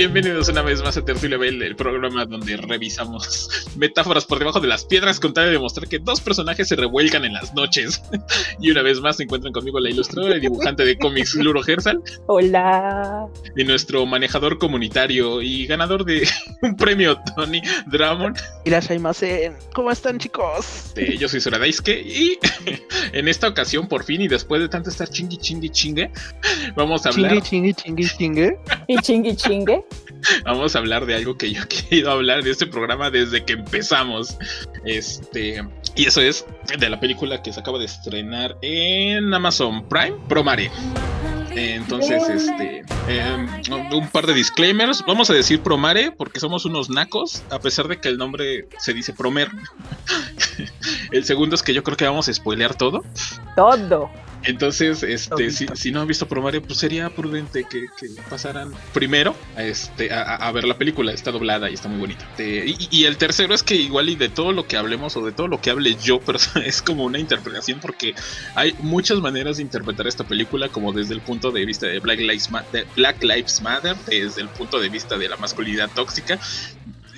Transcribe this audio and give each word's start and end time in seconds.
Bienvenidos 0.00 0.48
una 0.48 0.62
vez 0.62 0.82
más 0.82 0.96
a 0.96 1.04
Tertulia 1.04 1.36
Bell, 1.36 1.60
el 1.60 1.76
programa 1.76 2.24
donde 2.24 2.56
revisamos 2.56 3.50
metáforas 3.76 4.24
por 4.24 4.38
debajo 4.38 4.58
de 4.58 4.66
las 4.66 4.86
piedras 4.86 5.20
con 5.20 5.34
tal 5.34 5.44
de 5.44 5.50
demostrar 5.50 5.88
que 5.88 5.98
dos 5.98 6.22
personajes 6.22 6.68
se 6.68 6.76
revuelcan 6.76 7.26
en 7.26 7.34
las 7.34 7.52
noches. 7.52 8.00
y 8.62 8.70
una 8.70 8.80
vez 8.80 8.98
más 8.98 9.18
se 9.18 9.24
encuentran 9.24 9.52
conmigo 9.52 9.78
la 9.78 9.90
ilustradora 9.90 10.38
y 10.38 10.40
dibujante 10.40 10.86
de 10.86 10.96
cómics 10.96 11.34
Luro 11.34 11.62
Gersal. 11.62 12.02
Hola. 12.28 13.26
Y 13.54 13.64
nuestro 13.64 14.06
manejador 14.06 14.56
comunitario 14.58 15.42
y 15.42 15.66
ganador 15.66 16.06
de 16.06 16.26
un 16.62 16.76
premio 16.76 17.18
Tony 17.36 17.60
Dramon. 17.88 18.34
Irashaimasen. 18.64 19.54
¿Cómo 19.74 19.90
están, 19.90 20.18
chicos? 20.18 20.94
Eh, 20.96 21.18
yo 21.18 21.28
soy 21.28 21.42
Sora 21.42 21.58
Daisuke 21.58 22.00
y 22.00 22.38
en 23.12 23.28
esta 23.28 23.48
ocasión, 23.48 23.86
por 23.86 24.04
fin, 24.04 24.22
y 24.22 24.28
después 24.28 24.62
de 24.62 24.68
tanto 24.70 24.88
estar 24.88 25.10
chingui, 25.10 25.36
chingui, 25.36 25.68
chingue, 25.68 26.10
vamos 26.74 27.04
a 27.04 27.10
hablar. 27.10 27.42
Chingui, 27.42 27.74
chingui, 27.74 27.74
chingui, 27.74 28.08
chingue. 28.16 28.58
Y 28.88 28.96
chingui, 29.02 29.36
chingue. 29.36 29.84
Vamos 30.44 30.74
a 30.76 30.78
hablar 30.78 31.06
de 31.06 31.14
algo 31.14 31.36
que 31.36 31.52
yo 31.52 31.62
he 31.64 31.68
querido 31.68 32.10
hablar 32.10 32.42
de 32.42 32.50
este 32.50 32.66
programa 32.66 33.10
desde 33.10 33.44
que 33.44 33.54
empezamos. 33.54 34.36
Este, 34.84 35.62
y 35.96 36.06
eso 36.06 36.20
es 36.20 36.44
de 36.78 36.88
la 36.88 37.00
película 37.00 37.42
que 37.42 37.52
se 37.52 37.60
acaba 37.60 37.78
de 37.78 37.86
estrenar 37.86 38.56
en 38.62 39.32
Amazon 39.32 39.88
Prime, 39.88 40.16
Promare. 40.28 40.70
Entonces, 41.52 42.28
este, 42.28 42.84
eh, 43.08 43.46
un 43.92 44.08
par 44.08 44.26
de 44.26 44.34
disclaimers. 44.34 45.04
Vamos 45.06 45.30
a 45.30 45.34
decir 45.34 45.60
Promare 45.60 46.12
porque 46.12 46.38
somos 46.38 46.64
unos 46.64 46.90
nacos, 46.90 47.42
a 47.50 47.58
pesar 47.58 47.88
de 47.88 48.00
que 48.00 48.08
el 48.08 48.18
nombre 48.18 48.68
se 48.78 48.94
dice 48.94 49.12
Promer. 49.12 49.48
el 51.12 51.24
segundo 51.24 51.56
es 51.56 51.62
que 51.62 51.74
yo 51.74 51.82
creo 51.82 51.96
que 51.96 52.04
vamos 52.04 52.28
a 52.28 52.32
spoilear 52.32 52.76
todo. 52.76 53.04
Todo. 53.56 54.10
Entonces, 54.44 55.02
este, 55.02 55.50
si, 55.50 55.66
si, 55.74 55.90
no 55.90 56.00
han 56.00 56.08
visto 56.08 56.26
Promario, 56.26 56.62
pues 56.62 56.78
sería 56.78 57.10
prudente 57.10 57.64
que, 57.64 57.86
que 57.98 58.08
pasaran 58.28 58.72
primero 58.94 59.36
a, 59.56 59.62
este, 59.62 60.12
a, 60.12 60.36
a, 60.36 60.52
ver 60.52 60.64
la 60.64 60.78
película. 60.78 61.12
Está 61.12 61.30
doblada 61.30 61.70
y 61.70 61.74
está 61.74 61.88
muy 61.88 62.00
bonita. 62.00 62.26
y, 62.38 62.88
y, 62.90 63.04
el 63.04 63.16
tercero 63.16 63.54
es 63.54 63.62
que 63.62 63.74
igual 63.74 64.08
y 64.08 64.16
de 64.16 64.28
todo 64.28 64.52
lo 64.52 64.66
que 64.66 64.76
hablemos 64.76 65.16
o 65.16 65.24
de 65.24 65.32
todo 65.32 65.48
lo 65.48 65.60
que 65.60 65.70
hable 65.70 65.96
yo, 66.02 66.20
pero 66.26 66.38
es 66.64 66.82
como 66.82 67.04
una 67.04 67.18
interpretación 67.18 67.80
porque 67.80 68.14
hay 68.54 68.74
muchas 68.80 69.18
maneras 69.18 69.58
de 69.58 69.62
interpretar 69.62 70.06
esta 70.06 70.24
película, 70.24 70.68
como 70.68 70.92
desde 70.92 71.14
el 71.14 71.20
punto 71.20 71.50
de 71.50 71.64
vista 71.64 71.86
de 71.86 71.98
Black 72.00 72.20
Lives, 72.20 72.48
de 72.72 72.86
Black 72.96 73.22
Lives 73.22 73.60
Matter, 73.60 73.96
desde 74.06 74.40
el 74.40 74.48
punto 74.48 74.80
de 74.80 74.88
vista 74.88 75.18
de 75.18 75.28
la 75.28 75.36
masculinidad 75.36 75.90
tóxica, 75.94 76.38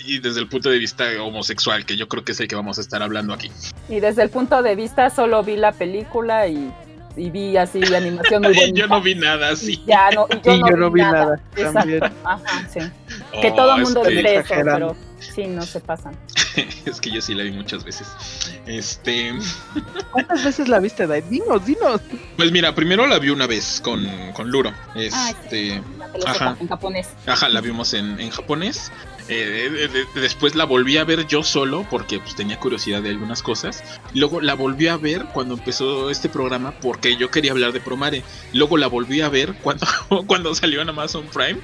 y 0.04 0.18
desde 0.18 0.40
el 0.40 0.48
punto 0.48 0.68
de 0.70 0.78
vista 0.78 1.04
homosexual, 1.22 1.86
que 1.86 1.96
yo 1.96 2.08
creo 2.08 2.24
que 2.24 2.32
es 2.32 2.40
el 2.40 2.48
que 2.48 2.56
vamos 2.56 2.78
a 2.78 2.80
estar 2.80 3.02
hablando 3.02 3.32
aquí. 3.32 3.50
Y 3.88 4.00
desde 4.00 4.22
el 4.22 4.30
punto 4.30 4.62
de 4.62 4.74
vista 4.74 5.10
solo 5.10 5.42
vi 5.42 5.56
la 5.56 5.72
película 5.72 6.48
y 6.48 6.72
y 7.16 7.30
vi 7.30 7.56
así 7.56 7.80
animación 7.94 8.42
muy 8.42 8.54
bonita. 8.56 8.74
yo 8.80 8.86
no 8.86 9.00
vi 9.00 9.14
nada 9.14 9.50
así. 9.50 9.82
Ya 9.86 10.10
no, 10.10 10.26
y 10.30 10.40
yo, 10.44 10.52
y 10.54 10.58
no, 10.60 10.68
yo 10.70 10.74
vi 10.76 10.80
no 10.80 10.90
vi 10.90 11.00
nada. 11.00 11.40
nada. 11.56 11.72
También. 11.72 12.02
Ajá, 12.24 12.68
sí. 12.72 12.80
Oh, 13.34 13.40
que 13.40 13.50
todo 13.52 13.76
el 13.76 13.82
mundo 13.82 14.02
es 14.02 14.08
que- 14.08 14.14
dice 14.14 14.36
eso, 14.36 14.54
pero 14.64 14.96
sí, 15.20 15.46
no 15.46 15.62
se 15.62 15.80
pasan. 15.80 16.16
es 16.86 17.00
que 17.00 17.10
yo 17.10 17.20
sí 17.22 17.34
la 17.34 17.44
vi 17.44 17.52
muchas 17.52 17.82
veces. 17.84 18.06
Este, 18.66 19.32
¿Cuántas 20.10 20.44
veces 20.44 20.68
la 20.68 20.78
viste, 20.78 21.06
Dai? 21.06 21.22
Dinos, 21.22 21.64
dinos. 21.64 22.00
pues 22.36 22.52
mira, 22.52 22.74
primero 22.74 23.06
la 23.06 23.18
vi 23.18 23.30
una 23.30 23.46
vez 23.46 23.80
con, 23.82 24.06
con 24.34 24.50
Luro. 24.50 24.72
Ay, 24.94 25.06
Este, 25.06 25.82
La 25.98 26.06
película 26.08 26.30
Ajá. 26.32 26.56
en 26.60 26.68
japonés. 26.68 27.08
ajá, 27.26 27.48
la 27.48 27.60
vimos 27.60 27.94
en, 27.94 28.20
en 28.20 28.30
japonés. 28.30 28.92
Eh, 29.28 29.88
de- 30.14 30.20
después 30.20 30.54
la 30.54 30.64
volví 30.64 30.96
a 30.96 31.04
ver 31.04 31.26
yo 31.26 31.42
solo 31.42 31.86
porque 31.90 32.18
pues, 32.18 32.34
tenía 32.34 32.58
curiosidad 32.58 33.02
de 33.02 33.10
algunas 33.10 33.42
cosas. 33.42 33.82
Luego 34.14 34.40
la 34.40 34.54
volví 34.54 34.88
a 34.88 34.96
ver 34.96 35.24
cuando 35.32 35.54
empezó 35.54 36.10
este 36.10 36.28
programa 36.28 36.72
porque 36.80 37.16
yo 37.16 37.30
quería 37.30 37.52
hablar 37.52 37.72
de 37.72 37.80
Promare. 37.80 38.22
Luego 38.52 38.76
la 38.76 38.88
volví 38.88 39.20
a 39.20 39.28
ver 39.28 39.54
cuando, 39.62 39.86
cuando 40.26 40.54
salió 40.54 40.82
en 40.82 40.88
Amazon 40.88 41.26
Prime 41.32 41.60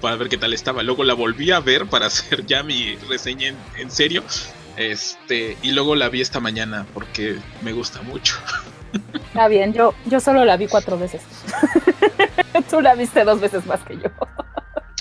para 0.00 0.16
ver 0.16 0.28
qué 0.28 0.36
tal 0.36 0.52
estaba. 0.52 0.82
Luego 0.82 1.04
la 1.04 1.14
volví 1.14 1.50
a 1.52 1.60
ver 1.60 1.86
para 1.86 2.06
hacer 2.08 2.44
ya 2.46 2.62
mi 2.62 2.96
reseña 3.08 3.48
en, 3.48 3.56
en 3.78 3.90
serio. 3.90 4.22
Este, 4.76 5.56
y 5.62 5.72
luego 5.72 5.94
la 5.94 6.08
vi 6.08 6.20
esta 6.20 6.40
mañana 6.40 6.86
porque 6.94 7.38
me 7.62 7.72
gusta 7.72 8.02
mucho. 8.02 8.36
Está 9.14 9.46
bien, 9.46 9.72
yo, 9.72 9.94
yo 10.06 10.18
solo 10.20 10.44
la 10.44 10.56
vi 10.56 10.66
cuatro 10.66 10.98
veces. 10.98 11.22
Tú 12.68 12.80
la 12.80 12.94
viste 12.96 13.24
dos 13.24 13.40
veces 13.40 13.64
más 13.66 13.80
que 13.82 13.94
yo. 13.96 14.10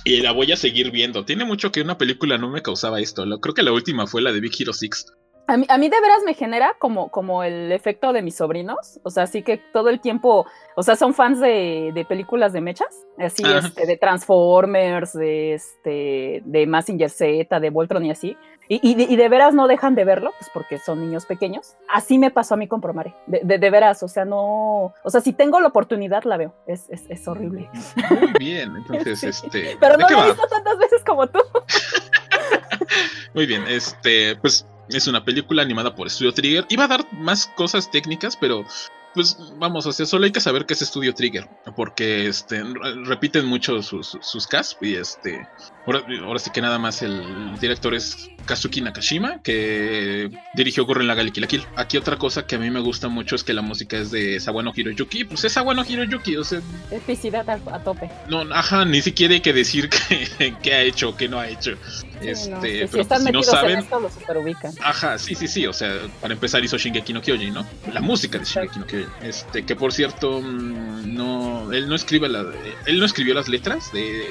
Y 0.06 0.22
la 0.22 0.32
voy 0.32 0.52
a 0.52 0.56
seguir 0.58 0.92
viendo. 0.92 1.26
Tiene 1.26 1.46
mucho 1.46 1.72
que 1.72 1.82
una 1.82 1.98
película 1.98 2.38
no 2.38 2.50
me 2.50 2.62
causaba 2.62 3.00
esto. 3.00 3.26
Lo- 3.26 3.40
Creo 3.40 3.54
que 3.54 3.64
la 3.64 3.72
última 3.74 4.08
fue 4.08 4.22
la 4.22 4.32
de 4.32 4.40
Big 4.40 4.54
Hero 4.60 4.74
6. 4.74 5.14
A 5.48 5.58
mí, 5.58 5.66
a 5.68 5.78
mí 5.80 5.90
de 5.90 6.00
veras 6.00 6.20
me 6.26 6.36
genera 6.36 6.76
como, 6.80 7.10
como 7.10 7.44
el 7.44 7.72
efecto 7.72 8.14
de 8.14 8.22
mis 8.22 8.36
sobrinos. 8.36 9.00
O 9.04 9.10
sea, 9.10 9.24
así 9.24 9.42
que 9.42 9.58
todo 9.74 9.90
el 9.90 10.00
tiempo, 10.00 10.46
o 10.76 10.84
sea, 10.84 10.96
son 10.96 11.14
fans 11.16 11.40
de, 11.40 11.92
de 11.94 12.06
películas 12.06 12.54
de 12.54 12.62
mechas. 12.62 12.88
Así, 13.18 13.44
Ajá. 13.44 13.68
este, 13.68 13.88
de 13.88 13.98
Transformers, 13.98 15.14
de 15.14 15.54
este, 15.56 16.42
de 16.46 16.68
Massinger 16.68 17.10
Z, 17.10 17.60
de 17.60 17.70
Voltron 17.72 18.06
y 18.06 18.12
así. 18.12 18.38
Y, 18.72 18.80
y 18.88 18.94
de, 18.94 19.04
y 19.04 19.16
de 19.16 19.30
veras 19.30 19.56
no 19.56 19.68
dejan 19.68 19.96
de 19.96 20.06
verlo, 20.06 20.32
pues 20.38 20.52
porque 20.54 20.78
son 20.78 21.02
niños 21.02 21.26
pequeños. 21.26 21.76
Así 21.90 22.20
me 22.20 22.30
pasó 22.30 22.54
a 22.54 22.58
mí 22.58 22.68
con 22.68 22.82
Promare. 22.82 23.16
De, 23.26 23.42
de, 23.44 23.58
de 23.58 23.70
veras, 23.72 24.04
o 24.04 24.08
sea, 24.08 24.26
no. 24.26 24.94
O 25.04 25.10
sea, 25.10 25.22
si 25.22 25.34
tengo 25.34 25.60
la 25.60 25.70
oportunidad, 25.70 26.24
la 26.24 26.38
veo. 26.38 26.54
Es, 26.68 26.88
es, 26.90 27.04
es 27.10 27.28
horrible. 27.28 27.68
Muy 28.12 28.32
bien, 28.38 28.76
entonces, 28.78 29.20
Sí. 29.20 29.28
este. 29.28 29.78
Pero 29.80 29.98
¿de 29.98 30.04
no 30.04 30.10
la 30.10 30.24
he 30.24 30.28
visto 30.28 30.48
tantas 30.48 30.78
veces 30.78 31.04
como 31.04 31.26
tú. 31.28 31.40
Muy 33.34 33.48
bien, 33.48 33.64
este, 33.68 34.36
pues 34.38 34.68
es 34.90 35.08
una 35.08 35.26
película 35.26 35.64
animada 35.64 35.96
por 35.96 36.10
Studio 36.10 36.32
Trigger. 36.34 36.66
Iba 36.70 36.84
a 36.84 36.88
dar 36.90 37.06
más 37.14 37.48
cosas 37.48 37.90
técnicas, 37.90 38.38
pero 38.38 38.64
pues 39.14 39.38
vamos, 39.58 39.86
o 39.86 39.92
sea, 39.92 40.06
solo 40.06 40.26
hay 40.26 40.32
que 40.32 40.40
saber 40.42 40.66
que 40.66 40.74
es 40.74 40.80
Studio 40.82 41.14
Trigger, 41.14 41.48
porque 41.76 42.28
este 42.28 42.64
re- 42.64 43.06
repiten 43.06 43.46
mucho 43.46 43.82
sus, 43.82 44.18
sus 44.22 44.48
cast 44.48 44.82
y 44.84 44.96
este 44.96 45.48
ahora, 45.86 46.04
ahora 46.24 46.40
sí 46.40 46.52
que 46.52 46.62
nada 46.62 46.78
más 46.78 47.02
el 47.02 47.58
director 47.60 47.94
es 47.96 48.30
Kazuki 48.46 48.82
Nakashima, 48.82 49.42
que 49.42 50.30
dirigió 50.54 50.86
Gurren 50.86 51.08
Lagann 51.08 51.28
y 51.28 51.32
Kill 51.32 51.42
la 51.42 51.48
Kill. 51.48 51.64
Aquí 51.76 51.98
otra 51.98 52.18
cosa 52.18 52.46
que 52.46 52.56
a 52.56 52.60
mí 52.60 52.70
me 52.70 52.80
gusta 52.80 53.08
mucho 53.10 53.36
es 53.36 53.44
que 53.44 53.54
la 53.54 53.62
música 53.62 53.98
es 53.98 54.12
de 54.12 54.40
Sawano 54.40 54.72
Hiroyuki, 54.76 55.24
pues 55.26 55.44
es 55.44 55.54
Sawano 55.54 55.84
Hiroyuki, 55.88 56.38
o 56.38 56.44
sea, 56.44 56.62
Epicidad 56.92 57.50
a, 57.50 57.54
a 57.76 57.84
tope. 57.84 58.10
no, 58.30 58.42
ajá, 58.54 58.86
ni 58.86 59.02
siquiera 59.02 59.34
hay 59.34 59.42
que 59.42 59.54
decir 59.54 59.90
que, 60.38 60.56
que 60.62 60.74
ha 60.74 60.82
hecho 60.84 61.10
o 61.10 61.16
que 61.18 61.28
no 61.28 61.40
ha 61.40 61.48
hecho. 61.50 61.72
Sí, 62.22 62.30
Este, 62.30 62.50
no, 62.52 62.62
sí, 62.62 62.68
pero 62.68 62.88
si 62.88 62.96
pues, 62.96 63.08
si 63.08 63.14
no 63.14 63.20
metidos 63.20 63.48
en 63.48 63.54
saben, 63.54 63.80
esto, 63.80 64.00
lo 64.00 64.10
superubican. 64.10 64.74
Ajá, 64.82 65.18
sí, 65.18 65.36
sí, 65.36 65.48
sí. 65.48 65.66
O 65.68 65.74
sea, 65.74 65.94
para 66.22 66.34
empezar 66.34 66.64
hizo 66.64 66.78
Shingeki 66.78 67.14
no 67.14 67.22
Kyojin, 67.22 67.54
¿no? 67.54 67.66
La 67.94 68.02
música 68.02 68.38
de 68.38 68.46
Shingeki 68.46 68.80
no 68.80 68.86
Kyojin. 68.86 69.10
Este, 69.22 69.66
que 69.66 69.76
por 69.76 69.94
cierto, 69.94 70.42
mm, 70.42 71.16
no, 71.16 71.72
él 71.72 71.88
no 71.88 71.96
escribe 71.96 72.30
la, 72.30 72.46
él 72.86 73.00
no 73.00 73.06
escribió 73.06 73.34
las 73.34 73.48
letras 73.48 73.92
de 73.94 74.26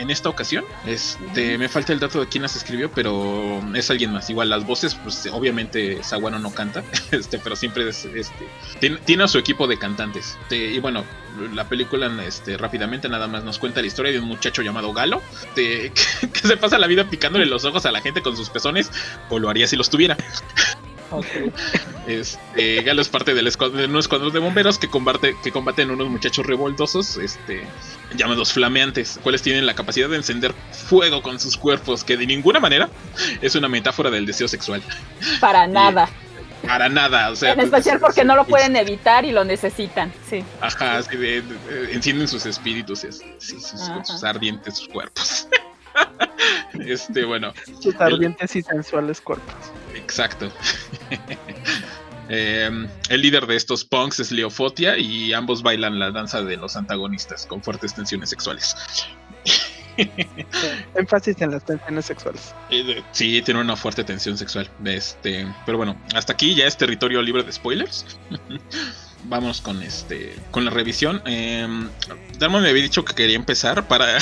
en 0.00 0.10
esta 0.10 0.28
ocasión. 0.28 0.64
Este, 0.86 1.58
me 1.58 1.68
falta 1.68 1.92
el 1.92 2.00
dato 2.00 2.20
de 2.20 2.28
quién 2.28 2.42
las 2.42 2.56
escribió, 2.56 2.90
pero 2.90 3.60
es 3.74 3.90
alguien 3.90 4.12
más. 4.12 4.28
Igual 4.30 4.50
las 4.50 4.66
voces, 4.66 4.94
pues 4.94 5.28
obviamente 5.32 6.02
Sawano 6.02 6.38
no 6.38 6.52
canta, 6.52 6.82
este, 7.10 7.38
pero 7.38 7.56
siempre 7.56 7.88
es, 7.88 8.04
este, 8.04 8.48
tiene, 8.80 8.96
tiene 8.98 9.24
a 9.24 9.28
su 9.28 9.38
equipo 9.38 9.66
de 9.66 9.78
cantantes. 9.78 10.38
Este, 10.42 10.56
y 10.56 10.80
bueno, 10.80 11.04
la 11.54 11.68
película, 11.68 12.10
este, 12.24 12.56
rápidamente 12.56 13.08
nada 13.08 13.28
más 13.28 13.44
nos 13.44 13.58
cuenta 13.58 13.80
la 13.80 13.86
historia 13.86 14.12
de 14.12 14.18
un 14.18 14.26
muchacho 14.26 14.62
llamado 14.62 14.92
Galo, 14.92 15.22
este, 15.42 15.92
que, 16.20 16.30
que 16.30 16.40
se 16.40 16.56
pasa 16.56 16.78
la 16.78 16.86
vida 16.86 17.08
picándole 17.08 17.46
los 17.46 17.64
ojos 17.64 17.86
a 17.86 17.92
la 17.92 18.00
gente 18.00 18.22
con 18.22 18.36
sus 18.36 18.50
pezones, 18.50 18.90
o 19.28 19.38
lo 19.38 19.48
haría 19.50 19.66
si 19.66 19.76
los 19.76 19.90
tuviera. 19.90 20.16
Ok. 21.10 21.26
Este, 22.06 22.82
Galo 22.82 23.02
es 23.02 23.08
parte 23.08 23.34
del 23.34 23.46
escuadrón, 23.46 23.78
de 23.78 23.86
un 23.86 23.96
escuadrón 23.98 24.32
de 24.32 24.38
bomberos 24.38 24.78
que 24.78 24.88
combate, 24.88 25.36
que 25.42 25.52
combaten 25.52 25.90
unos 25.90 26.08
muchachos 26.08 26.46
revoltosos, 26.46 27.16
este, 27.18 27.64
llamados 28.16 28.52
flameantes, 28.52 29.18
cuales 29.22 29.42
tienen 29.42 29.66
la 29.66 29.74
capacidad 29.74 30.08
de 30.08 30.16
encender 30.16 30.54
fuego 30.72 31.22
con 31.22 31.38
sus 31.38 31.56
cuerpos, 31.56 32.04
que 32.04 32.16
de 32.16 32.26
ninguna 32.26 32.58
manera 32.60 32.88
es 33.42 33.54
una 33.54 33.68
metáfora 33.68 34.10
del 34.10 34.26
deseo 34.26 34.48
sexual. 34.48 34.82
Para 35.40 35.66
nada. 35.66 36.08
Para 36.66 36.88
nada, 36.90 37.30
o 37.30 37.36
sea. 37.36 37.52
en 37.54 37.60
especial 37.60 37.98
porque 38.00 38.22
no 38.24 38.36
lo 38.36 38.44
pueden 38.44 38.76
evitar 38.76 39.24
y 39.24 39.32
lo 39.32 39.44
necesitan. 39.44 40.12
Sí. 40.28 40.44
Ajá, 40.60 40.98
así 40.98 41.16
de, 41.16 41.40
de- 41.40 41.54
de- 41.86 41.92
encienden 41.94 42.28
sus 42.28 42.44
espíritus, 42.44 43.00
sí, 43.00 43.08
sus, 43.38 43.62
sus 44.04 44.24
ardientes 44.24 44.76
sus 44.76 44.88
cuerpos. 44.88 45.48
este, 46.86 47.24
bueno, 47.24 47.52
Sus 47.80 47.94
ardientes 48.00 48.56
y 48.56 48.62
sensuales 48.62 49.20
cuerpos. 49.20 49.54
Exacto. 49.94 50.50
Em, 52.32 52.86
el 53.08 53.22
líder 53.22 53.44
de 53.48 53.56
estos 53.56 53.84
punks 53.84 54.20
es 54.20 54.30
Leo 54.30 54.50
Fotia 54.50 54.96
y 54.96 55.32
ambos 55.32 55.64
bailan 55.64 55.98
la 55.98 56.12
danza 56.12 56.40
de 56.42 56.56
los 56.56 56.76
antagonistas 56.76 57.44
con 57.44 57.60
fuertes 57.60 57.92
tensiones 57.92 58.30
sexuales. 58.30 58.76
Énfasis 60.94 61.40
en 61.40 61.50
las 61.50 61.64
tensiones 61.64 62.06
sexuales. 62.06 62.54
Eh, 62.70 63.02
Sí, 63.10 63.42
tiene 63.42 63.60
una 63.60 63.74
fuerte 63.74 64.04
tensión 64.04 64.38
sexual. 64.38 64.70
Este, 64.84 65.44
pero 65.66 65.76
bueno, 65.76 66.00
hasta 66.14 66.32
aquí 66.32 66.54
ya 66.54 66.66
es 66.66 66.76
territorio 66.76 67.20
libre 67.20 67.42
de 67.42 67.52
spoilers. 67.52 68.06
Vamos 69.24 69.60
con 69.60 69.82
este, 69.82 70.34
con 70.50 70.64
la 70.64 70.70
revisión. 70.70 71.22
Eh, 71.26 71.66
Darman 72.38 72.62
me 72.62 72.70
había 72.70 72.82
dicho 72.82 73.04
que 73.04 73.14
quería 73.14 73.36
empezar 73.36 73.86
para, 73.86 74.18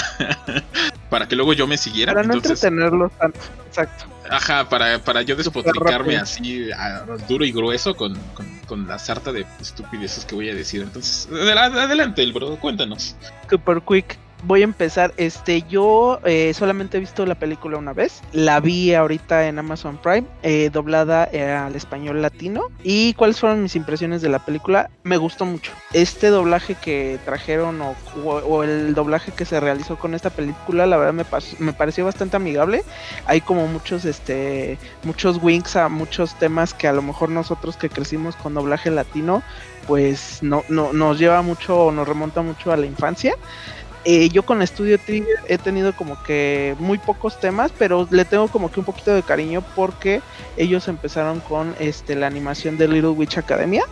para 1.10 1.28
que 1.28 1.36
luego 1.36 1.52
yo 1.52 1.66
me 1.66 1.76
siguiera. 1.78 2.12
Para 2.12 2.26
no 2.26 2.34
entonces, 2.34 2.64
entretenerlos 2.64 3.12
tanto. 3.12 3.38
Exacto. 3.66 4.06
Ajá, 4.30 4.68
para, 4.68 4.98
para 4.98 5.22
yo 5.22 5.36
despotricarme 5.36 6.16
así 6.16 6.70
a- 6.72 7.04
duro 7.28 7.44
y 7.44 7.52
grueso 7.52 7.94
con, 7.94 8.14
con, 8.34 8.46
con 8.66 8.86
la 8.86 8.98
sarta 8.98 9.32
de 9.32 9.46
estupideces 9.60 10.24
que 10.26 10.34
voy 10.34 10.50
a 10.50 10.54
decir. 10.54 10.82
Entonces, 10.82 11.28
adela- 11.30 11.66
adelante, 11.84 12.22
el 12.22 12.32
bro, 12.32 12.56
cuéntanos. 12.56 13.16
Super 13.48 13.80
quick. 13.82 14.18
Voy 14.44 14.62
a 14.62 14.64
empezar. 14.64 15.12
Este, 15.16 15.62
yo 15.62 16.20
eh, 16.24 16.52
solamente 16.54 16.96
he 16.96 17.00
visto 17.00 17.26
la 17.26 17.34
película 17.34 17.78
una 17.78 17.92
vez. 17.92 18.22
La 18.32 18.60
vi 18.60 18.94
ahorita 18.94 19.48
en 19.48 19.58
Amazon 19.58 19.98
Prime, 19.98 20.26
eh, 20.42 20.70
doblada 20.72 21.28
eh, 21.32 21.50
al 21.50 21.74
español 21.74 22.22
latino. 22.22 22.68
¿Y 22.82 23.14
cuáles 23.14 23.40
fueron 23.40 23.62
mis 23.62 23.76
impresiones 23.76 24.22
de 24.22 24.28
la 24.28 24.38
película? 24.38 24.90
Me 25.02 25.16
gustó 25.16 25.44
mucho. 25.44 25.72
Este 25.92 26.28
doblaje 26.28 26.74
que 26.74 27.18
trajeron 27.24 27.80
o, 27.82 28.62
el 28.62 28.94
doblaje 28.94 29.32
que 29.32 29.44
se 29.44 29.60
realizó 29.60 29.98
con 29.98 30.14
esta 30.14 30.30
película, 30.30 30.86
la 30.86 30.96
verdad 30.96 31.12
me, 31.12 31.24
me 31.64 31.72
pareció 31.72 32.04
bastante 32.04 32.36
amigable. 32.36 32.82
Hay 33.26 33.40
como 33.40 33.66
muchos, 33.66 34.04
este, 34.04 34.78
muchos 35.04 35.42
winks 35.42 35.76
a 35.76 35.88
muchos 35.88 36.38
temas 36.38 36.74
que 36.74 36.88
a 36.88 36.92
lo 36.92 37.02
mejor 37.02 37.30
nosotros 37.30 37.76
que 37.76 37.88
crecimos 37.88 38.36
con 38.36 38.54
doblaje 38.54 38.90
latino, 38.90 39.42
pues 39.86 40.42
no, 40.42 40.64
no 40.68 40.92
nos 40.92 41.18
lleva 41.18 41.40
mucho 41.42 41.86
o 41.86 41.92
nos 41.92 42.06
remonta 42.06 42.42
mucho 42.42 42.72
a 42.72 42.76
la 42.76 42.86
infancia. 42.86 43.34
Eh, 44.10 44.30
yo 44.30 44.42
con 44.42 44.66
Studio 44.66 44.96
Trigger 44.98 45.36
he 45.48 45.58
tenido 45.58 45.94
como 45.94 46.22
que 46.22 46.74
muy 46.78 46.96
pocos 46.96 47.38
temas, 47.38 47.70
pero 47.78 48.08
le 48.10 48.24
tengo 48.24 48.48
como 48.48 48.70
que 48.70 48.80
un 48.80 48.86
poquito 48.86 49.12
de 49.12 49.22
cariño 49.22 49.62
porque 49.76 50.22
ellos 50.56 50.88
empezaron 50.88 51.40
con 51.40 51.74
este 51.78 52.14
la 52.14 52.26
animación 52.26 52.78
de 52.78 52.88
Little 52.88 53.10
Witch 53.10 53.36
Academia. 53.36 53.84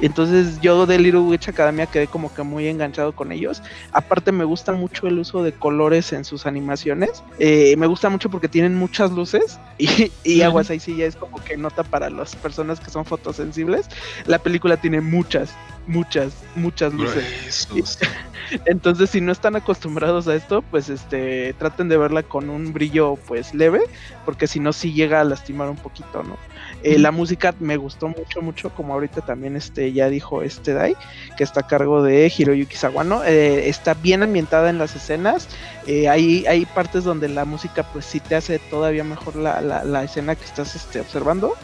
Entonces 0.00 0.60
yo 0.60 0.86
de 0.86 0.98
Little 0.98 1.20
Witch 1.20 1.50
Academia 1.50 1.86
quedé 1.86 2.08
como 2.08 2.34
que 2.34 2.42
muy 2.42 2.66
enganchado 2.66 3.12
con 3.12 3.30
ellos. 3.30 3.62
Aparte 3.92 4.32
me 4.32 4.42
gusta 4.42 4.72
mucho 4.72 5.06
el 5.06 5.20
uso 5.20 5.44
de 5.44 5.52
colores 5.52 6.12
en 6.12 6.24
sus 6.24 6.46
animaciones. 6.46 7.22
Eh, 7.38 7.76
me 7.76 7.86
gusta 7.86 8.10
mucho 8.10 8.28
porque 8.28 8.48
tienen 8.48 8.74
muchas 8.74 9.12
luces 9.12 9.60
y, 9.78 10.10
y 10.24 10.42
aguas 10.42 10.70
ahí 10.70 10.80
sí 10.80 10.96
ya 10.96 11.06
es 11.06 11.14
como 11.14 11.36
que 11.44 11.56
nota 11.56 11.84
para 11.84 12.10
las 12.10 12.34
personas 12.34 12.80
que 12.80 12.90
son 12.90 13.04
fotosensibles. 13.04 13.86
La 14.26 14.40
película 14.40 14.78
tiene 14.78 15.00
muchas, 15.00 15.50
muchas, 15.86 16.32
muchas 16.54 16.92
luces. 16.94 17.68
Entonces, 18.66 19.10
si 19.10 19.20
no 19.20 19.30
están 19.30 19.54
acostumbrados 19.54 20.26
a 20.26 20.34
esto, 20.34 20.62
pues 20.62 20.88
este 20.88 21.54
traten 21.54 21.88
de 21.88 21.96
verla 21.96 22.22
con 22.22 22.50
un 22.50 22.72
brillo 22.72 23.16
pues 23.28 23.54
leve, 23.54 23.80
porque 24.24 24.46
si 24.46 24.58
no 24.58 24.72
sí 24.72 24.92
llega 24.92 25.20
a 25.20 25.24
lastimar 25.24 25.68
un 25.68 25.76
poquito, 25.76 26.22
¿no? 26.22 26.36
Eh, 26.82 26.98
La 26.98 27.12
música 27.12 27.54
me 27.60 27.76
gustó 27.76 28.08
mucho, 28.08 28.40
mucho, 28.42 28.70
como 28.70 28.94
ahorita 28.94 29.20
también 29.20 29.54
este 29.56 29.92
ya 29.92 30.08
dijo 30.08 30.42
este 30.42 30.72
Dai, 30.72 30.96
que 31.36 31.44
está 31.44 31.60
a 31.60 31.66
cargo 31.66 32.02
de 32.02 32.32
Hiroyuki 32.36 32.76
Sawano. 32.76 33.22
Eh, 33.24 33.68
está 33.68 33.94
bien 33.94 34.22
ambientada 34.22 34.70
en 34.70 34.78
las 34.78 34.96
escenas. 34.96 35.48
eh, 35.86 36.08
hay, 36.08 36.44
hay 36.46 36.66
partes 36.66 37.04
donde 37.04 37.28
la 37.28 37.44
música 37.44 37.82
pues 37.92 38.04
sí 38.04 38.20
te 38.20 38.34
hace 38.34 38.58
todavía 38.58 39.04
mejor 39.04 39.36
la, 39.36 39.60
la, 39.60 39.84
la 39.84 40.04
escena 40.04 40.34
que 40.34 40.44
estás 40.44 40.74
este, 40.74 41.00
observando. 41.00 41.54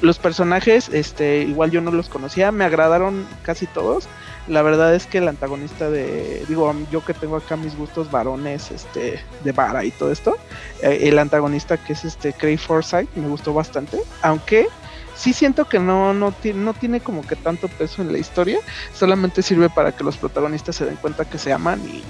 Los 0.00 0.18
personajes, 0.18 0.88
este, 0.90 1.42
igual 1.42 1.70
yo 1.70 1.80
no 1.80 1.90
los 1.90 2.08
conocía, 2.08 2.52
me 2.52 2.64
agradaron 2.64 3.26
casi 3.42 3.66
todos 3.66 4.08
la 4.48 4.62
verdad 4.62 4.94
es 4.94 5.06
que 5.06 5.18
el 5.18 5.28
antagonista 5.28 5.90
de 5.90 6.44
digo 6.48 6.74
yo 6.90 7.04
que 7.04 7.14
tengo 7.14 7.36
acá 7.36 7.56
mis 7.56 7.76
gustos 7.76 8.10
varones 8.10 8.70
este 8.70 9.20
de 9.42 9.52
vara 9.52 9.84
y 9.84 9.90
todo 9.90 10.12
esto 10.12 10.36
eh, 10.82 10.98
el 11.02 11.18
antagonista 11.18 11.76
que 11.76 11.94
es 11.94 12.04
este 12.04 12.32
Craig 12.32 12.58
Forsyth 12.58 13.08
me 13.16 13.28
gustó 13.28 13.52
bastante 13.52 13.98
aunque 14.22 14.68
sí 15.16 15.32
siento 15.32 15.64
que 15.64 15.78
no 15.78 16.14
no, 16.14 16.32
no 16.54 16.74
tiene 16.74 17.00
como 17.00 17.26
que 17.26 17.36
tanto 17.36 17.68
peso 17.68 18.02
en 18.02 18.12
la 18.12 18.18
historia 18.18 18.60
solamente 18.94 19.42
sirve 19.42 19.68
para 19.68 19.92
que 19.92 20.04
los 20.04 20.16
protagonistas 20.16 20.76
se 20.76 20.84
den 20.84 20.96
cuenta 20.96 21.24
que 21.24 21.38
se 21.38 21.52
aman 21.52 21.80
y 21.84 22.04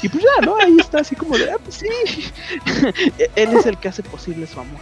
y 0.00 0.08
pues 0.08 0.22
ya, 0.22 0.46
¿no? 0.46 0.56
Ahí 0.56 0.76
está 0.78 1.00
así 1.00 1.16
como 1.16 1.36
de, 1.36 1.50
ah, 1.50 1.56
pues 1.62 1.76
sí. 1.76 2.30
Él 3.34 3.52
es 3.52 3.66
el 3.66 3.78
que 3.78 3.88
hace 3.88 4.02
posible 4.02 4.46
su 4.46 4.60
amor. 4.60 4.80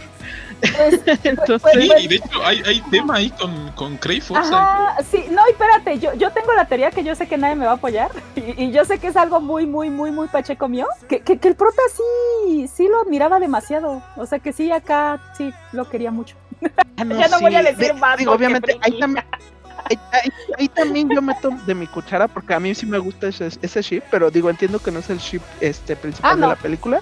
Pues, 0.77 1.01
Entonces, 1.23 1.71
Sí, 1.73 1.91
y 1.99 2.07
de 2.07 2.15
hecho 2.15 2.45
hay, 2.45 2.61
hay 2.65 2.81
tema 2.89 3.15
ahí 3.15 3.29
con, 3.31 3.71
con 3.71 3.97
Forsyth. 3.99 4.35
Ajá, 4.35 4.97
sí, 5.09 5.25
no, 5.31 5.41
y 5.47 5.51
espérate, 5.51 5.99
yo, 5.99 6.13
yo 6.15 6.31
tengo 6.31 6.53
la 6.53 6.65
teoría 6.65 6.91
que 6.91 7.03
yo 7.03 7.15
sé 7.15 7.27
que 7.27 7.37
nadie 7.37 7.55
me 7.55 7.65
va 7.65 7.71
a 7.71 7.75
apoyar 7.75 8.09
y, 8.35 8.63
y 8.65 8.71
yo 8.71 8.83
sé 8.85 8.99
que 8.99 9.07
es 9.07 9.17
algo 9.17 9.39
muy, 9.39 9.65
muy, 9.65 9.89
muy, 9.89 10.11
muy 10.11 10.27
pacheco 10.27 10.67
mío, 10.67 10.87
que, 11.07 11.19
que, 11.21 11.37
que 11.37 11.47
el 11.49 11.55
prota 11.55 11.81
sí, 11.95 12.67
sí 12.67 12.87
lo 12.87 13.01
admiraba 13.01 13.39
demasiado, 13.39 14.01
o 14.15 14.25
sea 14.25 14.39
que 14.39 14.51
sí, 14.53 14.71
acá 14.71 15.19
sí 15.37 15.53
lo 15.73 15.87
quería 15.89 16.11
mucho. 16.11 16.35
Ah, 16.99 17.03
Ya 17.07 17.27
no 17.27 17.39
voy 17.39 17.53
a 17.55 17.61
decir 17.61 17.77
De- 17.77 17.93
más 17.93 18.17
Digo, 18.17 18.31
obviamente, 18.31 18.75
ahí 18.81 18.97
también, 18.99 19.23
ahí, 19.87 19.99
ahí- 20.11 20.31
ahí 20.57 20.67
también 20.69 21.07
yo 21.13 21.21
meto 21.21 21.51
de 21.67 21.75
mi 21.75 21.85
cuchara 21.85 22.27
porque 22.27 22.55
a 22.55 22.59
mí 22.59 22.73
sí 22.73 22.87
me 22.87 22.97
gusta 22.97 23.27
ese, 23.27 23.49
ese 23.61 23.81
ship, 23.83 24.01
pero 24.09 24.31
digo, 24.31 24.49
entiendo 24.49 24.79
que 24.79 24.89
no 24.89 24.97
es 24.99 25.09
el 25.11 25.19
ship 25.19 25.41
este 25.61 25.95
principal 25.95 26.31
Ah, 26.31 26.35
de 26.35 26.41
no. 26.41 26.47
la 26.47 26.55
película. 26.55 27.01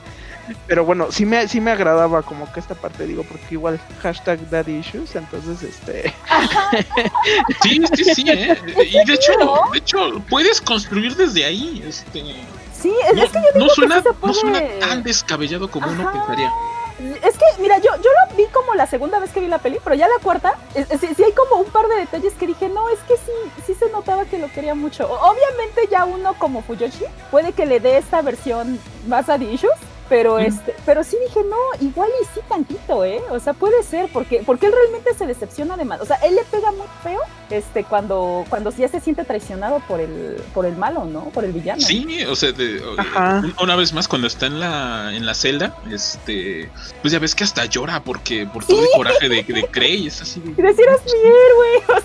Pero 0.68 0.86
bueno, 0.86 1.12
sí 1.12 1.25
me, 1.25 1.47
sí 1.47 1.59
me 1.62 1.71
agradaba 1.71 2.21
como 2.21 2.51
que 2.51 2.59
esta 2.59 2.75
parte, 2.75 3.06
digo, 3.07 3.24
porque 3.24 3.45
igual 3.51 3.80
hashtag 4.01 4.39
daddy 4.50 4.77
issues, 4.80 5.15
entonces 5.15 5.62
este 5.63 6.13
Sí, 7.62 7.81
sí, 7.95 8.03
sí, 8.15 8.25
¿eh? 8.30 8.57
Y 8.92 9.06
de 9.06 9.13
hecho, 9.13 9.31
de 9.71 9.77
hecho, 9.80 10.21
puedes 10.30 10.62
construir 10.62 11.15
desde 11.15 11.45
ahí. 11.45 11.83
Este, 11.88 12.24
Sí, 12.80 12.94
es, 13.09 13.15
no, 13.15 13.24
es 13.24 13.31
que 13.31 13.39
yo 13.39 13.47
digo 13.53 13.65
no 13.65 13.69
suena, 13.69 13.95
que 13.95 14.09
sí 14.09 14.15
se 14.21 14.27
no 14.27 14.33
suena 14.33 14.62
tan 14.80 15.01
descabellado 15.03 15.71
como 15.71 15.88
uno 15.89 16.03
Ajá. 16.07 16.12
pensaría. 16.12 16.51
Es 17.24 17.38
que, 17.38 17.45
mira, 17.62 17.77
yo, 17.80 17.89
yo 17.98 18.09
lo 18.30 18.36
vi 18.38 18.45
como 18.53 18.74
la 18.74 18.88
segunda 18.88 19.19
vez 19.19 19.31
que 19.31 19.39
vi 19.41 19.48
la 19.48 19.57
peli, 19.57 19.80
pero 19.83 19.95
ya 19.95 20.07
la 20.07 20.21
cuarta, 20.24 20.56
es- 20.75 20.89
es- 20.91 21.00
sí, 21.18 21.24
hay 21.24 21.33
como 21.33 21.62
un 21.62 21.69
par 21.71 21.88
de 21.88 21.95
detalles 21.95 22.33
que 22.33 22.48
dije, 22.48 22.69
no, 22.69 22.88
es 22.89 23.00
que 23.07 23.15
sí, 23.18 23.31
sí 23.65 23.74
se 23.77 23.89
notaba 23.91 24.25
que 24.25 24.38
lo 24.38 24.50
quería 24.51 24.75
mucho. 24.75 25.06
Obviamente 25.09 25.88
ya 25.91 26.06
uno 26.06 26.36
como 26.36 26.62
Fuyoshi 26.62 27.03
puede 27.31 27.51
que 27.53 27.65
le 27.65 27.80
dé 27.80 27.98
esta 27.98 28.21
versión 28.21 28.80
más 29.07 29.27
a 29.30 29.38
The 29.38 29.45
Issues, 29.45 29.74
pero 30.10 30.40
este, 30.40 30.75
pero 30.86 31.04
sí 31.04 31.18
dije, 31.28 31.40
no, 31.50 31.86
igual 31.88 32.10
y 32.22 32.25
sí 32.34 32.40
tantito, 32.48 33.04
¿eh? 33.06 33.22
O 33.31 33.40
sea, 33.40 33.54
puede 33.54 33.81
ser, 33.84 34.10
porque, 34.13 34.44
porque 34.46 34.68
él 34.68 34.74
realmente 34.74 35.13
se 35.18 35.25
decepciona 35.25 35.78
de 35.78 35.86
más. 35.86 36.02
O 36.02 36.06
sea, 36.06 36.18
él 36.18 36.36
le 36.36 36.44
pega 36.46 36.72
muy 36.72 36.88
feo 37.04 37.19
este, 37.50 37.84
cuando, 37.84 38.46
cuando 38.50 38.72
ya 38.72 38.88
se 38.88 39.00
siente 39.00 39.24
traicionado 39.24 39.80
por 39.88 40.00
el, 40.00 40.42
por 40.54 40.66
el 40.66 40.75
malo, 40.75 41.06
¿no? 41.06 41.25
Por 41.25 41.44
el 41.46 41.52
villano. 41.54 41.81
Sí, 41.81 42.24
o 42.25 42.36
sea, 42.36 42.52
de- 42.52 42.81
Ajá. 42.98 43.42
un- 43.44 43.56
una 43.62 43.75
vez 43.75 43.94
más 43.94 44.07
cuando 44.07 44.28
está 44.28 44.46
en 44.48 44.60
la 44.60 45.12
en 45.13 45.25
la 45.25 45.34
celda, 45.34 45.75
este, 45.92 46.69
pues 47.01 47.12
ya 47.12 47.19
ves 47.19 47.36
que 47.36 47.44
hasta 47.44 47.66
llora 47.66 48.04
porque 48.04 48.46
por 48.46 48.66
todo 48.66 48.81
el 48.81 48.88
coraje 48.96 49.30
de, 49.30 49.44
de 49.44 49.68
Cray, 49.68 50.08
es 50.08 50.22
así. 50.22 50.42
Y 50.58 50.62
decir, 50.62 50.86
es 50.90 51.13
mi 51.13 51.19
héroe, 51.19 51.84
o 51.98 52.01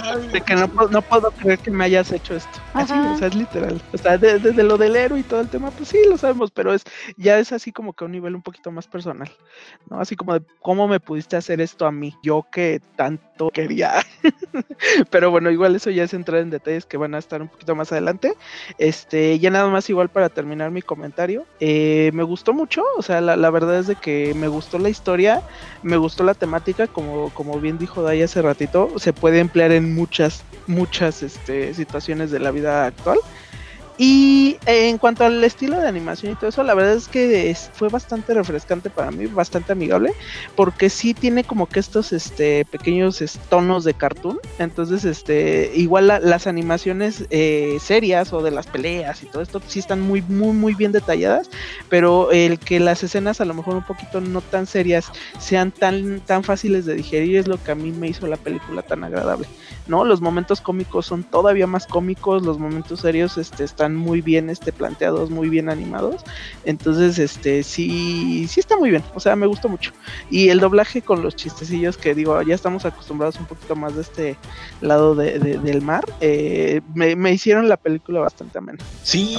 sea, 0.00 0.16
de 0.16 0.40
que 0.40 0.54
no, 0.54 0.68
puedo- 0.68 0.88
no 0.90 1.02
puedo 1.02 1.30
creer 1.32 1.58
que 1.58 1.70
me 1.70 1.84
hayas 1.84 2.10
hecho 2.12 2.34
esto. 2.36 2.58
Así, 2.74 2.92
Ajá. 2.92 3.12
o 3.12 3.18
sea, 3.18 3.28
es 3.28 3.34
literal. 3.34 3.80
O 3.92 3.98
sea, 3.98 4.18
de- 4.18 4.38
desde 4.38 4.62
lo 4.62 4.76
del 4.78 4.96
héroe 4.96 5.20
y 5.20 5.22
todo 5.22 5.40
el 5.40 5.48
tema, 5.48 5.70
pues 5.70 5.88
sí, 5.88 5.98
lo 6.08 6.18
sabemos, 6.18 6.50
pero 6.50 6.74
es 6.74 6.82
ya 7.24 7.38
es 7.38 7.52
así 7.52 7.72
como 7.72 7.94
que 7.94 8.04
a 8.04 8.06
un 8.06 8.12
nivel 8.12 8.34
un 8.34 8.42
poquito 8.42 8.70
más 8.70 8.86
personal, 8.86 9.30
¿no? 9.90 9.98
Así 9.98 10.14
como 10.14 10.34
de 10.34 10.42
cómo 10.60 10.86
me 10.86 11.00
pudiste 11.00 11.36
hacer 11.36 11.60
esto 11.60 11.86
a 11.86 11.90
mí, 11.90 12.14
yo 12.22 12.46
que 12.52 12.80
tanto 12.94 13.50
quería. 13.50 13.94
pero 15.10 15.30
bueno, 15.30 15.50
igual 15.50 15.74
eso 15.74 15.90
ya 15.90 16.04
es 16.04 16.14
entrar 16.14 16.40
en 16.42 16.50
detalles 16.50 16.86
que 16.86 16.98
van 16.98 17.14
a 17.14 17.18
estar 17.18 17.42
un 17.42 17.48
poquito 17.48 17.74
más 17.74 17.90
adelante. 17.90 18.34
Este, 18.78 19.38
ya 19.38 19.50
nada 19.50 19.68
más 19.68 19.88
igual 19.90 20.10
para 20.10 20.28
terminar 20.28 20.70
mi 20.70 20.82
comentario. 20.82 21.46
eh, 21.58 22.10
me 22.12 22.22
gustó 22.22 22.52
mucho, 22.52 22.84
o 22.96 23.02
sea, 23.02 23.20
la, 23.20 23.36
la 23.36 23.50
verdad 23.50 23.78
es 23.78 23.86
de 23.86 23.96
que 23.96 24.34
me 24.34 24.48
gustó 24.48 24.78
la 24.78 24.90
historia, 24.90 25.42
me 25.82 25.96
gustó 25.96 26.22
la 26.22 26.34
temática, 26.34 26.86
como, 26.86 27.30
como 27.30 27.58
bien 27.58 27.78
dijo 27.78 28.02
Day 28.02 28.22
hace 28.22 28.42
ratito, 28.42 28.98
se 28.98 29.14
puede 29.14 29.38
emplear 29.40 29.72
en 29.72 29.94
muchas, 29.94 30.44
muchas 30.66 31.22
este, 31.22 31.72
situaciones 31.72 32.30
de 32.30 32.40
la 32.40 32.50
vida 32.50 32.84
actual. 32.84 33.18
Y 33.96 34.58
eh, 34.66 34.88
en 34.88 34.98
cuanto 34.98 35.24
al 35.24 35.44
estilo 35.44 35.78
de 35.78 35.86
animación 35.86 36.32
y 36.32 36.34
todo 36.34 36.48
eso, 36.48 36.64
la 36.64 36.74
verdad 36.74 36.94
es 36.94 37.06
que 37.06 37.56
fue 37.74 37.88
bastante 37.90 38.34
refrescante 38.34 38.90
para 38.90 39.12
mí, 39.12 39.26
bastante 39.26 39.70
amigable, 39.70 40.10
porque 40.56 40.90
sí 40.90 41.14
tiene 41.14 41.44
como 41.44 41.68
que 41.68 41.78
estos 41.78 42.12
este, 42.12 42.64
pequeños 42.64 43.22
tonos 43.48 43.84
de 43.84 43.94
cartoon. 43.94 44.40
Entonces, 44.58 45.04
este, 45.04 45.70
igual 45.76 46.08
la- 46.08 46.18
las 46.18 46.48
animaciones 46.48 47.24
eh, 47.30 47.76
serias 47.80 48.32
o 48.32 48.42
de 48.42 48.50
las 48.50 48.66
peleas 48.66 49.22
y 49.22 49.26
todo 49.26 49.42
esto, 49.42 49.62
sí 49.64 49.78
están 49.78 50.00
muy, 50.00 50.22
muy, 50.22 50.52
muy 50.52 50.74
bien 50.74 50.90
detalladas, 50.90 51.48
pero 51.88 52.32
el 52.32 52.58
que 52.58 52.80
las 52.80 53.04
escenas 53.04 53.40
a 53.40 53.44
lo 53.44 53.54
mejor 53.54 53.76
un 53.76 53.84
poquito 53.86 54.20
no 54.20 54.40
tan 54.40 54.66
serias 54.66 55.12
sean 55.38 55.70
tan, 55.70 56.18
tan 56.20 56.42
fáciles 56.42 56.84
de 56.84 56.94
digerir 56.94 57.36
es 57.36 57.46
lo 57.46 57.62
que 57.62 57.70
a 57.70 57.76
mí 57.76 57.92
me 57.92 58.08
hizo 58.08 58.26
la 58.26 58.38
película 58.38 58.82
tan 58.82 59.04
agradable. 59.04 59.46
¿no? 59.86 60.04
Los 60.04 60.20
momentos 60.20 60.60
cómicos 60.60 61.06
son 61.06 61.22
todavía 61.22 61.66
más 61.68 61.86
cómicos, 61.86 62.42
los 62.42 62.58
momentos 62.58 63.00
serios 63.00 63.36
este, 63.36 63.62
están 63.64 63.83
muy 63.92 64.20
bien 64.20 64.50
este, 64.50 64.70
planteados, 64.72 65.30
muy 65.30 65.48
bien 65.48 65.68
animados. 65.68 66.22
Entonces, 66.64 67.18
este, 67.18 67.62
sí, 67.64 68.46
sí 68.48 68.60
está 68.60 68.76
muy 68.76 68.90
bien. 68.90 69.02
O 69.14 69.20
sea, 69.20 69.34
me 69.34 69.46
gustó 69.46 69.68
mucho. 69.68 69.90
Y 70.30 70.48
el 70.50 70.60
doblaje 70.60 71.02
con 71.02 71.22
los 71.22 71.34
chistecillos 71.34 71.96
que 71.96 72.14
digo, 72.14 72.40
ya 72.42 72.54
estamos 72.54 72.84
acostumbrados 72.84 73.36
un 73.40 73.46
poquito 73.46 73.74
más 73.74 73.96
de 73.96 74.02
este 74.02 74.36
lado 74.80 75.14
de- 75.16 75.38
de- 75.38 75.58
del 75.58 75.82
mar, 75.82 76.04
eh, 76.20 76.80
me, 76.94 77.16
me 77.16 77.32
hicieron 77.32 77.68
la 77.68 77.76
película 77.76 78.20
bastante 78.20 78.58
amena. 78.58 78.78
Sí, 79.02 79.34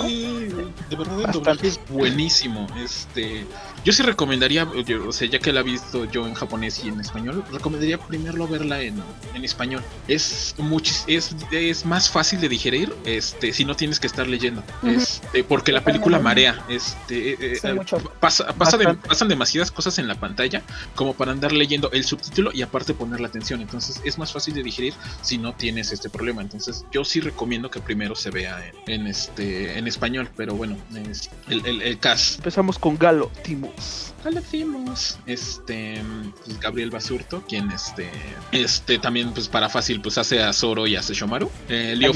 de 0.89 0.95
verdad 0.97 1.15
el 1.19 1.23
Bastante. 1.27 1.37
doblaje 1.39 1.67
es 1.67 1.79
buenísimo. 1.89 2.67
Este, 2.83 3.45
yo 3.85 3.93
sí 3.93 4.03
recomendaría, 4.03 4.67
yo- 4.85 5.07
o 5.07 5.13
sea, 5.13 5.29
ya 5.29 5.39
que 5.39 5.53
la 5.53 5.61
he 5.61 5.63
visto 5.63 6.03
yo 6.11 6.27
en 6.27 6.33
japonés 6.33 6.83
y 6.83 6.89
en 6.89 6.99
español, 6.99 7.43
recomendaría 7.51 7.97
primero 7.99 8.47
verla 8.47 8.81
en, 8.81 9.01
en 9.33 9.45
español. 9.45 9.81
Es 10.07 10.55
muchis, 10.57 11.03
es, 11.07 11.35
es 11.51 11.85
más 11.85 12.09
fácil 12.09 12.41
de 12.41 12.49
digerir, 12.49 12.93
este, 13.05 13.53
si 13.53 13.63
no 13.63 13.75
tienes 13.75 13.99
que 13.99 14.07
estar 14.07 14.27
leyendo. 14.27 14.63
Ujú. 14.81 14.89
Este, 14.91 15.43
porque 15.43 15.71
la 15.71 15.83
película 15.83 16.19
marea. 16.19 16.65
Este, 16.67 17.31
eh, 17.33 17.59
eh, 17.63 17.73
mucho. 17.73 17.97
pasa, 18.19 18.47
pasa 18.53 18.77
de- 18.77 18.95
pasan 18.95 19.27
demasiadas 19.27 19.69
cosas 19.71 19.99
en 19.99 20.07
la 20.07 20.15
pantalla 20.15 20.63
como 20.95 21.13
para 21.13 21.31
andar 21.31 21.51
leyendo 21.53 21.91
el 21.91 22.03
subtítulo 22.03 22.51
y 22.53 22.63
aparte 22.63 22.93
poner 22.95 23.19
la 23.21 23.27
atención. 23.27 23.61
Entonces 23.61 24.01
es 24.03 24.17
más 24.17 24.33
fácil 24.33 24.55
de 24.55 24.63
digerir 24.63 24.93
si 25.21 25.37
no 25.37 25.53
tienes 25.53 25.91
este 25.91 26.09
problema. 26.09 26.41
Entonces 26.41 26.85
yo 26.91 27.05
sí 27.05 27.19
recomiendo 27.19 27.69
que 27.69 27.79
primero 27.79 28.15
se 28.15 28.31
vea 28.31 28.59
en, 28.87 29.01
en 29.01 29.07
este 29.07 29.77
en 29.77 29.87
español. 29.87 30.27
Pero 30.35 30.55
bueno, 30.55 30.75
es 31.11 31.29
el, 31.49 31.63
el, 31.67 31.81
el 31.83 31.99
cast. 31.99 32.37
Empezamos 32.39 32.79
con 32.79 32.97
Galo 32.97 33.31
Timus. 33.43 33.74
Ya 34.23 34.31
lo 34.31 34.41
vimos. 34.51 35.19
Este 35.25 36.01
pues, 36.43 36.59
Gabriel 36.59 36.89
Basurto, 36.89 37.43
quien 37.47 37.71
este 37.71 38.09
este 38.51 38.97
también 38.97 39.31
pues 39.33 39.47
para 39.47 39.69
fácil 39.69 40.01
pues 40.01 40.17
hace 40.17 40.41
a 40.41 40.51
Zoro 40.51 40.87
y 40.87 40.95
hace 40.95 41.13
Shomaru. 41.13 41.49
Eh, 41.69 41.93
Leo. 41.95 42.11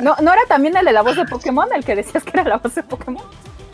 ¿No, 0.00 0.16
¿No 0.20 0.32
era 0.32 0.42
también 0.48 0.76
el 0.76 0.84
de 0.84 0.92
la 0.92 1.02
voz 1.02 1.16
de 1.16 1.24
Pokémon, 1.24 1.68
el 1.74 1.84
que 1.84 1.96
decías 1.96 2.22
que 2.22 2.30
era 2.34 2.44
la 2.44 2.56
voz 2.58 2.74
de 2.74 2.82
Pokémon? 2.82 3.24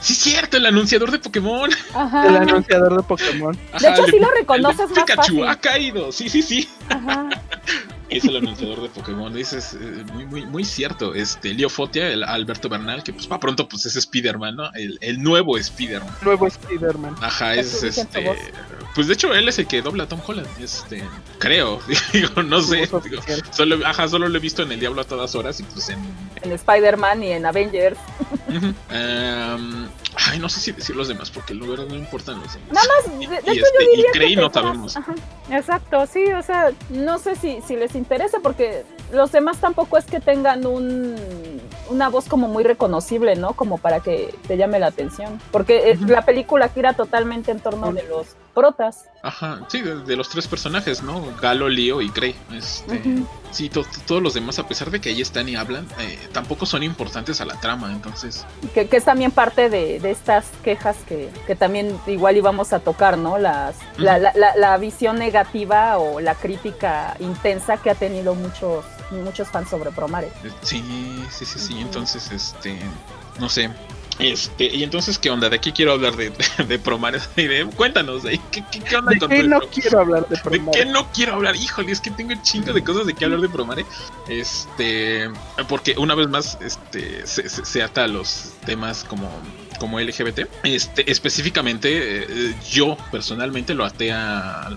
Sí, 0.00 0.14
cierto, 0.14 0.56
el 0.56 0.66
anunciador 0.66 1.10
de 1.10 1.18
Pokémon. 1.18 1.68
Ajá. 1.94 2.26
El 2.26 2.36
anunciador 2.36 2.96
de 2.96 3.02
Pokémon. 3.02 3.58
De 3.80 3.88
hecho, 3.88 4.04
el 4.04 4.10
sí 4.10 4.18
lo 4.18 4.28
el 4.28 4.34
reconoces 4.38 4.90
más 4.90 4.98
Pikachu 5.00 5.16
fácil. 5.16 5.48
ha 5.48 5.56
caído. 5.56 6.12
Sí, 6.12 6.28
sí, 6.28 6.42
sí. 6.42 6.68
Ajá. 6.88 7.28
Es 8.10 8.24
el 8.24 8.36
anunciador 8.36 8.82
de 8.82 8.88
Pokémon. 8.88 9.36
Eso 9.36 9.56
es 9.58 9.74
eh, 9.74 10.04
muy, 10.12 10.26
muy, 10.26 10.46
muy 10.46 10.64
cierto. 10.64 11.14
Este, 11.14 11.54
Leo 11.54 11.68
Fotia, 11.68 12.08
el 12.08 12.24
Alberto 12.24 12.68
Bernal, 12.68 13.02
que 13.02 13.12
pues 13.12 13.26
para 13.26 13.40
pronto 13.40 13.68
pues 13.68 13.86
es 13.86 13.96
Spider-Man, 13.96 14.56
¿no? 14.56 14.72
El, 14.74 14.98
el 15.00 15.22
nuevo 15.22 15.56
Spider-Man. 15.56 16.14
Nuevo 16.22 16.46
Spider-Man. 16.46 17.14
Ajá, 17.20 17.54
es 17.54 17.72
dices 17.72 17.98
este. 17.98 18.36
Pues 18.94 19.06
de 19.06 19.14
hecho 19.14 19.32
él 19.32 19.48
es 19.48 19.58
el 19.58 19.66
que 19.66 19.80
dobla 19.82 20.04
a 20.04 20.08
Tom 20.08 20.20
Holland. 20.26 20.48
Este, 20.60 21.04
creo. 21.38 21.80
Digo, 22.12 22.42
no 22.42 22.60
sé. 22.62 22.88
Digo, 23.04 23.22
solo, 23.52 23.86
ajá, 23.86 24.08
solo 24.08 24.28
lo 24.28 24.36
he 24.36 24.40
visto 24.40 24.62
en 24.62 24.72
El 24.72 24.80
Diablo 24.80 25.02
a 25.02 25.04
todas 25.04 25.34
horas 25.34 25.60
y 25.60 25.62
pues 25.62 25.88
en. 25.90 25.98
En 26.42 26.52
Spider-Man 26.52 27.22
y 27.22 27.32
en 27.32 27.46
Avengers. 27.46 27.98
Em, 28.48 29.88
ay, 30.28 30.38
no 30.38 30.48
sé 30.48 30.60
si 30.60 30.72
decir 30.72 30.96
los 30.96 31.08
demás 31.08 31.30
porque 31.30 31.54
verdad 31.54 31.86
no 31.86 31.94
importan 31.94 32.40
los 32.40 32.52
demás. 32.52 32.68
Nada 32.72 32.86
más, 32.96 33.18
de, 33.18 33.26
de 33.26 33.54
Y, 33.54 33.58
hecho 33.58 33.66
este, 33.66 33.84
yo 33.84 33.92
y 33.92 33.96
diría 33.96 34.12
que 34.12 34.36
no 34.36 34.52
sabemos. 34.52 34.96
Ajá, 34.96 35.14
exacto, 35.50 36.06
sí, 36.06 36.24
o 36.32 36.42
sea, 36.42 36.72
no 36.90 37.18
sé 37.18 37.36
si, 37.36 37.60
si 37.62 37.76
les 37.76 37.94
interesa 37.94 38.38
porque 38.42 38.84
los 39.12 39.32
demás 39.32 39.58
tampoco 39.58 39.98
es 39.98 40.04
que 40.04 40.20
tengan 40.20 40.66
un 40.66 41.16
una 41.90 42.08
voz 42.08 42.26
como 42.26 42.46
muy 42.48 42.62
reconocible, 42.62 43.34
¿no? 43.36 43.52
Como 43.54 43.78
para 43.78 44.00
que 44.00 44.32
te 44.46 44.56
llame 44.56 44.78
la 44.78 44.86
atención. 44.86 45.40
Porque 45.50 45.96
Ujú. 46.00 46.06
la 46.12 46.22
película 46.24 46.68
gira 46.68 46.92
totalmente 46.92 47.50
en 47.50 47.58
torno 47.60 47.92
de 47.92 48.04
los 48.04 48.28
protas. 48.50 49.04
Ajá, 49.22 49.60
sí, 49.68 49.80
de, 49.82 49.96
de 49.96 50.16
los 50.16 50.28
tres 50.28 50.46
personajes, 50.48 51.02
¿no? 51.02 51.22
Galo, 51.40 51.68
Leo 51.68 52.00
y 52.00 52.08
Grey. 52.10 52.34
Este. 52.52 53.02
Sí, 53.50 53.68
to- 53.68 53.82
to- 53.82 54.00
todos 54.06 54.22
los 54.22 54.34
demás, 54.34 54.58
a 54.58 54.66
pesar 54.66 54.90
de 54.90 55.00
que 55.00 55.08
ahí 55.10 55.20
están 55.20 55.48
y 55.48 55.56
hablan, 55.56 55.86
eh, 55.98 56.18
tampoco 56.32 56.64
son 56.66 56.82
importantes 56.82 57.40
a 57.40 57.44
la 57.44 57.54
trama, 57.60 57.90
entonces. 57.92 58.46
Que, 58.74 58.88
que 58.88 58.96
es 58.96 59.04
también 59.04 59.30
parte 59.30 59.68
de, 59.68 60.00
de 60.00 60.10
estas 60.10 60.46
quejas 60.64 60.96
que, 61.08 61.30
que 61.46 61.54
también 61.56 61.98
igual 62.06 62.36
íbamos 62.36 62.72
a 62.72 62.80
tocar, 62.80 63.18
¿no? 63.18 63.38
Las, 63.38 63.76
la, 63.98 64.18
la, 64.18 64.32
la, 64.34 64.56
la 64.56 64.76
visión 64.78 65.18
negativa 65.18 65.98
o 65.98 66.20
la 66.20 66.34
crítica 66.34 67.16
intensa 67.20 67.76
que 67.76 67.90
ha 67.90 67.94
tenido 67.94 68.34
muchos, 68.34 68.84
muchos 69.10 69.48
fans 69.48 69.68
sobre 69.68 69.90
Promare. 69.90 70.28
eh, 70.44 70.50
Sí, 70.62 70.82
sí, 71.30 71.44
sí, 71.44 71.58
sí. 71.58 71.78
Entonces, 71.80 72.30
este. 72.30 72.78
No 73.38 73.48
sé. 73.48 73.70
Este, 74.20 74.64
y 74.74 74.82
entonces, 74.84 75.18
¿qué 75.18 75.30
onda? 75.30 75.48
¿De 75.48 75.58
qué 75.58 75.72
quiero 75.72 75.92
hablar 75.92 76.14
de, 76.16 76.30
de, 76.58 76.64
de 76.64 76.78
de- 77.36 77.66
Cuéntanos. 77.76 78.22
¿qué, 78.22 78.38
qué, 78.70 78.80
qué 78.80 78.96
onda 78.96 79.12
¿De 79.12 79.18
con 79.18 79.28
qué 79.30 79.42
no 79.42 79.60
quiero 79.60 80.00
hablar 80.00 80.28
de 80.28 80.36
¿De 80.36 80.42
Promare? 80.42 80.78
qué 80.78 80.84
no 80.86 81.10
quiero 81.12 81.34
hablar? 81.34 81.56
Híjole, 81.56 81.92
es 81.92 82.00
que 82.00 82.10
tengo 82.10 82.32
un 82.32 82.42
chingo 82.42 82.72
de 82.72 82.84
cosas 82.84 83.06
de 83.06 83.14
qué 83.14 83.24
hablar 83.24 83.40
de 83.40 83.48
Promare. 83.48 83.84
Este, 84.28 85.30
porque 85.68 85.94
una 85.98 86.14
vez 86.14 86.28
más, 86.28 86.58
este, 86.60 87.26
se, 87.26 87.48
se- 87.48 87.64
se 87.64 87.82
ata 87.82 88.04
a 88.04 88.08
los 88.08 88.52
temas 88.66 89.04
como, 89.04 89.30
como 89.80 89.98
LGBT. 89.98 90.46
Este, 90.62 91.10
específicamente, 91.10 92.22
eh, 92.22 92.54
yo 92.70 92.96
personalmente 93.10 93.74
lo 93.74 93.84
até 93.84 94.12
a, 94.12 94.68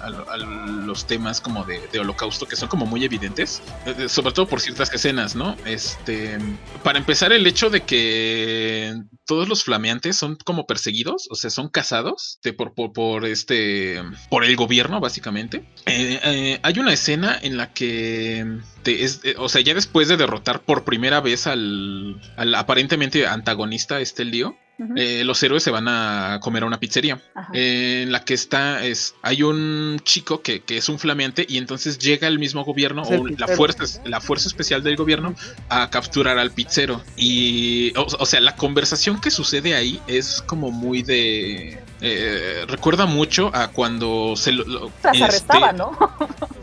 los 0.86 1.06
temas 1.06 1.40
como 1.42 1.64
de, 1.66 2.00
holocausto 2.00 2.48
que 2.48 2.56
son 2.56 2.70
como 2.70 2.88
muy 2.88 3.04
evidentes, 3.04 3.62
eh, 3.86 3.96
eh, 4.00 4.10
sobre 4.10 4.34
todo 4.34 4.48
por 4.48 4.62
ciertas 4.62 4.92
escenas, 4.92 5.36
¿no? 5.36 5.56
Este, 5.66 6.40
para 6.82 6.98
empezar, 6.98 7.32
el 7.32 7.46
hecho 7.46 7.70
de 7.70 7.82
que 7.82 8.96
todos 9.26 9.48
los 9.48 9.64
flameantes 9.64 10.18
son 10.18 10.38
como 10.44 10.66
perseguidos, 10.66 11.28
o 11.30 11.36
sea, 11.36 11.50
son 11.50 11.70
cazados 11.70 12.40
de 12.44 12.54
por, 12.54 12.74
por, 12.74 12.94
por 12.94 13.26
este, 13.26 14.02
por 14.30 14.44
el 14.44 14.56
gobierno, 14.56 15.00
básicamente. 15.00 15.66
Eh, 15.86 16.20
eh, 16.24 16.60
hay 16.62 16.80
una 16.80 16.94
escena 16.94 17.38
en 17.42 17.58
la 17.58 17.74
que, 17.74 18.60
eh, 18.86 19.36
o 19.38 19.50
sea, 19.50 19.62
ya 19.62 19.74
después 19.74 20.08
de 20.08 20.18
derrotar 20.18 20.62
por 20.62 20.84
primera 20.84 21.22
vez 21.22 21.48
al, 21.48 22.22
al 22.36 22.56
aparentemente 22.56 23.26
antagonista, 23.28 24.00
este 24.02 24.26
lío, 24.26 24.58
Eh, 24.96 25.24
los 25.24 25.42
héroes 25.44 25.62
se 25.62 25.70
van 25.70 25.88
a 25.88 26.40
comer 26.42 26.64
a 26.64 26.66
una 26.66 26.80
pizzería 26.80 27.22
eh, 27.54 28.02
en 28.04 28.12
la 28.12 28.26
que 28.26 28.34
está 28.34 28.84
es 28.84 29.14
hay 29.22 29.44
un 29.44 30.00
chico 30.04 30.42
que, 30.42 30.62
que 30.62 30.78
es 30.78 30.90
un 30.90 30.98
flameante 30.98 31.46
y 31.48 31.58
entonces 31.58 32.00
llega 32.00 32.28
el 32.28 32.40
mismo 32.40 32.66
gobierno 32.66 33.04
el 33.08 33.20
o 33.20 33.28
la 33.38 33.48
fuerza 33.48 33.84
la 34.04 34.20
fuerza 34.20 34.48
especial 34.48 34.82
del 34.82 34.96
gobierno 34.96 35.36
a 35.70 35.92
capturar 35.92 36.40
al 36.40 36.50
pizzero 36.52 37.04
y 37.16 37.96
o, 37.96 38.08
o 38.20 38.26
sea 38.26 38.42
la 38.42 38.56
conversación 38.56 39.22
que 39.22 39.30
sucede 39.30 39.76
ahí 39.76 40.02
es 40.08 40.42
como 40.42 40.72
muy 40.72 41.04
de 41.04 41.80
eh, 42.02 42.66
recuerda 42.68 43.06
mucho 43.06 43.52
a 43.54 43.68
cuando 43.70 44.34
se 44.36 44.54
lo, 44.54 44.66
lo- 44.66 44.92
Las 45.04 45.14
este, 45.14 45.24
arrestaban, 45.24 45.78
¿no? 45.78 45.98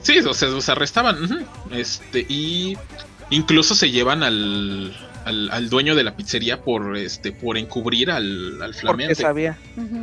Sí, 0.03 0.19
o 0.19 0.35
sea, 0.35 0.49
los 0.49 0.69
arrestaban. 0.69 1.47
Este, 1.71 2.27
y 2.29 2.77
incluso 3.31 3.75
se 3.75 3.91
llevan 3.91 4.23
al, 4.23 4.95
al, 5.31 5.51
al 5.51 5.71
dueño 5.71 5.95
de 5.95 6.05
la 6.05 6.15
pizzería 6.15 6.61
por 6.61 6.97
este 6.97 7.33
por 7.33 7.57
encubrir 7.57 8.11
al, 8.11 8.61
al 8.61 8.75
Porque 8.85 9.15
sabía. 9.15 9.57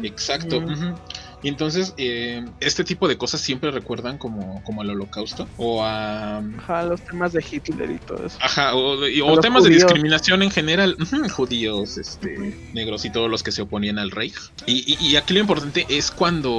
Exacto. 0.04 0.62
Mm. 0.62 0.96
Y 1.44 1.50
entonces, 1.50 1.94
eh, 1.98 2.44
este 2.60 2.84
tipo 2.84 3.08
de 3.08 3.18
cosas 3.18 3.42
siempre 3.42 3.70
recuerdan 3.70 4.18
como, 4.18 4.64
como 4.64 4.82
al 4.82 4.90
holocausto. 4.90 5.48
O 5.58 5.84
a. 5.84 6.42
Ajá, 6.58 6.84
los 6.84 7.04
temas 7.04 7.32
de 7.34 7.46
Hitler 7.50 7.92
y 7.92 8.00
todo 8.00 8.26
eso. 8.26 8.38
Ajá, 8.42 8.76
o, 8.76 9.08
y- 9.08 9.22
o 9.22 9.40
temas 9.40 9.64
de 9.64 9.70
discriminación 9.70 10.42
en 10.42 10.50
general, 10.52 10.98
judíos, 11.30 11.98
este, 11.98 12.36
negros 12.74 13.06
y 13.06 13.12
todos 13.12 13.30
los 13.30 13.44
que 13.44 13.52
se 13.52 13.62
oponían 13.62 14.00
al 14.00 14.10
rey. 14.12 14.34
Y, 14.66 14.96
y- 14.96 15.08
y 15.12 15.16
aquí 15.16 15.34
lo 15.36 15.40
importante 15.42 15.86
es 15.90 16.10
cuando, 16.10 16.52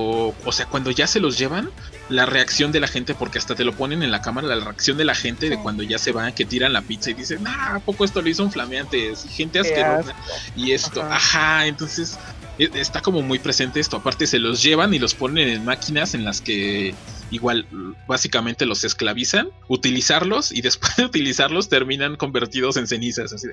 o 0.44 0.52
sea, 0.52 0.66
cuando 0.66 0.90
ya 0.92 1.06
se 1.08 1.18
los 1.20 1.38
llevan, 1.38 1.68
la 2.08 2.24
reacción 2.24 2.72
de 2.72 2.80
la 2.80 2.86
gente, 2.86 3.14
porque 3.14 3.38
hasta 3.38 3.54
te 3.54 3.64
lo 3.64 3.74
ponen 3.74 4.02
en 4.02 4.10
la 4.10 4.22
cámara, 4.22 4.46
la 4.48 4.64
reacción 4.64 4.96
de 4.96 5.04
la 5.04 5.14
gente 5.14 5.50
de 5.50 5.60
cuando 5.60 5.82
ya 5.82 5.98
se 5.98 6.12
van, 6.12 6.32
que 6.34 6.46
tiran 6.46 6.72
la 6.72 6.82
pizza 6.82 7.10
y 7.10 7.14
dicen, 7.14 7.44
ah, 7.46 7.74
¿a 7.76 7.80
poco 7.80 8.04
esto 8.04 8.22
lo 8.22 8.28
hizo 8.30 8.44
un 8.44 8.50
flameante? 8.52 9.12
Gente 9.28 9.58
asquerosa. 9.58 10.14
Y 10.54 10.72
esto, 10.72 11.02
Ajá. 11.02 11.16
ajá, 11.16 11.66
entonces 11.66 12.16
está 12.58 13.00
como 13.00 13.22
muy 13.22 13.38
presente 13.38 13.80
esto. 13.80 13.96
Aparte, 13.96 14.26
se 14.26 14.38
los 14.38 14.62
llevan 14.62 14.92
y 14.94 14.98
los 14.98 15.14
ponen 15.14 15.48
en 15.48 15.64
máquinas 15.64 16.14
en 16.14 16.24
las 16.24 16.40
que 16.40 16.94
igual 17.30 17.66
básicamente 18.06 18.66
los 18.66 18.84
esclavizan, 18.84 19.48
utilizarlos 19.68 20.52
y 20.52 20.60
después 20.62 20.96
de 20.96 21.04
utilizarlos 21.04 21.68
terminan 21.68 22.16
convertidos 22.16 22.76
en 22.76 22.86
cenizas. 22.86 23.32
Así 23.32 23.48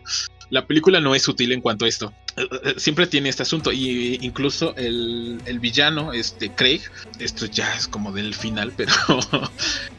la 0.49 0.67
película 0.67 0.99
no 0.99 1.15
es 1.15 1.27
útil 1.27 1.51
en 1.51 1.61
cuanto 1.61 1.85
a 1.85 1.87
esto. 1.87 2.13
Eh, 2.37 2.47
eh, 2.63 2.73
Siempre 2.77 3.07
tiene 3.07 3.29
este 3.29 3.43
asunto 3.43 3.71
y 3.71 4.19
incluso 4.21 4.75
el, 4.75 5.41
el 5.45 5.59
villano, 5.59 6.13
este 6.13 6.51
Craig, 6.51 6.81
esto 7.19 7.45
ya 7.45 7.73
es 7.75 7.87
como 7.87 8.11
del 8.11 8.33
final, 8.33 8.71
pero 8.77 8.93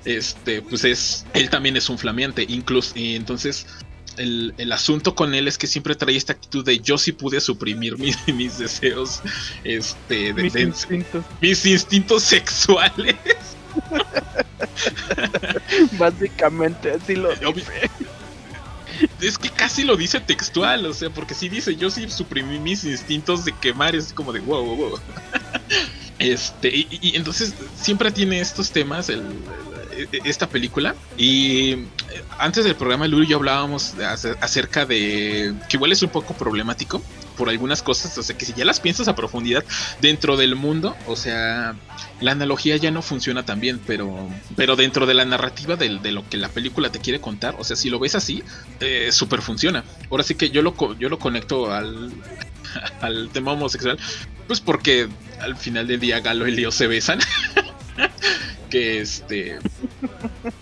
este, 0.05 0.63
pues 0.63 0.85
es, 0.85 1.27
él 1.35 1.51
también 1.51 1.77
es 1.77 1.89
un 1.89 1.99
flameante, 1.99 2.45
incluso 2.49 2.93
y 2.97 3.17
entonces 3.17 3.67
el, 4.17 4.55
el 4.59 4.73
asunto 4.73 5.15
con 5.15 5.35
él 5.35 5.49
es 5.49 5.59
que 5.59 5.67
siempre 5.67 5.95
trae 5.95 6.17
esta 6.17 6.33
actitud 6.33 6.65
de 6.65 6.79
yo 6.81 6.99
sí 6.99 7.13
pude 7.13 7.41
suprimir 7.41 7.99
mi- 7.99 8.15
mis 8.35 8.59
deseos, 8.59 9.21
este, 9.65 10.33
de- 10.33 10.43
Mis 10.43 10.53
de- 10.53 10.63
instintos. 10.63 11.25
mis 11.41 11.67
instintos 11.67 12.23
sexuales. 12.23 13.17
Básicamente, 15.99 16.93
así 16.93 17.17
lo 17.17 17.35
Obvi- 17.41 17.65
Es 19.21 19.37
que 19.39 19.51
casi 19.51 19.85
lo 19.85 19.97
dice 19.97 20.21
textual, 20.21 20.87
o 20.87 20.95
sea, 20.95 21.11
porque 21.11 21.35
sí 21.35 21.49
dice, 21.49 21.77
yo 21.77 21.91
sí 21.91 22.09
suprimí 22.09 22.59
mis 22.59 22.85
instintos 22.85 23.45
de 23.45 23.53
quemar, 23.61 23.95
es 23.95 24.13
como 24.13 24.33
de 24.33 24.41
wow, 24.41 24.65
wow, 24.65 24.77
wow. 24.77 25.01
Este, 26.19 26.75
y, 26.75 26.89
y- 26.91 27.11
y 27.11 27.17
entonces 27.17 27.53
siempre 27.75 28.11
tiene 28.11 28.41
estos 28.41 28.73
temas 28.73 29.11
el- 29.11 29.19
el- 29.19 29.76
esta 30.25 30.49
película. 30.49 30.95
Y 31.17 31.73
eh, 31.73 31.87
antes 32.39 32.65
del 32.65 32.75
programa, 32.77 33.07
Lulu 33.07 33.25
y 33.25 33.29
yo 33.29 33.37
hablábamos 33.37 33.95
ace- 33.95 34.37
acerca 34.41 34.85
de 34.87 35.55
que 35.69 35.77
igual 35.77 35.93
es 35.93 36.03
un 36.03 36.11
poco 36.11 36.35
problemático 36.35 37.03
por 37.37 37.51
algunas 37.51 37.83
cosas, 37.83 38.17
o 38.17 38.23
sea, 38.23 38.37
que 38.39 38.47
si 38.47 38.55
ya 38.55 38.65
las 38.65 38.81
piensas 38.81 39.09
a 39.09 39.15
profundidad 39.15 39.63
dentro 40.01 40.39
del 40.39 40.57
mundo, 40.57 40.97
o 41.07 41.17
sea, 41.17 41.75
la 42.23 42.33
analogía 42.33 42.79
ya 42.79 42.91
no 42.91 43.03
funciona 43.03 43.45
tan 43.45 43.61
bien, 43.61 43.79
pero, 43.87 44.31
pero 44.57 44.75
dentro 44.75 45.05
de 45.05 45.13
la 45.13 45.27
narrativa 45.27 45.77
de, 45.77 45.91
lo 46.13 46.27
que 46.31 46.39
la 46.39 46.49
película 46.49 46.91
te 46.91 46.99
quiere 46.99 47.21
contar, 47.21 47.55
o 47.59 47.65
sea, 47.65 47.77
si 47.77 47.91
lo 47.91 47.99
ves 47.99 48.15
así, 48.15 48.43
eh, 48.81 49.11
súper 49.13 49.43
funciona. 49.43 49.85
Ahora 50.11 50.23
sí 50.25 50.35
que 50.35 50.49
yo 50.49 50.63
lo, 50.63 50.75
yo 50.99 51.11
lo 51.11 51.19
conecto 51.19 51.71
al, 51.75 52.11
al 53.03 53.29
tema 53.29 53.53
homosexual, 53.53 53.99
pues 54.47 54.61
porque 54.61 55.07
al 55.41 55.57
final 55.57 55.87
del 55.87 56.01
día 56.01 56.21
Galo 56.21 56.49
y 56.49 56.53
Leo 56.53 56.71
se 56.71 56.87
besan. 56.87 57.19
que 58.71 59.01
este. 59.01 59.59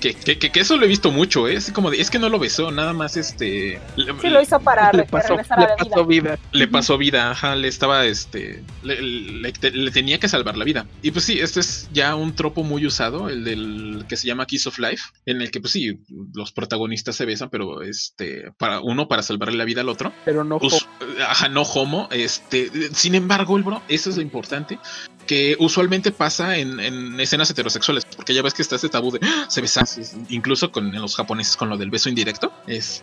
Que, 0.00 0.14
que, 0.14 0.38
que, 0.38 0.60
eso 0.60 0.78
lo 0.78 0.86
he 0.86 0.88
visto 0.88 1.10
mucho, 1.10 1.46
¿eh? 1.46 1.54
Es 1.56 1.70
como 1.70 1.90
de, 1.90 2.00
es 2.00 2.10
que 2.10 2.18
no 2.18 2.30
lo 2.30 2.38
besó, 2.38 2.70
nada 2.70 2.94
más 2.94 3.18
este. 3.18 3.78
Sí, 4.22 4.28
lo 4.30 4.40
hizo 4.40 4.58
para 4.60 4.90
le 4.92 5.04
pasó, 5.04 5.28
regresar 5.36 5.58
le 5.58 5.64
a 5.66 5.68
la 5.68 5.76
pasó 5.76 6.06
vida. 6.06 6.22
vida. 6.32 6.38
Le 6.52 6.68
pasó 6.68 6.96
vida, 6.98 7.30
ajá, 7.30 7.54
le 7.54 7.68
estaba, 7.68 8.06
este, 8.06 8.62
le, 8.82 9.00
le- 9.02 9.52
le 9.72 9.90
tenía 9.90 10.18
que 10.18 10.28
salvar 10.28 10.56
la 10.56 10.64
vida. 10.64 10.86
Y 11.02 11.10
pues 11.10 11.26
sí, 11.26 11.38
este 11.38 11.60
es 11.60 11.88
ya 11.92 12.14
un 12.16 12.34
tropo 12.34 12.62
muy 12.62 12.86
usado, 12.86 13.28
el 13.28 13.44
del 13.44 14.06
que 14.08 14.16
se 14.16 14.26
llama 14.26 14.46
Kiss 14.46 14.66
of 14.66 14.78
Life, 14.78 15.02
en 15.26 15.42
el 15.42 15.50
que 15.50 15.60
pues 15.60 15.72
sí, 15.74 15.98
los 16.32 16.50
protagonistas 16.52 17.16
se 17.16 17.26
besan, 17.26 17.50
pero 17.50 17.82
este, 17.82 18.52
para 18.58 18.80
uno 18.80 19.06
para 19.06 19.22
salvarle 19.22 19.58
la 19.58 19.64
vida 19.64 19.82
al 19.82 19.90
otro. 19.90 20.12
Pero 20.24 20.44
no 20.44 20.56
Us- 20.62 20.88
ajá, 21.28 21.50
no 21.50 21.62
homo, 21.62 22.08
este, 22.10 22.70
sin 22.94 23.14
embargo, 23.14 23.58
el 23.58 23.62
bro, 23.64 23.82
eso 23.88 24.08
es 24.08 24.16
lo 24.16 24.22
importante, 24.22 24.78
que 25.26 25.56
usualmente 25.58 26.10
pasa 26.12 26.56
en, 26.58 26.80
en 26.80 27.18
escenas 27.20 27.50
heterosexuales, 27.50 28.04
porque 28.04 28.34
ya 28.34 28.42
ves 28.42 28.54
que 28.54 28.62
está 28.62 28.76
este 28.76 28.88
tabú 28.88 29.10
de 29.10 29.20
"Ah, 29.22 29.46
se 29.48 29.60
besan, 29.60 29.86
incluso 30.28 30.70
con 30.70 30.94
en 30.94 31.00
los 31.00 31.16
japoneses 31.16 31.56
con 31.56 31.68
lo 31.68 31.76
del 31.76 31.90
beso 31.90 32.08
indirecto, 32.08 32.52
este, 32.66 33.00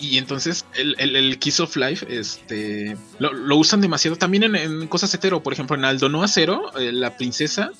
y, 0.00 0.18
entonces 0.18 0.64
el, 0.74 0.94
el- 0.98 1.16
el 1.16 1.38
Kiss 1.38 1.60
of 1.60 1.76
Life 1.76 2.06
este, 2.10 2.96
lo, 3.18 3.32
lo 3.32 3.56
usan 3.56 3.80
demasiado 3.80 4.16
también 4.16 4.44
en, 4.44 4.56
en 4.56 4.86
cosas 4.88 5.12
hetero. 5.14 5.42
Por 5.42 5.52
ejemplo, 5.52 5.76
en 5.76 5.84
Aldo 5.84 6.08
No 6.08 6.22
Acero, 6.22 6.76
eh, 6.78 6.92
la 6.92 7.16
princesa 7.16 7.70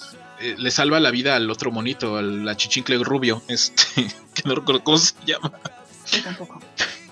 eh, 0.40 0.54
le 0.58 0.70
salva 0.70 1.00
la 1.00 1.10
vida 1.10 1.36
al 1.36 1.50
otro 1.50 1.70
monito, 1.70 2.16
a 2.16 2.22
la 2.22 2.56
chichincle 2.56 2.98
rubio, 2.98 3.42
este, 3.48 3.84
que 4.34 4.42
no 4.44 4.54
recuerdo 4.54 4.82
cómo 4.84 4.98
se 4.98 5.14
llama. 5.26 5.52
Yo 6.10 6.22
tampoco. 6.22 6.60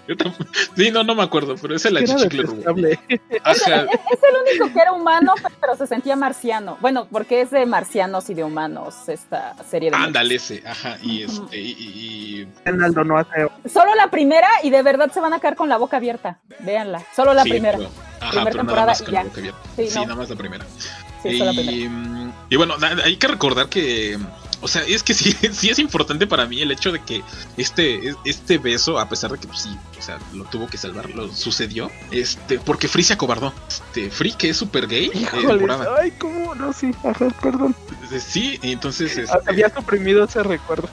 Yo 0.09 0.17
tampoco- 0.17 0.45
sí, 0.75 0.91
no, 0.91 1.05
no 1.05 1.15
me 1.15 1.23
acuerdo, 1.23 1.55
pero 1.61 1.77
esa 1.77 1.88
es 1.88 1.95
la 1.95 2.00
Era 2.00 2.15
chichincle 2.17 2.43
rubio. 2.43 2.57
detestable. 2.57 2.99
Ajá, 3.45 3.83
Es 4.11 4.19
el 4.23 4.59
único 4.59 4.73
que 4.75 4.81
era 4.81 4.93
humano, 4.93 5.35
pero 5.61 5.77
se 5.77 5.87
sentía 5.87 6.17
marciano. 6.17 6.79
Bueno, 6.81 7.07
porque 7.12 7.43
es 7.43 7.50
de 7.50 7.67
marcianos 7.67 8.31
y 8.31 8.35
de 8.35 8.43
humanos 8.45 8.95
esta 9.09 9.55
serie 9.69 9.91
de. 9.91 9.97
ándale 9.97 10.37
ese, 10.37 10.62
ajá, 10.67 10.97
y 11.03 11.23
este, 11.25 11.59
y, 11.61 11.71
y-. 11.71 12.49
Solo 13.69 13.95
la 13.95 14.11
primera 14.11 14.49
y 14.62 14.71
de 14.71 14.83
verdad 14.83 15.11
se 15.12 15.21
van 15.21 15.33
a 15.33 15.41
quedar 15.41 15.57
con 15.57 15.69
la 15.69 15.77
boca 15.77 15.99
abierta. 15.99 16.38
Véanla. 16.61 17.03
Solo 17.15 17.35
la 17.35 17.43
sí, 17.43 17.50
primera. 17.50 17.77
pero- 17.79 17.91
ajá, 18.21 18.31
Primera 18.31 18.31
pero 18.31 18.45
nada 18.45 18.53
temporada 18.55 18.87
más 18.87 19.00
y 19.00 19.05
con 19.05 19.12
ya. 19.15 19.21
la 19.23 19.29
boca 19.29 19.41
abierta. 19.41 19.61
Sí, 19.77 19.87
Sí, 19.88 19.95
no. 19.97 20.03
nada 20.05 20.15
más 20.17 20.31
la 20.31 20.37
primera. 20.37 20.65
Sí, 21.23 21.38
solo 21.38 21.45
la 21.53 21.53
primera. 21.53 21.73
y, 21.77 21.88
mm, 21.88 22.33
y 22.50 22.57
bueno, 22.57 22.75
hay 23.05 23.17
que 23.17 23.29
recordar 23.29 23.69
que, 23.69 24.19
o 24.61 24.69
sea, 24.69 24.83
es 24.83 25.03
que 25.03 25.15
sí, 25.15 25.33
sí 25.53 25.71
es 25.71 25.79
importante 25.79 26.27
para 26.27 26.47
mí 26.47 26.61
el 26.61 26.71
hecho 26.71 26.93
de 26.93 27.00
que 27.03 27.23
este, 27.57 28.15
este 28.25 28.59
beso, 28.59 28.99
a 28.99 29.09
pesar 29.09 29.31
de 29.33 29.38
que 29.38 29.47
pues, 29.49 29.62
sí, 29.62 29.79
o 29.99 30.03
sea, 30.03 30.19
lo 30.33 30.45
tuvo 30.45 30.67
que 30.67 30.77
salvar, 30.79 31.11
lo 31.11 31.33
sucedió, 31.33 31.91
este, 32.11 32.59
porque 32.59 32.88
Free 32.88 33.05
se 33.05 33.15
acobardó. 33.15 33.53
Este, 33.69 34.11
Free, 34.11 34.33
que 34.33 34.50
es 34.50 34.57
super 34.57 34.87
gay, 34.87 35.07
eh, 35.15 35.19
Híjole, 35.21 35.61
morada. 35.61 35.87
ay, 36.00 36.12
cómo, 36.12 36.55
no, 36.55 36.73
sí, 36.73 36.91
ajá, 37.05 37.29
perdón. 37.43 37.75
Eh, 38.12 38.21
Sí, 38.21 38.59
entonces 38.62 39.17
este, 39.17 39.37
Había 39.47 39.69
suprimido 39.75 40.25
ese 40.25 40.43
recuerdo. 40.43 40.88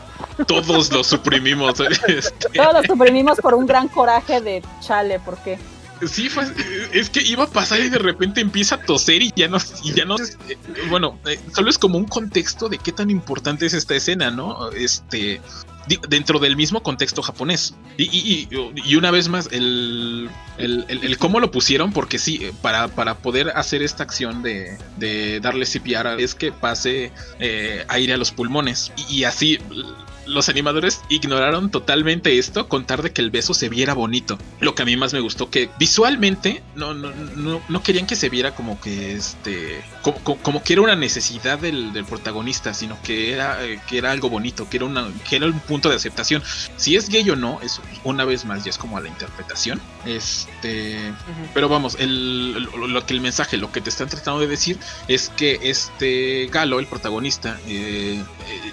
todos 0.48 0.92
lo 0.92 1.04
suprimimos. 1.04 1.80
este, 2.08 2.50
Todos 2.50 2.74
lo 2.74 2.84
suprimimos 2.84 3.38
por 3.40 3.54
un 3.54 3.66
gran 3.66 3.88
coraje 3.88 4.42
de 4.42 4.62
chale, 4.82 5.20
¿por 5.20 5.38
qué? 5.40 5.58
Sí, 6.06 6.28
fue, 6.30 6.44
es 6.92 7.10
que 7.10 7.22
iba 7.22 7.46
a 7.46 7.48
pasar 7.48 7.80
y 7.80 7.90
de 7.90 7.98
repente 8.00 8.42
empieza 8.42 8.76
a 8.76 8.82
toser 8.82 9.22
y 9.22 9.32
ya 9.36 9.48
no, 9.48 9.58
y 9.84 9.94
ya 9.94 10.04
no, 10.06 10.18
eh, 10.18 10.58
bueno, 10.90 11.20
eh, 11.26 11.40
solo 11.54 11.70
es 11.70 11.78
como 11.78 11.98
un 11.98 12.06
contexto 12.06 12.68
de 12.68 12.78
qué 12.80 12.92
tan 12.92 13.10
importante 13.10 13.66
es 13.66 13.74
esta 13.74 13.96
escena, 13.96 14.30
¿no? 14.30 14.72
Este, 14.72 15.40
dentro 16.10 16.40
del 16.40 16.58
mismo 16.58 16.82
contexto 16.84 17.22
japonés. 17.22 17.76
Y, 17.98 18.04
y- 18.06 18.50
y- 18.86 18.96
una 18.98 19.10
vez 19.12 19.30
más, 19.30 19.48
el, 19.52 20.30
el, 20.58 20.84
el- 20.90 21.04
el 21.06 21.18
cómo 21.18 21.40
lo 21.40 21.50
pusieron, 21.52 21.94
porque 21.94 22.20
sí, 22.20 22.40
eh, 22.42 22.52
para, 22.62 22.88
para 22.90 23.16
poder 23.20 23.52
hacer 23.56 23.82
esta 23.82 24.04
acción 24.04 24.44
de, 24.44 24.78
de 24.98 25.40
darle 25.40 25.66
CPR 25.66 26.20
es 26.22 26.36
que 26.36 26.52
pase 26.52 27.12
eh, 27.40 27.86
aire 27.88 28.14
a 28.14 28.18
los 28.18 28.32
pulmones. 28.32 28.92
Y, 29.10 29.20
y 29.20 29.24
así 29.24 29.60
los 30.26 30.50
animadores 30.50 31.02
ignoraron 31.10 31.70
totalmente 31.72 32.38
esto, 32.38 32.68
contar 32.68 33.02
de 33.02 33.12
que 33.12 33.22
el 33.22 33.32
beso 33.32 33.54
se 33.54 33.70
viera 33.70 33.94
bonito. 33.94 34.38
Lo 34.60 34.76
que 34.76 34.84
a 34.84 34.86
mí 34.86 34.96
más 34.98 35.14
me 35.14 35.20
gustó, 35.20 35.50
que 35.50 35.70
visualmente 35.80 36.64
no, 36.76 36.94
no, 36.94 37.12
no, 37.36 37.62
no 37.68 37.84
querían 37.84 38.08
que 38.08 38.16
se 38.16 38.30
viera 38.30 38.56
como 38.56 38.80
que 38.82 39.14
este. 39.14 39.84
Como, 40.02 40.18
como- 40.20 40.42
como 40.42 40.64
que 40.64 40.74
era 40.74 40.82
una 40.82 40.96
necesidad 40.96 41.60
del, 41.60 41.92
del 41.94 42.06
protagonista, 42.06 42.74
sino 42.74 42.98
que 43.04 43.34
era, 43.34 43.64
eh, 43.66 43.80
que 43.88 43.98
era 43.98 44.12
algo 44.12 44.30
bonito, 44.30 44.70
que 44.70 44.78
era, 44.78 44.86
una, 44.86 45.08
que 45.30 45.36
era 45.38 45.46
un 45.48 45.60
punto 45.60 45.90
de 45.90 45.96
aceptación. 45.96 46.44
Si 46.78 46.96
es 46.96 47.10
gay 47.10 47.30
o 47.30 47.36
no, 47.36 47.60
eso 47.62 47.82
una 48.04 48.26
vez 48.26 48.46
más 48.46 48.64
ya 48.64 48.70
es 48.70 48.78
como 48.78 48.98
a 48.98 49.02
la 49.02 49.08
interpretación. 49.10 49.82
Este. 50.06 51.14
Pero 51.54 51.70
vamos, 51.70 51.96
el, 52.00 52.54
lo, 52.64 52.88
lo 52.88 53.06
que 53.06 53.14
el 53.14 53.22
mensaje, 53.22 53.58
lo 53.58 53.72
que 53.72 53.82
te 53.82 53.90
están 53.90 54.10
tratando 54.10 54.40
de 54.40 54.48
decir 54.48 54.78
es 55.08 55.30
que 55.36 55.60
este 55.64 56.48
Galo, 56.52 56.80
el 56.80 56.88
protagonista, 56.88 57.60
eh, 57.68 58.22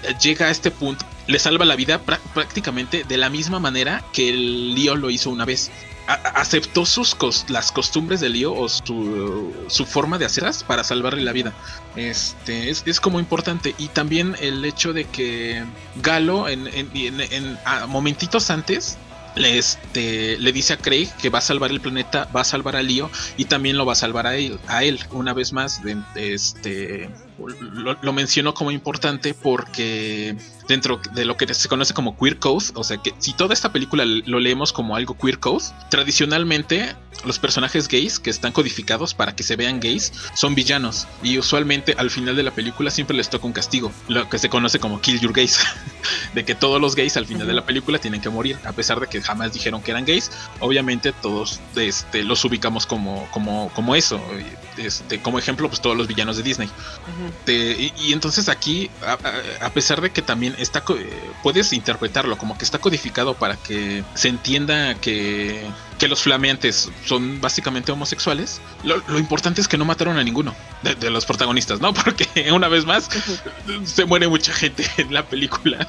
eh, 0.03 0.15
llega 0.21 0.47
a 0.47 0.49
este 0.51 0.71
punto, 0.71 1.05
le 1.27 1.39
salva 1.43 1.65
la 1.65 1.75
vida 1.75 2.03
prá- 2.05 2.19
prácticamente 2.33 3.03
de 3.03 3.17
la 3.17 3.29
misma 3.29 3.59
manera 3.59 4.03
que 4.13 4.29
el 4.29 4.73
Lío 4.75 4.95
lo 4.95 5.09
hizo 5.09 5.29
una 5.29 5.45
vez. 5.45 5.69
Aceptó 6.35 6.85
sus 6.85 7.15
las 7.49 7.71
costumbres 7.71 8.19
de 8.19 8.27
Lío 8.29 8.53
o 8.53 8.67
su, 8.67 9.53
su 9.67 9.85
forma 9.85 10.17
de 10.17 10.25
hacerlas 10.25 10.63
para 10.63 10.83
salvarle 10.83 11.21
la 11.21 11.31
vida. 11.31 11.53
Este 11.95 12.69
es, 12.69 12.83
es 12.85 12.99
como 12.99 13.19
importante. 13.19 13.73
Y 13.77 13.87
también 13.87 14.35
el 14.41 14.65
hecho 14.65 14.91
de 14.93 15.05
que 15.05 15.63
Galo, 16.01 16.47
en, 16.49 16.67
en- 16.67 16.89
en- 17.21 17.57
momentitos 17.87 18.49
antes, 18.49 18.97
le, 19.35 19.57
este, 19.57 20.37
le 20.39 20.51
dice 20.51 20.73
a 20.73 20.77
Craig 20.77 21.09
que 21.21 21.29
va 21.29 21.39
a 21.39 21.41
salvar 21.41 21.71
el 21.71 21.79
planeta, 21.81 22.27
va 22.35 22.41
a 22.41 22.45
salvar 22.45 22.75
a 22.75 22.83
Lío 22.83 23.09
y 23.37 23.45
también 23.45 23.77
lo 23.77 23.85
va 23.85 23.93
a 23.93 23.95
salvar 23.95 24.27
a 24.27 24.35
él. 24.35 24.59
A 24.67 24.83
él. 24.83 24.99
Una 25.11 25.33
vez 25.33 25.53
más, 25.53 25.81
este, 26.15 27.09
lo, 27.37 27.97
lo 28.01 28.13
menciono 28.13 28.53
como 28.53 28.71
importante 28.71 29.33
porque 29.33 30.35
dentro 30.67 31.01
de 31.13 31.25
lo 31.25 31.37
que 31.37 31.51
se 31.53 31.67
conoce 31.67 31.93
como 31.93 32.17
queer 32.17 32.39
code, 32.39 32.65
o 32.75 32.83
sea 32.83 32.97
que 32.97 33.13
si 33.19 33.33
toda 33.33 33.53
esta 33.53 33.71
película 33.71 34.05
lo 34.05 34.39
leemos 34.39 34.71
como 34.73 34.95
algo 34.95 35.17
queer 35.17 35.39
code, 35.39 35.63
tradicionalmente 35.89 36.95
los 37.25 37.39
personajes 37.39 37.87
gays 37.87 38.19
que 38.19 38.29
están 38.29 38.51
codificados 38.51 39.13
para 39.13 39.35
que 39.35 39.43
se 39.43 39.55
vean 39.55 39.79
gays 39.79 40.11
son 40.35 40.55
villanos. 40.55 41.07
Y 41.21 41.37
usualmente 41.37 41.95
al 41.97 42.09
final 42.09 42.35
de 42.35 42.43
la 42.43 42.51
película 42.51 42.91
siempre 42.91 43.15
les 43.15 43.29
toca 43.29 43.45
un 43.45 43.53
castigo, 43.53 43.91
lo 44.07 44.29
que 44.29 44.39
se 44.39 44.49
conoce 44.49 44.79
como 44.79 44.99
kill 44.99 45.19
your 45.19 45.33
gays, 45.33 45.59
de 46.33 46.43
que 46.43 46.55
todos 46.55 46.81
los 46.81 46.95
gays 46.95 47.17
al 47.17 47.25
final 47.25 47.47
de 47.47 47.53
la 47.53 47.65
película 47.65 47.99
tienen 47.99 48.21
que 48.21 48.29
morir, 48.29 48.57
a 48.65 48.73
pesar 48.73 48.99
de 48.99 49.07
que 49.07 49.21
jamás 49.21 49.53
dijeron 49.53 49.81
que 49.81 49.91
eran 49.91 50.05
gays, 50.05 50.31
obviamente 50.59 51.11
todos 51.13 51.59
este, 51.75 52.23
los 52.23 52.43
ubicamos 52.45 52.85
como, 52.85 53.27
como, 53.31 53.69
como 53.73 53.95
eso, 53.95 54.21
este, 54.77 55.21
como 55.21 55.39
ejemplo 55.39 55.67
pues 55.67 55.81
todos 55.81 55.95
los 55.95 56.07
villanos 56.07 56.37
de 56.37 56.43
Disney. 56.43 56.69
Y, 57.47 57.93
y 57.97 58.13
entonces 58.13 58.49
aquí, 58.49 58.89
a, 59.05 59.69
pesar 59.69 60.01
de 60.01 60.11
que 60.11 60.21
también 60.21 60.55
está, 60.57 60.83
eh, 60.89 61.31
puedes 61.41 61.73
interpretarlo 61.73 62.37
como 62.37 62.57
que 62.57 62.65
está 62.65 62.79
codificado 62.79 63.33
para 63.35 63.55
que 63.57 64.03
se 64.13 64.29
entienda 64.29 64.95
que, 64.95 65.63
que 65.99 66.07
los 66.07 66.21
flameantes 66.21 66.89
son 67.05 67.41
básicamente 67.41 67.91
homosexuales, 67.91 68.61
lo, 68.83 68.97
lo 69.07 69.19
importante 69.19 69.61
es 69.61 69.67
que 69.67 69.77
no 69.77 69.85
mataron 69.85 70.17
a 70.17 70.23
ninguno 70.23 70.55
de, 70.81 70.95
de 70.95 71.09
los 71.09 71.25
protagonistas, 71.25 71.79
¿no? 71.79 71.93
Porque 72.03 72.51
una 72.51 72.67
vez 72.67 72.85
más 72.85 73.09
se 73.85 74.05
muere 74.05 74.27
mucha 74.27 74.53
gente 74.53 74.85
en 74.97 75.13
la 75.13 75.25
película. 75.25 75.87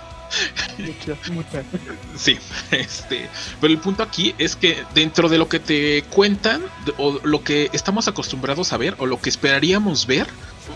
Sí, 2.16 2.38
este, 2.70 3.28
pero 3.60 3.72
el 3.72 3.78
punto 3.78 4.02
aquí 4.02 4.34
es 4.38 4.56
que 4.56 4.84
dentro 4.94 5.28
de 5.28 5.38
lo 5.38 5.48
que 5.48 5.60
te 5.60 6.02
cuentan 6.10 6.62
o 6.96 7.20
lo 7.22 7.42
que 7.42 7.70
estamos 7.72 8.08
acostumbrados 8.08 8.72
a 8.72 8.76
ver 8.76 8.94
o 8.98 9.06
lo 9.06 9.20
que 9.20 9.30
esperaríamos 9.30 10.06
ver 10.06 10.26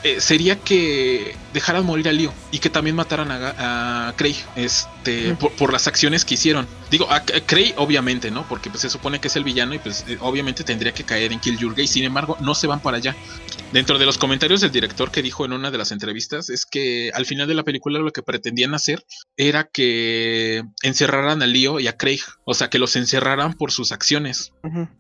eh, 0.04 0.20
sería 0.20 0.58
que 0.60 1.34
dejaran 1.52 1.84
morir 1.86 2.08
a 2.08 2.12
Leo 2.12 2.32
y 2.52 2.58
que 2.58 2.70
también 2.70 2.94
mataran 2.96 3.30
a, 3.30 4.08
a 4.08 4.12
Craig, 4.16 4.36
este, 4.56 5.34
por, 5.34 5.52
por 5.52 5.72
las 5.72 5.86
acciones 5.86 6.24
que 6.24 6.34
hicieron. 6.34 6.66
Digo, 6.90 7.10
a, 7.10 7.20
Craig 7.20 7.74
obviamente, 7.76 8.30
¿no? 8.30 8.46
Porque 8.48 8.70
pues, 8.70 8.82
se 8.82 8.90
supone 8.90 9.20
que 9.20 9.28
es 9.28 9.36
el 9.36 9.44
villano 9.44 9.74
y 9.74 9.78
pues 9.78 10.04
eh, 10.08 10.16
obviamente 10.20 10.64
tendría 10.64 10.92
que 10.92 11.04
caer 11.04 11.32
en 11.32 11.40
Kill 11.40 11.58
Your 11.58 11.74
Gay. 11.74 11.86
Sin 11.86 12.04
embargo, 12.04 12.36
no 12.40 12.54
se 12.54 12.66
van 12.66 12.80
para 12.80 12.96
allá. 12.98 13.14
Dentro 13.72 13.98
de 13.98 14.06
los 14.06 14.16
comentarios 14.16 14.60
del 14.62 14.70
director 14.72 15.10
que 15.10 15.20
dijo 15.22 15.44
en 15.44 15.52
una 15.52 15.70
de 15.70 15.76
las 15.78 15.92
entrevistas 15.92 16.48
es 16.48 16.64
que 16.64 17.10
al 17.14 17.26
final 17.26 17.46
de 17.48 17.54
la 17.54 17.64
película 17.64 17.98
lo 17.98 18.10
que 18.12 18.22
pretendían 18.22 18.74
hacer 18.74 19.04
era 19.36 19.64
que 19.64 20.64
encerraran 20.82 21.42
a 21.42 21.46
Leo 21.46 21.78
y 21.80 21.86
a 21.86 21.96
Craig, 21.96 22.20
o 22.44 22.54
sea, 22.54 22.70
que 22.70 22.78
los 22.78 22.96
encerraran 22.96 23.52
por 23.54 23.70
sus 23.72 23.92
acciones. 23.92 24.52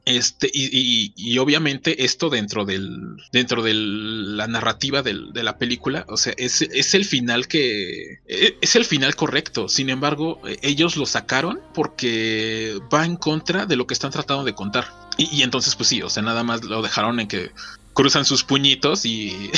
Este, 0.04 0.50
y, 0.52 0.66
y- 0.72 1.12
y 1.16 1.38
obviamente 1.38 2.04
esto 2.04 2.28
dentro 2.30 2.64
del 2.64 2.98
dentro 3.32 3.62
de 3.62 3.72
la 3.74 4.46
narrativa 4.46 4.77
de 4.78 5.42
la 5.42 5.58
película, 5.58 6.04
o 6.08 6.16
sea, 6.16 6.32
es, 6.36 6.62
es 6.62 6.94
el 6.94 7.04
final 7.04 7.46
que 7.48 8.20
e- 8.26 8.56
es 8.60 8.76
el 8.76 8.84
final 8.84 9.14
correcto. 9.16 9.68
Sin 9.68 9.90
embargo, 9.90 10.40
eh, 10.46 10.58
ellos 10.62 10.96
lo 10.96 11.04
sacaron 11.06 11.60
porque 11.74 12.78
va 12.92 13.04
en 13.04 13.16
contra 13.16 13.66
de 13.66 13.76
lo 13.76 13.86
que 13.86 13.94
están 13.94 14.10
tratando 14.10 14.44
de 14.44 14.54
contar. 14.54 14.86
Y, 15.16 15.36
y 15.36 15.42
entonces, 15.42 15.74
pues 15.74 15.88
sí, 15.88 16.00
o 16.02 16.08
sea, 16.10 16.22
nada 16.22 16.44
más 16.44 16.64
lo 16.64 16.80
dejaron 16.82 17.20
en 17.20 17.28
que 17.28 17.50
cruzan 17.92 18.24
sus 18.24 18.44
puñitos 18.44 19.04
y 19.04 19.50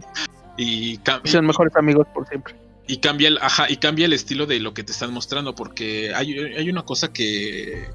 y, 0.56 0.98
cam- 0.98 1.26
Son 1.26 1.46
mejores 1.46 1.74
amigos 1.76 2.06
por 2.14 2.26
siempre. 2.28 2.54
Y 2.86 2.98
cambia 2.98 3.28
el, 3.28 3.38
ajá, 3.38 3.70
y 3.70 3.76
cambia 3.76 4.06
el 4.06 4.12
estilo 4.12 4.46
de 4.46 4.60
lo 4.60 4.74
que 4.74 4.82
te 4.82 4.92
están 4.92 5.12
mostrando, 5.12 5.54
porque 5.54 6.12
hay, 6.14 6.36
hay 6.38 6.68
una 6.68 6.82
cosa 6.82 7.12
que 7.12 7.88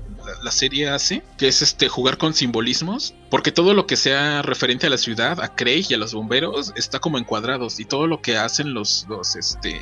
la, 0.44 0.52
serie 0.52 0.90
hace, 0.90 1.24
que 1.38 1.48
es 1.48 1.62
este 1.62 1.90
jugar 1.90 2.18
con 2.18 2.34
simbolismos, 2.34 3.14
porque 3.30 3.52
todo 3.52 3.74
lo 3.74 3.86
que 3.86 3.98
sea 3.98 4.42
referente 4.42 4.88
a 4.88 4.90
la 4.90 4.98
ciudad, 4.98 5.42
a 5.42 5.56
Craig 5.56 5.86
y 5.90 5.94
a 5.94 5.98
los 5.98 6.14
bomberos, 6.14 6.74
está 6.76 7.00
como 7.00 7.18
encuadrados, 7.18 7.80
y 7.80 7.86
todo 7.86 8.08
lo 8.08 8.22
que 8.22 8.38
hacen 8.38 8.74
los, 8.74 9.06
los 9.10 9.36
este 9.36 9.80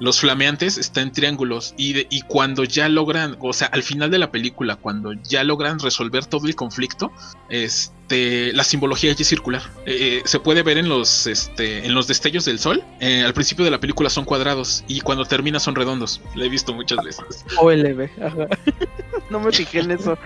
los 0.00 0.20
flameantes 0.20 0.78
está 0.78 1.00
en 1.00 1.12
triángulos 1.12 1.74
y, 1.76 2.06
y 2.14 2.22
cuando 2.22 2.64
ya 2.64 2.88
logran, 2.88 3.36
o 3.40 3.52
sea, 3.52 3.68
al 3.68 3.82
final 3.82 4.10
de 4.10 4.18
la 4.18 4.30
película, 4.30 4.76
cuando 4.76 5.12
ya 5.12 5.44
logran 5.44 5.78
resolver 5.78 6.26
todo 6.26 6.46
el 6.46 6.54
conflicto, 6.54 7.12
este, 7.48 8.52
la 8.52 8.64
simbología 8.64 9.12
ya 9.12 9.22
es 9.22 9.28
circular. 9.28 9.62
Eh, 9.86 10.22
se 10.24 10.40
puede 10.40 10.62
ver 10.62 10.78
en 10.78 10.88
los, 10.88 11.26
este, 11.26 11.84
en 11.84 11.94
los 11.94 12.06
destellos 12.06 12.44
del 12.44 12.58
sol. 12.58 12.82
Eh, 13.00 13.22
al 13.24 13.34
principio 13.34 13.64
de 13.64 13.70
la 13.70 13.80
película 13.80 14.10
son 14.10 14.24
cuadrados 14.24 14.84
y 14.88 15.00
cuando 15.00 15.24
termina 15.24 15.60
son 15.60 15.74
redondos. 15.74 16.20
La 16.34 16.44
he 16.44 16.48
visto 16.48 16.72
muchas 16.72 17.04
veces. 17.04 17.44
OLB, 17.58 18.08
ajá. 18.22 18.46
no 19.30 19.40
me 19.40 19.52
fijé 19.52 19.80
en 19.80 19.92
eso. 19.92 20.18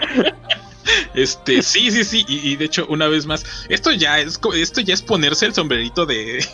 Este, 1.14 1.62
sí, 1.62 1.90
sí, 1.90 2.04
sí, 2.04 2.24
y, 2.26 2.56
de 2.56 2.64
hecho, 2.64 2.86
una 2.88 3.06
vez 3.06 3.26
más, 3.26 3.44
esto 3.68 3.92
ya 3.92 4.18
es 4.18 4.40
esto 4.54 4.80
ya 4.80 4.94
es 4.94 5.02
ponerse 5.02 5.46
el 5.46 5.54
sombrerito 5.54 6.06
de. 6.06 6.44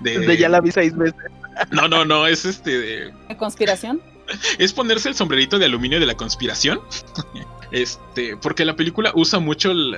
De, 0.00 0.36
ya 0.36 0.48
la 0.48 0.60
vi 0.60 0.70
seis 0.70 0.96
veces. 0.96 1.20
No, 1.70 1.88
no, 1.88 2.04
no, 2.04 2.26
es 2.26 2.44
este 2.44 2.78
de. 2.78 3.36
¿Conspiración? 3.36 4.00
Es 4.58 4.74
ponerse 4.74 5.08
el 5.08 5.14
sombrerito 5.14 5.58
de 5.58 5.64
aluminio 5.64 5.98
de 5.98 6.06
la 6.06 6.14
conspiración. 6.14 6.80
Este, 7.70 8.34
porque 8.38 8.64
la 8.64 8.76
película 8.76 9.12
usa 9.14 9.40
mucho 9.40 9.72
el, 9.72 9.94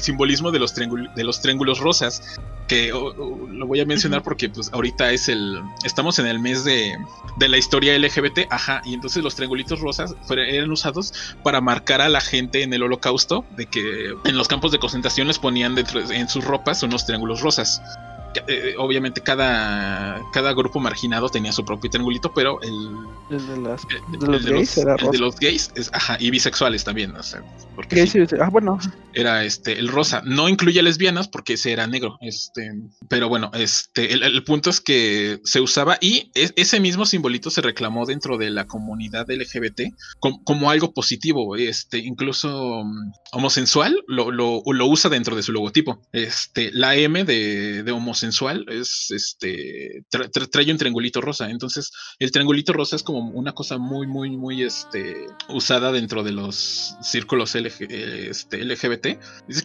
simbolismo 0.00 0.50
de 0.50 0.58
los, 0.58 0.74
de 0.74 1.24
los 1.24 1.40
triángulos 1.40 1.78
rosas, 1.78 2.40
que 2.66 2.88
lo 2.88 3.66
voy 3.66 3.80
a 3.80 3.86
mencionar 3.86 4.22
porque 4.24 4.48
pues 4.48 4.70
ahorita 4.72 5.12
es 5.12 5.28
el, 5.28 5.60
estamos 5.84 6.18
en 6.18 6.26
el 6.26 6.40
mes 6.40 6.64
de, 6.64 6.92
de 7.36 7.48
la 7.48 7.56
historia 7.56 7.96
LGBT, 7.96 8.40
ajá, 8.50 8.82
y 8.84 8.94
entonces 8.94 9.22
los 9.22 9.36
triangulitos 9.36 9.78
rosas 9.78 10.16
eran 10.28 10.72
usados 10.72 11.36
para 11.44 11.60
marcar 11.60 12.00
a 12.00 12.08
la 12.08 12.20
gente 12.20 12.62
en 12.62 12.72
el 12.72 12.82
holocausto, 12.82 13.44
de 13.56 13.66
que 13.66 14.12
en 14.24 14.36
los 14.36 14.48
campos 14.48 14.72
de 14.72 14.80
concentración 14.80 15.28
les 15.28 15.38
ponían 15.38 15.76
dentro, 15.76 16.00
en 16.00 16.28
sus 16.28 16.44
ropas 16.44 16.82
unos 16.82 17.06
triángulos 17.06 17.42
rosas. 17.42 17.80
Eh, 18.46 18.74
obviamente 18.76 19.22
cada, 19.22 20.22
cada 20.32 20.52
grupo 20.52 20.80
marginado 20.80 21.28
tenía 21.28 21.52
su 21.52 21.64
propio 21.64 21.90
triangulito, 21.90 22.32
pero 22.34 22.60
el, 22.60 22.90
de, 23.30 25.18
los, 25.18 25.36
gays 25.38 25.70
es, 25.74 25.90
ajá, 25.92 26.16
y 26.20 26.30
bisexuales 26.30 26.84
también, 26.84 27.16
o 27.16 27.22
sea, 27.22 27.42
porque 27.74 28.06
ah, 28.40 28.48
bueno. 28.50 28.78
era 29.14 29.44
este 29.44 29.78
el 29.78 29.88
rosa, 29.88 30.22
no 30.24 30.48
incluye 30.48 30.82
lesbianas 30.82 31.28
porque 31.28 31.54
ese 31.54 31.72
era 31.72 31.86
negro, 31.86 32.18
este, 32.20 32.70
pero 33.08 33.28
bueno, 33.28 33.50
este, 33.54 34.12
el, 34.12 34.44
punto 34.44 34.70
es 34.70 34.80
que 34.80 35.40
se 35.44 35.60
usaba 35.60 35.96
y 36.00 36.30
ese 36.34 36.80
mismo 36.80 37.06
simbolito 37.06 37.50
se 37.50 37.62
reclamó 37.62 38.04
dentro 38.04 38.36
de 38.36 38.50
la 38.50 38.66
comunidad 38.66 39.26
LGBT 39.30 39.82
como, 40.20 40.70
algo 40.70 40.92
positivo, 40.92 41.56
este, 41.56 41.98
incluso 41.98 42.80
um, 42.80 43.12
homosensual 43.32 44.04
lo, 44.06 44.30
lo, 44.30 44.62
lo, 44.64 44.86
usa 44.86 45.08
dentro 45.08 45.34
de 45.34 45.42
su 45.42 45.52
logotipo, 45.52 46.02
este, 46.12 46.70
la 46.72 46.94
M 46.94 47.24
de, 47.24 47.82
de 47.82 47.92
homosexual 47.92 48.17
sensual 48.18 48.64
es 48.68 49.10
este 49.10 50.04
trae 50.50 50.70
un 50.70 50.78
triangulito 50.78 51.20
rosa. 51.20 51.50
Entonces, 51.50 51.90
el 52.18 52.30
triangulito 52.30 52.72
rosa 52.72 52.96
es 52.96 53.02
como 53.02 53.30
una 53.30 53.52
cosa 53.52 53.78
muy, 53.78 54.06
muy, 54.06 54.30
muy 54.30 54.62
este, 54.62 55.26
usada 55.48 55.92
dentro 55.92 56.22
de 56.22 56.32
los 56.32 56.96
círculos 57.02 57.54
este, 57.54 58.64
LGBT, 58.64 59.06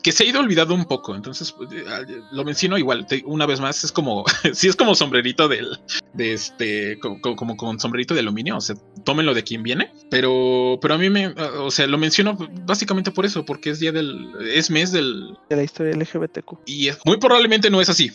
que 0.01 0.11
se 0.11 0.23
ha 0.23 0.27
ido 0.27 0.39
olvidado 0.39 0.73
un 0.73 0.85
poco. 0.85 1.15
Entonces, 1.15 1.51
pues, 1.51 1.69
eh, 1.71 1.83
lo 2.31 2.43
menciono 2.43 2.77
igual, 2.77 3.05
una 3.25 3.45
vez 3.45 3.59
más, 3.59 3.83
es 3.83 3.91
como, 3.91 4.23
si 4.53 4.67
es 4.67 4.75
como 4.75 4.95
sombrerito 4.95 5.47
del, 5.47 5.79
de 6.13 6.33
este, 6.33 6.99
como, 6.99 7.57
con 7.57 7.79
sombrerito 7.79 8.13
de 8.13 8.21
aluminio, 8.21 8.57
o 8.57 8.61
sea, 8.61 8.75
tómenlo 9.03 9.33
de 9.33 9.43
quien 9.43 9.63
viene, 9.63 9.91
pero, 10.09 10.77
pero 10.81 10.95
a 10.95 10.97
mí 10.97 11.09
me, 11.09 11.27
o 11.27 11.71
sea, 11.71 11.87
lo 11.87 11.97
menciono 11.97 12.37
básicamente 12.65 13.11
por 13.11 13.25
eso, 13.25 13.45
porque 13.45 13.71
es 13.71 13.79
día 13.79 13.91
del, 13.91 14.31
es 14.53 14.69
mes 14.69 14.91
del... 14.91 15.37
De 15.49 15.55
la 15.55 15.63
historia 15.63 15.95
LGBTQ. 15.95 16.59
Y 16.65 16.89
muy 17.05 17.17
probablemente 17.17 17.69
no 17.69 17.81
es 17.81 17.89
así 17.89 18.11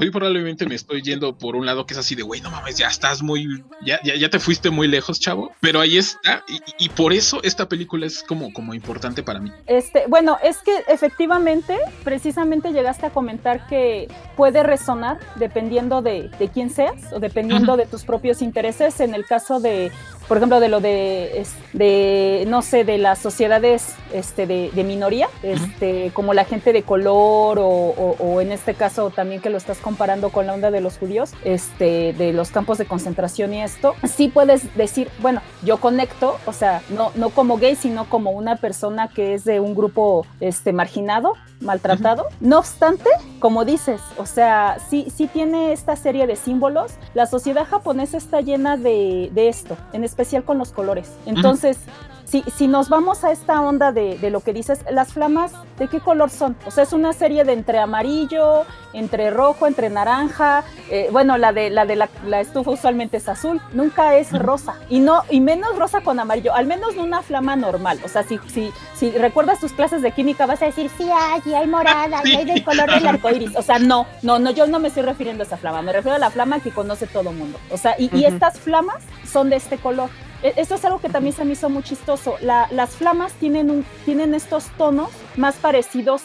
muy 0.00 0.10
probablemente 0.10 0.66
me 0.66 0.74
estoy 0.74 1.02
yendo 1.02 1.36
por 1.36 1.56
un 1.56 1.66
lado 1.66 1.84
que 1.84 1.92
es 1.92 1.98
así 1.98 2.14
de, 2.14 2.22
güey, 2.22 2.40
no 2.40 2.50
mames, 2.50 2.76
ya 2.76 2.88
estás 2.88 3.22
muy, 3.22 3.62
ya, 3.84 4.00
ya, 4.02 4.16
ya 4.16 4.30
te 4.30 4.38
fuiste 4.40 4.70
muy 4.70 4.88
lejos, 4.88 5.20
chavo. 5.20 5.52
Pero 5.60 5.78
ahí 5.78 5.98
está, 5.98 6.42
y, 6.78 6.88
por 6.88 7.12
eso 7.12 7.40
esta 7.42 7.68
película 7.68 8.06
es 8.06 8.22
como, 8.22 8.50
como 8.52 8.72
importante 8.72 9.22
para 9.22 9.40
mí. 9.40 9.52
Este, 9.66 10.04
bueno, 10.08 10.38
es 10.42 10.56
que 10.58 10.72
efectivamente, 10.88 11.76
precisamente 12.02 12.72
llegaste 12.72 13.06
a 13.06 13.10
comentar 13.10 13.66
que 13.68 14.08
puede 14.36 14.62
resonar 14.62 15.20
dependiendo 15.36 16.00
de, 16.00 16.30
de 16.38 16.48
quién 16.48 16.70
seas 16.70 17.12
o 17.12 17.20
dependiendo 17.20 17.76
de 17.76 17.84
tus 17.84 18.04
propios 18.04 18.40
intereses. 18.40 19.00
En 19.00 19.14
el 19.14 19.26
caso 19.26 19.60
de 19.60 19.92
por 20.30 20.36
ejemplo, 20.36 20.60
de 20.60 20.68
lo 20.68 20.78
de, 20.80 21.44
de 21.72 22.44
no 22.46 22.62
sé, 22.62 22.84
de 22.84 22.98
las 22.98 23.18
sociedades 23.18 23.96
este, 24.12 24.46
de, 24.46 24.84
minoría, 24.84 25.28
este, 25.42 26.12
como 26.14 26.34
la 26.34 26.44
gente 26.44 26.72
de 26.72 26.84
color 26.84 27.58
o, 27.60 28.40
en 28.40 28.52
este 28.52 28.74
caso 28.74 29.10
también 29.10 29.40
que 29.40 29.50
lo 29.50 29.58
estás 29.58 29.78
comparando 29.78 30.30
con 30.30 30.46
la 30.46 30.54
onda 30.54 30.70
de 30.70 30.80
los 30.80 30.98
judíos, 30.98 31.32
este, 31.42 32.12
de 32.12 32.32
los 32.32 32.52
campos 32.52 32.78
de 32.78 32.86
concentración 32.86 33.52
y 33.54 33.62
esto, 33.62 33.96
sí 34.04 34.28
puedes 34.28 34.72
decir, 34.76 35.08
bueno, 35.18 35.42
yo 35.64 35.78
conecto, 35.78 36.38
o 36.46 36.52
sea, 36.52 36.80
no, 36.90 37.10
no 37.16 37.30
como 37.30 37.58
gay, 37.58 37.74
sino 37.74 38.08
como 38.08 38.30
una 38.30 38.54
persona 38.54 39.08
que 39.08 39.34
es 39.34 39.42
de 39.42 39.58
un 39.58 39.74
grupo 39.74 40.24
este, 40.38 40.72
marginado, 40.72 41.32
maltratado. 41.60 42.26
No 42.40 42.60
obstante, 42.60 43.10
como 43.38 43.64
dices, 43.64 44.00
o 44.16 44.24
sea, 44.24 44.78
sí, 44.88 45.08
sí 45.14 45.26
tiene 45.26 45.72
esta 45.72 45.94
serie 45.96 46.26
de 46.26 46.36
símbolos. 46.36 46.92
La 47.12 47.26
sociedad 47.26 47.66
japonesa 47.66 48.16
está 48.16 48.40
llena 48.40 48.76
de, 48.76 49.30
de 49.34 49.48
esto, 49.48 49.76
en 49.92 50.04
especial 50.04 50.19
con 50.44 50.58
los 50.58 50.72
colores. 50.72 51.10
Entonces, 51.26 51.78
si, 52.24 52.42
si 52.42 52.68
nos 52.68 52.88
vamos 52.88 53.24
a 53.24 53.32
esta 53.32 53.60
onda 53.60 53.92
de, 53.92 54.18
de, 54.18 54.30
lo 54.30 54.40
que 54.40 54.52
dices, 54.52 54.84
las 54.90 55.12
flamas, 55.12 55.52
¿de 55.80 55.88
qué 55.88 55.98
color 55.98 56.30
son? 56.30 56.56
O 56.66 56.70
sea, 56.70 56.84
es 56.84 56.92
una 56.92 57.14
serie 57.14 57.42
de 57.42 57.54
entre 57.54 57.78
amarillo, 57.78 58.66
entre 58.92 59.30
rojo, 59.30 59.66
entre 59.66 59.88
naranja. 59.88 60.62
Eh, 60.90 61.08
bueno, 61.10 61.38
la 61.38 61.52
de, 61.52 61.70
la, 61.70 61.86
de 61.86 61.96
la, 61.96 62.10
la, 62.26 62.40
estufa 62.40 62.70
usualmente 62.70 63.16
es 63.16 63.28
azul, 63.28 63.60
nunca 63.72 64.16
es 64.16 64.30
rosa. 64.38 64.74
Y, 64.90 65.00
no, 65.00 65.22
y 65.30 65.40
menos 65.40 65.76
rosa 65.78 66.02
con 66.02 66.20
amarillo, 66.20 66.54
al 66.54 66.66
menos 66.66 66.94
no 66.94 67.02
una 67.02 67.22
flama 67.22 67.56
normal. 67.56 67.98
O 68.04 68.08
sea, 68.08 68.22
si, 68.22 68.38
si, 68.52 68.70
si 68.94 69.10
recuerdas 69.12 69.58
tus 69.58 69.72
clases 69.72 70.02
de 70.02 70.12
química, 70.12 70.44
vas 70.44 70.60
a 70.60 70.66
decir, 70.66 70.90
sí 70.98 71.08
hay, 71.10 71.54
hay 71.54 71.66
morada, 71.66 72.20
y 72.24 72.36
hay 72.36 72.44
del 72.44 72.62
color 72.62 72.90
del 72.90 73.06
arco 73.06 73.30
iris. 73.30 73.56
O 73.56 73.62
sea, 73.62 73.78
no, 73.78 74.06
no, 74.20 74.38
no, 74.38 74.50
yo 74.50 74.66
no 74.66 74.80
me 74.80 74.88
estoy 74.88 75.02
refiriendo 75.02 75.42
a 75.44 75.46
esa 75.46 75.56
flama, 75.56 75.80
me 75.80 75.94
refiero 75.94 76.16
a 76.16 76.18
la 76.18 76.30
flama 76.30 76.60
que 76.60 76.70
conoce 76.70 77.06
todo 77.06 77.32
mundo. 77.32 77.58
O 77.70 77.78
sea, 77.78 77.94
y, 77.98 78.14
y 78.14 78.26
estas 78.26 78.60
flamas 78.60 79.02
son 79.24 79.48
de 79.48 79.56
este 79.56 79.78
color. 79.78 80.10
E, 80.42 80.54
esto 80.56 80.74
es 80.74 80.84
algo 80.84 81.00
que 81.00 81.08
también 81.08 81.34
se 81.34 81.44
me 81.44 81.52
hizo 81.52 81.68
muy 81.68 81.82
chistoso. 81.82 82.36
las 82.40 82.90
flamas 82.90 83.32
tienen, 83.34 83.70
un, 83.70 83.84
tienen 84.04 84.34
estos 84.34 84.66
tonos 84.76 85.10
más 85.36 85.56
parecidos 85.56 85.69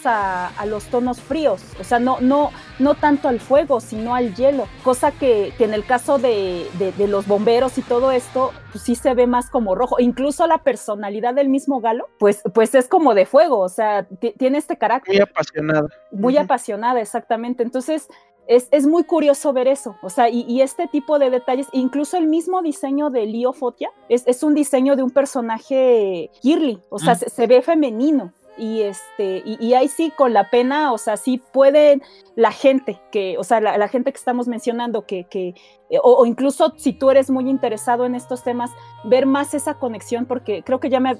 a, 0.05 0.65
los 0.65 0.85
tonos 0.85 1.21
fríos, 1.21 1.61
o 1.79 1.83
sea, 1.83 1.99
no, 1.99 2.19
no, 2.21 2.51
no 2.79 2.95
tanto 2.95 3.27
al 3.27 3.39
fuego, 3.39 3.79
sino 3.79 4.15
al 4.15 4.35
hielo, 4.35 4.67
cosa 4.83 5.11
que, 5.11 5.53
en 5.59 5.73
el 5.73 5.85
caso 5.85 6.17
de, 6.17 6.65
los 6.97 7.27
bomberos 7.27 7.77
y 7.77 7.81
todo 7.81 8.11
esto, 8.11 8.51
pues 8.71 8.83
sí 8.83 8.95
se 8.95 9.13
ve 9.13 9.27
más 9.27 9.49
como 9.49 9.75
rojo. 9.75 9.99
Incluso 9.99 10.47
la 10.47 10.59
personalidad 10.59 11.33
del 11.33 11.49
mismo 11.49 11.81
Galo, 11.81 12.09
pues, 12.19 12.41
pues 12.53 12.73
es 12.75 12.87
como 12.87 13.13
de 13.13 13.25
fuego, 13.25 13.59
o 13.59 13.69
sea, 13.69 14.07
tiene 14.37 14.57
este 14.57 14.77
carácter. 14.77 15.13
Muy 15.13 15.21
apasionada. 15.21 15.87
Muy 16.11 16.37
apasionada, 16.37 17.01
exactamente. 17.01 17.63
Entonces, 17.63 18.07
es, 18.47 18.87
muy 18.87 19.03
curioso 19.03 19.53
ver 19.53 19.67
eso, 19.67 19.95
o 20.01 20.09
sea, 20.09 20.29
y, 20.29 20.61
este 20.61 20.87
tipo 20.87 21.19
de 21.19 21.29
detalles, 21.29 21.67
incluso 21.71 22.17
el 22.17 22.27
mismo 22.27 22.61
diseño 22.61 23.09
de 23.09 23.25
Leo 23.25 23.53
Fotia, 23.53 23.89
es, 24.09 24.43
un 24.43 24.53
diseño 24.53 24.95
de 24.95 25.03
un 25.03 25.09
personaje 25.09 26.29
Kirli, 26.41 26.79
o 26.89 26.99
sea, 26.99 27.15
se, 27.15 27.47
ve 27.47 27.61
femenino. 27.61 28.31
Y 28.57 28.83
este, 28.83 29.43
y, 29.45 29.73
ahí 29.73 29.87
sí, 29.89 30.11
con 30.15 30.33
la 30.33 30.49
pena, 30.49 30.93
o 30.93 30.97
sea, 30.97 31.17
sí 31.17 31.41
pueden 31.51 32.01
la 32.35 32.51
gente 32.51 33.01
que, 33.11 33.37
o 33.37 33.43
sea, 33.43 33.59
la, 33.59 33.87
gente 33.87 34.11
que 34.11 34.17
estamos 34.17 34.47
mencionando, 34.47 35.05
que, 35.05 35.25
que 35.25 35.55
eh, 35.89 35.99
o, 36.01 36.25
incluso 36.25 36.73
si 36.77 36.93
tú 36.93 37.11
eres 37.11 37.29
muy 37.29 37.49
interesado 37.49 38.05
en 38.05 38.15
estos 38.15 38.43
temas, 38.43 38.71
ver 39.03 39.25
más 39.25 39.53
esa 39.53 39.75
conexión, 39.75 40.25
porque 40.25 40.63
creo 40.63 40.79
que 40.79 40.89
ya 40.89 40.99
me, 40.99 41.15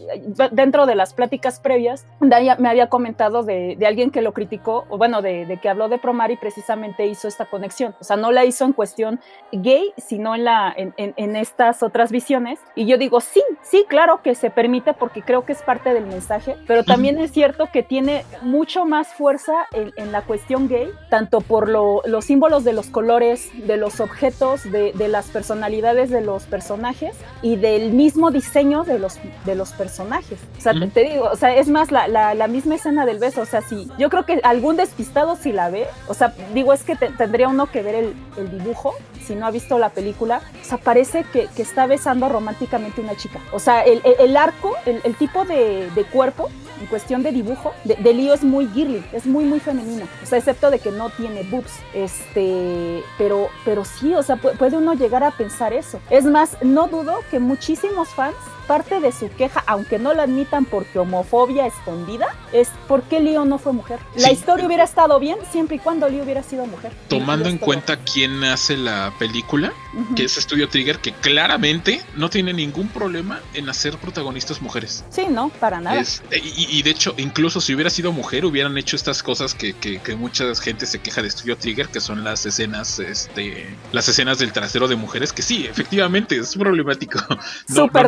dentro 0.52 0.86
de 0.86 0.96
las 0.96 1.14
pláticas 1.14 1.60
previas, 1.60 2.06
Daya 2.20 2.56
me 2.58 2.70
había 2.70 2.90
comentado 2.90 3.44
de, 3.44 3.78
alguien 3.86 4.10
que 4.10 4.22
lo 4.22 4.34
criticó, 4.34 4.86
o 4.90 4.98
bueno, 4.98 5.22
de, 5.22 5.60
que 5.62 5.70
habló 5.70 5.88
de 5.90 6.00
Promar 6.00 6.32
y 6.32 6.38
precisamente 6.38 7.06
hizo 7.06 7.28
esta 7.28 7.46
conexión, 7.46 7.96
o 8.00 8.04
sea, 8.04 8.18
no 8.18 8.32
la 8.32 8.46
hizo 8.46 8.66
en 8.66 8.74
cuestión 8.74 9.20
gay, 9.52 9.94
sino 9.98 10.34
en, 10.34 10.46
la, 10.46 10.74
en, 10.76 10.94
en, 10.98 11.36
estas 11.36 11.84
otras 11.84 12.12
visiones, 12.12 12.60
y 12.74 12.86
yo 12.86 12.98
digo, 12.98 13.22
sí, 13.22 13.44
sí, 13.62 13.86
claro 13.88 14.22
que 14.24 14.34
se 14.34 14.50
permite 14.50 14.94
porque 14.94 15.22
creo 15.22 15.46
que 15.46 15.52
es 15.52 15.62
parte 15.62 15.94
del 15.94 16.08
mensaje, 16.08 16.56
pero 16.66 16.84
también 16.84 17.20
es 17.20 17.32
cierto 17.32 17.68
que 17.72 17.84
tiene 17.84 18.26
mucho 18.42 18.86
más 18.86 19.14
fuerza 19.14 19.68
en, 19.74 19.92
en 19.98 20.12
la 20.12 20.24
cuestión 20.24 20.68
gay, 20.68 20.90
tanto 21.10 21.42
por 21.42 21.70
lo, 21.70 22.02
los 22.06 22.26
símbolos 22.26 22.64
de 22.64 22.74
los 22.74 22.88
colores, 22.88 23.52
de 23.68 23.78
los 23.78 24.00
objetos, 24.00 24.55
de, 24.64 24.94
las 25.08 25.28
personalidades 25.28 26.10
de 26.10 26.22
los 26.22 26.44
personajes 26.44 27.16
y 27.42 27.56
del 27.58 27.92
mismo 27.92 28.32
diseño 28.32 28.84
de 28.84 29.00
los, 29.00 29.20
de 29.46 29.56
los 29.56 29.72
personajes. 29.74 30.40
O 30.58 30.62
sea, 30.62 30.74
te, 30.94 31.04
digo, 31.04 31.30
o 31.32 31.36
sea, 31.36 31.56
es 31.56 31.68
más 31.68 31.92
la, 31.92 32.08
la, 32.08 32.48
misma 32.48 32.76
escena 32.76 33.06
del 33.06 33.20
beso. 33.20 33.42
O 33.42 33.46
sea, 33.46 33.62
si 33.62 33.88
yo 33.98 34.10
creo 34.10 34.26
que 34.26 34.40
algún 34.44 34.78
despistado 34.78 35.36
si 35.36 35.52
la 35.52 35.70
ve, 35.70 35.88
o 36.08 36.14
sea, 36.14 36.34
digo, 36.54 36.74
es 36.74 36.84
que 36.84 36.96
tendría 36.96 37.48
uno 37.48 37.68
que 37.68 37.82
ver 37.82 37.96
el, 37.96 38.14
el, 38.38 38.52
dibujo, 38.52 38.94
si 39.26 39.36
no 39.36 39.46
ha 39.46 39.52
visto 39.52 39.78
la 39.78 39.90
película, 39.90 40.42
o 40.62 40.66
sea, 40.66 40.78
parece 40.78 41.24
que, 41.32 41.48
que 41.56 41.62
está 41.62 41.86
besando 41.88 42.30
románticamente 42.30 43.02
una 43.02 43.16
chica. 43.16 43.40
O 43.52 43.60
sea, 43.60 43.82
el, 43.82 44.02
el, 44.20 44.38
arco, 44.38 44.74
el, 44.86 45.16
tipo 45.16 45.46
de, 45.46 45.90
de, 45.94 46.04
cuerpo 46.06 46.50
en 46.80 46.88
cuestión 46.88 47.24
de 47.24 47.32
dibujo, 47.32 47.74
de, 47.84 47.96
de 47.96 48.14
Leo 48.14 48.34
es 48.34 48.44
muy 48.44 48.68
girly, 48.68 49.04
es 49.12 49.26
muy, 49.26 49.46
muy 49.46 49.60
femenina. 49.60 50.08
O 50.24 50.26
sea, 50.26 50.38
excepto 50.38 50.70
de 50.72 50.80
que 50.80 50.92
no 50.92 51.10
tiene 51.10 51.44
boobs. 51.44 51.72
Este, 51.94 53.04
pero, 53.18 53.50
pero 53.64 53.86
sí, 53.86 54.14
o 54.14 54.24
sea, 54.24 54.36
puede 54.36 54.78
uno 54.78 54.94
llegar 54.94 55.24
a 55.24 55.32
pensar 55.32 55.74
eso. 55.74 56.00
Es 56.10 56.26
más, 56.26 56.58
no 56.62 56.88
dudo 56.88 57.20
que 57.32 57.40
muchísimos 57.40 58.10
fans 58.10 58.36
parte 58.68 59.00
de 59.00 59.12
su 59.12 59.30
queja, 59.30 59.64
aunque 59.68 60.00
no 60.00 60.14
la 60.14 60.24
admitan 60.24 60.66
porque 60.66 61.00
homofobia 61.00 61.66
escondida, 61.66 62.28
es 62.54 62.70
por 62.88 63.04
qué 63.04 63.20
Leo 63.20 63.46
no 63.46 63.58
fue 63.58 63.74
mujer. 63.74 64.00
La 64.16 64.32
historia 64.32 64.66
hubiera 64.66 64.84
estado 64.84 65.20
bien 65.20 65.38
siempre 65.52 65.78
y 65.78 65.80
cuando 65.80 66.10
Leo 66.10 66.24
hubiera 66.24 66.44
sido 66.44 66.66
mujer. 66.66 66.92
Tomando 67.08 67.50
en 67.50 67.58
cuenta 67.58 67.98
quién 67.98 68.44
hace 68.44 68.78
la 68.78 69.14
película, 69.20 69.74
que 70.16 70.26
es 70.26 70.36
Studio 70.36 70.70
Trigger, 70.70 71.00
que 71.00 71.14
claramente 71.14 72.02
no 72.16 72.30
tiene 72.30 72.54
ningún 72.54 72.88
problema 72.90 73.40
en 73.54 73.70
hacer 73.70 73.98
protagonistas 73.98 74.62
mujeres. 74.62 75.04
Sí, 75.10 75.26
no, 75.30 75.50
para 75.50 75.80
nada. 75.80 76.02
Eh, 76.02 76.42
y, 76.44 76.82
de 76.84 76.90
hecho, 76.90 77.14
incluso 77.18 77.62
si 77.62 77.74
hubiera 77.74 77.90
sido 77.90 78.12
mujer, 78.12 78.46
hubieran 78.46 78.78
hecho 78.78 78.96
estas 78.96 79.24
cosas 79.24 79.54
que, 79.54 79.74
que, 79.74 80.16
mucha 80.16 80.46
gente 80.56 80.86
se 80.86 81.00
queja 81.00 81.22
de 81.22 81.30
Studio 81.30 81.58
Trigger, 81.58 81.90
que 81.90 82.00
son 82.00 82.24
las 82.24 82.46
escenas, 82.46 83.00
este, 83.00 83.76
las 83.92 84.08
escenas 84.08 84.40
del 84.40 84.52
trasero 84.54 84.88
de 84.88 84.96
mujeres, 84.96 85.34
que 85.34 85.42
sí, 85.42 85.66
efectivamente, 85.66 86.38
es 86.38 86.56
problemático. 86.56 87.20
Súper 87.68 88.08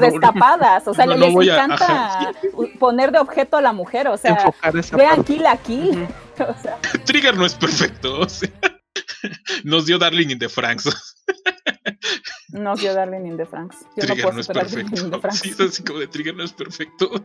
o 0.86 0.93
sea, 0.93 1.05
les 1.05 1.21
encanta 1.21 2.31
poner 2.79 3.12
de 3.12 3.19
objeto 3.19 3.57
a 3.57 3.62
la 3.62 3.73
mujer, 3.73 4.07
o 4.07 4.17
sea, 4.17 4.53
vean 4.93 5.23
kill 5.23 5.45
a 5.45 5.57
kill. 5.57 6.07
Trigger 7.05 7.36
no 7.36 7.45
es 7.45 7.55
perfecto, 7.55 8.19
o 8.19 8.29
sea, 8.29 8.49
nos 9.63 9.86
dio 9.86 9.97
Darling 9.97 10.29
in 10.29 10.39
the 10.39 10.49
Franks. 10.49 11.15
Nos 12.49 12.79
dio 12.79 12.93
Darling 12.93 13.25
in 13.25 13.38
the 13.38 13.45
Franks. 13.45 13.86
Trigger 13.95 14.33
no, 14.33 14.39
es 14.39 14.47
perfecto. 14.47 15.21
Sí, 15.31 15.49
es 15.49 15.60
así 15.60 15.83
como 15.83 15.99
de 15.99 16.07
Trigger 16.07 16.36
no 16.36 16.43
es 16.43 16.53
perfecto. 16.53 17.10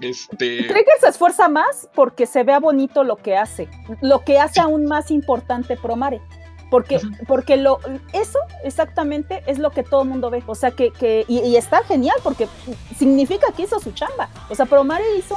Este... 0.00 0.64
Trigger 0.64 1.00
se 1.00 1.08
esfuerza 1.08 1.48
más 1.48 1.88
porque 1.94 2.26
se 2.26 2.44
vea 2.44 2.60
bonito 2.60 3.02
lo 3.02 3.16
que 3.16 3.34
hace. 3.34 3.66
Lo 4.02 4.24
que 4.24 4.38
hace 4.38 4.60
aún 4.60 4.84
más 4.84 5.10
importante 5.10 5.78
Promare. 5.78 6.20
Porque, 6.70 7.00
porque 7.28 7.56
lo, 7.56 7.78
eso 8.12 8.38
exactamente 8.64 9.42
es 9.46 9.58
lo 9.58 9.70
que 9.70 9.82
todo 9.82 10.02
el 10.02 10.08
mundo 10.08 10.30
ve. 10.30 10.42
O 10.46 10.54
sea, 10.54 10.72
que, 10.72 10.90
que 10.90 11.24
y, 11.28 11.56
está 11.56 11.84
genial 11.84 12.16
porque 12.22 12.48
significa 12.98 13.52
que 13.52 13.62
hizo 13.62 13.78
su 13.78 13.92
chamba. 13.92 14.28
O 14.50 14.54
sea, 14.54 14.66
Promare 14.66 15.04
hizo, 15.16 15.36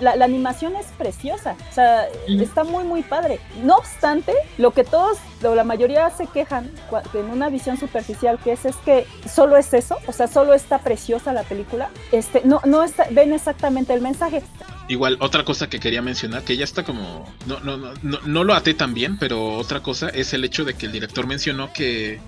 la, 0.00 0.16
la 0.16 0.24
animación 0.24 0.76
es 0.76 0.86
preciosa. 0.98 1.56
O 1.70 1.74
sea, 1.74 2.06
está 2.28 2.64
muy, 2.64 2.84
muy 2.84 3.02
padre. 3.02 3.40
No 3.62 3.76
obstante, 3.76 4.32
lo 4.58 4.70
que 4.70 4.84
todos, 4.84 5.18
o 5.44 5.54
la 5.54 5.64
mayoría 5.64 6.08
se 6.10 6.26
quejan 6.26 6.70
en 7.14 7.26
una 7.26 7.48
visión 7.48 7.76
superficial 7.76 8.38
que 8.38 8.52
es, 8.52 8.64
es 8.64 8.76
que 8.76 9.06
solo 9.28 9.56
es 9.56 9.74
eso. 9.74 9.98
O 10.06 10.12
sea, 10.12 10.28
solo 10.28 10.54
está 10.54 10.78
preciosa 10.78 11.32
la 11.32 11.42
película. 11.42 11.90
Este, 12.12 12.42
no, 12.44 12.60
no 12.64 12.84
ven 13.10 13.32
exactamente 13.32 13.94
el 13.94 14.00
mensaje. 14.00 14.42
Igual, 14.88 15.16
otra 15.20 15.44
cosa 15.44 15.68
que 15.68 15.80
quería 15.80 16.02
mencionar, 16.02 16.42
que 16.42 16.56
ya 16.56 16.64
está 16.64 16.82
como. 16.82 17.32
No, 17.46 17.60
no, 17.60 17.76
no, 17.76 17.92
no, 18.02 18.44
lo 18.44 18.54
até 18.54 18.74
tan 18.74 18.94
bien, 18.94 19.16
pero 19.18 19.56
otra 19.56 19.80
cosa 19.80 20.08
es 20.08 20.32
el 20.34 20.44
hecho 20.44 20.64
de 20.64 20.74
que 20.74 20.86
el 20.86 20.92
director 20.92 21.26
mencionó 21.26 21.72
que 21.72 22.20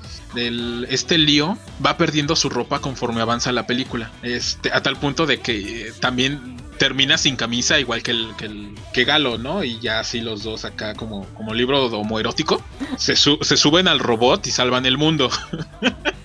este 0.89 1.19
lío 1.19 1.59
va 1.85 1.97
perdiendo 1.97 2.37
su 2.37 2.49
ropa 2.49 2.81
conforme 2.81 3.21
avanza 3.21 3.53
la 3.53 3.67
película. 3.67 4.11
Este, 4.23 4.73
a 4.73 4.83
tal 4.83 4.97
punto 4.97 5.27
de 5.27 5.41
que 5.41 5.93
también 6.01 6.57
termina 6.79 7.19
sin 7.19 7.37
camisa, 7.37 7.79
igual 7.79 8.03
que 8.03 8.11
el, 8.13 8.29
que 8.37 8.47
el 8.47 8.75
que 8.93 9.05
Galo, 9.05 9.39
¿no? 9.39 9.65
Y 9.65 9.79
ya 9.81 10.01
así 10.01 10.21
los 10.21 10.43
dos 10.43 10.65
acá 10.65 10.95
como, 10.95 11.27
como 11.35 11.55
libro 11.55 11.87
homoerótico, 11.87 12.63
se, 12.97 13.17
se 13.17 13.57
suben 13.57 13.89
al 13.89 13.99
robot 13.99 14.47
y 14.47 14.51
salvan 14.51 14.87
el 14.87 14.99
mundo. 14.99 15.31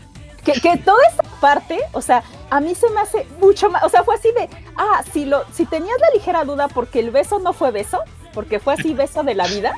que, 0.53 0.61
que 0.61 0.77
toda 0.77 0.99
esa 1.07 1.23
parte, 1.39 1.79
o 1.93 2.01
sea, 2.01 2.23
a 2.49 2.59
mí 2.59 2.75
se 2.75 2.89
me 2.89 3.01
hace 3.01 3.25
mucho 3.39 3.69
más, 3.69 3.83
o 3.83 3.89
sea, 3.89 4.03
fue 4.03 4.15
así 4.15 4.31
de, 4.31 4.49
ah, 4.75 5.03
si, 5.11 5.25
lo, 5.25 5.43
si 5.51 5.65
tenías 5.65 5.97
la 5.99 6.09
ligera 6.11 6.43
duda 6.43 6.67
porque 6.67 6.99
el 6.99 7.11
beso 7.11 7.39
no 7.39 7.53
fue 7.53 7.71
beso, 7.71 7.99
porque 8.33 8.59
fue 8.59 8.73
así 8.73 8.93
beso 8.93 9.23
de 9.23 9.35
la 9.35 9.47
vida, 9.47 9.73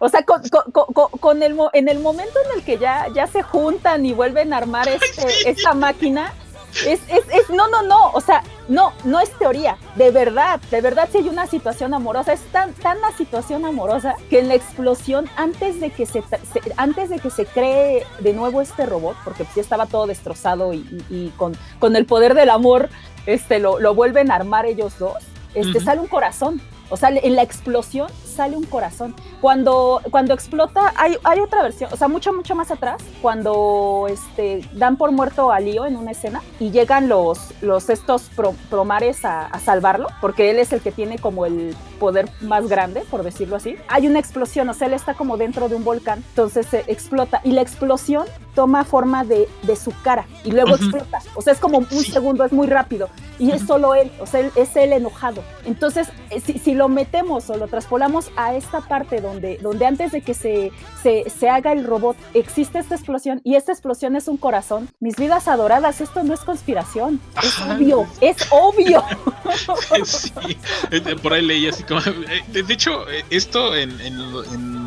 o 0.00 0.08
sea, 0.08 0.22
con, 0.24 0.42
con, 1.20 1.42
el, 1.42 1.56
en 1.72 1.88
el 1.88 2.00
momento 2.00 2.38
en 2.46 2.58
el 2.58 2.64
que 2.64 2.78
ya, 2.78 3.08
ya 3.14 3.26
se 3.26 3.42
juntan 3.42 4.04
y 4.04 4.12
vuelven 4.12 4.52
a 4.52 4.58
armar 4.58 4.88
este, 4.88 5.48
esta 5.48 5.74
máquina, 5.74 6.32
es, 6.86 7.00
es, 7.08 7.24
es, 7.32 7.50
no, 7.50 7.68
no, 7.68 7.82
no, 7.82 8.10
o 8.10 8.20
sea, 8.20 8.42
no, 8.68 8.92
no 9.04 9.20
es 9.20 9.30
teoría, 9.38 9.76
de 9.96 10.10
verdad, 10.10 10.60
de 10.70 10.80
verdad 10.80 11.08
si 11.10 11.18
hay 11.18 11.28
una 11.28 11.46
situación 11.46 11.94
amorosa, 11.94 12.32
es 12.32 12.40
tan, 12.52 12.72
tan 12.74 12.98
una 12.98 13.16
situación 13.16 13.64
amorosa 13.64 14.16
que 14.30 14.40
en 14.40 14.48
la 14.48 14.54
explosión, 14.54 15.28
antes 15.36 15.80
de 15.80 15.90
que 15.90 16.06
se, 16.06 16.22
antes 16.76 17.10
de 17.10 17.18
que 17.18 17.30
se 17.30 17.46
cree 17.46 18.06
de 18.20 18.32
nuevo 18.32 18.60
este 18.60 18.86
robot, 18.86 19.16
porque 19.24 19.46
ya 19.54 19.62
estaba 19.62 19.86
todo 19.86 20.06
destrozado 20.06 20.72
y, 20.72 21.32
con, 21.36 21.56
con, 21.78 21.96
el 21.96 22.06
poder 22.06 22.34
del 22.34 22.50
amor, 22.50 22.88
este, 23.26 23.58
lo, 23.58 23.78
lo 23.78 23.94
vuelven 23.94 24.30
a 24.30 24.36
armar 24.36 24.66
ellos 24.66 24.98
dos, 24.98 25.22
este, 25.54 25.80
sale 25.80 26.00
un 26.00 26.08
corazón, 26.08 26.60
o 26.90 26.96
sea, 26.96 27.10
en 27.10 27.36
la 27.36 27.42
explosión 27.42 28.08
sale 28.24 28.56
un 28.56 28.64
corazón. 28.64 29.14
Cuando, 29.40 30.00
cuando 30.10 30.34
explota, 30.34 30.92
hay, 30.96 31.16
hay 31.24 31.40
otra 31.40 31.62
versión, 31.62 31.90
o 31.92 31.96
sea, 31.96 32.08
mucho, 32.08 32.32
mucho 32.32 32.54
más 32.54 32.70
atrás, 32.70 33.02
cuando 33.22 34.06
este, 34.08 34.68
dan 34.72 34.96
por 34.96 35.12
muerto 35.12 35.52
a 35.52 35.60
Lío 35.60 35.86
en 35.86 35.96
una 35.96 36.12
escena 36.12 36.42
y 36.58 36.70
llegan 36.70 37.08
los, 37.08 37.52
los 37.60 37.90
estos 37.90 38.30
promares 38.70 39.24
a, 39.24 39.50
salvarlo, 39.64 40.08
porque 40.20 40.50
él 40.50 40.58
es 40.58 40.72
el 40.72 40.80
que 40.80 40.92
tiene 40.92 41.18
como 41.18 41.46
el 41.46 41.74
poder 41.98 42.28
más 42.40 42.68
grande, 42.68 43.02
por 43.10 43.22
decirlo 43.22 43.56
así. 43.56 43.76
Hay 43.88 44.06
una 44.06 44.18
explosión, 44.18 44.68
o 44.68 44.74
sea, 44.74 44.88
él 44.88 44.94
está 44.94 45.14
como 45.14 45.36
dentro 45.36 45.68
de 45.68 45.76
un 45.76 45.84
volcán, 45.84 46.22
entonces 46.30 46.66
se 46.66 46.84
explota 46.86 47.40
y 47.44 47.52
la 47.52 47.62
explosión 47.62 48.26
toma 48.54 48.84
forma 48.84 49.24
de, 49.24 49.48
de 49.62 49.76
su 49.76 49.92
cara 50.02 50.26
y 50.44 50.50
luego 50.50 50.76
explota. 50.76 51.20
O 51.34 51.42
sea, 51.42 51.52
es 51.52 51.58
como 51.58 51.78
un 51.78 52.04
segundo, 52.04 52.44
es 52.44 52.52
muy 52.52 52.66
rápido 52.66 53.08
y 53.38 53.50
es 53.50 53.62
solo 53.62 53.94
él, 53.94 54.10
o 54.20 54.26
sea, 54.26 54.48
es 54.54 54.76
él 54.76 54.92
enojado. 54.92 55.42
Entonces, 55.64 56.08
eh, 56.30 56.40
si, 56.40 56.58
si 56.58 56.74
lo 56.74 56.88
metemos 56.88 57.50
o 57.50 57.56
lo 57.56 57.66
traspolamos 57.68 58.30
a 58.36 58.54
esta 58.54 58.80
parte 58.80 59.20
donde, 59.20 59.58
donde 59.58 59.86
antes 59.86 60.12
de 60.12 60.22
que 60.22 60.34
se, 60.34 60.70
se, 61.02 61.48
haga 61.48 61.72
el 61.72 61.84
robot 61.84 62.16
existe 62.32 62.78
esta 62.78 62.94
explosión 62.94 63.40
y 63.44 63.56
esta 63.56 63.72
explosión 63.72 64.16
es 64.16 64.28
un 64.28 64.36
corazón. 64.36 64.88
Mis 65.00 65.16
vidas 65.16 65.48
adoradas, 65.48 66.00
esto 66.00 66.22
no 66.22 66.34
es 66.34 66.40
conspiración, 66.40 67.20
es 67.42 67.58
obvio, 67.60 68.06
es 68.20 68.36
obvio. 68.50 69.02
sí, 70.04 70.32
eh, 70.90 71.16
por 71.22 71.32
ahí 71.32 71.42
leí 71.42 71.68
así 71.68 71.82
como... 71.82 72.00
Eh, 72.00 72.62
de 72.62 72.72
hecho, 72.72 73.04
esto 73.30 73.74
en 73.74 74.83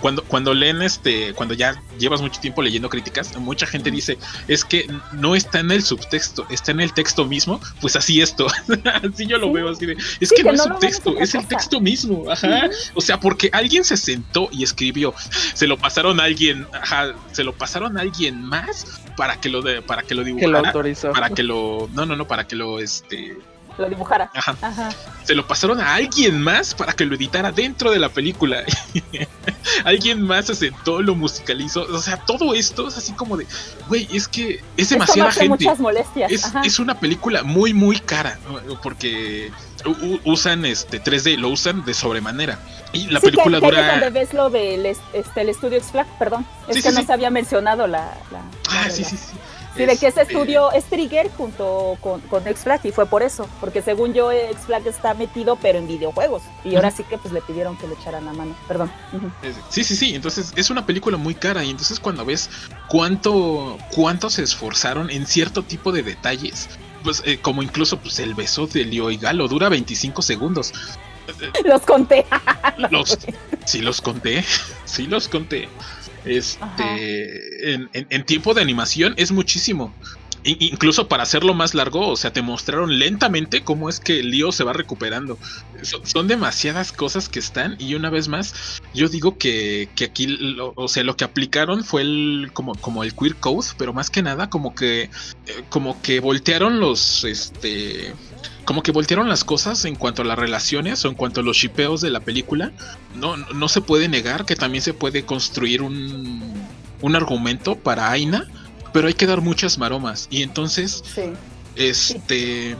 cuando, 0.00 0.22
cuando 0.24 0.54
leen 0.54 0.82
este, 0.82 1.32
cuando 1.34 1.54
ya 1.54 1.80
llevas 1.98 2.20
mucho 2.20 2.40
tiempo 2.40 2.62
leyendo 2.62 2.88
críticas, 2.88 3.36
mucha 3.38 3.66
gente 3.66 3.90
dice, 3.90 4.18
es 4.46 4.64
que 4.64 4.86
no 5.12 5.34
está 5.34 5.60
en 5.60 5.70
el 5.70 5.82
subtexto, 5.82 6.46
está 6.50 6.72
en 6.72 6.80
el 6.80 6.92
texto 6.92 7.24
mismo, 7.24 7.60
pues 7.80 7.96
así 7.96 8.20
esto. 8.20 8.46
así 9.02 9.26
yo 9.26 9.38
lo 9.38 9.52
veo 9.52 9.68
así 9.68 9.86
de, 9.86 9.96
es 10.20 10.30
que, 10.30 10.42
no, 10.42 10.52
es 10.52 10.62
subtexto, 10.62 11.18
es 11.18 11.34
el 11.34 11.46
texto 11.46 11.80
mismo, 11.80 12.30
ajá. 12.30 12.68
O 12.94 13.00
sea, 13.00 13.20
porque 13.20 13.50
alguien 13.52 13.84
se 13.84 13.96
sentó 13.96 14.48
y 14.52 14.62
escribió, 14.62 15.14
se 15.54 15.66
lo 15.66 15.76
pasaron 15.76 16.20
a 16.20 16.24
alguien, 16.24 16.66
ajá, 16.72 17.14
se 17.32 17.44
lo 17.44 17.52
pasaron 17.54 17.98
a 17.98 18.02
alguien 18.02 18.42
más 18.42 18.86
para 19.16 19.40
que 19.40 19.48
lo 19.48 19.62
de, 19.62 19.82
para 19.82 20.02
que 20.02 20.14
lo 20.14 20.24
dibujara, 20.24 20.72
para 21.12 21.30
que 21.30 21.42
lo, 21.42 21.88
no, 21.92 22.06
no, 22.06 22.16
no, 22.16 22.26
para 22.26 22.46
que 22.46 22.56
lo 22.56 22.80
este 22.80 23.36
lo 23.78 23.88
dibujara. 23.88 24.30
Ajá. 24.34 24.90
Se 25.24 25.34
lo 25.34 25.46
pasaron 25.46 25.80
a 25.80 25.94
alguien 25.94 26.40
más 26.40 26.74
para 26.74 26.92
que 26.92 27.04
lo 27.04 27.14
editara 27.14 27.52
dentro 27.52 27.90
de 27.90 27.98
la 27.98 28.08
película. 28.08 28.62
alguien 29.84 30.22
más 30.22 30.46
se 30.46 30.54
sentó, 30.54 31.00
lo 31.00 31.14
musicalizó. 31.14 31.82
O 31.82 32.00
sea, 32.00 32.18
todo 32.24 32.54
esto 32.54 32.88
es 32.88 32.96
así 32.96 33.12
como 33.12 33.36
de, 33.36 33.46
güey, 33.88 34.08
es 34.12 34.28
que 34.28 34.62
es 34.76 34.90
demasiada 34.90 35.32
gente. 35.32 35.48
Muchas 35.48 35.78
molestias. 35.78 36.32
Es, 36.64 36.78
una 36.78 36.98
película 36.98 37.42
muy, 37.42 37.72
muy 37.72 37.98
cara. 37.98 38.38
Porque 38.82 39.50
usan 40.24 40.64
este 40.64 41.02
3D, 41.02 41.36
lo 41.36 41.48
usan 41.48 41.84
de 41.84 41.94
sobremanera. 41.94 42.58
Y 42.92 43.06
la 43.08 43.20
película 43.20 43.60
dura. 43.60 43.80
Es 43.80 44.00
donde 44.00 44.10
ves 44.10 44.34
lo 44.34 44.50
del 44.50 44.86
este, 44.86 45.40
el 45.40 45.48
estudio 45.48 45.78
X-Flag, 45.78 46.06
perdón. 46.18 46.46
Es 46.68 46.82
que 46.82 46.90
no 46.90 47.02
se 47.02 47.12
había 47.12 47.30
mencionado 47.30 47.86
la. 47.86 48.14
ah, 48.70 48.90
sí, 48.90 49.04
sí, 49.04 49.16
sí. 49.16 49.36
Sí, 49.78 49.86
de 49.86 49.96
que 49.96 50.08
ese 50.08 50.22
este, 50.22 50.34
estudio 50.34 50.72
es 50.72 50.84
Trigger 50.84 51.30
junto 51.30 51.96
con, 52.00 52.20
con 52.22 52.46
X-Flag 52.46 52.80
y 52.84 52.92
fue 52.92 53.06
por 53.06 53.22
eso, 53.22 53.48
porque 53.60 53.80
según 53.80 54.12
yo 54.12 54.30
X-Flag 54.32 54.86
está 54.86 55.14
metido 55.14 55.56
pero 55.56 55.78
en 55.78 55.86
videojuegos 55.86 56.42
y 56.64 56.74
ahora 56.76 56.90
sí 56.90 57.04
que 57.04 57.16
pues 57.18 57.32
le 57.32 57.40
pidieron 57.40 57.76
que 57.76 57.86
le 57.86 57.94
echaran 57.94 58.24
la 58.24 58.32
mano, 58.32 58.54
perdón. 58.66 58.90
Sí, 59.70 59.84
sí, 59.84 59.96
sí, 59.96 60.14
entonces 60.14 60.52
es 60.56 60.70
una 60.70 60.84
película 60.84 61.16
muy 61.16 61.34
cara 61.34 61.64
y 61.64 61.70
entonces 61.70 62.00
cuando 62.00 62.24
ves 62.24 62.50
cuánto, 62.88 63.78
cuánto 63.94 64.30
se 64.30 64.42
esforzaron 64.42 65.10
en 65.10 65.26
cierto 65.26 65.62
tipo 65.62 65.92
de 65.92 66.02
detalles, 66.02 66.68
pues 67.04 67.22
eh, 67.24 67.38
como 67.40 67.62
incluso 67.62 67.98
pues 67.98 68.18
el 68.18 68.34
beso 68.34 68.66
de 68.66 68.84
Leo 68.84 69.10
y 69.10 69.16
Galo 69.16 69.48
dura 69.48 69.68
25 69.68 70.22
segundos. 70.22 70.72
Los 71.64 71.82
conté. 71.82 72.26
los, 72.90 73.18
sí 73.66 73.80
los 73.80 74.00
conté, 74.00 74.44
sí 74.84 75.06
los 75.06 75.28
conté. 75.28 75.68
Este, 76.28 77.74
en, 77.74 78.24
tiempo 78.24 78.54
de 78.54 78.62
animación 78.62 79.14
es 79.16 79.32
muchísimo. 79.32 79.92
incluso 80.44 81.08
para 81.08 81.24
hacerlo 81.24 81.52
más 81.52 81.74
largo, 81.74 82.08
o 82.08 82.16
sea, 82.16 82.32
te 82.32 82.42
mostraron 82.42 82.98
lentamente 82.98 83.64
cómo 83.64 83.88
es 83.88 84.00
que 84.00 84.22
Leo 84.22 84.52
se 84.52 84.64
va 84.64 84.72
recuperando. 84.72 85.38
son 85.82 86.28
demasiadas 86.28 86.92
cosas 86.92 87.28
que 87.28 87.38
están 87.38 87.76
y 87.78 87.94
una 87.94 88.08
vez 88.10 88.28
más, 88.28 88.80
yo 88.94 89.08
digo 89.08 89.36
que, 89.36 89.88
aquí, 90.02 90.38
o 90.74 90.88
sea, 90.88 91.02
lo 91.04 91.16
que 91.16 91.24
aplicaron 91.24 91.84
fue 91.84 92.02
el, 92.02 92.50
como, 92.52 92.74
como 92.76 93.02
el 93.02 93.14
queer 93.14 93.36
code, 93.36 93.68
pero 93.76 93.92
más 93.92 94.10
que 94.10 94.22
nada 94.22 94.48
como 94.48 94.74
que, 94.74 95.02
eh, 95.02 95.10
como 95.70 96.00
que 96.02 96.20
voltearon 96.20 96.80
los, 96.80 97.24
este, 97.24 98.14
como 98.68 98.82
que 98.82 98.92
voltearon 98.92 99.30
las 99.30 99.44
cosas 99.44 99.86
en 99.86 99.94
cuanto 99.94 100.20
a 100.20 100.26
las 100.26 100.38
relaciones 100.38 101.02
o 101.02 101.08
en 101.08 101.14
cuanto 101.14 101.40
a 101.40 101.42
los 101.42 101.56
shipeos 101.56 102.02
de 102.02 102.10
la 102.10 102.20
película. 102.20 102.70
No, 103.14 103.34
no 103.38 103.66
se 103.66 103.80
puede 103.80 104.08
negar 104.10 104.44
que 104.44 104.56
también 104.56 104.82
se 104.82 104.92
puede 104.92 105.24
construir 105.24 105.80
un, 105.80 106.52
un 107.00 107.16
argumento 107.16 107.76
para 107.76 108.10
Aina, 108.10 108.46
pero 108.92 109.08
hay 109.08 109.14
que 109.14 109.24
dar 109.24 109.40
muchas 109.40 109.78
maromas. 109.78 110.28
Y 110.30 110.42
entonces, 110.42 111.02
este, 111.76 112.76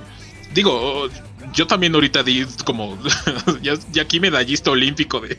digo, 0.53 1.09
yo 1.53 1.67
también 1.67 1.95
ahorita 1.95 2.23
di 2.23 2.47
como 2.65 2.99
ya, 3.63 3.75
aquí 4.01 4.21
medallista 4.21 4.71
olímpico 4.71 5.21
de 5.21 5.39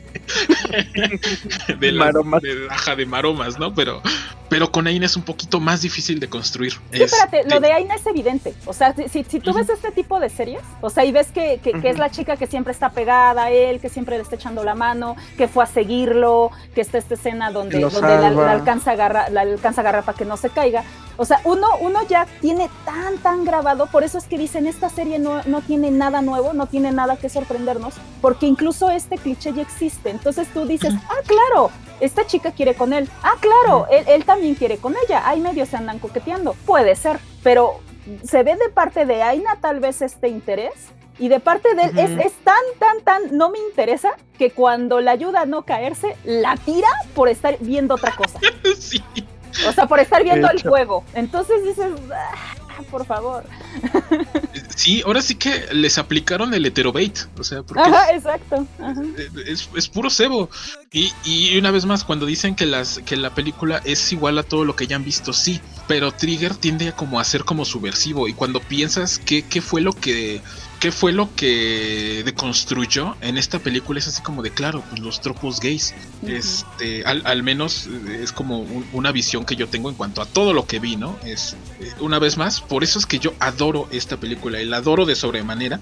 de, 1.80 1.92
la, 1.92 2.12
de, 2.40 2.96
de 2.96 3.06
maromas, 3.06 3.58
¿no? 3.58 3.74
Pero 3.74 4.02
pero 4.50 4.72
con 4.72 4.88
Aina 4.88 5.06
es 5.06 5.16
un 5.16 5.22
poquito 5.22 5.60
más 5.60 5.80
difícil 5.80 6.18
de 6.18 6.28
construir. 6.28 6.72
Sí, 6.92 7.04
espérate, 7.04 7.48
lo 7.48 7.60
de 7.60 7.72
Aina 7.72 7.94
es 7.94 8.04
evidente. 8.04 8.52
O 8.66 8.72
sea, 8.72 8.92
si, 8.94 9.22
si 9.22 9.38
tú 9.38 9.54
ves 9.54 9.68
este 9.68 9.92
tipo 9.92 10.18
de 10.18 10.28
series, 10.28 10.60
o 10.80 10.90
sea, 10.90 11.04
y 11.04 11.12
ves 11.12 11.28
que, 11.28 11.60
que, 11.62 11.88
es 11.88 11.98
la 11.98 12.10
chica 12.10 12.36
que 12.36 12.48
siempre 12.48 12.72
está 12.72 12.90
pegada 12.90 13.44
a 13.44 13.50
él, 13.52 13.80
que 13.80 13.88
siempre 13.88 14.16
le 14.16 14.24
está 14.24 14.34
echando 14.34 14.64
la 14.64 14.74
mano, 14.74 15.16
que 15.38 15.46
fue 15.46 15.62
a 15.62 15.68
seguirlo, 15.68 16.50
que 16.74 16.80
está 16.80 16.98
esta 16.98 17.14
escena 17.14 17.52
donde, 17.52 17.78
donde 17.78 18.00
la, 18.00 18.50
alcanza 18.50 18.90
agarra, 18.90 19.30
la 19.30 19.42
alcanza 19.42 19.82
agarra 19.82 20.02
para 20.02 20.18
que 20.18 20.24
no 20.24 20.36
se 20.36 20.50
caiga. 20.50 20.82
O 21.16 21.24
sea, 21.24 21.40
uno, 21.44 21.68
uno 21.80 22.00
ya 22.08 22.26
tiene 22.40 22.68
tan, 22.84 23.18
tan 23.18 23.44
grabado, 23.44 23.86
por 23.86 24.02
eso 24.02 24.18
es 24.18 24.24
que 24.24 24.36
dicen, 24.36 24.66
esta 24.66 24.90
serie 24.90 25.20
no, 25.20 25.44
no 25.44 25.60
tiene 25.60 25.92
nada 26.00 26.22
nuevo, 26.22 26.52
no 26.54 26.66
tiene 26.66 26.90
nada 26.90 27.16
que 27.16 27.28
sorprendernos, 27.28 27.94
porque 28.20 28.46
incluso 28.46 28.90
este 28.90 29.18
cliché 29.18 29.52
ya 29.52 29.62
existe. 29.62 30.10
Entonces 30.10 30.48
tú 30.52 30.66
dices, 30.66 30.94
ah, 31.08 31.20
claro, 31.26 31.70
esta 32.00 32.26
chica 32.26 32.50
quiere 32.52 32.74
con 32.74 32.92
él. 32.92 33.08
Ah, 33.22 33.34
claro, 33.38 33.86
él, 33.90 34.04
él 34.08 34.24
también 34.24 34.54
quiere 34.54 34.78
con 34.78 34.94
ella. 35.06 35.28
Hay 35.28 35.40
medios 35.40 35.68
se 35.68 35.76
andan 35.76 35.98
coqueteando. 35.98 36.54
Puede 36.64 36.96
ser, 36.96 37.20
pero 37.42 37.80
se 38.24 38.42
ve 38.42 38.56
de 38.56 38.70
parte 38.70 39.04
de 39.04 39.22
Aina 39.22 39.58
tal 39.60 39.80
vez 39.80 40.02
este 40.02 40.28
interés. 40.28 40.74
Y 41.18 41.28
de 41.28 41.38
parte 41.38 41.74
de 41.74 41.82
él 41.82 41.98
es, 41.98 42.26
es, 42.26 42.32
tan, 42.44 42.64
tan, 42.78 43.02
tan, 43.02 43.36
no 43.36 43.50
me 43.50 43.58
interesa 43.58 44.12
que 44.38 44.52
cuando 44.52 45.02
la 45.02 45.10
ayuda 45.10 45.42
a 45.42 45.46
no 45.46 45.62
caerse, 45.66 46.16
la 46.24 46.56
tira 46.56 46.88
por 47.14 47.28
estar 47.28 47.58
viendo 47.60 47.96
otra 47.96 48.16
cosa. 48.16 48.40
sí. 48.78 49.02
O 49.68 49.72
sea, 49.72 49.86
por 49.86 50.00
estar 50.00 50.24
viendo 50.24 50.48
el 50.48 50.62
juego. 50.62 51.04
Entonces 51.12 51.62
dices, 51.62 51.92
ah, 52.10 52.54
por 52.82 53.06
favor. 53.06 53.44
Sí, 54.74 55.02
ahora 55.04 55.20
sí 55.20 55.34
que 55.34 55.66
les 55.72 55.98
aplicaron 55.98 56.54
el 56.54 56.64
heterobait, 56.64 57.18
o 57.38 57.44
sea, 57.44 57.62
porque 57.62 57.82
Ajá, 57.82 58.14
exacto. 58.14 58.66
Es, 59.46 59.88
puro 59.88 60.10
cebo. 60.10 60.48
Y, 60.92 61.12
y, 61.24 61.58
una 61.58 61.70
vez 61.70 61.84
más, 61.84 62.04
cuando 62.04 62.26
dicen 62.26 62.54
que, 62.54 62.66
las, 62.66 63.00
que 63.04 63.16
la 63.16 63.34
película 63.34 63.80
es 63.84 64.12
igual 64.12 64.38
a 64.38 64.42
todo 64.42 64.64
lo 64.64 64.76
que 64.76 64.86
ya 64.86 64.96
han 64.96 65.04
visto, 65.04 65.32
sí, 65.32 65.60
pero 65.86 66.12
Trigger 66.12 66.54
tiende 66.54 66.88
a 66.88 66.96
como 66.96 67.20
a 67.20 67.24
ser 67.24 67.44
como 67.44 67.64
subversivo 67.64 68.28
y 68.28 68.32
cuando 68.32 68.60
piensas 68.60 69.18
qué 69.18 69.60
fue 69.60 69.80
lo 69.80 69.92
que 69.92 70.40
qué 70.80 70.90
fue 70.90 71.12
lo 71.12 71.32
que 71.36 72.22
deconstruyó 72.24 73.14
en 73.20 73.36
esta 73.36 73.58
película 73.58 73.98
es 73.98 74.08
así 74.08 74.22
como 74.22 74.42
de 74.42 74.50
claro, 74.50 74.82
pues 74.88 75.00
los 75.00 75.20
tropos 75.20 75.60
gays. 75.60 75.94
Este, 76.26 77.04
al, 77.04 77.42
menos 77.42 77.86
eh, 77.86 78.20
es 78.22 78.32
como 78.32 78.66
una 78.92 79.12
visión 79.12 79.44
que 79.44 79.56
yo 79.56 79.68
tengo 79.68 79.90
en 79.90 79.94
cuanto 79.94 80.22
a 80.22 80.26
todo 80.26 80.54
lo 80.54 80.66
que 80.66 80.78
vi, 80.80 80.96
¿no? 80.96 81.18
Es 81.22 81.54
eh, 81.80 81.92
una 82.00 82.18
vez 82.18 82.38
más, 82.38 82.62
por 82.62 82.82
eso 82.82 82.98
es 82.98 83.04
que 83.04 83.18
yo 83.18 83.34
adoro 83.38 83.88
esta 83.92 84.16
película 84.16 84.60
y 84.60 84.64
la 84.64 84.78
adoro 84.78 85.04
de 85.04 85.14
sobremanera. 85.14 85.80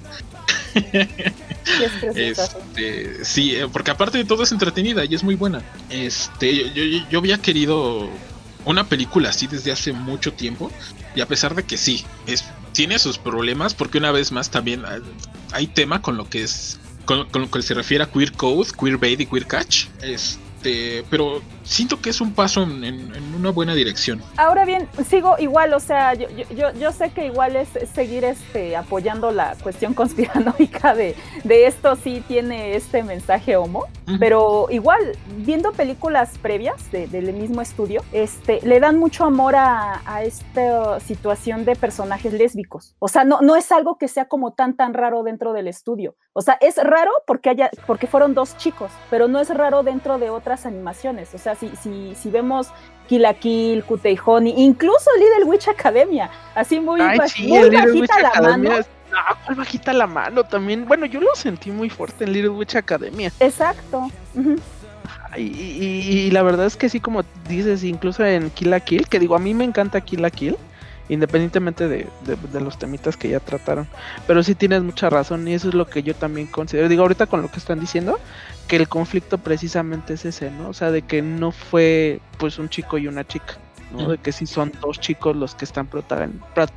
este, 2.15 3.25
sí, 3.25 3.55
eh, 3.55 3.69
porque 3.73 3.93
aparte 3.93 4.19
de 4.19 4.25
todo 4.25 4.43
es 4.43 4.51
entretenida 4.51 5.05
y 5.05 5.15
es 5.15 5.23
muy 5.23 5.37
buena. 5.37 5.63
Este, 5.91 6.73
yo, 6.73 7.07
yo 7.09 7.19
había 7.21 7.39
querido 7.39 8.11
una 8.65 8.89
película 8.89 9.31
así 9.31 9.47
desde 9.47 9.71
hace 9.71 9.93
mucho 9.93 10.33
tiempo 10.33 10.71
y 11.15 11.21
a 11.21 11.27
pesar 11.27 11.55
de 11.55 11.65
que 11.65 11.77
sí, 11.77 12.05
es 12.27 12.45
tiene 12.73 12.99
sus 12.99 13.19
problemas 13.19 13.75
porque 13.75 13.99
una 13.99 14.13
vez 14.13 14.31
más 14.31 14.51
también 14.51 14.83
hay 15.53 15.67
tema 15.67 16.01
con 16.01 16.17
lo 16.17 16.29
que 16.29 16.43
es 16.43 16.79
con, 17.05 17.27
lo 17.33 17.51
que 17.51 17.63
se 17.63 17.75
refiere 17.75 18.05
a 18.05 18.11
queer 18.11 18.33
code, 18.33 18.69
queer 18.79 18.99
bait 18.99 19.21
y 19.21 19.27
queer 19.27 19.47
catch. 19.47 19.87
Este, 20.03 21.05
pero 21.09 21.43
siento 21.69 22.01
que 22.01 22.11
es 22.11 22.21
un 22.21 22.33
paso 22.33 22.63
en, 22.63 23.13
una 23.37 23.51
buena 23.51 23.75
dirección. 23.75 24.23
Ahora 24.37 24.65
bien, 24.65 24.89
sigo 25.07 25.37
igual, 25.39 25.75
o 25.75 25.81
sea, 25.81 26.15
yo, 26.15 26.29
yo, 26.57 26.73
yo 26.73 26.93
sé 26.93 27.11
que 27.11 27.27
igual 27.27 27.57
es 27.57 27.69
seguir 27.95 28.25
este, 28.25 28.77
apoyando 28.77 29.31
la 29.31 29.55
cuestión 29.63 29.95
conspiranoica 29.99 30.95
de, 30.95 31.15
de 31.45 31.67
esto 31.67 31.97
sí 31.97 32.23
tiene 32.27 32.75
este 32.75 33.03
mensaje 33.03 33.57
homo, 33.57 33.87
pero 34.19 34.69
igual, 34.71 35.17
viendo 35.37 35.73
películas 35.73 36.39
previas 36.39 36.91
del 36.91 37.33
mismo 37.35 37.61
estudio, 37.61 38.03
este, 38.13 38.61
le 38.63 38.81
dan 38.81 38.99
mucho 38.99 39.25
amor 39.25 39.55
a, 39.55 40.01
a, 40.07 40.23
esta 40.23 40.99
situación 41.01 41.65
de 41.65 41.77
personajes 41.77 42.33
lésbicos. 42.33 42.95
O 42.99 43.09
sea, 43.09 43.25
no, 43.25 43.41
no 43.43 43.57
es 43.57 43.71
algo 43.71 43.99
que 43.99 44.09
sea 44.09 44.27
como 44.27 44.55
tan, 44.55 44.77
tan 44.77 44.95
raro 44.95 45.23
dentro 45.23 45.53
del 45.53 45.69
estudio. 45.69 46.17
O 46.33 46.41
sea, 46.41 46.57
es 46.61 46.77
raro 46.77 47.11
porque, 47.27 47.51
haya, 47.51 47.71
porque 47.87 48.07
fueron 48.07 48.33
dos 48.33 48.57
chicos, 48.57 48.91
pero 49.11 49.29
no 49.29 49.41
es 49.41 49.51
raro 49.51 49.83
dentro 49.83 50.19
de 50.19 50.31
otras 50.31 50.65
animaciones. 50.67 51.35
O 51.35 51.39
sea, 51.39 51.55
si, 51.59 52.15
si, 52.15 52.31
vemos 52.31 52.69
Kill 53.09 53.23
la 53.23 53.35
Kill, 53.35 53.85
Kutei 53.85 54.19
Honey, 54.25 54.55
incluso 54.57 55.11
Little 55.19 55.45
Witch 55.45 55.69
Academia, 55.69 56.31
así 56.55 56.81
muy, 56.81 57.01
bajita 57.01 58.23
la 58.23 58.41
mano. 58.41 58.71
Ah, 59.13 59.37
¿cuál 59.45 59.57
bajita 59.57 59.93
la 59.93 60.07
mano 60.07 60.45
también? 60.45 60.87
Bueno, 60.87 61.07
yo 61.07 61.21
lo 61.21 61.35
sentí 61.35 61.71
muy 61.71 61.89
fuerte 61.89 62.25
en 62.25 62.33
Little 62.33 62.51
Witch 62.51 62.77
Academia. 62.77 63.33
Exacto. 63.41 64.11
y, 65.37 66.31
la 66.31 66.43
verdad 66.43 66.67
es 66.67 66.77
que 66.77 66.89
sí, 66.89 67.01
como 67.01 67.23
dices, 67.49 67.85
incluso 67.85 68.25
en 68.25 68.51
Kill 68.51 68.71
la 68.71 68.81
Kill, 68.81 69.09
que 69.09 69.19
digo, 69.19 69.35
a 69.35 69.39
mí 69.39 69.55
me 69.55 69.65
encanta 69.65 70.01
Kill 70.01 70.23
la 70.23 70.31
Kill, 70.31 70.57
independientemente 71.09 71.89
de, 71.89 72.07
de, 72.25 72.61
los 72.61 72.79
temitas 72.79 73.17
que 73.17 73.29
ya 73.29 73.41
trataron. 73.41 73.89
Pero 74.27 74.43
sí 74.43 74.55
tienes 74.55 74.83
mucha 74.83 75.11
razón 75.11 75.47
y 75.49 75.55
eso 75.55 75.69
es 75.69 75.75
lo 75.75 75.87
que 75.87 76.03
yo 76.03 76.15
también 76.15 76.47
considero. 76.47 76.89
Digo, 76.89 77.03
ahorita 77.03 77.27
con 77.27 77.43
lo 77.43 77.51
que 77.51 77.59
están 77.59 77.81
diciendo, 77.81 78.19
que 78.67 78.77
el 78.77 78.89
conflicto 78.89 79.39
precisamente 79.39 80.15
es 80.15 80.25
ese, 80.25 80.51
¿no? 80.51 80.69
O 80.69 80.75
sea, 80.75 80.91
de 80.91 81.03
que 81.03 81.23
no 81.23 81.51
fue 81.53 82.21
pues 82.39 82.59
un 82.59 82.69
chico 82.69 82.99
y 82.99 83.09
una 83.09 83.27
chica. 83.27 83.59
De 83.97 84.19
que 84.19 84.33
sí 84.33 84.45
son 84.45 84.71
dos 84.83 85.01
chicos 85.01 85.35
los 85.35 85.55
que 85.55 85.65
están 85.65 85.89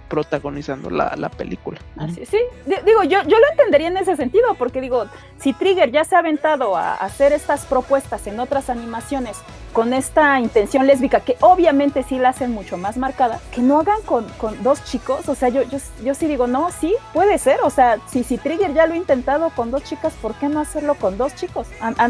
protagonizando 0.07 0.89
la, 0.89 1.13
la 1.17 1.27
película. 1.27 1.77
Así, 1.97 2.25
sí, 2.25 2.37
digo, 2.65 3.03
yo, 3.03 3.21
yo 3.23 3.37
lo 3.37 3.49
entendería 3.51 3.89
en 3.89 3.97
ese 3.97 4.15
sentido, 4.15 4.55
porque 4.57 4.79
digo, 4.79 5.07
si 5.37 5.51
Trigger 5.51 5.91
ya 5.91 6.05
se 6.05 6.15
ha 6.15 6.19
aventado 6.19 6.77
a 6.77 6.93
hacer 6.93 7.33
estas 7.33 7.65
propuestas 7.65 8.27
en 8.27 8.39
otras 8.39 8.69
animaciones 8.69 9.37
con 9.73 9.93
esta 9.93 10.39
intención 10.39 10.85
lésbica, 10.87 11.21
que 11.21 11.37
obviamente 11.41 12.03
sí 12.03 12.17
la 12.17 12.29
hacen 12.29 12.51
mucho 12.51 12.77
más 12.77 12.97
marcada, 12.97 13.39
que 13.53 13.61
no 13.61 13.79
hagan 13.79 14.01
con, 14.05 14.25
con 14.37 14.61
dos 14.63 14.83
chicos, 14.83 15.27
o 15.29 15.35
sea, 15.35 15.49
yo, 15.49 15.63
yo, 15.63 15.77
yo, 16.03 16.13
sí 16.13 16.27
digo, 16.27 16.47
no, 16.47 16.69
sí, 16.71 16.95
puede 17.13 17.37
ser, 17.37 17.59
o 17.63 17.69
sea, 17.69 17.97
si, 18.07 18.23
si 18.23 18.37
Trigger 18.37 18.73
ya 18.73 18.85
lo 18.87 18.93
ha 18.93 18.97
intentado 18.97 19.49
con 19.51 19.71
dos 19.71 19.83
chicas, 19.83 20.13
¿por 20.21 20.33
qué 20.35 20.49
no 20.49 20.59
hacerlo 20.59 20.95
con 20.95 21.17
dos 21.17 21.35
chicos? 21.35 21.67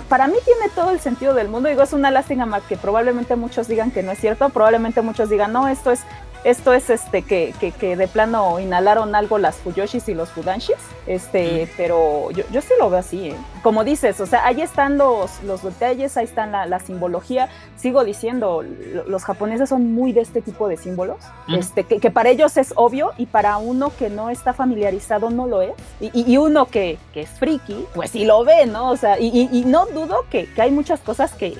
para 0.07 0.27
mí 0.27 0.35
tiene 0.45 0.69
todo 0.73 0.91
el 0.91 0.99
sentido 0.99 1.33
del 1.33 1.47
mundo, 1.47 1.69
digo, 1.69 1.83
es 1.83 1.93
una 1.93 2.11
lástima 2.11 2.61
que 2.67 2.77
probablemente 2.77 3.35
muchos 3.35 3.67
digan 3.67 3.91
que 3.91 4.03
no 4.03 4.11
es 4.11 4.19
cierto, 4.19 4.49
probablemente 4.49 5.01
muchos 5.01 5.29
digan, 5.29 5.53
no, 5.53 5.67
esto 5.67 5.91
es 5.91 6.01
esto 6.43 6.73
es 6.73 6.89
este 6.89 7.21
que, 7.21 7.53
que, 7.79 7.95
de 7.95 8.07
plano 8.07 8.59
inhalaron 8.59 9.13
algo 9.13 9.37
las 9.37 9.57
Fuyoshis 9.57 10.09
y 10.09 10.15
los 10.15 10.29
Fudanshis, 10.29 10.75
este, 11.05 11.69
pero 11.77 12.31
yo, 12.31 12.43
yo 12.51 12.61
sí 12.61 12.73
lo 12.79 12.89
veo 12.89 12.99
así, 12.99 13.29
¿eh? 13.29 13.35
Como 13.61 13.83
dices, 13.83 14.19
o 14.19 14.25
sea, 14.25 14.45
ahí 14.45 14.61
están 14.61 14.97
los, 14.97 15.41
los 15.43 15.63
detalles, 15.63 16.17
ahí 16.17 16.25
está 16.25 16.45
la, 16.45 16.79
simbología, 16.79 17.49
sigo 17.75 18.03
diciendo, 18.03 18.63
los 19.07 19.23
japoneses 19.23 19.69
son 19.69 19.93
muy 19.93 20.13
de 20.13 20.21
este 20.21 20.41
tipo 20.41 20.67
de 20.67 20.77
símbolos, 20.77 21.17
este, 21.47 21.83
que, 21.83 22.11
para 22.11 22.29
ellos 22.29 22.57
es 22.57 22.73
obvio 22.75 23.11
y 23.17 23.27
para 23.27 23.57
uno 23.57 23.91
que 23.97 24.09
no 24.09 24.29
está 24.29 24.53
familiarizado 24.53 25.29
no 25.29 25.47
lo 25.47 25.61
es, 25.61 25.73
y, 25.99 26.37
uno 26.37 26.65
que, 26.65 26.97
que, 27.13 27.21
es 27.21 27.29
friki, 27.29 27.85
pues 27.93 28.11
sí 28.11 28.25
lo 28.25 28.43
ve, 28.43 28.65
¿no? 28.65 28.89
O 28.89 28.97
sea, 28.97 29.19
y, 29.19 29.63
no 29.65 29.85
dudo 29.85 30.25
que, 30.29 30.47
hay 30.57 30.71
muchas 30.71 30.99
cosas 31.01 31.33
que, 31.33 31.57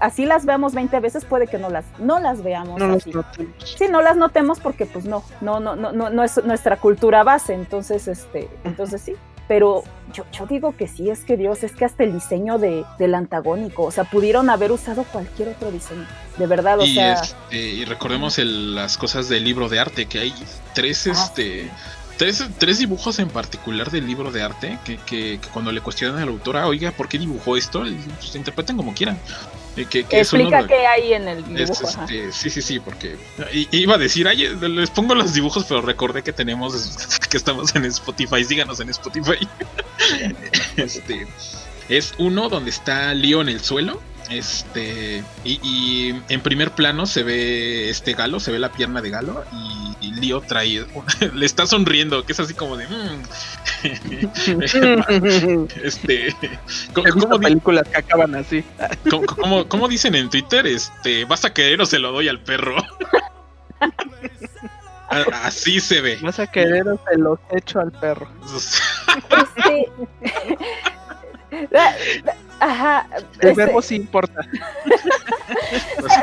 así 0.00 0.24
las 0.24 0.46
veamos 0.46 0.74
20 0.74 0.98
veces, 1.00 1.24
puede 1.24 1.46
que 1.46 1.58
no 1.58 1.68
las, 1.68 1.84
no 1.98 2.18
las 2.18 2.42
veamos. 2.42 2.80
No 2.80 2.94
así. 2.94 3.12
sí, 3.64 3.86
no 3.90 4.00
las 4.00 4.16
notemos 4.16 4.60
porque 4.60 4.86
pues 4.86 5.04
no, 5.04 5.22
no, 5.40 5.60
no, 5.60 5.76
no, 5.76 5.92
no, 5.92 6.24
es 6.24 6.42
nuestra 6.44 6.76
cultura 6.78 7.22
base, 7.24 7.54
entonces, 7.54 8.08
este, 8.08 8.48
entonces 8.64 9.02
sí. 9.02 9.14
Pero 9.48 9.84
yo, 10.12 10.24
yo 10.32 10.46
digo 10.46 10.76
que 10.76 10.88
sí, 10.88 11.10
es 11.10 11.24
que 11.24 11.36
Dios, 11.36 11.62
es 11.62 11.72
que 11.72 11.84
hasta 11.84 12.04
el 12.04 12.12
diseño 12.12 12.58
de, 12.58 12.84
del 12.98 13.14
antagónico, 13.14 13.84
o 13.84 13.90
sea, 13.90 14.04
pudieron 14.04 14.50
haber 14.50 14.72
usado 14.72 15.04
cualquier 15.04 15.50
otro 15.50 15.70
diseño, 15.70 16.06
de 16.36 16.46
verdad, 16.46 16.80
o 16.80 16.84
y 16.84 16.94
sea. 16.94 17.14
Este, 17.14 17.56
y 17.56 17.84
recordemos 17.84 18.38
las 18.38 18.98
cosas 18.98 19.28
del 19.28 19.44
libro 19.44 19.68
de 19.68 19.78
arte, 19.78 20.06
que 20.06 20.18
hay 20.20 20.34
tres, 20.74 21.06
ah, 21.06 21.12
este. 21.12 21.70
Tres, 22.16 22.42
tres, 22.56 22.78
dibujos 22.78 23.18
en 23.18 23.28
particular 23.28 23.90
del 23.90 24.06
libro 24.06 24.32
de 24.32 24.40
arte 24.40 24.78
que, 24.86 24.96
que, 25.04 25.38
cuando 25.52 25.70
le 25.70 25.82
cuestionan 25.82 26.22
a 26.22 26.24
la 26.24 26.30
autora, 26.30 26.66
oiga, 26.66 26.90
¿por 26.90 27.08
qué 27.08 27.18
dibujó 27.18 27.58
esto? 27.58 27.80
Pues 27.80 28.34
interpreten 28.34 28.78
como 28.78 28.94
quieran. 28.94 29.18
Explica 29.76 30.66
qué 30.66 30.86
hay 30.86 31.12
en 31.12 31.28
el 31.28 31.44
dibujo. 31.44 31.86
Este, 31.86 32.32
sí, 32.32 32.50
sí, 32.50 32.62
sí, 32.62 32.80
porque 32.80 33.16
iba 33.52 33.94
a 33.94 33.98
decir, 33.98 34.26
ay, 34.26 34.48
les 34.56 34.90
pongo 34.90 35.14
los 35.14 35.34
dibujos, 35.34 35.66
pero 35.68 35.82
recordé 35.82 36.22
que 36.22 36.32
tenemos, 36.32 36.96
que 37.30 37.36
estamos 37.36 37.74
en 37.74 37.84
Spotify, 37.84 38.44
síganos 38.44 38.80
en 38.80 38.88
Spotify. 38.90 39.46
este, 40.76 41.26
es 41.88 42.14
uno 42.18 42.48
donde 42.48 42.70
está 42.70 43.12
Leo 43.14 43.40
en 43.40 43.48
el 43.48 43.60
suelo. 43.60 44.00
Este, 44.30 45.22
y, 45.44 46.12
en 46.28 46.40
primer 46.40 46.72
plano 46.72 47.06
se 47.06 47.22
ve 47.22 47.90
este 47.90 48.14
galo, 48.14 48.40
se 48.40 48.50
ve 48.50 48.58
la 48.58 48.72
pierna 48.72 49.00
de 49.00 49.10
galo, 49.10 49.44
y, 49.52 49.85
y 50.00 50.12
Leo 50.14 50.40
trae, 50.40 50.84
le 51.34 51.46
está 51.46 51.66
sonriendo, 51.66 52.24
que 52.24 52.32
es 52.32 52.40
así 52.40 52.54
como 52.54 52.76
de... 52.76 52.86
"Mm". 52.86 53.22
este, 55.84 56.34
¿cómo, 56.92 57.38
películas 57.40 57.86
que 57.88 57.96
acaban 57.98 58.34
así. 58.34 58.64
cómo- 59.10 59.26
cómo- 59.26 59.68
cómo 59.68 59.88
dicen 59.88 60.14
en 60.14 60.28
Twitter? 60.30 60.66
Este, 60.66 61.24
¿vas 61.24 61.44
a 61.44 61.52
querer 61.52 61.80
o 61.80 61.86
se 61.86 61.98
lo 61.98 62.12
doy 62.12 62.28
al 62.28 62.40
perro? 62.40 62.76
Así 65.44 65.78
se 65.78 66.00
ve. 66.00 66.18
Vas 66.20 66.40
a 66.40 66.46
querer 66.48 66.88
o 66.88 66.98
se 67.08 67.16
los 67.18 67.38
echo 67.52 67.78
al 67.78 67.92
perro. 67.92 68.28
Este. 69.56 69.88
Ajá. 72.60 73.06
El 73.14 73.50
este, 73.50 73.54
verbo 73.54 73.82
sí 73.82 73.94
importa. 73.96 74.40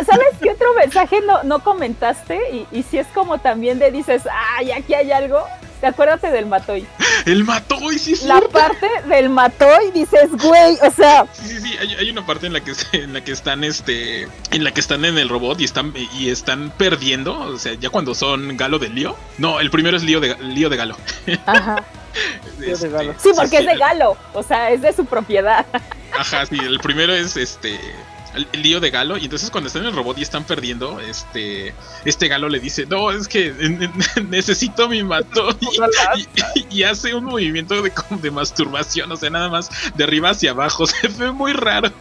¿Sabes 0.06 0.28
qué 0.42 0.52
otro 0.52 0.74
mensaje 0.76 1.22
no, 1.22 1.44
no 1.44 1.64
comentaste? 1.64 2.40
Y, 2.52 2.68
y 2.80 2.84
si 2.84 2.98
es 2.98 3.08
como 3.08 3.38
también 3.40 3.80
de 3.80 3.92
dices, 3.92 4.24
ay, 4.58 4.72
aquí 4.72 4.94
hay 4.94 5.12
algo. 5.12 5.44
Te 5.82 5.88
acuérdate 5.88 6.32
del 6.32 6.46
Matoy. 6.46 6.86
El 7.26 7.44
mató 7.44 7.76
y 7.92 8.00
sí 8.00 8.14
es 8.14 8.24
La 8.24 8.38
cierto. 8.38 8.52
parte 8.58 8.88
del 9.10 9.28
Matoy 9.30 9.92
dices, 9.92 10.30
güey, 10.32 10.78
o 10.82 10.90
sea, 10.92 11.26
Sí, 11.34 11.50
sí, 11.50 11.60
sí, 11.60 11.76
hay, 11.78 11.94
hay 11.96 12.10
una 12.10 12.26
parte 12.26 12.48
en 12.48 12.54
la 12.54 12.62
que 12.62 12.72
en 12.94 13.12
la 13.14 13.22
que 13.22 13.34
están 13.34 13.66
este 13.66 14.30
en 14.52 14.64
la 14.64 14.72
que 14.72 14.80
están 14.80 15.04
en 15.04 15.18
el 15.18 15.28
robot 15.28 15.60
y 15.60 15.66
están 15.66 15.94
y 16.18 16.30
están 16.30 16.72
perdiendo, 16.78 17.38
o 17.38 17.58
sea, 17.58 17.74
ya 17.74 17.90
cuando 17.90 18.16
son 18.16 18.56
Galo 18.56 18.80
de 18.80 18.88
Lío. 18.90 19.18
No, 19.38 19.60
el 19.60 19.70
primero 19.72 19.98
es 19.98 20.04
Lío 20.04 20.22
de 20.22 20.38
Lío 20.38 20.70
de 20.70 20.78
Galo. 20.78 20.96
ajá. 21.46 21.84
Lío 22.60 22.78
de 22.78 22.90
Galo. 22.90 23.16
Sí, 23.22 23.32
porque 23.36 23.58
es 23.58 23.66
de 23.66 23.74
sí. 23.74 23.78
Galo, 23.80 24.16
o 24.34 24.42
sea, 24.42 24.72
es 24.72 24.82
de 24.82 24.94
su 24.94 25.06
propiedad. 25.06 25.66
Ajá, 26.18 26.46
sí, 26.46 26.58
el 26.60 26.80
primero 26.80 27.14
es 27.14 27.36
este 27.36 27.78
el, 28.36 28.48
el 28.52 28.62
lío 28.62 28.80
de 28.80 28.90
Galo 28.90 29.18
y 29.18 29.24
entonces 29.26 29.50
cuando 29.52 29.68
están 29.68 29.84
en 29.84 29.90
el 29.90 29.96
robot 29.96 30.18
y 30.18 30.22
están 30.22 30.44
perdiendo, 30.44 31.00
este 31.00 31.74
este 32.06 32.28
Galo 32.28 32.50
le 32.50 32.60
dice, 32.60 32.86
"No, 32.86 33.12
es 33.12 33.28
que 33.28 33.48
eh, 33.60 33.90
necesito 34.30 34.88
mi 34.90 35.04
mato." 35.04 35.50
Y, 36.16 36.60
y- 36.60 36.68
y 36.80 36.84
hace 36.84 37.14
un 37.14 37.26
movimiento 37.26 37.82
de 37.82 37.92
como 37.92 38.20
de 38.20 38.32
masturbación, 38.32 39.12
o 39.12 39.16
sea, 39.18 39.30
nada 39.30 39.50
más 39.50 39.70
de 39.96 40.04
arriba 40.04 40.30
hacia 40.32 40.52
abajo, 40.52 40.86
se 40.86 41.08
ve 41.08 41.32
muy 41.32 41.54
raro. 41.54 41.92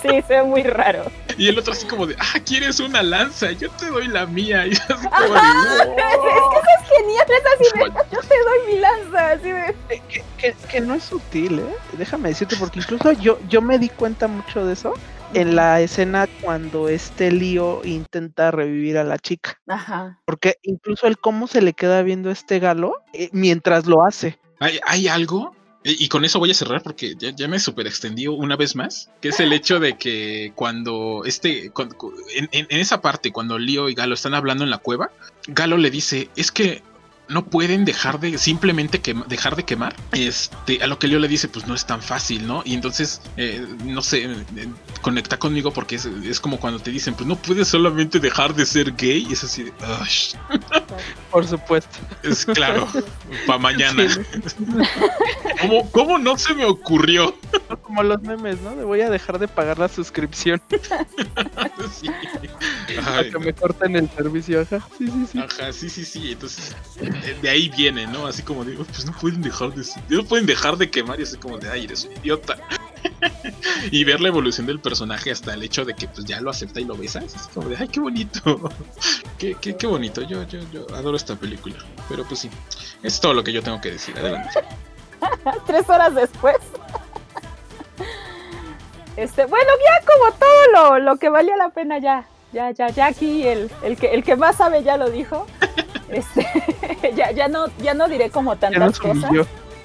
Sí, 0.00 0.08
se 0.26 0.36
ve 0.36 0.42
muy 0.42 0.62
raro. 0.62 1.04
Y 1.38 1.48
el 1.48 1.58
otro 1.58 1.72
así 1.72 1.86
como 1.86 2.06
de, 2.06 2.16
"Ah, 2.18 2.38
¿quieres 2.44 2.80
una 2.80 3.02
lanza? 3.02 3.52
Yo 3.52 3.70
te 3.70 3.86
doy 3.86 4.08
la 4.08 4.26
mía." 4.26 4.66
Y 4.66 4.72
así 4.72 4.80
como 4.88 5.36
es 5.36 5.42
que 5.42 6.02
eso 6.02 6.62
es 6.80 6.88
genial, 6.88 7.26
es 7.28 7.44
así 7.54 7.78
de, 7.78 7.84
yo 8.12 8.20
te 8.20 8.34
doy 8.38 8.74
mi 8.74 8.78
lanza, 8.80 9.30
así 9.32 9.50
de... 9.50 9.74
Que, 10.08 10.22
que- 10.38 10.54
que 10.70 10.80
no 10.80 10.94
es 10.94 11.04
sutil, 11.04 11.60
¿eh? 11.60 11.76
Déjame 11.92 12.30
decirte, 12.30 12.56
porque 12.56 12.80
incluso 12.80 13.12
yo, 13.12 13.38
yo 13.48 13.62
me 13.62 13.78
di 13.78 13.88
cuenta 13.88 14.26
mucho 14.28 14.64
de 14.66 14.72
eso 14.74 14.94
en 15.34 15.56
la 15.56 15.80
escena 15.80 16.26
cuando 16.40 16.88
este 16.88 17.30
lío 17.30 17.80
intenta 17.84 18.50
revivir 18.50 18.98
a 18.98 19.04
la 19.04 19.18
chica. 19.18 19.58
Ajá. 19.66 20.18
Porque 20.24 20.56
incluso 20.62 21.06
el 21.06 21.18
cómo 21.18 21.46
se 21.46 21.62
le 21.62 21.72
queda 21.72 22.02
viendo 22.02 22.28
a 22.30 22.32
este 22.32 22.58
galo 22.58 22.96
eh, 23.12 23.28
mientras 23.32 23.86
lo 23.86 24.04
hace. 24.04 24.38
¿Hay, 24.60 24.78
hay 24.86 25.08
algo? 25.08 25.54
Y 25.84 26.04
y 26.04 26.08
con 26.08 26.24
eso 26.24 26.38
voy 26.38 26.52
a 26.52 26.54
cerrar 26.54 26.80
porque 26.82 27.14
ya, 27.18 27.30
ya 27.30 27.48
me 27.48 27.58
super 27.58 27.88
extendí 27.88 28.28
una 28.28 28.54
vez 28.56 28.76
más, 28.76 29.10
que 29.20 29.30
es 29.30 29.40
el 29.40 29.52
hecho 29.52 29.80
de 29.80 29.96
que 29.96 30.52
cuando 30.54 31.22
este, 31.24 31.70
cuando- 31.70 31.96
cu- 31.96 32.14
en, 32.36 32.48
en- 32.52 32.66
en 32.70 32.78
esa 32.80 33.00
parte, 33.00 33.32
cuando 33.32 33.58
Lío 33.58 33.88
y 33.88 33.94
Galo 33.94 34.14
están 34.14 34.34
hablando 34.34 34.62
en 34.62 34.70
la 34.70 34.78
cueva, 34.78 35.10
Galo 35.48 35.76
le 35.76 35.90
dice, 35.90 36.28
es 36.36 36.52
que 36.52 36.82
no 37.32 37.44
pueden 37.46 37.84
dejar 37.84 38.20
de 38.20 38.38
simplemente 38.38 39.00
dejar 39.26 39.56
de 39.56 39.64
quemar. 39.64 39.94
Este, 40.12 40.82
a 40.82 40.86
lo 40.86 40.98
que 40.98 41.08
Leo 41.08 41.18
le 41.18 41.28
dice, 41.28 41.48
pues 41.48 41.66
no 41.66 41.74
es 41.74 41.86
tan 41.86 42.02
fácil, 42.02 42.46
¿no? 42.46 42.62
Y 42.64 42.74
entonces, 42.74 43.20
eh, 43.36 43.66
no 43.84 44.02
sé, 44.02 44.24
eh, 44.24 44.68
conecta 45.00 45.38
conmigo 45.38 45.72
porque 45.72 45.96
es, 45.96 46.06
es 46.06 46.40
como 46.40 46.60
cuando 46.60 46.80
te 46.80 46.90
dicen, 46.90 47.14
pues 47.14 47.26
no 47.26 47.36
puedes 47.36 47.68
solamente 47.68 48.20
dejar 48.20 48.54
de 48.54 48.66
ser 48.66 48.92
gay. 48.94 49.26
Y 49.28 49.32
es 49.32 49.44
así, 49.44 49.64
de. 49.64 49.72
Por 51.30 51.46
supuesto. 51.46 51.98
es 52.22 52.44
claro, 52.44 52.86
para 53.46 53.58
mañana. 53.58 54.08
Sí, 54.08 54.20
¿Cómo, 55.60 55.90
¿Cómo 55.90 56.18
no 56.18 56.36
se 56.36 56.54
me 56.54 56.64
ocurrió? 56.64 57.34
Como 57.92 58.04
los 58.04 58.22
memes, 58.22 58.58
¿no? 58.62 58.74
De 58.74 58.84
voy 58.84 59.02
a 59.02 59.10
dejar 59.10 59.38
de 59.38 59.46
pagar 59.48 59.78
la 59.78 59.86
suscripción 59.86 60.62
Sí. 62.00 62.08
para 62.96 63.18
Ay, 63.18 63.30
que 63.30 63.38
me 63.38 63.52
corten 63.52 63.96
el 63.96 64.08
servicio. 64.08 64.62
Ajá. 64.62 64.80
Sí, 64.96 65.06
sí, 65.08 65.26
sí. 65.30 65.38
Ajá, 65.38 65.72
sí, 65.74 65.90
sí, 65.90 66.04
sí. 66.06 66.32
Entonces, 66.32 66.74
de, 66.98 67.34
de 67.34 67.50
ahí 67.50 67.68
viene, 67.68 68.06
¿no? 68.06 68.26
Así 68.26 68.42
como 68.42 68.64
de, 68.64 68.78
"Oh, 68.78 68.84
pues 68.84 69.04
no 69.04 69.12
pueden 69.12 69.42
dejar 69.42 69.74
de, 69.74 69.84
no 70.08 70.24
pueden 70.24 70.46
dejar 70.46 70.78
de 70.78 70.90
quemar 70.90 71.20
y 71.20 71.24
así 71.24 71.36
como 71.36 71.58
de, 71.58 71.68
ay, 71.68 71.84
eres 71.84 72.04
un 72.04 72.12
idiota. 72.12 72.56
y 73.90 74.04
ver 74.04 74.22
la 74.22 74.28
evolución 74.28 74.66
del 74.66 74.80
personaje 74.80 75.30
hasta 75.30 75.52
el 75.52 75.62
hecho 75.62 75.84
de 75.84 75.92
que 75.94 76.08
pues 76.08 76.24
ya 76.24 76.40
lo 76.40 76.48
acepta 76.48 76.80
y 76.80 76.84
lo 76.84 76.96
besa, 76.96 77.18
es 77.22 77.34
como 77.52 77.68
de, 77.68 77.76
ay, 77.76 77.88
qué 77.88 78.00
bonito. 78.00 78.70
qué, 79.38 79.54
qué, 79.60 79.76
qué 79.76 79.86
bonito. 79.86 80.22
Yo, 80.22 80.44
yo, 80.44 80.60
yo 80.72 80.86
adoro 80.94 81.16
esta 81.18 81.36
película. 81.36 81.76
Pero 82.08 82.24
pues 82.24 82.40
sí, 82.40 82.48
es 83.02 83.20
todo 83.20 83.34
lo 83.34 83.44
que 83.44 83.52
yo 83.52 83.62
tengo 83.62 83.82
que 83.82 83.90
decir. 83.90 84.16
Adelante. 84.16 84.60
Tres 85.66 85.86
horas 85.90 86.14
después. 86.14 86.56
Este, 89.16 89.46
bueno, 89.46 89.70
ya 89.84 90.06
como 90.06 90.38
todo 90.38 90.72
lo, 90.72 90.98
lo 90.98 91.16
que 91.16 91.28
valía 91.28 91.56
la 91.56 91.70
pena 91.70 91.98
ya. 91.98 92.24
Ya, 92.52 92.70
ya, 92.70 92.88
ya 92.88 93.06
aquí 93.06 93.46
el, 93.46 93.70
el 93.82 93.96
que 93.96 94.08
el 94.08 94.22
que 94.22 94.36
más 94.36 94.56
sabe 94.56 94.82
ya 94.82 94.96
lo 94.96 95.10
dijo. 95.10 95.46
Este, 96.12 96.46
ya, 97.16 97.30
ya 97.30 97.48
no, 97.48 97.68
ya 97.78 97.94
no 97.94 98.06
diré 98.06 98.28
como 98.28 98.52
Ya 98.52 98.60
tantas 98.60 98.98
cosas. 98.98 99.30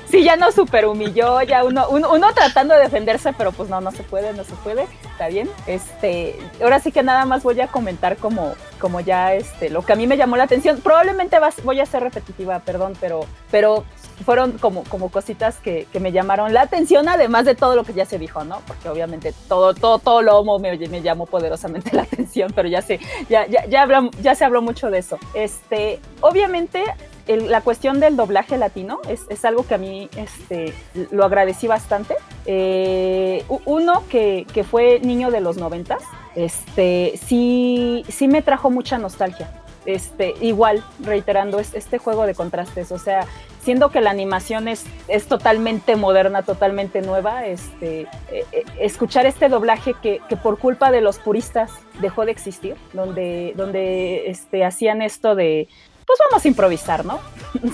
Sí, 0.10 0.24
ya 0.24 0.38
no 0.38 0.54
super 0.54 0.86
humilló, 0.86 1.42
ya 1.42 1.66
uno, 1.66 1.90
uno, 1.90 2.12
uno 2.14 2.34
tratando 2.34 2.74
de 2.74 2.80
defenderse, 2.82 3.34
pero 3.34 3.52
pues 3.52 3.70
no, 3.70 3.82
no 3.82 3.92
se 3.92 4.04
puede, 4.04 4.32
no 4.32 4.46
se 4.46 4.54
puede, 4.64 4.88
está 5.12 5.28
bien. 5.28 5.50
Este, 5.68 6.40
ahora 6.62 6.80
sí 6.80 6.94
que 6.94 7.04
nada 7.04 7.26
más 7.26 7.44
voy 7.44 7.60
a 7.60 7.68
comentar 7.68 8.16
como, 8.16 8.54
como 8.80 9.02
ya 9.02 9.34
este, 9.34 9.70
lo 9.70 9.82
que 9.82 9.92
a 9.92 9.96
mí 9.98 10.08
me 10.08 10.16
llamó 10.16 10.38
la 10.38 10.46
atención. 10.46 10.80
Probablemente 10.80 11.40
vas- 11.40 11.62
voy 11.62 11.82
a 11.82 11.86
ser 11.86 12.04
repetitiva, 12.04 12.60
perdón, 12.60 12.94
pero, 13.02 13.26
pero 13.52 13.84
fueron 14.24 14.54
como, 14.60 14.86
como 14.86 15.12
cositas 15.12 15.58
que, 15.58 15.88
que 15.92 16.00
me 16.00 16.14
llamaron 16.14 16.54
la 16.54 16.62
atención, 16.62 17.10
además 17.10 17.44
de 17.44 17.56
todo 17.56 17.76
lo 17.76 17.84
que 17.84 17.94
ya 17.94 18.06
se 18.06 18.18
dijo, 18.18 18.46
¿no? 18.46 18.62
Porque 18.66 18.88
obviamente 18.88 19.34
todo, 19.50 19.74
todo, 19.74 20.00
todo 20.00 20.22
lo 20.22 20.38
homo 20.40 20.58
me, 20.58 20.78
me 20.88 21.02
llamó 21.02 21.26
poderosamente 21.26 21.92
la 21.96 22.04
atención, 22.04 22.54
pero 22.56 22.70
ya 22.70 22.82
sé, 22.82 23.02
ya, 23.30 23.46
ya, 23.48 23.66
ya, 23.66 23.86
hablam- 23.86 24.12
ya 24.22 24.36
se 24.36 24.46
habló 24.46 24.62
mucho 24.62 24.90
de 24.90 25.00
eso. 25.00 25.20
Este, 25.34 26.00
obviamente 26.22 26.82
la 27.28 27.62
cuestión 27.62 28.00
del 28.00 28.16
doblaje 28.16 28.58
latino 28.58 29.00
es, 29.10 29.26
es 29.30 29.44
algo 29.46 29.66
que 29.68 29.76
a 29.76 29.78
mí 29.78 30.10
este, 30.16 30.74
lo 31.12 31.26
agradecí 31.26 31.68
bastante. 31.68 32.16
Eh, 32.46 33.44
uno 33.66 34.04
que, 34.10 34.46
que 34.54 34.64
fue 34.64 35.00
niño 35.00 35.32
de 35.32 35.42
los 35.42 35.58
noventas, 35.58 36.04
este, 36.36 37.20
sí, 37.26 38.06
sí 38.08 38.28
me 38.28 38.42
trajo 38.42 38.70
mucha 38.70 38.98
nostalgia. 38.98 39.52
Este, 39.86 40.34
igual, 40.42 40.84
reiterando, 41.00 41.60
es 41.60 41.74
este 41.74 41.98
juego 41.98 42.26
de 42.26 42.36
contrastes, 42.36 42.92
o 42.92 43.00
sea, 43.00 43.26
siendo 43.62 43.90
que 43.90 44.02
la 44.02 44.10
animación 44.10 44.68
es, 44.68 44.84
es 45.08 45.28
totalmente 45.28 45.96
moderna, 45.96 46.44
totalmente 46.44 47.02
nueva, 47.02 47.46
este, 47.46 48.02
eh, 48.02 48.46
eh, 48.52 48.64
escuchar 48.82 49.26
este 49.26 49.48
doblaje 49.48 49.94
que, 50.02 50.20
que 50.28 50.36
por 50.36 50.60
culpa 50.60 50.92
de 50.92 51.00
los 51.00 51.20
puristas 51.20 51.72
dejó 52.02 52.26
de 52.26 52.32
existir, 52.32 52.76
donde, 52.92 53.54
donde 53.56 54.30
este, 54.30 54.66
hacían 54.66 55.02
esto 55.02 55.36
de, 55.36 55.70
pues 56.08 56.20
vamos 56.30 56.44
a 56.44 56.48
improvisar, 56.48 57.06
¿no? 57.06 57.20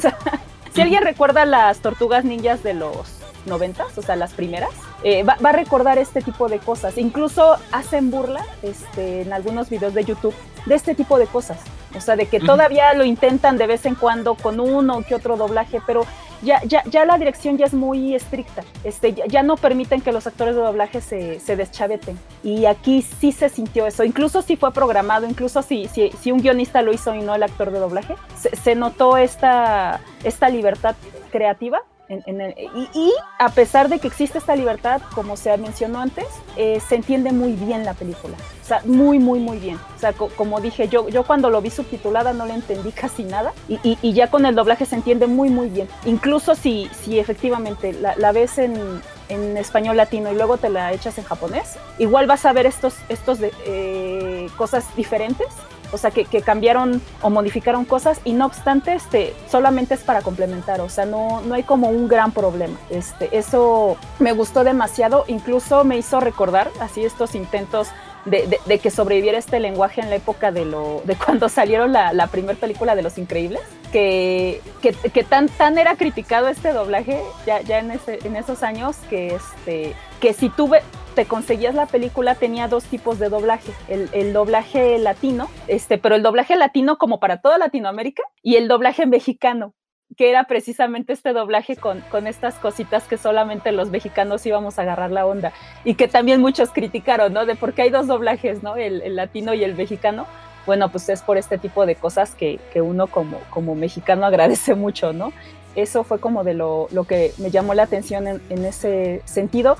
Si 0.73 0.81
alguien 0.81 1.03
recuerda 1.03 1.45
las 1.45 1.81
tortugas 1.81 2.25
ninjas 2.25 2.63
de 2.63 2.73
los 2.73 3.19
noventas, 3.45 3.95
o 3.95 4.01
sea, 4.01 4.15
las 4.15 4.33
primeras, 4.33 4.71
eh, 5.03 5.23
va, 5.23 5.37
va 5.43 5.49
a 5.49 5.53
recordar 5.53 5.97
este 5.97 6.21
tipo 6.21 6.47
de 6.47 6.59
cosas. 6.59 6.97
Incluso 6.97 7.57
hacen 7.71 8.11
burla 8.11 8.45
este, 8.61 9.21
en 9.21 9.33
algunos 9.33 9.69
videos 9.69 9.93
de 9.93 10.03
YouTube 10.05 10.35
de 10.65 10.75
este 10.75 10.95
tipo 10.95 11.17
de 11.17 11.27
cosas. 11.27 11.59
O 11.95 12.01
sea, 12.01 12.15
de 12.15 12.25
que 12.25 12.39
todavía 12.39 12.93
lo 12.93 13.03
intentan 13.03 13.57
de 13.57 13.67
vez 13.67 13.85
en 13.85 13.95
cuando 13.95 14.35
con 14.35 14.59
uno 14.59 15.03
que 15.03 15.13
otro 15.13 15.37
doblaje, 15.37 15.79
pero 15.85 16.05
ya, 16.41 16.61
ya, 16.63 16.83
ya 16.85 17.05
la 17.05 17.17
dirección 17.17 17.57
ya 17.57 17.65
es 17.65 17.73
muy 17.73 18.15
estricta. 18.15 18.63
Este, 18.83 19.13
ya, 19.13 19.25
ya 19.27 19.43
no 19.43 19.57
permiten 19.57 20.01
que 20.01 20.11
los 20.11 20.25
actores 20.25 20.55
de 20.55 20.61
doblaje 20.61 21.01
se, 21.01 21.39
se 21.39 21.55
deschaveten. 21.55 22.17
Y 22.43 22.65
aquí 22.65 23.01
sí 23.01 23.31
se 23.31 23.49
sintió 23.49 23.85
eso. 23.85 24.03
Incluso 24.03 24.41
si 24.41 24.55
fue 24.55 24.73
programado, 24.73 25.27
incluso 25.27 25.61
si, 25.61 25.87
si, 25.87 26.11
si 26.19 26.31
un 26.31 26.41
guionista 26.41 26.81
lo 26.81 26.91
hizo 26.91 27.13
y 27.13 27.21
no 27.21 27.35
el 27.35 27.43
actor 27.43 27.71
de 27.71 27.79
doblaje, 27.79 28.15
se, 28.39 28.55
se 28.55 28.75
notó 28.75 29.17
esta, 29.17 30.01
esta 30.23 30.49
libertad 30.49 30.95
creativa. 31.31 31.81
En- 32.09 32.21
en 32.25 32.41
el- 32.41 32.53
y, 32.57 32.89
y 32.93 33.11
a 33.39 33.49
pesar 33.49 33.87
de 33.89 33.99
que 33.99 34.07
existe 34.07 34.37
esta 34.37 34.55
libertad, 34.55 35.01
como 35.15 35.37
se 35.37 35.55
mencionó 35.57 35.99
antes, 35.99 36.25
eh, 36.57 36.79
se 36.87 36.95
entiende 36.95 37.31
muy 37.31 37.53
bien 37.53 37.85
la 37.85 37.93
película. 37.93 38.35
O 38.61 38.65
sea, 38.65 38.81
muy, 38.85 39.19
muy, 39.19 39.39
muy 39.39 39.57
bien. 39.57 39.77
O 39.95 39.99
sea, 39.99 40.13
co- 40.13 40.29
como 40.35 40.59
dije, 40.61 40.87
yo, 40.87 41.07
yo 41.09 41.23
cuando 41.23 41.49
lo 41.49 41.61
vi 41.61 41.69
subtitulada 41.69 42.33
no 42.33 42.45
le 42.45 42.53
entendí 42.53 42.91
casi 42.91 43.23
nada 43.23 43.53
y, 43.67 43.79
y- 43.83 43.97
y 44.01 44.13
ya 44.13 44.27
con 44.29 44.45
el 44.45 44.55
doblaje 44.55 44.85
se 44.85 44.95
entiende 44.95 45.27
muy, 45.27 45.49
muy 45.49 45.69
bien. 45.69 45.87
Incluso 46.05 46.55
si, 46.55 46.89
si 47.03 47.19
efectivamente 47.19 47.93
la, 47.93 48.15
la 48.17 48.31
ves 48.31 48.57
en, 48.57 49.01
en 49.29 49.57
español 49.57 49.97
latino 49.97 50.31
y 50.31 50.35
luego 50.35 50.57
te 50.57 50.69
la 50.69 50.91
echas 50.93 51.17
en 51.17 51.23
japonés, 51.23 51.77
igual 51.99 52.27
vas 52.27 52.45
a 52.45 52.53
ver 52.53 52.65
estos, 52.65 52.95
estos 53.09 53.39
de, 53.39 53.51
eh, 53.65 54.47
cosas 54.57 54.85
diferentes. 54.95 55.47
O 55.93 55.97
sea, 55.97 56.11
que, 56.11 56.25
cambiaron 56.41 57.01
o 57.21 57.29
modificaron 57.29 57.85
cosas 57.85 58.19
y 58.23 58.33
no 58.33 58.45
obstante, 58.45 58.93
este, 58.93 59.33
solamente 59.49 59.93
es 59.93 60.01
para 60.01 60.21
complementar. 60.21 60.81
O 60.81 60.89
sea, 60.89 61.05
no, 61.05 61.41
no 61.41 61.53
hay 61.53 61.63
como 61.63 61.89
un 61.89 62.07
gran 62.07 62.31
problema. 62.31 62.77
Este, 62.89 63.29
eso 63.37 63.97
me 64.19 64.33
gustó 64.33 64.63
demasiado. 64.63 65.23
Incluso 65.27 65.83
me 65.83 65.97
hizo 65.97 66.19
recordar 66.19 66.69
así 66.79 67.05
estos 67.05 67.35
intentos 67.35 67.89
de, 68.25 68.79
que 68.79 68.89
sobreviviera 68.89 69.37
este 69.37 69.59
lenguaje 69.59 70.01
en 70.01 70.09
la 70.09 70.15
época 70.15 70.51
de 70.51 70.65
lo 70.65 71.01
de 71.05 71.15
cuando 71.15 71.49
salieron 71.49 71.91
la, 71.91 72.27
primera 72.27 72.57
película 72.57 72.95
de 72.95 73.01
Los 73.01 73.17
Increíbles, 73.17 73.61
que, 73.91 74.61
que, 74.81 75.23
tan, 75.23 75.49
tan 75.49 75.77
era 75.77 75.95
criticado 75.95 76.47
este 76.47 76.73
doblaje 76.73 77.21
ya, 77.45 77.61
ya 77.61 77.79
en, 77.79 77.91
ese, 77.91 78.19
en 78.23 78.35
esos 78.35 78.63
años 78.63 78.95
que, 79.09 79.35
este, 79.35 79.95
que 80.19 80.33
si 80.33 80.49
tú 80.49 80.71
te 81.13 81.25
conseguías 81.25 81.75
la 81.75 81.85
película 81.85 82.35
tenía 82.35 82.67
dos 82.67 82.83
tipos 82.85 83.19
de 83.19 83.29
doblaje, 83.29 83.71
el, 83.87 84.33
doblaje 84.33 84.97
latino, 84.97 85.49
este, 85.67 85.97
pero 85.97 86.15
el 86.15 86.23
doblaje 86.23 86.55
latino 86.55 86.97
como 86.97 87.19
para 87.19 87.41
toda 87.41 87.57
Latinoamérica 87.57 88.23
y 88.41 88.55
el 88.55 88.67
doblaje 88.67 89.05
mexicano, 89.05 89.73
que 90.17 90.29
era 90.29 90.45
precisamente 90.45 91.13
este 91.13 91.33
doblaje 91.33 91.75
con, 91.75 92.01
con, 92.11 92.27
estas 92.27 92.55
cositas 92.55 93.07
que 93.07 93.17
solamente 93.17 93.71
los 93.71 93.89
mexicanos 93.89 94.45
íbamos 94.45 94.77
a 94.77 94.83
agarrar 94.83 95.11
la 95.11 95.25
onda 95.25 95.53
y 95.83 95.95
que 95.95 96.07
también 96.07 96.41
muchos 96.41 96.71
criticaron, 96.71 97.33
¿no? 97.33 97.45
De 97.45 97.55
por 97.55 97.73
qué 97.73 97.83
hay 97.83 97.89
dos 97.89 98.07
doblajes, 98.07 98.63
¿no? 98.63 98.75
El, 98.75 99.01
el, 99.01 99.15
latino 99.15 99.53
y 99.53 99.63
el 99.63 99.75
mexicano. 99.75 100.27
Bueno, 100.65 100.89
pues 100.89 101.09
es 101.09 101.21
por 101.21 101.37
este 101.37 101.57
tipo 101.57 101.85
de 101.85 101.95
cosas 101.95 102.35
que, 102.35 102.59
que 102.71 102.81
uno 102.81 103.07
como, 103.07 103.39
como 103.49 103.75
mexicano 103.75 104.25
agradece 104.27 104.75
mucho, 104.75 105.13
¿no? 105.13 105.33
Eso 105.75 106.03
fue 106.03 106.19
como 106.19 106.43
de 106.43 106.53
lo, 106.53 106.87
lo 106.91 107.03
que 107.05 107.33
me 107.37 107.51
llamó 107.51 107.73
la 107.73 107.83
atención 107.83 108.27
en, 108.27 108.41
en, 108.49 108.65
ese 108.65 109.21
sentido. 109.25 109.77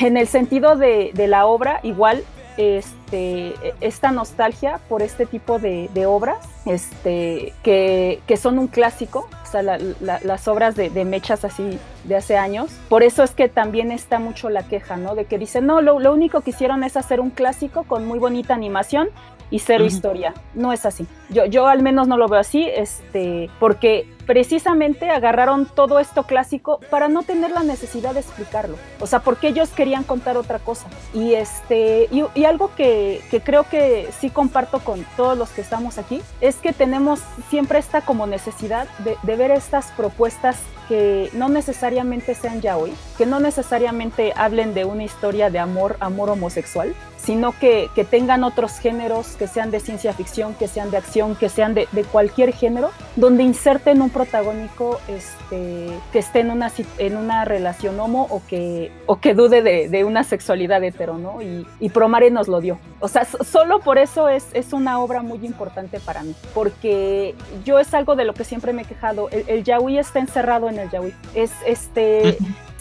En 0.00 0.16
el 0.16 0.26
sentido 0.26 0.76
de, 0.76 1.10
de 1.14 1.26
la 1.26 1.46
obra, 1.46 1.80
igual 1.82 2.24
este, 2.56 3.54
esta 3.80 4.12
nostalgia 4.12 4.80
por 4.88 5.02
este 5.02 5.26
tipo 5.26 5.58
de, 5.58 5.90
de 5.92 6.06
obras 6.06 6.38
este, 6.66 7.52
que, 7.62 8.20
que, 8.26 8.36
son 8.36 8.58
un 8.58 8.68
clásico, 8.68 9.28
o 9.42 9.46
sea, 9.50 9.62
la, 9.62 9.78
la, 10.00 10.20
las 10.22 10.46
obras 10.48 10.76
de, 10.76 10.88
de, 10.90 11.04
mechas 11.04 11.44
así 11.44 11.78
de 12.04 12.16
hace 12.16 12.36
años. 12.36 12.70
Por 12.88 13.02
eso 13.02 13.22
es 13.22 13.32
que 13.32 13.48
también 13.48 13.90
está 13.90 14.18
mucho 14.18 14.50
la 14.50 14.62
queja, 14.62 14.96
¿no? 14.96 15.14
De 15.14 15.24
que 15.24 15.38
dicen, 15.38 15.66
no, 15.66 15.82
lo, 15.82 15.98
lo 15.98 16.12
único 16.12 16.40
que 16.42 16.50
hicieron 16.50 16.84
es 16.84 16.96
hacer 16.96 17.20
un 17.20 17.30
clásico 17.30 17.84
con 17.84 18.06
muy 18.06 18.18
bonita 18.18 18.54
animación 18.54 19.08
y 19.50 19.58
cero 19.58 19.84
uh 19.84 19.86
-huh. 19.86 19.90
historia. 19.90 20.34
No 20.54 20.72
es 20.72 20.86
así. 20.86 21.06
Yo, 21.30 21.44
yo 21.46 21.66
al 21.66 21.82
menos 21.82 22.08
no 22.08 22.16
lo 22.16 22.28
veo 22.28 22.40
así, 22.40 22.68
este, 22.68 23.50
porque 23.58 24.06
precisamente 24.26 25.10
agarraron 25.10 25.66
todo 25.66 25.98
esto 25.98 26.24
clásico 26.24 26.80
para 26.90 27.08
no 27.08 27.22
tener 27.22 27.50
la 27.50 27.62
necesidad 27.62 28.14
de 28.14 28.20
explicarlo. 28.20 28.76
O 29.00 29.06
sea, 29.06 29.20
porque 29.20 29.48
ellos 29.48 29.70
querían 29.70 30.04
contar 30.04 30.36
otra 30.36 30.58
cosa. 30.58 30.86
Y 31.12 31.34
este, 31.34 32.08
y, 32.10 32.24
y 32.34 32.44
algo 32.44 32.74
que, 32.74 33.22
que, 33.30 33.40
creo 33.40 33.64
que 33.64 34.08
sí 34.18 34.30
comparto 34.30 34.80
con 34.80 35.04
todos 35.16 35.36
los 35.36 35.50
que 35.50 35.60
estamos 35.60 35.98
aquí, 35.98 36.22
es 36.40 36.56
que 36.56 36.72
tenemos 36.72 37.20
siempre 37.50 37.78
esta 37.78 38.00
como 38.00 38.26
necesidad 38.26 38.88
de, 38.98 39.16
de 39.22 39.36
ver 39.36 39.50
estas 39.50 39.86
propuestas 39.92 40.58
que 40.88 41.30
no 41.32 41.48
necesariamente 41.48 42.34
sean 42.34 42.60
ya 42.60 42.76
hoy, 42.76 42.92
que 43.16 43.26
no 43.26 43.40
necesariamente 43.40 44.32
hablen 44.36 44.74
de 44.74 44.84
una 44.84 45.04
historia 45.04 45.50
de 45.50 45.58
amor, 45.58 45.96
amor 46.00 46.30
homosexual, 46.30 46.94
sino 47.16 47.58
que, 47.58 47.88
que, 47.94 48.04
tengan 48.04 48.44
otros 48.44 48.78
géneros, 48.78 49.28
que 49.36 49.46
sean 49.46 49.70
de 49.70 49.80
ciencia 49.80 50.12
ficción, 50.12 50.54
que 50.54 50.68
sean 50.68 50.90
de 50.90 50.98
acción, 50.98 51.36
que 51.36 51.48
sean 51.48 51.72
de, 51.72 51.88
de 51.92 52.04
cualquier 52.04 52.52
género, 52.52 52.90
donde 53.16 53.42
inserten 53.42 54.02
un 54.02 54.10
protagónico 54.14 55.00
este, 55.08 55.90
que 56.12 56.18
esté 56.18 56.40
en 56.40 56.50
una, 56.50 56.72
en 56.98 57.16
una 57.16 57.44
relación 57.44 58.00
homo 58.00 58.26
o 58.30 58.40
que, 58.46 58.92
o 59.06 59.20
que 59.20 59.34
dude 59.34 59.60
de, 59.62 60.04
una 60.04 60.24
sexualidad 60.24 60.82
hetero, 60.82 61.18
¿no? 61.18 61.42
Y, 61.42 61.66
y, 61.80 61.90
Promare 61.90 62.30
nos 62.30 62.48
lo 62.48 62.60
dio. 62.60 62.78
O 63.00 63.08
sea, 63.08 63.24
solo 63.24 63.80
por 63.80 63.98
eso 63.98 64.28
es, 64.28 64.46
es 64.54 64.72
una 64.72 65.00
obra 65.00 65.22
muy 65.22 65.44
importante 65.44 66.00
para 66.00 66.22
mí, 66.22 66.34
porque 66.54 67.34
yo 67.64 67.78
es 67.78 67.92
algo 67.92 68.16
de 68.16 68.24
lo 68.24 68.32
que 68.32 68.44
siempre 68.44 68.72
me 68.72 68.82
he 68.82 68.84
quejado, 68.84 69.28
el, 69.30 69.64
el 69.66 69.98
está 69.98 70.20
encerrado 70.20 70.68
en 70.70 70.78
el 70.78 70.90
yaoi. 70.90 71.12
Es 71.34 71.52
este... 71.66 72.38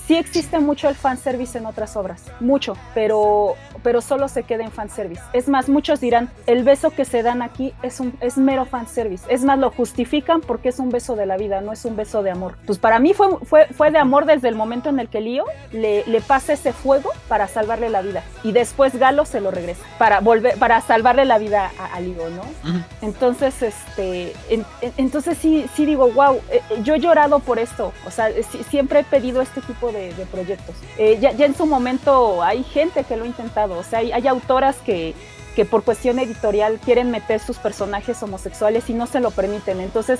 sí 0.07 0.15
existe 0.15 0.59
mucho 0.59 0.89
el 0.89 0.95
fanservice 0.95 1.57
en 1.57 1.65
otras 1.65 1.95
obras, 1.95 2.23
mucho, 2.39 2.75
pero, 2.93 3.55
pero 3.83 4.01
solo 4.01 4.27
se 4.27 4.43
queda 4.43 4.63
en 4.63 4.71
fanservice. 4.71 5.21
Es 5.33 5.47
más, 5.47 5.69
muchos 5.69 5.99
dirán, 5.99 6.29
el 6.45 6.63
beso 6.63 6.89
que 6.91 7.05
se 7.05 7.23
dan 7.23 7.41
aquí 7.41 7.73
es, 7.83 7.99
un, 7.99 8.13
es 8.19 8.37
mero 8.37 8.65
fanservice. 8.65 9.25
Es 9.29 9.43
más, 9.43 9.57
lo 9.59 9.71
justifican 9.71 10.41
porque 10.41 10.69
es 10.69 10.79
un 10.79 10.89
beso 10.89 11.15
de 11.15 11.25
la 11.25 11.37
vida, 11.37 11.61
no 11.61 11.71
es 11.71 11.85
un 11.85 11.95
beso 11.95 12.23
de 12.23 12.31
amor. 12.31 12.55
Pues 12.65 12.79
para 12.79 12.99
mí 12.99 13.13
fue, 13.13 13.27
fue, 13.45 13.67
fue 13.67 13.91
de 13.91 13.99
amor 13.99 14.25
desde 14.25 14.49
el 14.49 14.55
momento 14.55 14.89
en 14.89 14.99
el 14.99 15.07
que 15.07 15.21
Lío 15.21 15.45
le, 15.71 16.03
le 16.05 16.21
pasa 16.21 16.53
ese 16.53 16.73
fuego 16.73 17.09
para 17.27 17.47
salvarle 17.47 17.89
la 17.89 18.01
vida. 18.01 18.23
Y 18.43 18.51
después 18.51 18.95
Galo 18.97 19.25
se 19.25 19.39
lo 19.41 19.51
regresa 19.51 19.83
para, 19.97 20.19
volver, 20.19 20.57
para 20.57 20.81
salvarle 20.81 21.25
la 21.25 21.37
vida 21.37 21.71
a, 21.79 21.95
a 21.95 21.99
Lío, 22.01 22.29
¿no? 22.29 22.41
Uh 22.41 22.75
-huh. 22.75 22.83
Entonces, 23.01 23.61
este, 23.61 24.33
en, 24.49 24.65
en, 24.81 24.93
entonces 24.97 25.37
sí, 25.37 25.65
sí 25.75 25.85
digo, 25.85 26.09
wow, 26.11 26.41
eh, 26.51 26.61
yo 26.83 26.95
he 26.95 26.99
llorado 26.99 27.39
por 27.39 27.59
esto. 27.59 27.93
O 28.05 28.11
sea, 28.11 28.29
siempre 28.69 28.99
he 28.99 29.03
pedido 29.03 29.41
este 29.41 29.61
tipo 29.61 29.91
de, 29.91 29.92
de 29.93 30.25
proyectos. 30.25 30.75
Eh, 30.97 31.17
ya, 31.21 31.31
ya, 31.31 31.45
en 31.45 31.55
su 31.55 31.65
momento 31.65 32.43
hay 32.43 32.63
gente 32.63 33.03
que 33.03 33.15
lo 33.15 33.23
ha 33.23 33.27
intentado, 33.27 33.77
o 33.77 33.83
sea, 33.83 33.99
hay, 33.99 34.11
hay 34.11 34.27
autoras 34.27 34.77
que, 34.77 35.13
que, 35.55 35.65
por 35.65 35.83
cuestión 35.83 36.19
editorial 36.19 36.79
quieren 36.83 37.11
meter 37.11 37.39
sus 37.39 37.57
personajes 37.57 38.21
homosexuales 38.21 38.89
y 38.89 38.93
no 38.93 39.07
se 39.07 39.19
lo 39.19 39.31
permiten. 39.31 39.79
Entonces, 39.79 40.19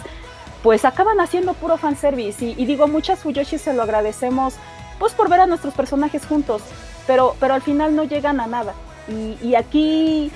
pues 0.62 0.86
acaban 0.86 1.20
haciendo 1.20 1.54
puro 1.54 1.78
fanservice. 1.78 2.44
Y, 2.46 2.56
y 2.58 2.66
digo, 2.66 2.88
muchas 2.88 3.20
Fuyoshi 3.20 3.58
se 3.58 3.74
lo 3.74 3.84
agradecemos, 3.84 4.56
pues 5.00 5.14
por 5.14 5.30
ver 5.30 5.42
a 5.42 5.48
nuestros 5.48 5.74
personajes 5.74 6.26
juntos, 6.26 6.62
pero, 7.06 7.36
pero 7.40 7.54
al 7.54 7.62
final 7.62 7.96
no 7.96 8.04
llegan 8.04 8.40
a 8.40 8.48
nada. 8.48 8.74
Y, 9.10 9.38
y 9.46 9.56
aquí 9.56 10.32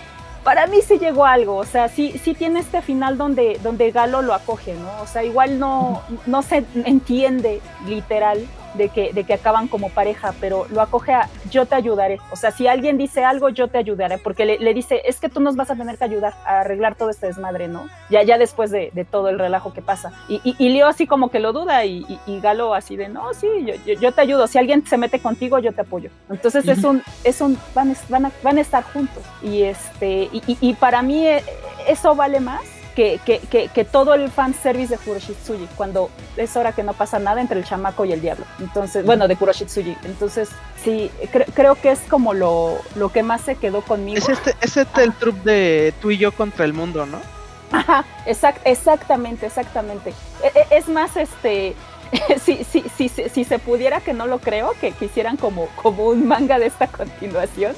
para 0.48 0.66
mí 0.66 0.78
sí 0.82 0.98
llegó 0.98 1.26
algo, 1.26 1.58
o 1.58 1.66
sea, 1.66 1.90
sí, 1.90 2.18
sí 2.24 2.34
tiene 2.34 2.62
este 2.62 2.82
final 2.82 3.18
donde, 3.18 3.60
donde 3.62 3.92
Galo 3.92 4.22
lo 4.22 4.34
acoge, 4.34 4.76
¿no? 4.76 5.02
O 5.02 5.06
sea, 5.06 5.26
igual 5.26 5.60
no, 5.60 6.02
no 6.26 6.42
se 6.42 6.64
entiende 6.86 7.62
literal 7.86 8.48
de 8.78 8.90
que, 8.90 9.14
de 9.14 9.24
que 9.24 9.34
acaban 9.34 9.68
como 9.68 9.90
pareja, 9.90 10.34
pero 10.40 10.66
lo 10.70 10.82
acoge 10.82 11.14
a 11.14 11.30
yo 11.50 11.66
te 11.66 11.76
ayudaré. 11.76 12.20
O 12.32 12.36
sea, 12.36 12.52
si 12.52 12.68
alguien 12.68 12.98
dice 12.98 13.24
algo, 13.24 13.50
yo 13.50 13.68
te 13.68 13.78
ayudaré, 13.78 14.18
porque 14.18 14.46
le, 14.46 14.60
le 14.60 14.74
dice, 14.74 15.02
es 15.06 15.20
que 15.20 15.30
tú 15.30 15.40
nos 15.40 15.56
vas 15.56 15.70
a 15.72 15.76
tener 15.76 15.98
que 15.98 16.04
ayudar 16.04 16.34
a 16.46 16.62
arreglar 16.62 16.96
todo 16.96 17.10
este 17.10 17.28
desmadre, 17.28 17.68
¿no? 17.68 17.88
Ya, 18.10 18.24
ya 18.24 18.38
después 18.38 18.72
de, 18.72 18.92
de 18.94 19.06
todo 19.06 19.30
el 19.30 19.40
relajo 19.40 19.74
que 19.74 19.82
pasa. 19.82 20.12
Y, 20.28 20.42
y, 20.44 20.56
y, 20.58 20.70
Leo 20.70 20.88
así 20.88 21.08
como 21.08 21.30
que 21.30 21.40
lo 21.40 21.54
duda 21.54 21.86
y, 21.86 22.06
y, 22.08 22.20
y 22.28 22.40
Galo 22.40 22.74
así 22.74 22.96
de, 22.96 23.10
no, 23.10 23.34
sí, 23.34 23.48
yo, 23.66 23.74
yo, 23.86 24.00
yo, 24.00 24.12
te 24.12 24.22
ayudo. 24.22 24.48
Si 24.48 24.58
alguien 24.58 24.86
se 24.86 24.98
mete 24.98 25.20
contigo, 25.20 25.60
yo 25.60 25.74
te 25.74 25.82
apoyo. 25.82 26.10
Entonces 26.30 26.66
uh 26.66 26.70
-huh. 26.70 26.78
es 26.78 26.84
un, 26.84 27.04
es 27.24 27.42
un, 27.42 27.58
van, 27.74 27.96
van, 28.10 28.26
a, 28.28 28.32
van 28.44 28.58
a 28.58 28.62
estar 28.62 28.84
juntos. 28.84 29.24
Y 29.42 29.64
este, 29.64 30.30
y, 30.32 30.58
y 30.62 30.74
para 30.76 31.02
mí 31.02 31.26
eh, 31.26 31.44
eso 31.88 32.16
vale 32.16 32.40
más 32.40 32.77
que, 32.98 33.20
que, 33.24 33.38
que, 33.38 33.68
que, 33.68 33.86
todo 33.86 34.16
el 34.16 34.32
fanservice 34.32 34.98
de 34.98 34.98
Kuroshitsuji, 34.98 35.68
cuando 35.76 36.10
es 36.36 36.58
hora 36.58 36.72
que 36.72 36.82
no 36.82 36.94
pasa 36.94 37.20
nada 37.20 37.40
entre 37.40 37.60
el 37.60 37.64
chamaco 37.64 38.06
y 38.06 38.12
el 38.12 38.22
diablo. 38.22 38.44
Entonces, 38.60 39.06
bueno, 39.06 39.28
de 39.28 39.36
Kuroshitsuji. 39.36 39.96
Entonces, 40.04 40.50
sí, 40.84 41.12
cre 41.32 41.46
creo 41.54 41.76
que 41.76 41.92
es 41.92 42.00
como 42.10 42.34
lo, 42.34 42.80
lo 42.96 43.10
que 43.10 43.22
más 43.22 43.42
se 43.42 43.54
quedó 43.54 43.84
conmigo. 43.84 44.18
Es 44.18 44.30
este, 44.30 44.56
es 44.62 44.78
este 44.78 45.04
el 45.04 45.14
trup 45.14 45.36
de 45.44 45.94
tú 46.02 46.10
y 46.10 46.18
yo 46.18 46.32
contra 46.32 46.66
el 46.66 46.74
mundo, 46.74 47.06
¿no? 47.06 47.22
Ajá, 47.72 48.04
exact, 48.26 48.66
exactamente, 48.66 49.46
exactamente. 49.46 50.12
Es, 50.44 50.72
es 50.72 50.88
más, 50.90 51.18
este, 51.18 51.76
si, 52.44 52.64
si, 52.64 52.84
si, 52.90 53.10
si, 53.10 53.44
se 53.44 53.60
pudiera, 53.60 54.02
que 54.02 54.14
no 54.14 54.28
lo 54.28 54.40
creo, 54.40 54.74
que 54.80 54.92
quisieran 54.92 55.38
como, 55.38 55.68
como 55.82 56.08
un 56.08 56.28
manga 56.28 56.60
de 56.60 56.68
esta 56.68 56.88
continuación. 56.88 57.76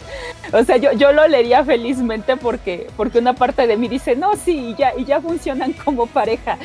O 0.51 0.63
sea, 0.63 0.77
yo, 0.77 0.91
yo 0.93 1.11
lo 1.11 1.27
leería 1.27 1.63
felizmente 1.63 2.37
porque, 2.37 2.87
porque 2.97 3.19
una 3.19 3.33
parte 3.33 3.67
de 3.67 3.77
mí 3.77 3.87
dice, 3.87 4.15
no, 4.15 4.35
sí, 4.35 4.69
y 4.69 4.75
ya, 4.75 4.93
y 4.97 5.05
ya 5.05 5.21
funcionan 5.21 5.73
como 5.73 6.07
pareja. 6.07 6.57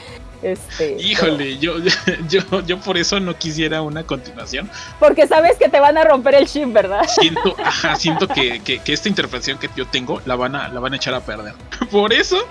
Este, 0.44 1.00
Híjole, 1.00 1.56
pero... 1.58 1.78
yo, 1.80 1.90
yo, 2.28 2.60
yo 2.66 2.80
por 2.80 2.98
eso 2.98 3.18
no 3.18 3.34
quisiera 3.34 3.80
una 3.80 4.04
continuación. 4.04 4.70
Porque 5.00 5.26
sabes 5.26 5.56
que 5.56 5.70
te 5.70 5.80
van 5.80 5.96
a 5.96 6.04
romper 6.04 6.34
el 6.34 6.44
shin, 6.44 6.72
¿verdad? 6.74 7.06
Siento, 7.08 7.56
ajá, 7.64 7.96
siento 7.96 8.28
que, 8.28 8.60
que, 8.60 8.78
que, 8.80 8.92
esta 8.92 9.08
interpretación 9.08 9.58
que 9.58 9.70
yo 9.74 9.86
tengo 9.86 10.20
la 10.26 10.36
van 10.36 10.54
a, 10.54 10.68
la 10.68 10.80
van 10.80 10.92
a 10.92 10.96
echar 10.96 11.14
a 11.14 11.20
perder. 11.20 11.54
Por 11.90 12.12
eso, 12.12 12.46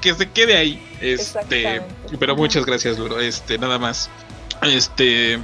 que 0.00 0.14
se 0.14 0.30
quede 0.30 0.56
ahí. 0.56 0.82
Este, 1.00 1.82
pero 2.18 2.36
muchas 2.36 2.64
gracias, 2.64 2.98
Luro. 2.98 3.20
Este, 3.20 3.58
nada 3.58 3.78
más. 3.78 4.10
Este, 4.62 5.38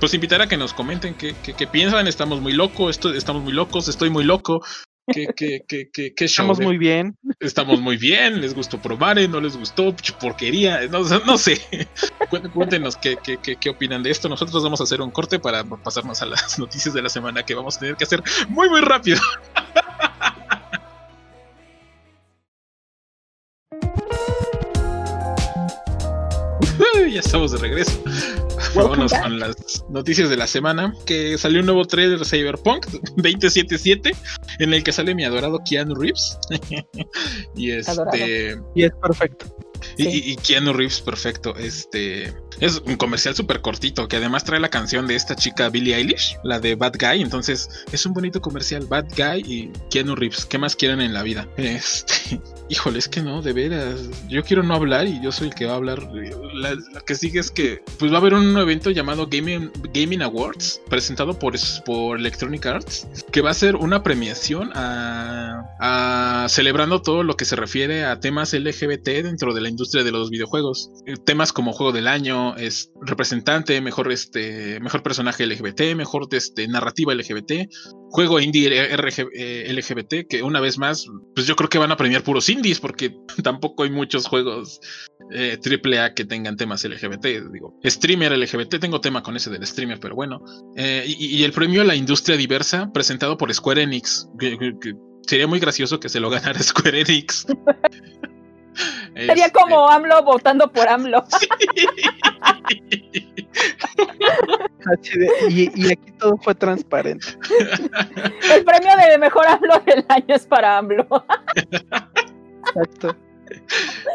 pues 0.00 0.14
invitar 0.14 0.40
a 0.42 0.46
que 0.46 0.56
nos 0.56 0.72
comenten 0.72 1.14
qué, 1.14 1.34
qué, 1.42 1.54
qué 1.54 1.66
piensan. 1.66 2.06
Estamos 2.06 2.40
muy 2.40 2.52
locos, 2.52 2.90
esto, 2.90 3.12
estamos 3.12 3.42
muy 3.42 3.52
locos, 3.52 3.88
estoy 3.88 4.10
muy 4.10 4.24
loco. 4.24 4.62
¿Qué, 5.06 5.26
qué, 5.36 5.64
qué, 5.66 5.90
qué, 5.92 6.14
qué 6.14 6.28
show, 6.28 6.44
Estamos 6.44 6.60
muy 6.60 6.78
bien. 6.78 7.18
Estamos 7.40 7.80
muy 7.80 7.96
bien. 7.96 8.40
¿Les 8.40 8.54
gustó 8.54 8.80
probar? 8.80 9.18
¿No 9.28 9.40
les 9.40 9.56
gustó? 9.56 9.94
Porquería. 10.20 10.86
No, 10.88 11.00
no 11.00 11.38
sé. 11.38 11.60
Cuéntenos 12.54 12.96
qué, 12.96 13.16
qué, 13.22 13.36
qué, 13.38 13.56
qué, 13.56 13.70
opinan 13.70 14.02
de 14.02 14.10
esto. 14.10 14.28
Nosotros 14.28 14.62
vamos 14.62 14.80
a 14.80 14.84
hacer 14.84 15.00
un 15.00 15.10
corte 15.10 15.40
para 15.40 15.64
pasarnos 15.64 16.22
a 16.22 16.26
las 16.26 16.58
noticias 16.58 16.94
de 16.94 17.02
la 17.02 17.08
semana 17.08 17.44
que 17.44 17.54
vamos 17.54 17.76
a 17.76 17.80
tener 17.80 17.96
que 17.96 18.04
hacer 18.04 18.22
muy, 18.48 18.68
muy 18.68 18.80
rápido. 18.80 19.20
ya 27.12 27.20
estamos 27.20 27.52
de 27.52 27.58
regreso. 27.58 28.02
Vámonos 28.74 29.12
con 29.12 29.38
las 29.38 29.84
noticias 29.88 30.30
de 30.30 30.36
la 30.36 30.46
semana. 30.46 30.94
Que 31.04 31.36
salió 31.38 31.60
un 31.60 31.66
nuevo 31.66 31.84
trailer 31.84 32.18
de 32.18 32.24
Cyberpunk 32.24 32.86
2077 33.16 34.12
en 34.58 34.74
el 34.74 34.82
que 34.82 34.92
sale 34.92 35.14
mi 35.14 35.24
adorado 35.24 35.60
Keanu 35.68 35.94
Reeves. 35.94 36.38
y 37.56 37.70
este. 37.70 38.60
Y 38.74 38.84
es 38.84 38.92
perfecto. 39.00 39.46
Y, 39.96 40.04
sí. 40.04 40.10
y, 40.10 40.32
y, 40.32 40.36
Keanu 40.36 40.72
Reeves, 40.72 41.00
perfecto. 41.00 41.54
Este. 41.56 42.32
Es 42.60 42.82
un 42.84 42.96
comercial 42.96 43.34
súper 43.34 43.60
cortito 43.60 44.08
que 44.08 44.16
además 44.16 44.44
trae 44.44 44.60
la 44.60 44.68
canción 44.68 45.06
de 45.06 45.14
esta 45.14 45.34
chica 45.34 45.68
Billie 45.68 45.96
Eilish, 45.96 46.36
la 46.44 46.60
de 46.60 46.74
Bad 46.74 46.94
Guy. 46.98 47.22
Entonces 47.22 47.68
es 47.92 48.06
un 48.06 48.12
bonito 48.12 48.40
comercial. 48.40 48.86
Bad 48.86 49.06
Guy 49.16 49.42
y 49.46 49.70
Keanu 49.90 50.14
Reeves. 50.14 50.44
¿Qué 50.44 50.58
más 50.58 50.76
quieren 50.76 51.00
en 51.00 51.14
la 51.14 51.22
vida? 51.22 51.48
Este, 51.72 52.40
híjole, 52.68 52.98
es 52.98 53.08
que 53.08 53.22
no, 53.22 53.40
de 53.40 53.52
veras. 53.52 54.00
Yo 54.28 54.42
quiero 54.42 54.62
no 54.62 54.74
hablar 54.74 55.06
y 55.06 55.20
yo 55.22 55.32
soy 55.32 55.48
el 55.48 55.54
que 55.54 55.66
va 55.66 55.72
a 55.72 55.76
hablar. 55.76 56.08
La, 56.54 56.76
que 57.06 57.14
sigue 57.14 57.40
es 57.40 57.50
que 57.50 57.82
pues 57.98 58.12
va 58.12 58.16
a 58.16 58.20
haber 58.20 58.34
un 58.34 58.56
evento 58.56 58.90
llamado 58.90 59.26
Gaming, 59.26 59.70
Gaming 59.92 60.22
Awards 60.22 60.80
presentado 60.88 61.38
por, 61.38 61.54
por 61.84 62.18
Electronic 62.18 62.66
Arts 62.66 63.06
que 63.30 63.40
va 63.40 63.50
a 63.50 63.54
ser 63.54 63.76
una 63.76 64.02
premiación 64.02 64.70
a, 64.74 65.64
a 65.80 66.46
celebrando 66.48 67.02
todo 67.02 67.22
lo 67.22 67.36
que 67.36 67.44
se 67.44 67.56
refiere 67.56 68.04
a 68.04 68.20
temas 68.20 68.52
LGBT 68.52 69.08
dentro 69.22 69.54
de 69.54 69.60
la 69.60 69.68
industria 69.68 70.04
de 70.04 70.12
los 70.12 70.30
videojuegos. 70.30 70.90
Eh, 71.06 71.16
temas 71.16 71.52
como 71.52 71.72
juego 71.72 71.92
del 71.92 72.08
año, 72.08 72.41
es 72.56 72.90
representante, 73.00 73.80
mejor 73.80 74.10
este, 74.12 74.80
mejor 74.80 75.02
personaje 75.02 75.46
LGBT, 75.46 75.94
mejor 75.96 76.28
este, 76.30 76.68
narrativa 76.68 77.14
LGBT, 77.14 77.68
juego 78.10 78.40
indie 78.40 78.68
eh, 78.72 79.72
LGBT, 79.72 80.28
que 80.28 80.42
una 80.42 80.60
vez 80.60 80.78
más, 80.78 81.06
pues 81.34 81.46
yo 81.46 81.56
creo 81.56 81.68
que 81.68 81.78
van 81.78 81.92
a 81.92 81.96
premiar 81.96 82.22
puros 82.22 82.48
indies, 82.48 82.80
porque 82.80 83.16
tampoco 83.42 83.84
hay 83.84 83.90
muchos 83.90 84.26
juegos 84.26 84.80
eh, 85.32 85.58
AAA 85.58 86.14
que 86.14 86.24
tengan 86.24 86.56
temas 86.56 86.84
LGBT. 86.84 87.50
Digo, 87.52 87.78
streamer 87.84 88.36
LGBT, 88.36 88.78
tengo 88.78 89.00
tema 89.00 89.22
con 89.22 89.36
ese 89.36 89.50
del 89.50 89.66
streamer, 89.66 89.98
pero 90.00 90.14
bueno. 90.14 90.42
Eh, 90.76 91.04
y, 91.06 91.42
el 91.42 91.52
premio 91.52 91.82
a 91.82 91.84
la 91.84 91.94
industria 91.94 92.36
diversa, 92.36 92.90
presentado 92.92 93.36
por 93.36 93.52
Square 93.52 93.82
Enix, 93.82 94.28
sería 95.26 95.46
muy 95.46 95.60
gracioso 95.60 96.00
que 96.00 96.08
se 96.08 96.20
lo 96.20 96.30
ganara 96.30 96.58
Square 96.62 97.00
Enix. 97.00 97.46
Sería 99.14 99.46
este, 99.46 99.58
como 99.58 99.88
AMLO 99.88 100.22
votando 100.22 100.70
por 100.72 100.88
AMLO. 100.88 101.22
y, 105.48 105.92
aquí 105.92 106.12
todo 106.18 106.36
fue 106.38 106.54
transparente. 106.54 107.26
El 108.52 108.64
premio 108.64 108.90
de 108.96 109.18
mejor 109.18 109.46
AMLO 109.46 109.78
del 109.80 110.04
año 110.08 110.34
es 110.34 110.46
para 110.46 110.78
AMLO. 110.78 111.06
Exacto. 112.66 113.16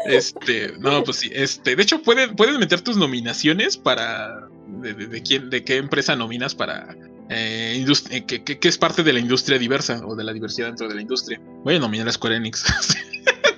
Este, 0.06 0.72
no, 0.78 1.04
pues 1.04 1.18
sí, 1.18 1.30
este, 1.32 1.76
de 1.76 1.82
hecho 1.82 2.02
puedes, 2.02 2.28
puedes 2.36 2.58
meter 2.58 2.80
tus 2.80 2.96
nominaciones 2.96 3.76
para 3.76 4.48
de, 4.66 5.22
quién, 5.22 5.50
de 5.50 5.64
qué 5.64 5.76
empresa 5.76 6.16
nominas 6.16 6.54
para 6.54 6.96
eh, 7.30 7.84
eh 8.10 8.26
que, 8.26 8.68
es 8.68 8.78
parte 8.78 9.02
de 9.02 9.12
la 9.12 9.20
industria 9.20 9.58
diversa 9.58 10.00
o 10.04 10.14
de 10.14 10.24
la 10.24 10.32
diversidad 10.32 10.68
dentro 10.68 10.88
de 10.88 10.94
la 10.94 11.02
industria. 11.02 11.40
Voy 11.64 11.76
a 11.76 11.78
nominar 11.78 12.08
a 12.08 12.12
Square 12.12 12.36
Enix. 12.36 12.64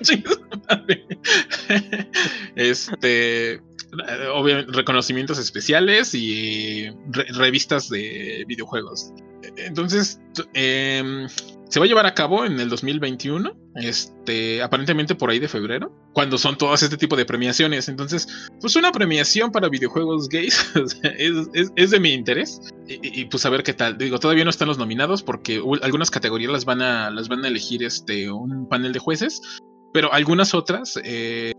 este, 2.55 3.61
obviamente, 4.33 4.71
reconocimientos 4.71 5.37
especiales 5.37 6.13
y 6.13 6.89
revistas 7.35 7.89
de 7.89 8.45
videojuegos. 8.47 9.11
Entonces, 9.57 10.21
eh, 10.53 11.27
se 11.71 11.79
va 11.79 11.85
a 11.85 11.87
llevar 11.87 12.05
a 12.05 12.13
cabo 12.13 12.43
en 12.43 12.59
el 12.59 12.67
2021, 12.67 13.55
este, 13.75 14.61
aparentemente 14.61 15.15
por 15.15 15.29
ahí 15.29 15.39
de 15.39 15.47
febrero, 15.47 15.89
cuando 16.11 16.37
son 16.37 16.57
todas 16.57 16.83
este 16.83 16.97
tipo 16.97 17.15
de 17.15 17.23
premiaciones. 17.23 17.87
Entonces, 17.87 18.27
pues 18.59 18.75
una 18.75 18.91
premiación 18.91 19.53
para 19.53 19.69
videojuegos 19.69 20.27
gays 20.27 20.69
es, 21.17 21.91
de 21.91 21.99
mi 22.01 22.11
interés. 22.11 22.59
Y, 22.87 23.23
pues 23.25 23.45
a 23.45 23.49
ver 23.49 23.63
qué 23.63 23.73
tal. 23.73 23.97
Digo, 23.97 24.19
todavía 24.19 24.43
no 24.43 24.49
están 24.49 24.67
los 24.67 24.77
nominados 24.77 25.23
porque 25.23 25.61
algunas 25.81 26.11
categorías 26.11 26.51
las 26.51 26.65
van 26.65 26.81
a, 26.81 27.09
las 27.09 27.29
van 27.29 27.45
a 27.45 27.47
elegir 27.47 27.83
este, 27.83 28.29
un 28.29 28.67
panel 28.67 28.91
de 28.91 28.99
jueces, 28.99 29.41
pero 29.93 30.11
algunas 30.13 30.53
otras 30.53 30.99
eh, 31.03 31.53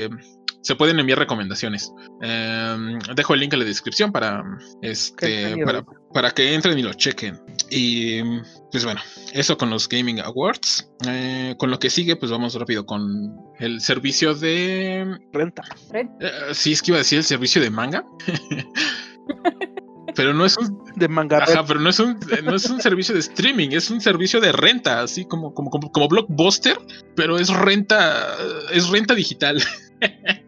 se 0.63 0.77
pueden 0.77 0.99
enviar 0.99 1.19
recomendaciones. 1.19 1.93
Em, 2.21 2.99
dejo 3.15 3.35
el 3.35 3.41
link 3.41 3.53
en 3.53 3.59
la 3.59 3.65
descripción 3.65 4.13
para, 4.13 4.43
este, 4.81 5.57
para, 5.65 5.85
para, 6.13 6.31
que 6.31 6.55
entren 6.55 6.79
y 6.79 6.83
lo 6.83 6.95
chequen. 6.95 7.41
Y 7.71 8.23
pues 8.71 8.85
bueno, 8.85 9.01
eso 9.33 9.59
con 9.59 9.71
los 9.71 9.89
Gaming 9.89 10.21
Awards. 10.21 10.91
Eh, 11.07 11.55
con 11.59 11.71
lo 11.71 11.79
que 11.79 11.91
sigue, 11.91 12.17
pues 12.17 12.31
vamos 12.31 12.55
rápido 12.55 12.87
con 12.87 13.37
el 13.59 13.81
servicio 13.81 14.35
de 14.35 15.19
renta. 15.33 15.63
Eh, 15.93 16.09
sí, 16.53 16.73
es 16.73 16.83
que 16.83 16.93
iba 16.93 16.97
a 16.97 17.01
decir 17.01 17.19
el 17.19 17.25
servicio 17.25 17.61
de 17.61 17.71
manga. 17.71 18.05
pero 20.15 20.35
no 20.35 20.45
es 20.45 20.57
un 20.57 20.83
de 20.97 21.09
manga 21.09 21.39
ajá, 21.39 21.65
pero 21.67 21.81
no 21.81 21.91
es 21.91 21.99
un 21.99 22.19
no 22.45 22.55
es 22.55 22.69
un 22.69 22.81
servicio 22.81 23.15
de 23.15 23.21
streaming 23.21 23.71
es 23.73 23.91
un 23.91 24.01
servicio 24.01 24.41
de 24.41 24.53
renta 24.53 25.01
así 25.01 25.25
como 25.25 25.55
como 25.55 25.71
como, 25.71 25.91
como 25.91 26.09
blockbuster 26.09 26.79
pero 27.15 27.39
es 27.39 27.49
renta 27.49 28.37
es 28.73 28.89
renta 28.89 29.15
digital. 29.15 29.63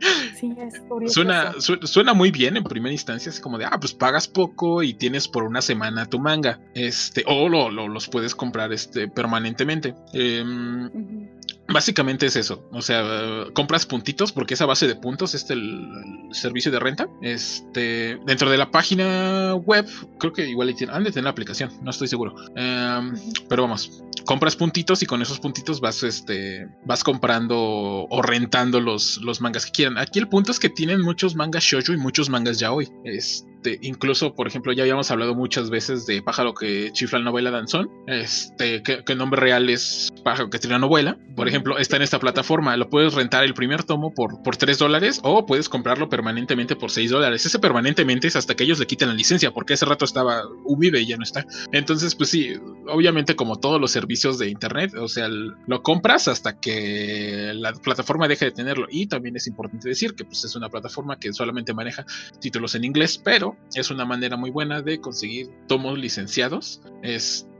Suena, 1.06 1.54
suena 1.58 2.12
muy 2.12 2.30
bien 2.30 2.56
en 2.56 2.64
primera 2.64 2.92
instancia, 2.92 3.30
es 3.30 3.40
como 3.40 3.56
de, 3.56 3.64
ah, 3.64 3.78
pues 3.80 3.94
pagas 3.94 4.28
poco 4.28 4.82
y 4.82 4.94
tienes 4.94 5.28
por 5.28 5.44
una 5.44 5.62
semana 5.62 6.06
tu 6.06 6.18
manga, 6.18 6.60
este, 6.74 7.24
o 7.26 7.48
lo, 7.48 7.70
los 7.70 8.08
puedes 8.08 8.34
comprar 8.34 8.72
este, 8.72 9.08
permanentemente. 9.08 9.94
Em, 10.12 11.30
básicamente 11.68 12.26
es 12.26 12.36
eso, 12.36 12.68
o 12.72 12.82
sea, 12.82 13.46
compras 13.54 13.86
puntitos 13.86 14.32
porque 14.32 14.54
esa 14.54 14.66
base 14.66 14.86
de 14.86 14.96
puntos 14.96 15.34
es 15.34 15.48
el, 15.50 15.88
servicio 16.32 16.72
de 16.72 16.80
renta. 16.80 17.08
Este, 17.22 18.18
dentro 18.26 18.50
de 18.50 18.58
la 18.58 18.70
página 18.70 19.54
web, 19.54 19.86
creo 20.18 20.32
que 20.32 20.48
igual 20.48 20.74
han 20.90 21.04
de 21.04 21.10
tener 21.10 21.24
la 21.24 21.30
aplicación, 21.30 21.70
no 21.82 21.90
estoy 21.90 22.08
seguro. 22.08 22.34
Em, 22.56 23.14
pero 23.48 23.62
vamos, 23.62 24.02
compras 24.26 24.56
puntitos 24.56 25.02
y 25.02 25.06
con 25.06 25.22
esos 25.22 25.38
puntitos 25.38 25.80
vas, 25.80 26.02
este, 26.02 26.68
vas 26.84 27.04
comprando 27.04 27.56
o 27.56 28.22
rentando 28.22 28.80
los, 28.80 29.18
los 29.18 29.40
mangas 29.40 29.66
que 29.66 29.72
quieran. 29.72 29.98
Aquí 29.98 30.18
el 30.18 30.28
punto 30.28 30.50
es 30.50 30.58
que 30.58 30.68
tienen 30.68 31.00
muchos 31.00 31.36
mangas 31.36 31.62
shoujo 31.64 31.92
y 31.92 31.96
muchos 31.96 32.28
mangas 32.28 32.58
yaoi. 32.58 32.88
Este, 33.04 33.53
incluso, 33.82 34.34
por 34.34 34.46
ejemplo, 34.46 34.72
ya 34.72 34.82
habíamos 34.82 35.10
hablado 35.10 35.34
muchas 35.34 35.70
veces 35.70 36.06
de 36.06 36.22
Pájaro 36.22 36.54
que 36.54 36.90
chifla 36.92 37.18
la 37.18 37.26
novela 37.26 37.50
danzón. 37.50 37.90
Este, 38.06 38.82
que, 38.82 39.02
el 39.06 39.18
nombre 39.18 39.40
real 39.40 39.68
es 39.70 40.10
Pájaro 40.24 40.50
que 40.50 40.58
tiene 40.58 40.78
novela. 40.78 41.18
Por 41.36 41.48
ejemplo, 41.48 41.78
está 41.78 41.96
en 41.96 42.02
esta 42.02 42.18
plataforma. 42.18 42.76
Lo 42.76 42.88
puedes 42.88 43.14
rentar 43.14 43.44
el 43.44 43.54
primer 43.54 43.84
tomo 43.84 44.12
por, 44.14 44.42
por 44.42 44.56
3 44.56 44.78
dólares 44.78 45.20
o 45.22 45.46
puedes 45.46 45.68
comprarlo 45.68 46.08
permanentemente 46.08 46.76
por 46.76 46.90
6 46.90 47.10
dólares. 47.10 47.44
Ese 47.46 47.58
permanentemente 47.58 48.28
es 48.28 48.36
hasta 48.36 48.54
que 48.54 48.64
ellos 48.64 48.78
le 48.78 48.86
quiten 48.86 49.08
la 49.08 49.14
licencia, 49.14 49.50
porque 49.52 49.74
ese 49.74 49.84
rato 49.84 50.04
estaba 50.04 50.42
Ubive 50.64 51.00
y 51.00 51.06
ya 51.06 51.16
no 51.16 51.22
está. 51.22 51.44
Entonces, 51.72 52.14
pues 52.14 52.30
sí, 52.30 52.52
obviamente, 52.88 53.36
como 53.36 53.56
todos 53.56 53.80
los 53.80 53.90
servicios 53.90 54.38
de 54.38 54.48
internet, 54.48 54.94
o 54.94 55.08
sea, 55.08 55.28
lo 55.28 55.82
compras 55.82 56.28
hasta 56.28 56.58
que 56.58 57.52
la 57.54 57.72
plataforma 57.72 58.28
deje 58.28 58.46
de 58.46 58.52
tenerlo. 58.52 58.86
Y 58.90 59.06
también 59.06 59.36
es 59.36 59.46
importante 59.46 59.88
decir 59.88 60.14
que 60.14 60.24
pues, 60.24 60.44
es 60.44 60.56
una 60.56 60.68
plataforma 60.68 61.18
que 61.18 61.32
solamente 61.32 61.74
maneja 61.74 62.04
títulos 62.40 62.74
en 62.74 62.84
inglés, 62.84 63.20
pero 63.22 63.53
es 63.74 63.90
una 63.90 64.05
manera 64.05 64.36
muy 64.36 64.50
buena 64.50 64.82
de 64.82 65.00
conseguir 65.00 65.50
tomos 65.66 65.98
licenciados. 65.98 66.82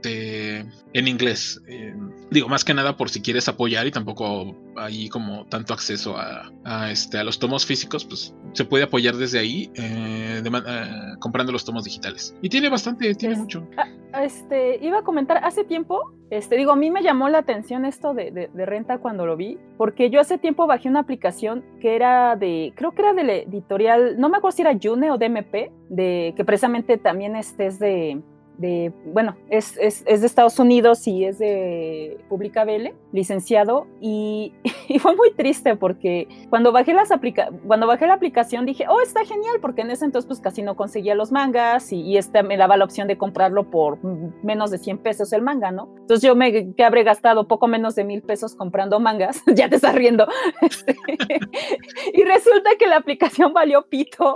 Este, 0.05 0.65
en 0.93 1.07
inglés. 1.07 1.61
Eh, 1.67 1.95
digo, 2.29 2.47
más 2.47 2.63
que 2.63 2.73
nada 2.73 2.95
por 2.95 3.09
si 3.09 3.21
quieres 3.21 3.47
apoyar 3.47 3.87
y 3.87 3.91
tampoco 3.91 4.55
hay 4.75 5.09
como 5.09 5.45
tanto 5.47 5.73
acceso 5.73 6.15
a, 6.17 6.91
este, 6.91 7.17
a 7.17 7.23
los 7.23 7.39
tomos 7.39 7.65
físicos, 7.65 8.05
pues 8.05 8.33
se 8.53 8.65
puede 8.65 8.83
apoyar 8.83 9.15
desde 9.15 9.39
ahí 9.39 9.71
eh, 9.75 10.41
eh, 10.43 10.87
comprando 11.19 11.51
los 11.51 11.65
tomos 11.65 11.83
digitales. 11.83 12.35
Y 12.41 12.49
tiene 12.49 12.69
bastante, 12.69 13.13
tiene 13.15 13.35
mucho. 13.35 13.67
Ah, 14.13 14.23
este, 14.23 14.79
iba 14.85 14.99
a 14.99 15.01
comentar, 15.01 15.43
hace 15.43 15.63
tiempo, 15.63 16.13
este, 16.29 16.55
digo, 16.55 16.71
a 16.71 16.75
mí 16.75 16.91
me 16.91 17.03
llamó 17.03 17.27
la 17.27 17.39
atención 17.39 17.83
esto 17.83 18.13
de, 18.13 18.31
de, 18.31 18.65
renta 18.65 18.99
cuando 18.99 19.25
lo 19.25 19.35
vi, 19.35 19.57
porque 19.77 20.09
yo 20.09 20.21
hace 20.21 20.37
tiempo 20.37 20.67
bajé 20.67 20.87
una 20.87 21.01
aplicación 21.01 21.65
que 21.81 21.95
era 21.95 22.35
de, 22.35 22.71
creo 22.75 22.91
que 22.91 23.01
era 23.01 23.13
de 23.13 23.23
la 23.23 23.33
editorial, 23.35 24.19
no 24.19 24.29
me 24.29 24.37
acuerdo 24.37 24.55
si 24.55 24.61
era 24.61 24.77
June 24.81 25.11
o 25.11 25.17
DMP, 25.17 25.71
de, 25.89 26.33
que 26.37 26.45
precisamente 26.45 26.97
también 26.97 27.35
este 27.35 27.65
es 27.65 27.79
de 27.79 28.21
de, 28.57 28.91
bueno, 29.05 29.35
es, 29.49 29.77
es, 29.77 30.03
de 30.05 30.25
Estados 30.25 30.59
Unidos 30.59 31.07
y 31.07 31.25
es 31.25 31.39
de 31.39 32.17
Publica 32.29 32.63
Vele, 32.63 32.93
licenciado, 33.11 33.87
y, 34.01 34.53
fue 34.99 35.15
muy 35.15 35.31
triste 35.33 35.75
porque 35.75 36.27
cuando 36.49 36.71
bajé, 36.71 36.93
las 36.93 37.11
aplica 37.11 37.49
cuando 37.67 37.87
bajé 37.87 38.07
la 38.07 38.13
aplicación 38.13 38.65
dije, 38.65 38.85
oh, 38.87 39.01
está 39.01 39.25
genial, 39.25 39.57
porque 39.61 39.81
en 39.81 39.91
ese 39.91 40.05
entonces 40.05 40.27
pues 40.27 40.39
casi 40.39 40.61
no 40.61 40.75
conseguía 40.75 41.15
los 41.15 41.31
mangas 41.31 41.91
y, 41.91 42.01
y 42.01 42.17
este 42.17 42.43
me 42.43 42.57
daba 42.57 42.77
la 42.77 42.85
opción 42.85 43.07
de 43.07 43.17
comprarlo 43.17 43.69
por 43.69 44.03
menos 44.43 44.71
de 44.71 44.77
100 44.77 44.99
pesos 44.99 45.33
el 45.33 45.41
manga, 45.41 45.71
¿no? 45.71 45.89
Entonces 45.97 46.21
yo 46.21 46.35
me 46.35 46.73
que 46.73 46.83
habré 46.83 47.03
gastado 47.03 47.47
poco 47.47 47.67
menos 47.67 47.95
de 47.95 48.03
mil 48.03 48.21
pesos 48.21 48.55
comprando 48.55 48.99
mangas, 48.99 49.43
ya 49.53 49.69
te 49.69 49.75
estás 49.75 49.95
riendo, 49.95 50.27
y 52.13 52.23
resulta 52.23 52.71
que 52.79 52.87
la 52.87 52.97
aplicación 52.97 53.53
valió 53.53 53.87
pito, 53.87 54.35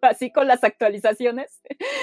así 0.00 0.30
con 0.30 0.48
las 0.48 0.64
actualizaciones. 0.64 1.60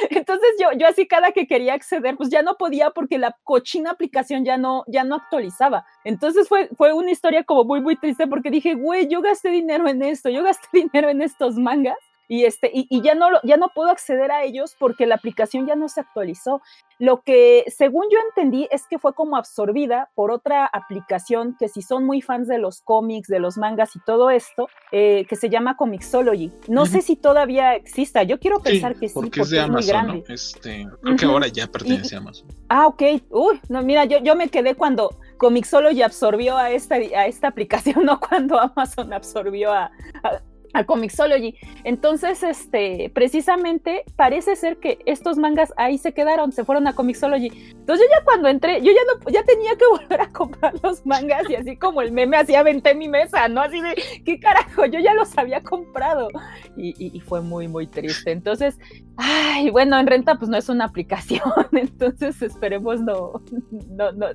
Entonces 0.10 0.50
yo, 0.60 0.72
yo 0.78 0.88
así 0.88 1.08
cada 1.08 1.32
que 1.32 1.48
quería 1.50 1.74
acceder, 1.74 2.16
pues 2.16 2.30
ya 2.30 2.42
no 2.44 2.56
podía 2.56 2.92
porque 2.92 3.18
la 3.18 3.36
cochina 3.44 3.92
aplicación 3.92 4.46
ya 4.46 4.58
no, 4.58 4.86
ya 4.88 5.04
no 5.04 5.16
actualizaba. 5.16 5.86
Entonces 6.06 6.48
fue, 6.48 6.70
fue 6.78 6.94
una 6.94 7.12
historia 7.12 7.44
como 7.44 7.66
muy, 7.66 7.82
muy 7.82 7.98
triste 7.98 8.28
porque 8.28 8.52
dije, 8.52 8.76
güey, 8.76 9.10
yo 9.10 9.22
gasté 9.22 9.50
dinero 9.50 9.90
en 9.90 10.02
esto, 10.04 10.30
yo 10.30 10.44
gasté 10.44 10.68
dinero 10.74 11.10
en 11.10 11.22
estos 11.22 11.56
mangas 11.56 11.98
y, 12.30 12.46
este, 12.46 12.70
y, 12.72 12.86
y 12.92 13.02
ya, 13.02 13.16
no, 13.16 13.28
ya 13.44 13.58
no 13.58 13.70
puedo 13.74 13.90
acceder 13.90 14.32
a 14.32 14.44
ellos 14.44 14.76
porque 14.78 15.08
la 15.08 15.16
aplicación 15.16 15.66
ya 15.66 15.76
no 15.76 15.90
se 15.90 16.00
actualizó. 16.00 16.62
Lo 17.00 17.22
que, 17.22 17.64
según 17.76 18.06
yo 18.12 18.20
entendí, 18.30 18.68
es 18.72 18.86
que 18.88 19.00
fue 19.00 19.16
como 19.16 19.36
absorbida 19.36 20.12
por 20.14 20.30
otra 20.30 20.68
aplicación 20.68 21.56
que 21.58 21.70
si 21.70 21.82
son 21.82 22.06
muy 22.06 22.22
fans 22.22 22.48
de 22.48 22.60
los 22.60 22.82
cómics, 22.82 23.30
de 23.30 23.40
los 23.40 23.58
mangas 23.58 23.96
y 23.96 24.00
todo 24.06 24.30
esto, 24.30 24.68
eh, 24.92 25.26
que 25.28 25.36
se 25.36 25.50
llama 25.50 25.76
Comixology. 25.76 26.52
No 26.68 26.86
sé 26.86 27.02
si 27.02 27.16
todavía 27.16 27.74
exista. 27.74 28.22
Yo 28.22 28.40
quiero 28.40 28.60
pensar 28.60 28.96
que 28.96 29.08
sí, 29.08 29.16
porque, 29.16 29.42
es, 29.42 29.50
de 29.50 29.62
Amazon, 29.62 29.74
muy 29.74 29.88
grande. 29.88 30.24
Este, 30.32 30.88
creo 31.02 31.16
que 31.16 31.26
ahora 31.26 31.48
ya 31.48 31.66
pertenece 31.66 32.16
a 32.16 32.20
Amazon. 32.20 32.48
Ah, 32.68 32.86
ok. 32.86 33.02
Uy, 33.32 33.60
no, 33.70 33.82
mira, 33.82 34.06
yo, 34.06 34.20
yo 34.20 34.36
me 34.36 34.50
quedé 34.50 34.76
cuando 34.76 35.18
Comixology 35.38 36.04
absorbió 36.04 36.58
a 36.58 36.70
esta, 36.70 36.96
a 36.96 37.26
esta 37.26 37.48
aplicación, 37.48 38.06
no 38.06 38.20
cuando 38.20 38.60
Amazon 38.60 39.14
absorbió 39.14 39.72
a, 39.72 39.90
a 40.24 40.42
Comixology. 40.86 41.56
Entonces, 41.84 42.44
este, 42.44 43.12
precisamente 43.14 44.04
parece 44.16 44.56
ser 44.56 44.78
que 44.78 45.00
estos 45.06 45.38
mangas 45.38 45.74
ahí 45.78 45.98
se 45.98 46.14
quedaron, 46.14 46.52
se 46.52 46.64
fueron 46.64 46.88
a 46.88 46.94
Comixology. 46.94 47.48
Entonces 47.48 48.06
yo 48.08 48.16
ya 48.16 48.24
cuando 48.24 48.48
entré, 48.48 48.82
yo 48.82 48.92
ya 48.92 49.02
no, 49.08 49.32
ya 49.32 49.44
tenía 49.44 49.76
que 49.76 49.86
volver 49.90 50.22
a 50.22 50.32
comprar 50.32 50.74
los 50.84 51.06
mangas 51.06 51.50
y 51.50 51.56
así 51.56 51.76
como 51.76 52.02
el 52.02 52.12
meme 52.12 52.38
así 52.38 52.56
aventé 52.56 52.94
mi 52.94 53.08
mesa, 53.08 53.48
¿no? 53.48 53.62
Así 53.62 53.82
de, 53.82 53.96
¿qué 54.26 54.40
carajo? 54.40 54.86
Yo 54.86 55.00
ya 55.00 55.14
los 55.14 55.38
había 55.38 55.62
comprado. 55.62 56.30
Y, 56.78 56.94
y, 56.98 57.20
fue 57.20 57.42
muy, 57.42 57.68
muy 57.68 57.88
triste. 57.88 58.32
Entonces, 58.32 58.78
ay, 59.18 59.70
bueno, 59.70 60.00
en 60.00 60.08
renta 60.08 60.36
pues 60.36 60.50
no 60.50 60.58
es 60.58 60.70
una 60.70 60.86
aplicación, 60.86 61.42
entonces 61.74 62.42
esperemos 62.42 63.02
no, 63.02 63.42
no, 63.90 64.12
no, 64.14 64.28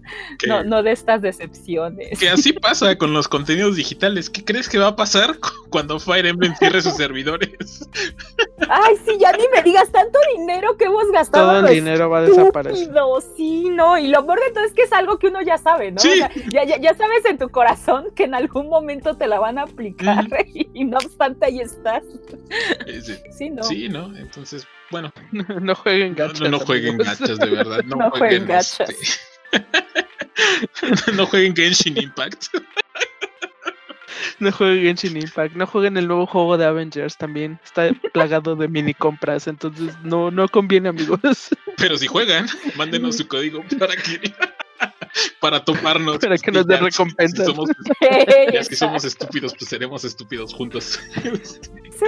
no, 0.47 0.65
no 0.65 0.83
de 0.83 0.93
estas 0.93 1.23
decepciones. 1.23 2.19
Que 2.19 2.29
así 2.29 2.53
pasa 2.53 2.97
con 2.99 3.13
los 3.13 3.29
contenidos 3.29 3.77
digitales. 3.77 4.29
¿Qué 4.29 4.45
crees 4.45 4.69
que 4.69 4.79
va 4.79 4.89
a 4.89 4.97
pasar 4.97 5.39
cuando 5.71 5.99
Fire 5.99 6.24
Emblem 6.27 6.55
cierre 6.57 6.83
sus 6.83 6.95
servidores? 6.95 7.89
Ay, 8.69 8.97
sí, 9.05 9.17
ya 9.19 9.33
ni 9.33 9.45
me 9.55 9.63
digas 9.63 9.91
tanto 9.91 10.19
dinero 10.37 10.77
que 10.77 10.85
hemos 10.85 11.11
gastado. 11.11 11.61
Todo 11.61 11.69
el 11.69 11.75
dinero 11.75 12.11
va 12.11 12.19
a 12.19 12.23
desaparecer. 12.23 12.91
Sí, 13.37 13.69
no, 13.71 13.99
y 13.99 14.09
lo 14.09 14.25
peor 14.27 14.41
de 14.41 14.53
todo 14.53 14.65
es 14.65 14.73
que 14.73 14.83
es 14.83 14.93
algo 14.93 15.19
que 15.19 15.29
uno 15.29 15.43
ya 15.43 15.59
sabe, 15.59 15.93
¿no? 15.93 16.01
Sí. 16.01 16.09
O 16.09 16.15
sea, 16.15 16.31
ya, 16.51 16.65
ya, 16.65 16.79
ya, 16.79 16.95
sabes 16.95 17.25
en 17.25 17.39
tu 17.39 17.49
corazón 17.49 18.07
que 18.15 18.25
en 18.25 18.35
algún 18.35 18.69
momento 18.69 19.17
te 19.17 19.27
la 19.27 19.39
van 19.39 19.59
a 19.59 19.63
aplicar 19.63 20.25
mm. 20.25 20.35
y 20.75 20.85
no 20.85 20.99
obstante 20.99 21.47
ahí 21.47 21.61
estás. 21.61 22.03
Sí, 23.03 23.15
sí, 23.31 23.51
¿no? 23.51 23.63
Sí, 23.63 23.89
¿no? 23.89 24.17
Entonces, 24.17 24.67
bueno. 24.91 25.13
No, 25.61 25.75
jueguen 25.75 26.15
gachas. 26.15 26.41
No, 26.41 26.49
no, 26.49 26.59
no 26.59 26.65
jueguen 26.65 26.99
gachas, 26.99 27.39
de 27.39 27.51
verdad. 27.51 27.83
No, 27.85 27.97
no 27.97 28.11
jueguen, 28.11 28.19
jueguen 28.19 28.47
gachas. 28.47 28.91
Este... 28.91 31.13
no 31.13 31.27
jueguen 31.27 31.55
Genshin 31.55 31.97
Impact. 31.97 32.47
No 34.39 34.53
jueguen 34.53 34.97
Genshin 34.97 35.17
Impact, 35.17 35.55
no 35.55 35.67
jueguen 35.67 35.97
el 35.97 36.09
nuevo 36.09 36.27
juego 36.27 36.57
de 36.57 36.65
Avengers 36.65 37.17
también. 37.17 37.59
Está 37.65 37.91
plagado 38.13 38.57
de 38.57 38.69
mini 38.69 38.95
compras, 38.95 39.47
entonces 39.47 39.95
no, 40.03 40.31
no 40.31 40.49
conviene, 40.49 40.89
amigos. 40.89 41.21
Pero 41.77 41.97
si 41.97 42.07
juegan, 42.07 42.47
mándenos 42.77 43.17
su 43.17 43.27
código 43.27 43.65
para 43.79 43.97
que 43.97 44.21
para 45.41 45.65
tomarnos. 45.65 46.19
Para 46.19 46.37
que 46.39 46.51
nos 46.51 46.67
dé 46.67 46.77
recompensas. 46.77 47.47
Si 47.47 47.53
somos, 47.53 47.71
ya 48.53 48.65
si 48.65 48.77
somos 48.77 49.05
estúpidos, 49.05 49.55
pues 49.59 49.69
seremos 49.69 50.05
estúpidos 50.05 50.53
juntos. 50.55 51.01
Sí. 51.95 52.07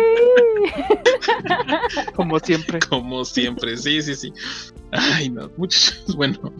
Como 2.15 2.39
siempre. 2.41 2.81
Como 2.81 3.25
siempre, 3.25 3.77
sí, 3.77 4.03
sí, 4.03 4.15
sí. 4.15 4.33
Ay, 4.93 5.31
no, 5.31 5.51
muchos. 5.57 6.05
Bueno, 6.17 6.53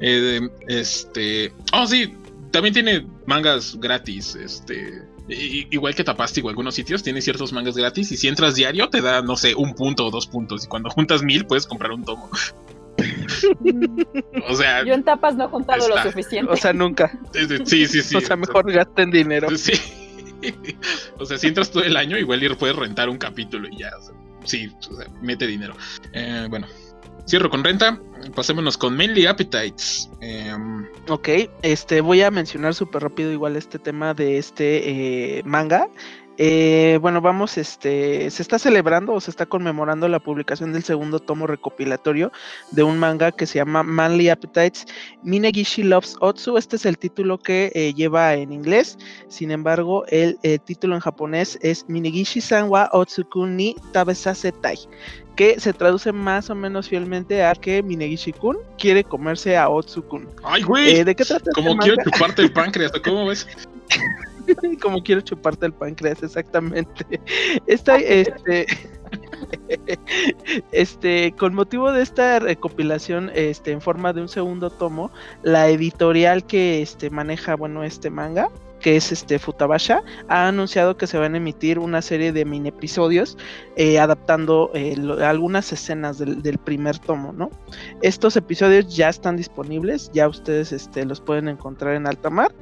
eh, 0.00 0.48
este. 0.68 1.52
Oh, 1.72 1.86
sí, 1.86 2.14
también 2.50 2.74
tiene 2.74 3.06
mangas 3.26 3.78
gratis, 3.78 4.34
este. 4.34 5.02
Igual 5.28 5.94
que 5.94 6.04
Tapasti 6.04 6.40
o 6.40 6.48
algunos 6.48 6.74
sitios, 6.74 7.02
tiene 7.02 7.20
ciertos 7.20 7.52
mangas 7.52 7.76
gratis 7.76 8.10
y 8.12 8.16
si 8.16 8.28
entras 8.28 8.54
diario 8.54 8.88
te 8.88 9.02
da, 9.02 9.20
no 9.20 9.36
sé, 9.36 9.54
un 9.54 9.74
punto 9.74 10.06
o 10.06 10.10
dos 10.10 10.26
puntos. 10.26 10.64
Y 10.64 10.68
cuando 10.68 10.88
juntas 10.88 11.22
mil 11.22 11.44
puedes 11.44 11.66
comprar 11.66 11.92
un 11.92 12.04
tomo. 12.04 12.30
o 14.48 14.54
sea. 14.54 14.84
Yo 14.84 14.94
en 14.94 15.04
tapas 15.04 15.34
no 15.34 15.44
he 15.44 15.48
juntado 15.48 15.82
está. 15.82 16.04
lo 16.04 16.10
suficiente. 16.10 16.52
O 16.52 16.56
sea, 16.56 16.72
nunca. 16.72 17.18
Sí, 17.64 17.86
sí, 17.86 18.02
sí. 18.02 18.16
O 18.16 18.20
sea, 18.20 18.36
mejor 18.36 18.72
gasten 18.72 19.10
dinero. 19.10 19.48
Sí. 19.56 19.72
O 21.18 21.26
sea, 21.26 21.36
si 21.36 21.48
entras 21.48 21.68
todo 21.72 21.82
el 21.82 21.96
año, 21.96 22.16
igual 22.16 22.40
puedes 22.56 22.76
rentar 22.76 23.08
un 23.08 23.18
capítulo 23.18 23.68
y 23.68 23.78
ya. 23.78 23.90
O 23.98 24.02
sea, 24.02 24.14
sí, 24.44 24.70
o 24.88 24.96
sea, 24.96 25.08
mete 25.20 25.48
dinero. 25.48 25.74
Eh, 26.12 26.46
bueno, 26.48 26.68
Cierro 27.28 27.50
con 27.50 27.62
renta. 27.62 28.00
Pasémonos 28.34 28.78
con 28.78 28.96
Mainly 28.96 29.26
Appetites. 29.26 30.08
Eh, 30.22 30.50
ok, 31.08 31.28
este 31.60 32.00
voy 32.00 32.22
a 32.22 32.30
mencionar 32.30 32.74
súper 32.74 33.02
rápido 33.02 33.30
igual 33.30 33.54
este 33.56 33.78
tema 33.78 34.14
de 34.14 34.38
este 34.38 35.38
eh, 35.38 35.42
manga. 35.44 35.88
Eh, 36.38 36.98
bueno, 37.02 37.20
vamos, 37.20 37.58
este, 37.58 38.30
se 38.30 38.42
está 38.42 38.58
celebrando 38.58 39.12
o 39.12 39.20
se 39.20 39.30
está 39.30 39.44
conmemorando 39.44 40.08
la 40.08 40.20
publicación 40.20 40.72
del 40.72 40.84
segundo 40.84 41.18
tomo 41.18 41.48
recopilatorio 41.48 42.32
de 42.70 42.84
un 42.84 42.98
manga 42.98 43.32
que 43.32 43.46
se 43.46 43.58
llama 43.58 43.82
Manly 43.82 44.28
Appetites 44.28 44.86
Minegishi 45.24 45.82
Loves 45.82 46.16
Otsu. 46.20 46.56
Este 46.56 46.76
es 46.76 46.86
el 46.86 46.96
título 46.96 47.38
que 47.38 47.72
eh, 47.74 47.92
lleva 47.92 48.34
en 48.34 48.52
inglés. 48.52 48.96
Sin 49.28 49.50
embargo, 49.50 50.04
el 50.06 50.38
título 50.64 50.94
en 50.94 51.00
japonés 51.00 51.58
es 51.60 51.84
Minegishi 51.88 52.40
San 52.40 52.68
wa 52.68 52.88
Otsukun 52.92 53.56
ni 53.56 53.74
Tabesasetai 53.92 54.78
que 55.38 55.60
se 55.60 55.72
traduce 55.72 56.10
más 56.10 56.50
o 56.50 56.54
menos 56.56 56.88
fielmente 56.88 57.44
a 57.44 57.54
que 57.54 57.80
Minegishi-kun 57.80 58.58
quiere 58.76 59.04
comerse 59.04 59.56
a 59.56 59.68
Otsukun. 59.68 60.28
¡Ay, 60.42 60.64
güey! 60.64 60.96
Eh, 60.96 61.04
¿De 61.04 61.14
qué 61.14 61.24
trata? 61.24 61.52
Como 61.54 61.70
este 61.70 61.90
manga? 61.90 62.02
chuparte 62.02 62.42
el 62.42 62.52
páncreas, 62.52 62.90
¿cómo 63.04 63.26
ves? 63.26 63.46
Como 64.82 65.02
quiero 65.02 65.20
chuparte 65.20 65.66
el 65.66 65.72
páncreas, 65.72 66.22
exactamente. 66.22 67.20
Esta, 67.66 67.96
este, 67.96 68.66
este, 70.72 71.32
con 71.32 71.54
motivo 71.54 71.92
de 71.92 72.02
esta 72.02 72.38
recopilación, 72.38 73.30
este, 73.34 73.72
en 73.72 73.80
forma 73.80 74.12
de 74.12 74.22
un 74.22 74.28
segundo 74.28 74.70
tomo, 74.70 75.10
la 75.42 75.68
editorial 75.68 76.44
que 76.44 76.82
este 76.82 77.10
maneja, 77.10 77.56
bueno, 77.56 77.84
este 77.84 78.10
manga, 78.10 78.50
que 78.80 78.96
es 78.96 79.10
este 79.12 79.38
Futabasha, 79.38 80.02
ha 80.28 80.48
anunciado 80.48 80.96
que 80.96 81.06
se 81.06 81.18
van 81.18 81.34
a 81.34 81.38
emitir 81.38 81.78
una 81.78 82.00
serie 82.00 82.32
de 82.32 82.44
mini 82.44 82.68
episodios 82.68 83.36
eh, 83.76 83.98
adaptando 83.98 84.70
eh, 84.74 84.94
lo, 84.96 85.24
algunas 85.26 85.72
escenas 85.72 86.18
del, 86.18 86.42
del, 86.42 86.58
primer 86.58 86.98
tomo, 86.98 87.32
¿no? 87.32 87.50
Estos 88.02 88.36
episodios 88.36 88.94
ya 88.94 89.08
están 89.08 89.36
disponibles, 89.36 90.10
ya 90.12 90.28
ustedes 90.28 90.72
este, 90.72 91.04
los 91.04 91.20
pueden 91.20 91.48
encontrar 91.48 91.94
en 91.94 92.06
alta 92.06 92.30
mar. 92.30 92.54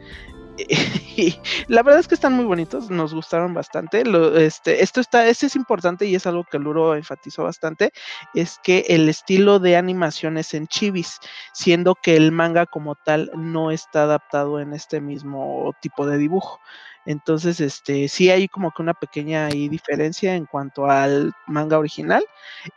y 1.17 1.39
la 1.69 1.83
verdad 1.83 2.01
es 2.01 2.09
que 2.09 2.15
están 2.15 2.33
muy 2.33 2.45
bonitos, 2.45 2.91
nos 2.91 3.15
gustaron 3.15 3.55
bastante. 3.55 4.05
Este, 4.37 4.83
esto 4.83 5.01
está, 5.01 5.27
este 5.27 5.47
es 5.47 5.57
importante 5.57 6.07
y 6.07 6.15
es 6.15 6.27
algo 6.27 6.45
que 6.45 6.59
Luro 6.59 6.95
enfatizó 6.95 7.45
bastante, 7.45 7.93
es 8.35 8.59
que 8.63 8.85
el 8.89 9.09
estilo 9.09 9.59
de 9.59 9.77
animación 9.77 10.39
es 10.39 10.55
en 10.55 10.67
chivis, 10.67 11.19
siendo 11.53 11.95
que 11.95 12.17
el 12.17 12.33
manga 12.33 12.67
como 12.67 12.95
tal 12.95 13.31
no 13.35 13.71
está 13.71 14.05
adaptado 14.05 14.61
en 14.61 14.73
este 14.73 15.01
mismo 15.01 15.75
tipo 15.81 16.07
de 16.07 16.19
dibujo. 16.19 16.61
Entonces, 17.07 17.61
este, 17.61 18.09
sí 18.09 18.31
hay 18.31 18.49
como 18.49 18.73
que 18.73 18.83
una 18.83 18.95
pequeña 18.95 19.49
diferencia 19.49 20.35
en 20.35 20.47
cuanto 20.47 20.87
al 20.87 21.33
manga 21.47 21.79
original. 21.79 22.25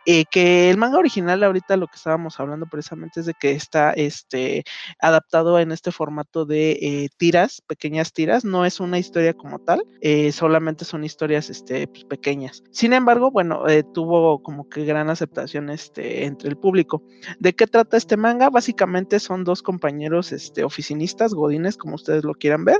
Eh, 0.05 0.25
que 0.25 0.69
el 0.69 0.77
manga 0.77 0.97
original, 0.97 1.43
ahorita 1.43 1.77
lo 1.77 1.87
que 1.87 1.95
estábamos 1.95 2.39
hablando 2.39 2.67
precisamente 2.67 3.19
es 3.19 3.25
de 3.25 3.33
que 3.33 3.51
está 3.51 3.91
este, 3.91 4.63
adaptado 4.99 5.59
en 5.59 5.71
este 5.71 5.91
formato 5.91 6.45
de 6.45 6.71
eh, 6.71 7.09
tiras, 7.17 7.61
pequeñas 7.67 8.13
tiras. 8.13 8.45
No 8.45 8.65
es 8.65 8.79
una 8.79 8.99
historia 8.99 9.33
como 9.33 9.59
tal, 9.59 9.83
eh, 10.01 10.31
solamente 10.31 10.85
son 10.85 11.03
historias 11.03 11.49
este, 11.49 11.87
pues, 11.87 12.05
pequeñas. 12.05 12.63
Sin 12.71 12.93
embargo, 12.93 13.31
bueno, 13.31 13.63
tuvo 13.93 14.41
como 14.43 14.69
que 14.69 14.85
gran 14.85 15.09
aceptación 15.09 15.69
este, 15.69 16.25
entre 16.25 16.49
el 16.49 16.57
público. 16.57 17.03
¿De 17.39 17.53
qué 17.53 17.67
trata 17.67 17.97
este 17.97 18.17
manga? 18.17 18.49
Básicamente 18.49 19.19
son 19.19 19.43
dos 19.43 19.61
compañeros 19.61 20.31
este, 20.31 20.63
oficinistas, 20.63 21.33
godines, 21.33 21.77
como 21.77 21.95
ustedes 21.95 22.23
lo 22.23 22.33
quieran 22.33 22.65
ver. 22.65 22.79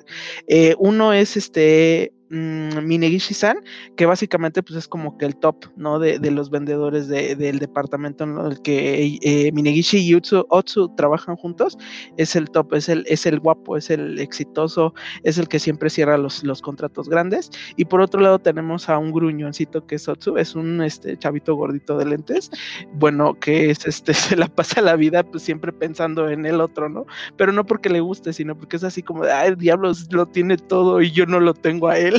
Uno 0.78 1.14
es 1.14 1.38
este 1.40 2.14
mmm, 2.30 2.80
Minegishi-san, 2.84 3.64
que 3.96 4.06
básicamente 4.06 4.64
pues 4.64 4.78
es 4.78 4.88
como 4.88 5.18
que 5.18 5.26
el 5.26 5.36
top, 5.36 5.66
¿no? 5.76 6.00
De, 6.00 6.20
los 6.30 6.52
vendedores 6.52 7.08
de, 7.08 7.36
del 7.36 7.58
departamento 7.58 8.24
en 8.24 8.38
el 8.38 8.62
que 8.62 9.18
eh, 9.22 9.52
Minegishi 9.52 9.98
y 9.98 10.16
Utsu, 10.16 10.46
Otsu 10.50 10.94
trabajan 10.96 11.36
juntos, 11.36 11.78
es 12.18 12.36
el 12.36 12.50
top, 12.50 12.74
es 12.76 12.88
el, 12.88 13.04
es 13.08 13.26
el 13.26 13.40
guapo, 13.40 13.78
es 13.78 13.90
el 13.90 14.20
exitoso, 14.20 14.94
es 15.24 15.38
el 15.38 15.48
que 15.48 15.60
siempre 15.60 15.90
cierra 15.90 16.18
los, 16.18 16.44
los 16.44 16.62
contratos 16.62 17.10
grandes. 17.10 17.50
Y 17.78 17.86
por 17.86 18.02
otro 18.02 18.22
lado 18.22 18.40
tenemos 18.40 18.90
a 18.90 18.98
un 18.98 19.12
gruñoncito 19.12 19.86
que 19.88 19.96
es 19.96 20.08
Otsu, 20.08 20.38
es 20.38 20.56
un 20.56 20.82
este, 20.82 21.18
chavito 21.18 21.56
gordito 21.56 21.98
de 21.98 22.06
lentes, 22.06 22.52
bueno, 22.94 23.34
que 23.40 23.72
es 23.72 23.86
este, 23.86 24.14
se 24.14 24.36
la 24.36 24.48
pasa 24.48 24.82
la 24.82 24.96
vida 24.96 25.24
pues 25.24 25.44
siempre 25.44 25.74
pensando 25.74 26.30
en 26.30 26.46
el 26.46 26.62
otro, 26.62 26.90
¿no? 26.90 27.06
Pero 27.38 27.52
no 27.52 27.66
porque 27.66 27.90
le 27.90 28.00
guste, 28.00 28.34
sino 28.34 28.58
porque 28.58 28.78
es 28.78 28.84
así 28.84 29.02
como 29.02 29.26
de, 29.26 29.32
ay, 29.32 29.56
diablos, 29.56 30.08
lo 30.12 30.26
tiene 30.28 30.58
todo 30.58 31.02
y 31.02 31.12
yo 31.12 31.26
no 31.26 31.40
lo 31.40 31.54
tengo 31.54 31.88
a 31.88 31.98
él. 31.98 32.19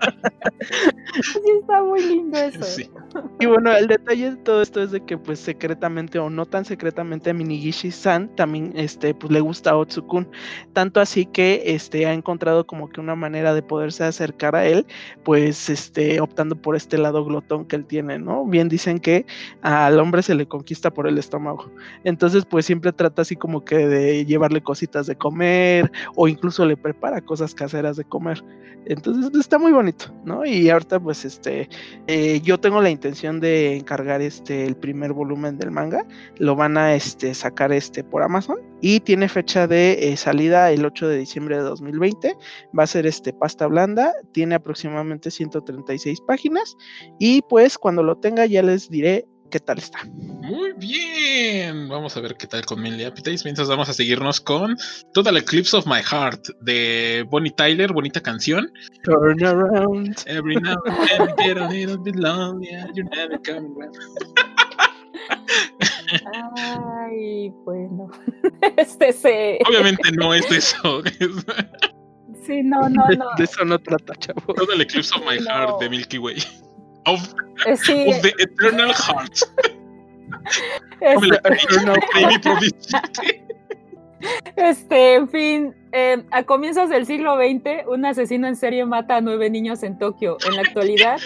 sí, 1.23 1.39
está 1.59 1.83
muy 1.83 2.01
lindo 2.01 2.37
eso. 2.37 2.81
Y 3.39 3.45
bueno, 3.45 3.71
el 3.73 3.87
detalle 3.87 4.31
de 4.31 4.37
todo 4.37 4.61
esto 4.61 4.81
es 4.81 4.91
de 4.91 5.03
que 5.05 5.17
pues 5.17 5.39
secretamente 5.39 6.19
o 6.19 6.29
no 6.29 6.45
tan 6.45 6.65
secretamente 6.65 7.33
Minigishi-san 7.33 8.35
también 8.35 8.71
este 8.75 9.13
pues 9.13 9.31
le 9.31 9.41
gusta 9.41 9.71
a 9.71 9.77
Otsukun, 9.77 10.29
tanto 10.73 10.99
así 10.99 11.25
que 11.25 11.63
este 11.65 12.05
ha 12.05 12.13
encontrado 12.13 12.65
como 12.65 12.89
que 12.89 12.99
una 12.99 13.15
manera 13.15 13.53
de 13.53 13.61
poderse 13.61 14.03
acercar 14.03 14.55
a 14.55 14.65
él, 14.65 14.85
pues 15.23 15.69
este 15.69 16.19
optando 16.21 16.55
por 16.55 16.75
este 16.75 16.97
lado 16.97 17.25
glotón 17.25 17.65
que 17.65 17.75
él 17.75 17.85
tiene, 17.85 18.19
¿no? 18.19 18.45
Bien 18.45 18.69
dicen 18.69 18.99
que 18.99 19.25
al 19.61 19.99
hombre 19.99 20.21
se 20.23 20.35
le 20.35 20.47
conquista 20.47 20.91
por 20.91 21.07
el 21.07 21.17
estómago. 21.17 21.71
Entonces, 22.03 22.45
pues 22.45 22.65
siempre 22.65 22.93
trata 22.93 23.21
así 23.23 23.35
como 23.35 23.63
que 23.65 23.87
de 23.87 24.25
llevarle 24.25 24.61
cositas 24.61 25.07
de 25.07 25.15
comer 25.15 25.91
o 26.15 26.27
incluso 26.27 26.65
le 26.65 26.77
prepara 26.77 27.21
cosas 27.21 27.53
caseras 27.53 27.97
de 27.97 28.05
comer. 28.05 28.43
Entonces, 28.85 29.31
está 29.39 29.57
muy 29.59 29.71
bonito, 29.71 30.10
¿no? 30.23 30.45
Y 30.45 30.69
ahorita 30.69 30.99
pues 30.99 31.25
este 31.25 31.69
eh, 32.07 32.41
yo 32.41 32.59
tengo 32.59 32.81
la 32.81 32.89
intención 32.89 33.39
de 33.39 33.77
encargar 33.77 34.21
este 34.21 34.65
el 34.65 34.75
primer 34.75 35.13
volumen 35.13 35.57
del 35.57 35.71
manga, 35.71 36.05
lo 36.37 36.55
van 36.55 36.77
a 36.77 36.95
este 36.95 37.33
sacar 37.33 37.71
este 37.71 38.03
por 38.03 38.23
Amazon 38.23 38.59
y 38.81 38.99
tiene 38.99 39.29
fecha 39.29 39.67
de 39.67 40.11
eh, 40.11 40.17
salida 40.17 40.71
el 40.71 40.85
8 40.85 41.07
de 41.07 41.17
diciembre 41.17 41.57
de 41.57 41.63
2020. 41.63 42.35
Va 42.77 42.83
a 42.83 42.87
ser 42.87 43.05
este 43.05 43.33
pasta 43.33 43.67
blanda, 43.67 44.11
tiene 44.31 44.55
aproximadamente 44.55 45.31
136 45.31 46.21
páginas 46.21 46.75
y 47.19 47.41
pues 47.43 47.77
cuando 47.77 48.03
lo 48.03 48.17
tenga 48.17 48.45
ya 48.45 48.63
les 48.63 48.89
diré 48.89 49.27
qué 49.51 49.59
tal 49.59 49.77
está. 49.77 49.99
Muy 50.05 50.71
bien. 50.73 51.87
Vamos 51.89 52.17
a 52.17 52.21
ver 52.21 52.35
qué 52.35 52.47
tal 52.47 52.65
con 52.65 52.81
Millie 52.81 53.05
Appetites. 53.05 53.43
Mientras 53.43 53.67
vamos 53.67 53.89
a 53.89 53.93
seguirnos 53.93 54.41
con 54.41 54.75
Total 55.13 55.37
Eclipse 55.37 55.77
of 55.77 55.85
My 55.85 56.01
Heart 56.01 56.47
de 56.61 57.25
Bonnie 57.29 57.51
Tyler, 57.51 57.91
bonita 57.93 58.21
canción. 58.21 58.71
Turn 59.03 59.43
around. 59.43 60.15
Every 60.25 60.55
now 60.55 60.77
and 60.85 61.07
then 61.07 61.29
I 61.29 61.43
get 61.43 61.57
a 61.57 61.67
little 61.67 61.97
bit 61.97 62.15
lonely, 62.15 62.69
and 62.69 62.95
you're 62.95 63.09
never 63.09 63.37
coming 63.43 63.75
back. 63.77 63.91
Ay, 66.57 67.51
bueno. 67.65 68.09
Este 68.77 69.13
se. 69.13 69.59
Obviamente 69.67 70.11
no 70.13 70.33
es 70.33 70.49
eso. 70.51 71.03
Sí, 72.43 72.63
no, 72.63 72.89
no, 72.89 73.07
no. 73.07 73.25
De 73.37 73.43
eso 73.43 73.63
no 73.63 73.77
trata, 73.77 74.15
chavo. 74.15 74.55
Total 74.55 74.81
Eclipse 74.81 75.13
of 75.15 75.21
My 75.29 75.37
No. 75.37 75.45
Heart 75.45 75.79
de 75.79 75.89
Milky 75.89 76.17
Way. 76.17 76.37
Of, 77.05 77.33
Eh, 77.65 77.75
Sí, 77.77 78.05
of 78.09 78.21
the 78.21 78.33
Eternal 78.39 78.93
Heart. 78.93 79.33
es- 81.01 81.13
Como 81.15 81.25
la 81.27 81.37
Eternal 81.37 81.99
Baby 82.13 82.39
Prodigy. 82.39 83.41
este, 84.55 85.15
en 85.15 85.29
fin, 85.29 85.75
eh, 85.91 86.23
a 86.31 86.43
comienzos 86.43 86.89
del 86.89 87.05
siglo 87.05 87.35
XX, 87.37 87.87
un 87.87 88.05
asesino 88.05 88.47
en 88.47 88.55
serie 88.55 88.85
mata 88.85 89.17
a 89.17 89.21
nueve 89.21 89.49
niños 89.49 89.83
en 89.83 89.97
Tokio. 89.97 90.37
En 90.47 90.55
la 90.55 90.61
actualidad, 90.61 91.19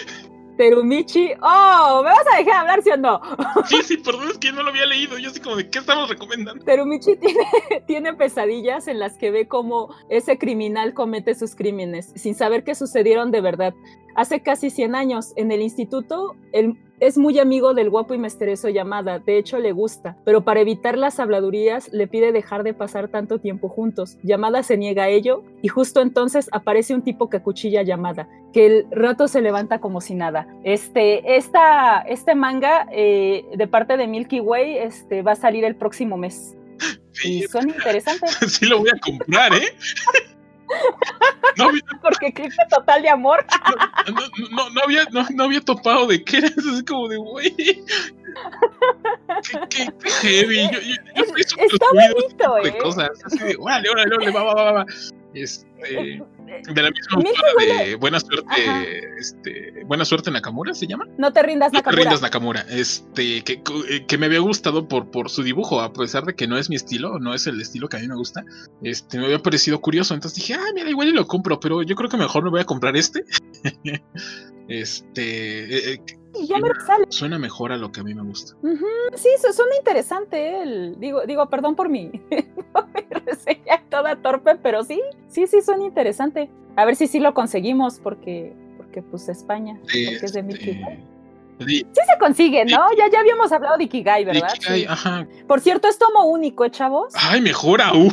Terumichi. 0.56 1.32
¡Oh! 1.42 2.02
¿Me 2.02 2.10
vas 2.10 2.24
a 2.32 2.38
dejar 2.38 2.60
hablar, 2.60 2.82
sí 2.82 2.90
o 2.90 2.96
no? 2.96 3.20
Sí, 3.66 3.82
sí, 3.82 3.96
perdón, 3.96 4.28
es 4.30 4.38
que 4.38 4.52
no 4.52 4.62
lo 4.62 4.70
había 4.70 4.86
leído. 4.86 5.18
Yo 5.18 5.30
así 5.30 5.40
como 5.40 5.56
de, 5.56 5.68
¿qué 5.68 5.78
estamos 5.78 6.08
recomendando? 6.08 6.64
Terumichi 6.64 7.16
tiene, 7.16 7.44
tiene 7.86 8.14
pesadillas 8.14 8.88
en 8.88 8.98
las 8.98 9.16
que 9.18 9.30
ve 9.30 9.48
cómo 9.48 9.94
ese 10.08 10.38
criminal 10.38 10.94
comete 10.94 11.34
sus 11.34 11.54
crímenes, 11.54 12.12
sin 12.14 12.34
saber 12.34 12.64
que 12.64 12.74
sucedieron 12.74 13.30
de 13.30 13.40
verdad. 13.40 13.74
Hace 14.14 14.40
casi 14.40 14.70
100 14.70 14.94
años, 14.94 15.32
en 15.36 15.52
el 15.52 15.60
instituto, 15.60 16.36
él 16.52 16.78
es 17.00 17.18
muy 17.18 17.38
amigo 17.38 17.74
del 17.74 17.90
guapo 17.90 18.14
y 18.14 18.18
misterioso 18.18 18.68
Yamada, 18.68 19.18
de 19.18 19.38
hecho 19.38 19.58
le 19.58 19.72
gusta, 19.72 20.16
pero 20.24 20.44
para 20.44 20.60
evitar 20.60 20.96
las 20.96 21.20
habladurías 21.20 21.92
le 21.92 22.06
pide 22.06 22.32
dejar 22.32 22.62
de 22.62 22.74
pasar 22.74 23.08
tanto 23.08 23.38
tiempo 23.38 23.68
juntos. 23.68 24.16
Yamada 24.22 24.62
se 24.62 24.76
niega 24.76 25.04
a 25.04 25.08
ello 25.08 25.42
y 25.62 25.68
justo 25.68 26.00
entonces 26.00 26.48
aparece 26.52 26.94
un 26.94 27.02
tipo 27.02 27.28
que 27.28 27.38
acuchilla 27.38 27.80
a 27.80 27.84
Yamada, 27.84 28.28
que 28.52 28.66
el 28.66 28.86
rato 28.90 29.28
se 29.28 29.42
levanta 29.42 29.80
como 29.80 30.00
si 30.00 30.14
nada. 30.14 30.46
Este, 30.64 31.36
esta, 31.36 32.00
este 32.02 32.34
manga 32.34 32.86
eh, 32.92 33.44
de 33.54 33.66
parte 33.66 33.96
de 33.96 34.06
Milky 34.06 34.40
Way 34.40 34.78
este, 34.78 35.22
va 35.22 35.32
a 35.32 35.36
salir 35.36 35.64
el 35.64 35.76
próximo 35.76 36.16
mes. 36.16 36.56
Y 37.24 37.40
Sí, 37.40 37.42
son 37.44 37.70
interesantes 37.70 38.36
sí 38.46 38.66
lo 38.66 38.80
voy 38.80 38.90
a 38.90 38.98
comprar, 39.00 39.54
¿eh? 39.54 39.74
No, 41.56 41.64
había- 41.68 41.82
porque 42.02 42.32
clipe 42.32 42.54
total 42.70 43.02
de 43.02 43.08
amor. 43.10 43.44
no, 44.08 44.14
no, 44.50 44.70
no 44.70 44.80
había, 44.84 45.04
no, 45.34 45.44
había 45.44 45.60
topado 45.60 46.06
de 46.06 46.22
qué 46.24 46.38
era 46.38 46.48
así 46.48 46.84
como 46.84 47.08
de, 47.08 47.16
güey. 47.16 47.54
Qué, 47.56 47.84
qué- 49.70 49.92
qué 50.02 50.10
heavy. 50.22 50.70
Yo, 50.72 50.80
yo, 50.80 50.94
yo 51.14 51.22
Está 51.36 51.86
bonito, 51.92 52.54
de 52.62 52.68
¿eh? 52.68 52.78
cosas. 52.78 53.10
Así 53.24 53.38
de, 53.38 53.56
órale, 53.58 53.88
órale, 53.90 54.14
órale, 54.14 54.30
va, 54.32 54.42
va, 54.44 54.54
va, 54.54 54.72
va. 54.72 54.86
Este, 55.34 56.22
de 56.46 56.82
la 56.82 56.90
misma 56.90 57.16
autora 57.16 57.84
de 57.84 57.94
Buena 57.96 58.20
Suerte, 58.20 58.68
Ajá. 58.68 58.84
este, 59.18 59.84
Buena 59.84 60.04
Suerte 60.04 60.30
Nakamura, 60.30 60.74
¿se 60.74 60.86
llama? 60.86 61.06
No 61.18 61.32
te 61.32 61.42
rindas, 61.42 61.72
No 61.72 61.78
te 61.80 61.84
Nakamura. 61.84 62.02
rindas 62.02 62.22
Nakamura, 62.22 62.66
este, 62.70 63.42
que, 63.42 63.62
que 64.06 64.18
me 64.18 64.26
había 64.26 64.40
gustado 64.40 64.88
por, 64.88 65.10
por 65.10 65.30
su 65.30 65.42
dibujo, 65.42 65.80
a 65.80 65.92
pesar 65.92 66.24
de 66.24 66.34
que 66.34 66.46
no 66.46 66.56
es 66.58 66.70
mi 66.70 66.76
estilo, 66.76 67.18
no 67.18 67.34
es 67.34 67.46
el 67.46 67.60
estilo 67.60 67.88
que 67.88 67.96
a 67.96 68.00
mí 68.00 68.08
me 68.08 68.16
gusta, 68.16 68.44
este, 68.82 69.18
me 69.18 69.26
había 69.26 69.38
parecido 69.40 69.80
curioso, 69.80 70.14
entonces 70.14 70.36
dije, 70.36 70.54
ah, 70.54 70.72
mira, 70.74 70.88
igual 70.90 71.08
y 71.08 71.12
lo 71.12 71.26
compro, 71.26 71.60
pero 71.60 71.82
yo 71.82 71.94
creo 71.96 72.08
que 72.08 72.16
mejor 72.16 72.44
me 72.44 72.50
voy 72.50 72.60
a 72.60 72.64
comprar 72.64 72.96
este. 72.96 73.24
este, 74.68 75.92
eh, 75.92 75.94
eh, 75.94 76.00
Y 76.40 76.46
ya 76.46 76.58
me 76.58 76.68
sale. 76.86 77.06
suena 77.08 77.38
mejor 77.38 77.72
a 77.72 77.76
lo 77.76 77.90
que 77.92 78.00
a 78.00 78.04
mí 78.04 78.14
me 78.14 78.22
gusta. 78.22 78.56
Sí, 79.14 79.28
su- 79.40 79.52
suena 79.52 79.76
interesante. 79.76 80.62
El, 80.62 80.98
digo, 81.00 81.26
digo, 81.26 81.48
perdón 81.48 81.74
por 81.76 81.88
mi, 81.88 82.08
por 82.72 82.86
mi 82.88 83.02
reseña 83.24 83.82
toda 83.90 84.16
torpe, 84.16 84.56
pero 84.62 84.84
sí, 84.84 85.00
sí, 85.28 85.46
sí, 85.46 85.60
suena 85.62 85.84
interesante. 85.84 86.50
A 86.76 86.84
ver 86.84 86.96
si 86.96 87.06
sí 87.06 87.20
lo 87.20 87.32
conseguimos, 87.34 87.98
porque, 88.00 88.54
porque 88.76 89.02
pues 89.02 89.28
España, 89.28 89.78
porque 89.80 90.16
es 90.22 90.32
de 90.32 90.42
Milky 90.42 90.70
este, 90.70 90.98
Sí 91.64 91.86
se 91.94 92.18
consigue, 92.18 92.64
¿no? 92.64 92.86
Ya, 92.96 93.10
ya 93.10 93.20
habíamos 93.20 93.50
hablado 93.52 93.76
de 93.78 93.84
Ikigai, 93.84 94.24
de 94.24 94.32
¿verdad? 94.32 94.50
Ikigai, 94.54 94.80
Sí. 94.80 94.86
ajá. 94.88 95.26
Por 95.48 95.60
cierto, 95.60 95.88
es 95.88 95.98
tomo 95.98 96.26
único, 96.26 96.64
¿eh, 96.64 96.70
chavos? 96.70 97.12
Ay, 97.16 97.40
mejor 97.40 97.80
aún. 97.82 98.12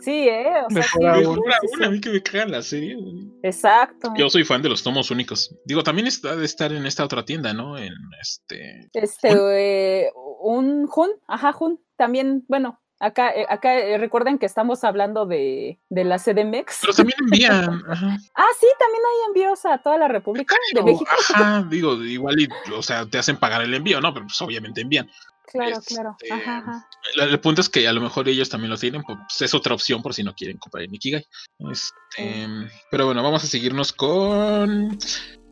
Sí, 0.00 0.28
¿eh? 0.28 0.46
O 0.66 0.70
sea, 0.70 0.80
Mejor 0.80 1.00
sí, 1.00 1.24
aún. 1.26 1.40
Mejor 1.46 1.84
a 1.84 1.90
mí 1.90 2.00
que 2.00 2.10
me 2.10 2.22
cagan 2.22 2.50
la 2.52 2.62
serie. 2.62 2.96
Exacto. 3.42 4.12
Yo 4.16 4.30
soy 4.30 4.44
fan 4.44 4.62
de 4.62 4.68
los 4.68 4.82
tomos 4.82 5.10
únicos. 5.10 5.54
Digo, 5.64 5.82
también 5.82 6.06
está 6.06 6.34
de 6.36 6.44
estar 6.44 6.72
en 6.72 6.86
esta 6.86 7.04
otra 7.04 7.24
tienda, 7.24 7.52
¿no? 7.52 7.76
En 7.76 7.92
este. 8.20 8.88
Este, 8.92 10.04
eh, 10.04 10.10
un 10.40 10.86
Jun, 10.86 11.10
ajá, 11.26 11.52
Jun, 11.52 11.80
también, 11.96 12.44
bueno, 12.48 12.80
acá, 13.00 13.30
eh, 13.30 13.46
acá 13.48 13.78
eh, 13.78 13.98
recuerden 13.98 14.38
que 14.38 14.46
estamos 14.46 14.84
hablando 14.84 15.26
de, 15.26 15.78
de 15.88 16.04
la 16.04 16.18
CDMX. 16.18 16.78
Pero 16.80 16.92
también 16.92 17.18
envían. 17.20 17.82
Ajá. 17.88 18.18
Ah, 18.34 18.48
sí, 18.58 18.66
también 18.78 19.02
hay 19.04 19.26
envíos 19.28 19.64
a 19.66 19.78
toda 19.78 19.98
la 19.98 20.08
República 20.08 20.54
de 20.54 20.80
Pero, 20.80 20.86
México. 20.86 21.10
Ajá, 21.34 21.66
digo, 21.68 21.94
igual 22.04 22.40
y, 22.40 22.48
o 22.72 22.82
sea, 22.82 23.06
te 23.06 23.18
hacen 23.18 23.36
pagar 23.36 23.62
el 23.62 23.74
envío, 23.74 24.00
¿no? 24.00 24.12
Pero 24.12 24.26
pues 24.26 24.40
obviamente 24.40 24.80
envían. 24.80 25.10
Claro, 25.50 25.78
este, 25.78 25.94
claro. 25.94 26.16
Ajá, 26.30 26.58
ajá. 26.58 26.88
El, 27.14 27.30
el 27.30 27.40
punto 27.40 27.62
es 27.62 27.70
que 27.70 27.88
a 27.88 27.92
lo 27.92 28.02
mejor 28.02 28.28
ellos 28.28 28.50
también 28.50 28.70
lo 28.70 28.76
tienen, 28.76 29.02
pues 29.02 29.18
es 29.40 29.54
otra 29.54 29.74
opción 29.74 30.02
por 30.02 30.12
si 30.12 30.22
no 30.22 30.34
quieren 30.34 30.58
comprar 30.58 30.84
en 30.84 30.94
Ikigai. 30.94 31.26
Este, 31.72 32.46
pero 32.90 33.06
bueno, 33.06 33.22
vamos 33.22 33.44
a 33.44 33.46
seguirnos 33.46 33.92
con 33.92 34.98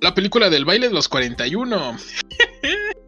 la 0.01 0.15
película 0.15 0.51
del 0.51 0.65
baile 0.65 0.89
de 0.89 0.95
los 0.95 1.09
41. 1.09 1.97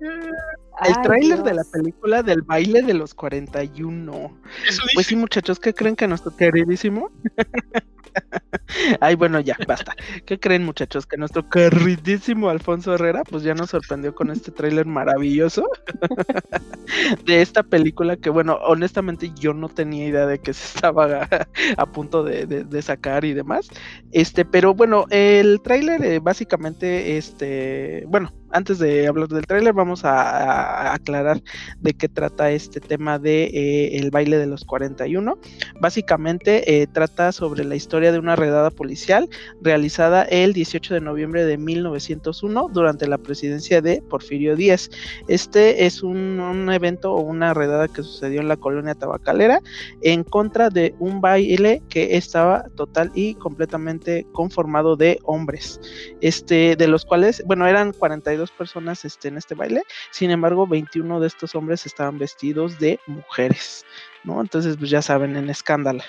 El 0.87 0.95
tráiler 1.03 1.43
de 1.43 1.55
la 1.55 1.65
película 1.65 2.23
del 2.23 2.43
baile 2.43 2.83
de 2.83 2.95
los 2.95 3.15
41. 3.15 4.39
Eso 4.69 4.83
Pues 4.95 5.07
sí, 5.07 5.17
muchachos, 5.17 5.59
¿qué 5.59 5.75
creen 5.75 5.97
que 5.97 6.07
nuestro 6.09 6.35
queridísimo? 6.37 7.11
Ay, 9.01 9.15
bueno, 9.15 9.41
ya, 9.41 9.57
basta. 9.67 9.95
¿Qué 10.27 10.39
creen, 10.41 10.65
muchachos? 10.65 11.07
Que 11.07 11.17
nuestro 11.17 11.49
queridísimo 11.49 12.49
Alfonso 12.49 12.95
Herrera, 12.95 13.23
pues 13.25 13.43
ya 13.43 13.55
nos 13.55 13.71
sorprendió 13.71 14.15
con 14.15 14.31
este 14.31 14.51
tráiler 14.51 14.87
maravilloso 14.87 15.65
de 17.25 17.43
esta 17.43 17.63
película 17.63 18.17
que, 18.17 18.31
bueno, 18.31 18.59
honestamente 18.67 19.31
yo 19.39 19.55
no 19.55 19.69
tenía 19.69 20.07
idea 20.07 20.27
de 20.27 20.39
que 20.41 20.53
se 20.53 20.65
estaba 20.77 21.29
a 21.77 21.87
punto 21.87 22.23
de, 22.25 22.47
de- 22.47 22.65
de 22.65 22.83
sacar 22.83 23.25
y 23.25 23.35
demás. 23.35 23.69
Este, 24.13 24.45
pero 24.45 24.75
bueno, 24.75 25.05
el 25.11 25.61
tráiler 25.63 26.05
eh, 26.05 26.19
básicamente, 26.21 27.17
este, 27.19 28.05
bueno, 28.09 28.33
antes 28.51 28.79
de 28.79 29.07
hablar 29.07 29.29
del 29.29 29.47
tráiler, 29.47 29.73
vamos 29.73 30.05
a, 30.05 30.95
aclarar 30.95 31.43
de 31.81 31.93
qué 31.95 32.09
trata 32.09 32.51
este 32.51 32.81
tema 32.81 33.19
de 33.19 33.45
eh, 33.45 33.99
el 33.99 34.11
baile 34.11 34.39
de 34.39 34.47
los 34.47 34.65
41. 34.65 35.39
Básicamente 35.81 36.81
eh, 36.81 36.87
trata 36.87 37.33
sobre 37.33 37.65
la 37.65 37.77
historia 37.77 38.13
de 38.13 38.19
una 38.19 38.37
redada 38.37 38.71
policial 38.71 39.29
realizada 39.61 40.23
el 40.23 40.53
18 40.53 40.95
de 40.95 41.01
noviembre 41.01 41.45
de 41.45 41.59
1901 41.59 42.69
durante 42.73 43.07
la 43.07 43.19
presidencia 43.19 43.81
de 43.81 44.03
Porfirio 44.03 44.57
Díaz. 44.57 44.91
Este 45.29 45.87
es 45.87 46.03
un, 46.03 46.41
un 46.41 46.71
evento 46.71 47.13
o 47.13 47.21
una 47.21 47.55
redada 47.55 47.89
que 47.89 48.03
sucedió 48.03 48.41
en 48.41 48.49
la 48.49 48.57
colonia 48.57 48.95
tabacalera 48.95 49.61
en 50.03 50.25
contra 50.25 50.71
de 50.71 50.95
un 50.99 51.21
baile 51.21 51.83
que 51.89 52.17
estaba 52.17 52.65
total 52.77 53.11
y 53.15 53.35
completamente 53.35 54.27
conformado 54.33 54.97
de 54.97 55.19
hombres, 55.25 55.81
este, 56.21 56.77
de 56.77 56.89
los 56.89 57.05
cuales, 57.05 57.43
bueno, 57.47 57.67
eran 57.67 57.93
42 57.93 58.38
personas 58.51 59.05
este, 59.05 59.29
en 59.29 59.37
este 59.37 59.55
baile, 59.55 59.83
sin 60.11 60.31
embargo, 60.31 60.67
21 60.67 61.21
de 61.21 61.27
estos 61.27 61.55
hombres 61.55 61.87
estaban 61.87 62.19
vestidos 62.19 62.79
de 62.79 63.01
mujeres. 63.07 63.85
¿no? 64.25 64.41
Entonces, 64.41 64.77
pues 64.77 64.91
ya 64.91 65.03
saben, 65.03 65.37
en 65.37 65.51
escándala. 65.51 66.05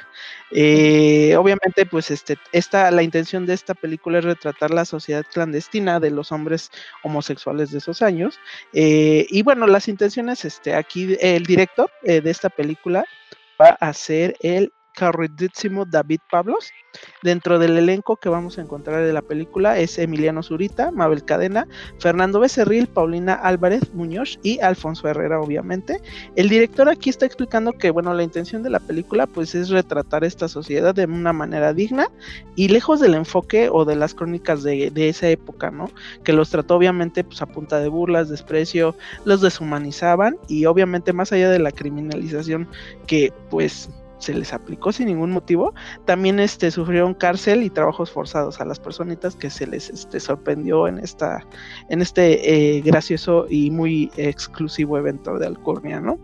Eh, 0.51 1.35
obviamente, 1.37 1.85
pues 1.85 2.11
este, 2.11 2.37
esta, 2.51 2.91
la 2.91 3.03
intención 3.03 3.45
de 3.45 3.53
esta 3.53 3.73
película 3.73 4.19
es 4.19 4.25
retratar 4.25 4.71
la 4.71 4.85
sociedad 4.85 5.25
clandestina 5.31 5.99
de 5.99 6.11
los 6.11 6.31
hombres 6.31 6.71
homosexuales 7.03 7.71
de 7.71 7.77
esos 7.79 8.01
años. 8.01 8.39
Eh, 8.73 9.27
y 9.29 9.41
bueno, 9.43 9.67
las 9.67 9.87
intenciones, 9.87 10.45
este, 10.45 10.75
aquí 10.75 11.17
el 11.19 11.43
director 11.45 11.89
eh, 12.03 12.21
de 12.21 12.31
esta 12.31 12.49
película 12.49 13.05
va 13.61 13.69
a 13.79 13.93
ser 13.93 14.35
el 14.41 14.71
carridísimo 14.99 15.85
David 15.85 16.19
Pablos. 16.29 16.71
Dentro 17.23 17.59
del 17.59 17.77
elenco 17.77 18.17
que 18.17 18.27
vamos 18.27 18.57
a 18.57 18.61
encontrar 18.61 19.05
de 19.05 19.13
la 19.13 19.21
película 19.21 19.77
es 19.77 19.97
Emiliano 19.97 20.43
Zurita, 20.43 20.91
Mabel 20.91 21.23
Cadena, 21.23 21.67
Fernando 21.99 22.39
Becerril, 22.41 22.87
Paulina 22.87 23.35
Álvarez 23.35 23.93
Muñoz 23.93 24.39
y 24.43 24.59
Alfonso 24.59 25.07
Herrera, 25.07 25.39
obviamente. 25.39 26.01
El 26.35 26.49
director 26.49 26.89
aquí 26.89 27.09
está 27.09 27.25
explicando 27.25 27.73
que, 27.73 27.91
bueno, 27.91 28.13
la 28.13 28.23
intención 28.23 28.61
de 28.61 28.71
la 28.71 28.79
película 28.81 29.27
pues 29.27 29.55
es 29.55 29.69
retratar 29.69 30.25
esta 30.25 30.49
sociedad 30.49 30.93
de 30.93 31.05
una 31.05 31.31
manera 31.31 31.73
digna 31.73 32.07
y 32.55 32.67
lejos 32.67 32.99
del 32.99 33.13
enfoque 33.13 33.69
o 33.71 33.85
de 33.85 33.95
las 33.95 34.13
crónicas 34.13 34.63
de, 34.63 34.91
de 34.91 35.09
esa 35.09 35.29
época, 35.29 35.71
¿no? 35.71 35.89
Que 36.23 36.33
los 36.33 36.49
trató 36.49 36.75
obviamente 36.75 37.23
pues 37.23 37.41
a 37.41 37.45
punta 37.45 37.79
de 37.79 37.87
burlas, 37.87 38.27
desprecio, 38.27 38.95
los 39.23 39.39
deshumanizaban 39.39 40.37
y 40.49 40.65
obviamente 40.65 41.13
más 41.13 41.31
allá 41.31 41.49
de 41.49 41.59
la 41.59 41.71
criminalización 41.71 42.67
que 43.07 43.31
pues 43.49 43.89
se 44.19 44.33
les 44.33 44.53
aplicó 44.53 44.91
sin 44.91 45.07
ningún 45.07 45.31
motivo, 45.31 45.73
también 46.05 46.39
este, 46.39 46.71
sufrieron 46.71 47.13
cárcel 47.13 47.63
y 47.63 47.69
trabajos 47.69 48.11
forzados 48.11 48.61
a 48.61 48.65
las 48.65 48.79
personitas 48.79 49.35
que 49.35 49.49
se 49.49 49.65
les 49.65 49.89
este, 49.89 50.19
sorprendió 50.19 50.87
en, 50.87 50.99
esta, 50.99 51.45
en 51.89 52.01
este 52.01 52.77
eh, 52.77 52.81
gracioso 52.81 53.45
y 53.49 53.71
muy 53.71 54.11
exclusivo 54.17 54.97
evento 54.97 55.37
de 55.39 55.47
Alcornia, 55.47 55.99
¿no? 55.99 56.19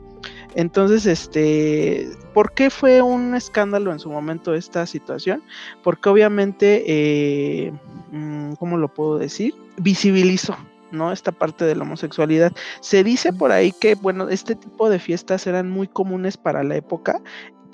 Entonces, 0.56 1.06
este, 1.06 2.08
¿por 2.34 2.54
qué 2.54 2.70
fue 2.70 3.02
un 3.02 3.36
escándalo 3.36 3.92
en 3.92 4.00
su 4.00 4.10
momento 4.10 4.54
esta 4.54 4.86
situación? 4.86 5.44
Porque 5.84 6.08
obviamente, 6.08 6.84
eh, 6.88 7.74
mm, 8.12 8.54
¿cómo 8.54 8.78
lo 8.78 8.94
puedo 8.94 9.18
decir? 9.18 9.54
Visibilizó 9.78 10.56
¿no? 10.96 11.12
Esta 11.12 11.32
parte 11.32 11.66
de 11.66 11.76
la 11.76 11.84
homosexualidad. 11.84 12.52
Se 12.80 13.04
dice 13.04 13.34
por 13.34 13.52
ahí 13.52 13.72
que, 13.72 13.96
bueno, 13.96 14.30
este 14.30 14.56
tipo 14.56 14.90
de 14.90 15.00
fiestas 15.00 15.46
eran 15.48 15.70
muy 15.70 15.88
comunes 15.88 16.38
para 16.38 16.64
la 16.64 16.76
época 16.76 17.22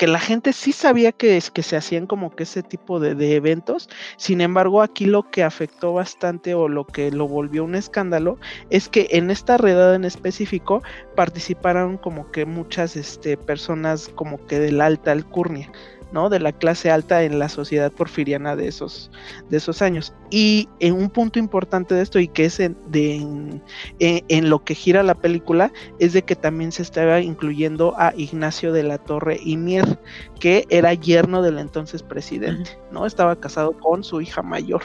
que 0.02 0.08
la 0.08 0.20
gente 0.20 0.52
sí 0.52 0.72
sabía 0.72 1.12
que, 1.12 1.38
es, 1.38 1.52
que 1.52 1.62
se 1.62 1.78
hacían 1.78 2.08
como 2.08 2.36
que 2.36 2.42
ese 2.42 2.64
tipo 2.64 3.00
de, 3.00 3.14
de, 3.14 3.36
eventos, 3.36 3.88
sin 4.18 4.42
embargo 4.42 4.82
aquí 4.82 5.06
lo 5.06 5.30
que 5.30 5.44
afectó 5.44 5.94
bastante 5.94 6.56
o 6.56 6.68
lo 6.68 6.88
que 6.88 7.12
lo 7.12 7.28
volvió 7.28 7.64
un 7.64 7.76
escándalo 7.76 8.40
es 8.72 8.90
que 8.90 9.10
en 9.12 9.30
esta 9.30 9.58
redada 9.58 9.96
en 9.96 10.06
específico 10.06 10.82
participaron 11.16 11.98
como 11.98 12.32
que 12.32 12.48
muchas 12.48 12.96
este, 12.96 13.38
personas 13.38 14.10
como 14.16 14.44
que 14.48 14.58
del 14.58 14.82
alta 14.82 15.12
alcurnia. 15.12 15.72
¿No? 16.12 16.30
De 16.30 16.40
la 16.40 16.52
clase 16.52 16.92
alta 16.92 17.24
en 17.24 17.40
la 17.40 17.50
sociedad 17.50 17.92
porfiriana 17.92 18.56
de 18.56 18.68
esos, 18.68 19.12
de 19.50 19.58
esos 19.58 19.82
años. 19.82 20.14
Y 20.30 20.70
en 20.80 20.94
un 20.94 21.10
punto 21.10 21.40
importante 21.40 21.96
de 21.96 22.02
esto, 22.02 22.20
y 22.20 22.28
que 22.28 22.46
es 22.46 22.60
en, 22.60 22.78
de, 22.88 23.16
en, 23.16 23.62
en, 24.00 24.50
lo 24.50 24.64
que 24.64 24.76
gira 24.76 25.04
la 25.04 25.16
película, 25.16 25.72
es 26.00 26.14
de 26.14 26.24
que 26.24 26.36
también 26.36 26.72
se 26.72 26.82
estaba 26.82 27.22
incluyendo 27.22 27.94
a 27.98 28.14
Ignacio 28.16 28.74
de 28.74 28.84
la 28.84 28.98
Torre 28.98 29.40
y 29.44 29.58
Mier, 29.58 30.00
que 30.40 30.66
era 30.70 30.94
yerno 30.94 31.42
del 31.42 31.60
entonces 31.60 32.04
presidente, 32.04 32.78
¿no? 32.92 33.06
Estaba 33.06 33.36
casado 33.36 33.74
con 33.74 34.04
su 34.04 34.22
hija 34.22 34.42
mayor. 34.42 34.82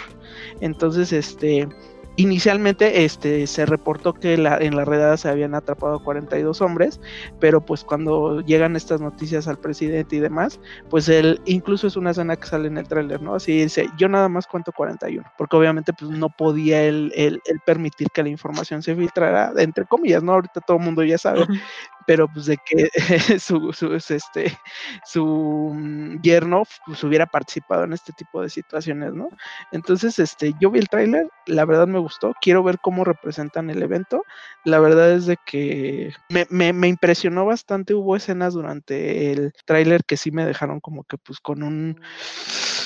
Entonces, 0.61 1.13
este 1.13 1.69
Inicialmente 2.17 3.05
este, 3.05 3.47
se 3.47 3.67
reportó 3.67 4.15
que 4.15 4.39
la, 4.39 4.57
en 4.57 4.75
la 4.75 4.85
redada 4.85 5.17
se 5.17 5.29
habían 5.29 5.55
atrapado 5.55 6.03
42 6.03 6.63
hombres, 6.63 7.01
pero 7.41 7.61
pues 7.61 7.85
cuando 7.85 8.41
llegan 8.41 8.75
estas 8.75 9.03
noticias 9.03 9.47
al 9.49 9.59
presidente 9.59 10.17
y 10.17 10.21
demás, 10.21 10.59
pues 10.89 11.09
él 11.11 11.41
incluso 11.45 11.87
es 11.87 11.97
una 11.97 12.13
escena 12.13 12.37
que 12.37 12.47
sale 12.47 12.69
en 12.69 12.79
el 12.79 12.89
tráiler, 12.89 13.21
¿no? 13.21 13.35
Así 13.35 13.63
dice, 13.63 13.89
yo 13.99 14.09
nada 14.09 14.31
más 14.31 14.47
cuento 14.47 14.73
41, 14.73 15.31
porque 15.37 15.57
obviamente 15.57 15.93
pues 15.93 16.11
no 16.11 16.31
podía 16.31 16.83
él, 16.83 17.13
él, 17.15 17.41
él, 17.45 17.61
permitir 17.67 18.09
que 18.09 18.23
la 18.23 18.31
información 18.31 18.83
se 18.83 18.97
filtrara, 18.97 19.53
entre 19.59 19.85
comillas, 19.85 20.23
¿no? 20.23 20.33
Ahorita 20.33 20.61
todo 20.63 20.79
el 20.79 20.85
mundo 20.85 21.05
ya 21.05 21.19
sabe, 21.19 21.47
pero 22.07 22.29
pues 22.33 22.47
de 22.47 22.59
que 22.59 22.89
su, 23.41 23.73
su, 23.73 23.95
este, 23.95 24.59
su 25.05 25.73
mm, 25.75 26.21
yerno 26.23 26.63
pues, 26.87 27.03
hubiera 27.05 27.27
participado 27.27 27.85
en 27.85 27.93
este 27.93 28.13
tipo 28.13 28.41
de 28.41 28.49
situaciones, 28.49 29.13
¿no? 29.13 29.29
Entonces, 29.73 30.19
este, 30.19 30.55
yo 30.61 30.71
vi 30.71 30.79
el 30.79 30.89
tráiler, 30.89 31.29
la 31.47 31.65
verdad 31.65 31.87
me 31.87 31.99
gustó, 31.99 32.33
quiero 32.41 32.63
ver 32.63 32.79
cómo 32.81 33.05
representan 33.05 33.71
el 33.71 33.83
evento, 33.83 34.23
la 34.65 34.79
verdad 34.79 35.13
es 35.13 35.27
de 35.27 35.37
que 35.45 36.13
me, 36.29 36.47
me, 36.51 36.73
me 36.73 36.89
impresionó 36.89 37.45
bastante, 37.45 37.95
hubo 37.95 38.17
escenas 38.17 38.55
durante 38.55 39.33
el 39.33 39.53
tráiler 39.65 40.05
que 40.05 40.17
sí 40.17 40.31
me 40.31 40.45
dejaron 40.45 40.81
como 40.81 41.05
que 41.05 41.19
pues 41.19 41.41
con 41.41 41.63
un 41.63 42.01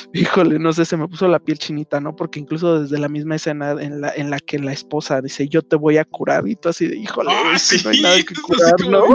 híjole, 0.13 0.59
no 0.59 0.73
sé, 0.73 0.85
se 0.85 0.97
me 0.97 1.09
puso 1.09 1.29
la 1.29 1.39
piel 1.39 1.59
chinita, 1.59 2.01
¿no? 2.01 2.17
Porque 2.17 2.41
incluso 2.41 2.83
desde 2.83 2.99
la 2.99 3.09
misma 3.09 3.37
escena 3.37 3.73
en 3.73 4.01
la, 4.01 4.13
en 4.15 4.31
la 4.31 4.39
que 4.41 4.59
la 4.59 4.73
esposa 4.73 5.21
dice, 5.21 5.49
yo 5.49 5.63
te 5.63 5.77
voy 5.77 5.99
a 5.99 6.05
curar, 6.05 6.47
y 6.49 6.57
tú 6.57 6.69
así 6.69 6.87
de, 6.87 6.97
híjole, 6.97 7.31
Ah, 7.33 7.59
sí, 7.59 7.81
no 7.85 7.91
hay 7.91 8.01
nada 8.01 8.17
que 8.27 8.35
curar, 8.35 8.75
¿no? 8.89 9.10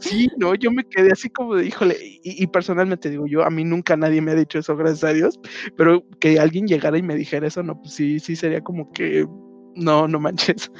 Sí, 0.00 0.28
no, 0.38 0.54
yo 0.54 0.70
me 0.70 0.84
quedé 0.84 1.12
así 1.12 1.28
como 1.30 1.56
de, 1.56 1.66
híjole, 1.66 1.96
y, 2.00 2.42
y 2.42 2.46
personalmente 2.46 3.10
digo, 3.10 3.26
yo, 3.26 3.42
a 3.44 3.50
mí 3.50 3.64
nunca 3.64 3.96
nadie 3.96 4.20
me 4.20 4.32
ha 4.32 4.34
dicho 4.34 4.58
eso, 4.58 4.76
gracias 4.76 5.04
a 5.04 5.12
Dios, 5.12 5.40
pero 5.76 6.04
que 6.20 6.38
alguien 6.38 6.66
llegara 6.66 6.96
y 6.98 7.02
me 7.02 7.14
dijera 7.16 7.46
eso, 7.46 7.62
no, 7.62 7.80
pues 7.80 7.94
sí, 7.94 8.18
sí 8.18 8.36
sería 8.36 8.62
como 8.62 8.92
que, 8.92 9.26
no, 9.74 10.08
no 10.08 10.18
manches. 10.20 10.70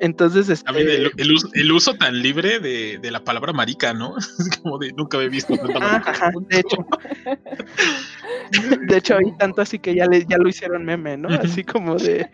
Entonces, 0.00 0.48
este, 0.48 0.70
el, 0.80 1.10
el 1.16 1.32
uso, 1.32 1.48
el 1.54 1.72
uso 1.72 1.94
tan 1.94 2.20
libre 2.22 2.60
de, 2.60 2.98
de 2.98 3.10
la 3.10 3.22
palabra 3.24 3.52
marica, 3.52 3.92
¿no? 3.92 4.14
Es 4.38 4.58
como 4.62 4.78
de 4.78 4.92
nunca 4.92 5.16
había 5.18 5.28
visto 5.30 5.56
tanta 5.56 5.78
marica. 5.80 6.10
ajá, 6.10 6.30
de 6.48 6.60
hecho. 6.60 6.76
De 8.86 8.96
hecho, 8.96 9.16
hay 9.16 9.32
tanto 9.38 9.60
así 9.62 9.78
que 9.78 9.94
ya, 9.94 10.06
le, 10.06 10.24
ya 10.26 10.38
lo 10.38 10.48
hicieron 10.48 10.84
meme, 10.84 11.16
¿no? 11.16 11.28
Así 11.28 11.64
como 11.64 11.96
de... 11.96 12.28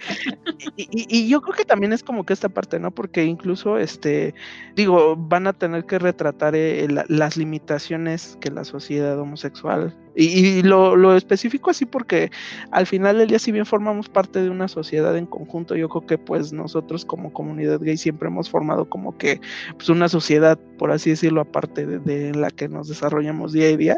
Y, 0.76 0.82
y- 0.82 1.06
y 1.08 1.28
yo 1.28 1.40
creo 1.40 1.56
que 1.56 1.64
también 1.64 1.92
es 1.92 2.02
como 2.04 2.24
que 2.24 2.32
esta 2.32 2.48
parte, 2.48 2.78
¿no? 2.78 2.90
Porque 2.92 3.24
incluso, 3.24 3.78
este, 3.78 4.34
digo, 4.76 5.16
van 5.16 5.46
a 5.46 5.52
tener 5.52 5.84
que 5.86 5.98
retratar 5.98 6.54
eh, 6.54 6.86
la- 6.88 7.04
las 7.08 7.36
limitaciones 7.36 8.38
que 8.40 8.50
la 8.50 8.64
sociedad 8.64 9.18
homosexual... 9.18 9.96
Y, 10.16 10.62
lo, 10.62 10.94
lo 10.96 11.16
específico 11.16 11.70
así 11.70 11.86
porque 11.86 12.30
al 12.70 12.86
final 12.86 13.18
del 13.18 13.28
día, 13.28 13.38
si 13.38 13.50
bien 13.50 13.66
formamos 13.66 14.08
parte 14.08 14.42
de 14.42 14.50
una 14.50 14.68
sociedad 14.68 15.16
en 15.16 15.26
conjunto, 15.26 15.74
yo 15.74 15.88
creo 15.88 16.06
que 16.06 16.18
pues 16.18 16.52
nosotros 16.52 17.04
como 17.04 17.32
comunidad 17.32 17.80
gay 17.80 17.96
siempre 17.96 18.28
hemos 18.28 18.48
formado 18.48 18.88
como 18.88 19.18
que 19.18 19.40
pues 19.76 19.88
una 19.88 20.08
sociedad, 20.08 20.58
por 20.78 20.92
así 20.92 21.10
decirlo, 21.10 21.40
aparte 21.40 21.86
de, 21.86 22.32
la 22.34 22.50
que 22.50 22.68
nos 22.68 22.88
desarrollamos 22.88 23.52
día 23.52 23.66
a 23.66 23.76
día, 23.76 23.96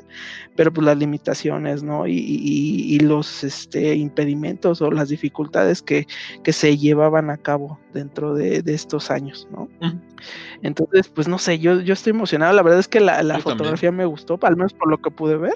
pero 0.56 0.72
pues 0.72 0.86
las 0.86 0.96
limitaciones, 0.96 1.82
¿no? 1.82 2.06
Y, 2.06 2.14
y- 2.18 2.94
y 2.94 3.00
los 3.00 3.44
este, 3.44 3.94
impedimentos 3.94 4.80
o 4.80 4.90
las 4.90 5.08
dificultades 5.10 5.82
que, 5.82 6.06
que 6.42 6.52
se 6.52 6.76
llevaban 6.78 7.30
a 7.30 7.36
cabo 7.36 7.78
dentro 7.92 8.34
de, 8.34 8.62
de 8.62 8.74
estos 8.74 9.10
años, 9.10 9.46
¿no? 9.50 9.68
Ujú. 9.80 10.00
Entonces, 10.66 11.08
pues 11.08 11.28
no 11.28 11.38
sé, 11.38 11.58
yo, 11.58 11.80
yo 11.80 11.92
estoy 11.94 12.10
emocionado, 12.10 12.52
la 12.52 12.62
verdad 12.62 12.80
es 12.80 12.88
que 12.88 13.00
la, 13.00 13.22
la 13.22 13.34
también. 13.34 13.42
fotografía 13.42 13.92
me 13.92 14.04
gustó, 14.04 14.38
al 14.42 14.56
menos 14.56 14.74
por 14.74 14.90
lo 14.90 14.98
que 14.98 15.10
pude 15.10 15.36
ver. 15.36 15.54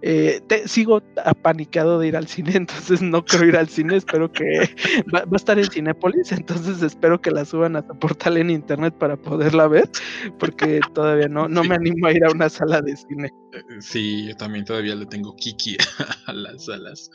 Eh, 0.00 0.40
te- 0.46 0.66
sigo 0.68 1.02
apanicado 1.24 1.98
de 1.98 2.08
ir 2.08 2.16
al 2.16 2.26
cine, 2.28 2.52
entonces 2.56 3.02
no 3.02 3.24
quiero 3.24 3.46
ir 3.46 3.56
al 3.56 3.68
cine, 3.68 3.96
espero 3.96 4.30
que 4.32 4.44
va, 5.14 5.20
va 5.20 5.32
a 5.32 5.36
estar 5.36 5.58
en 5.58 5.70
Cinépolis, 5.70 6.32
entonces 6.32 6.82
espero 6.82 7.20
que 7.20 7.30
la 7.30 7.44
suban 7.44 7.76
a 7.76 7.86
tu 7.86 7.98
portal 7.98 8.36
en 8.36 8.50
internet 8.50 8.94
para 8.98 9.16
poderla 9.16 9.68
ver, 9.68 9.88
porque 10.38 10.80
todavía 10.94 11.28
no, 11.28 11.48
no 11.48 11.62
Sí. 11.62 11.68
me 11.68 11.74
animo 11.74 12.06
a 12.06 12.12
ir 12.12 12.24
a 12.24 12.30
una 12.30 12.48
sala 12.48 12.80
de 12.80 12.96
cine. 12.96 13.30
Eh, 13.52 13.62
Sí, 13.80 14.28
yo 14.28 14.36
también 14.36 14.64
todavía 14.64 14.94
le 14.94 15.06
tengo 15.06 15.34
kiki 15.36 15.76
a 16.26 16.32
las 16.32 16.68
alas. 16.68 17.10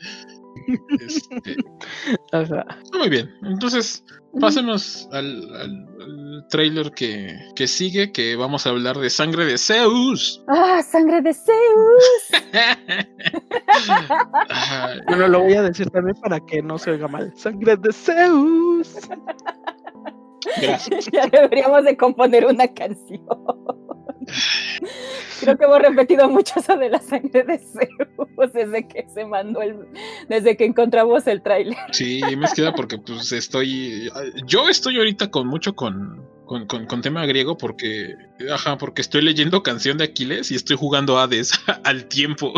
Este, 1.00 1.56
Ajá. 2.32 2.64
muy 2.98 3.08
bien, 3.08 3.30
entonces 3.42 4.04
pasemos 4.40 5.08
al, 5.12 5.54
al, 5.54 5.86
al 6.00 6.46
trailer 6.50 6.90
que, 6.92 7.36
que 7.56 7.66
sigue, 7.66 8.12
que 8.12 8.36
vamos 8.36 8.66
a 8.66 8.70
hablar 8.70 8.98
de 8.98 9.10
Sangre 9.10 9.44
de 9.44 9.58
Zeus. 9.58 10.42
¡Ah, 10.48 10.82
sangre 10.82 11.20
de 11.22 11.34
Zeus! 11.34 12.42
Bueno, 15.06 15.28
lo 15.28 15.42
voy 15.42 15.54
a 15.54 15.62
decir 15.62 15.90
también 15.90 16.16
para 16.20 16.40
que 16.40 16.62
no 16.62 16.78
se 16.78 16.90
oiga 16.92 17.08
mal. 17.08 17.32
Sangre 17.36 17.76
de 17.76 17.92
Zeus. 17.92 18.96
Gracias. 20.60 21.08
ya 21.12 21.26
deberíamos 21.26 21.84
de 21.84 21.96
componer 21.96 22.46
una 22.46 22.68
canción. 22.68 23.22
Creo 25.40 25.56
que 25.56 25.64
hemos 25.64 25.78
repetido 25.78 26.28
mucho 26.28 26.58
eso 26.58 26.76
de 26.76 26.90
la 26.90 27.00
sangre 27.00 27.44
de 27.44 27.58
Zeus 27.58 28.52
desde 28.52 28.86
que 28.86 29.06
se 29.08 29.24
mandó 29.24 29.62
el, 29.62 29.76
desde 30.28 30.56
que 30.56 30.64
encontramos 30.64 31.26
el 31.26 31.42
tráiler. 31.42 31.76
Sí, 31.92 32.20
me 32.36 32.46
queda 32.54 32.72
porque 32.72 32.98
pues 32.98 33.32
estoy, 33.32 34.10
yo 34.46 34.68
estoy 34.68 34.98
ahorita 34.98 35.30
con 35.30 35.46
mucho 35.46 35.74
con, 35.74 36.26
con, 36.44 36.66
con, 36.66 36.86
con 36.86 37.02
tema 37.02 37.24
griego 37.26 37.56
porque, 37.56 38.14
ajá, 38.52 38.78
porque 38.78 39.00
estoy 39.00 39.22
leyendo 39.22 39.62
canción 39.62 39.98
de 39.98 40.04
Aquiles 40.04 40.50
y 40.50 40.56
estoy 40.56 40.76
jugando 40.76 41.18
Hades 41.18 41.52
al 41.84 42.06
tiempo. 42.06 42.52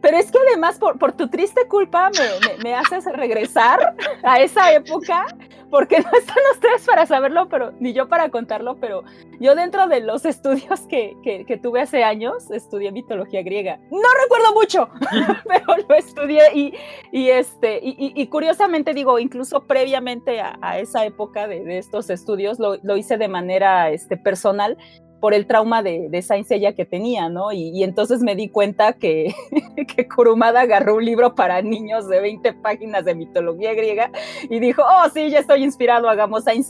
Pero 0.00 0.16
es 0.16 0.30
que 0.30 0.38
además 0.48 0.78
por, 0.78 0.98
por 0.98 1.12
tu 1.12 1.28
triste 1.28 1.66
culpa 1.68 2.10
me, 2.10 2.48
me- 2.56 2.62
me 2.64 2.74
haces 2.74 3.04
regresar 3.06 3.94
a 4.22 4.40
esa 4.40 4.72
época 4.72 5.26
porque 5.70 5.98
no 6.00 6.10
están 6.18 6.36
ustedes 6.52 6.84
para 6.86 7.06
saberlo, 7.06 7.48
pero 7.48 7.72
ni 7.78 7.92
yo 7.92 8.08
para 8.08 8.30
contarlo, 8.30 8.76
pero 8.80 9.04
yo 9.40 9.54
dentro 9.54 9.86
de 9.86 10.00
los 10.00 10.24
estudios 10.24 10.80
que, 10.88 11.14
que, 11.22 11.56
tuve 11.58 11.82
hace 11.82 12.04
años, 12.04 12.50
estudié 12.50 12.92
mitología 12.92 13.42
griega. 13.42 13.78
No 13.90 14.08
recuerdo 14.22 14.54
mucho, 14.54 14.88
pero 15.48 15.76
lo 15.88 15.94
estudié 15.94 16.42
y, 16.54 16.74
y 17.12 17.30
este, 17.30 17.80
y, 17.82 18.26
curiosamente 18.28 18.94
digo, 18.94 19.18
incluso 19.18 19.66
previamente 19.66 20.40
a, 20.40 20.78
esa 20.78 21.04
época 21.04 21.46
de, 21.46 21.64
de 21.64 21.78
estos 21.78 22.08
estudios, 22.10 22.58
lo, 22.58 22.76
lo, 22.82 22.96
hice 22.96 23.16
de 23.18 23.28
manera 23.28 23.90
este, 23.90 24.16
personal 24.16 24.76
por 25.20 25.34
el 25.34 25.46
trauma 25.46 25.82
de, 25.82 26.08
de 26.08 26.22
Saint 26.22 26.48
que 26.48 26.84
tenía, 26.84 27.28
¿no? 27.28 27.52
Y, 27.52 27.82
entonces 27.82 28.20
me 28.20 28.34
di 28.34 28.48
cuenta 28.48 28.92
que, 28.92 29.34
que 29.96 30.08
Kurumada 30.08 30.62
agarró 30.62 30.96
un 30.96 31.04
libro 31.04 31.34
para 31.34 31.60
niños 31.62 32.08
de 32.08 32.20
20 32.20 32.52
páginas 32.54 33.04
de 33.04 33.14
mitología 33.14 33.74
griega 33.74 34.10
y 34.48 34.58
dijo, 34.60 34.82
oh, 34.82 35.08
sí, 35.12 35.30
ya 35.30 35.40
estoy 35.40 35.64
inspirado, 35.64 36.08
hagamos 36.08 36.44
Saint 36.44 36.66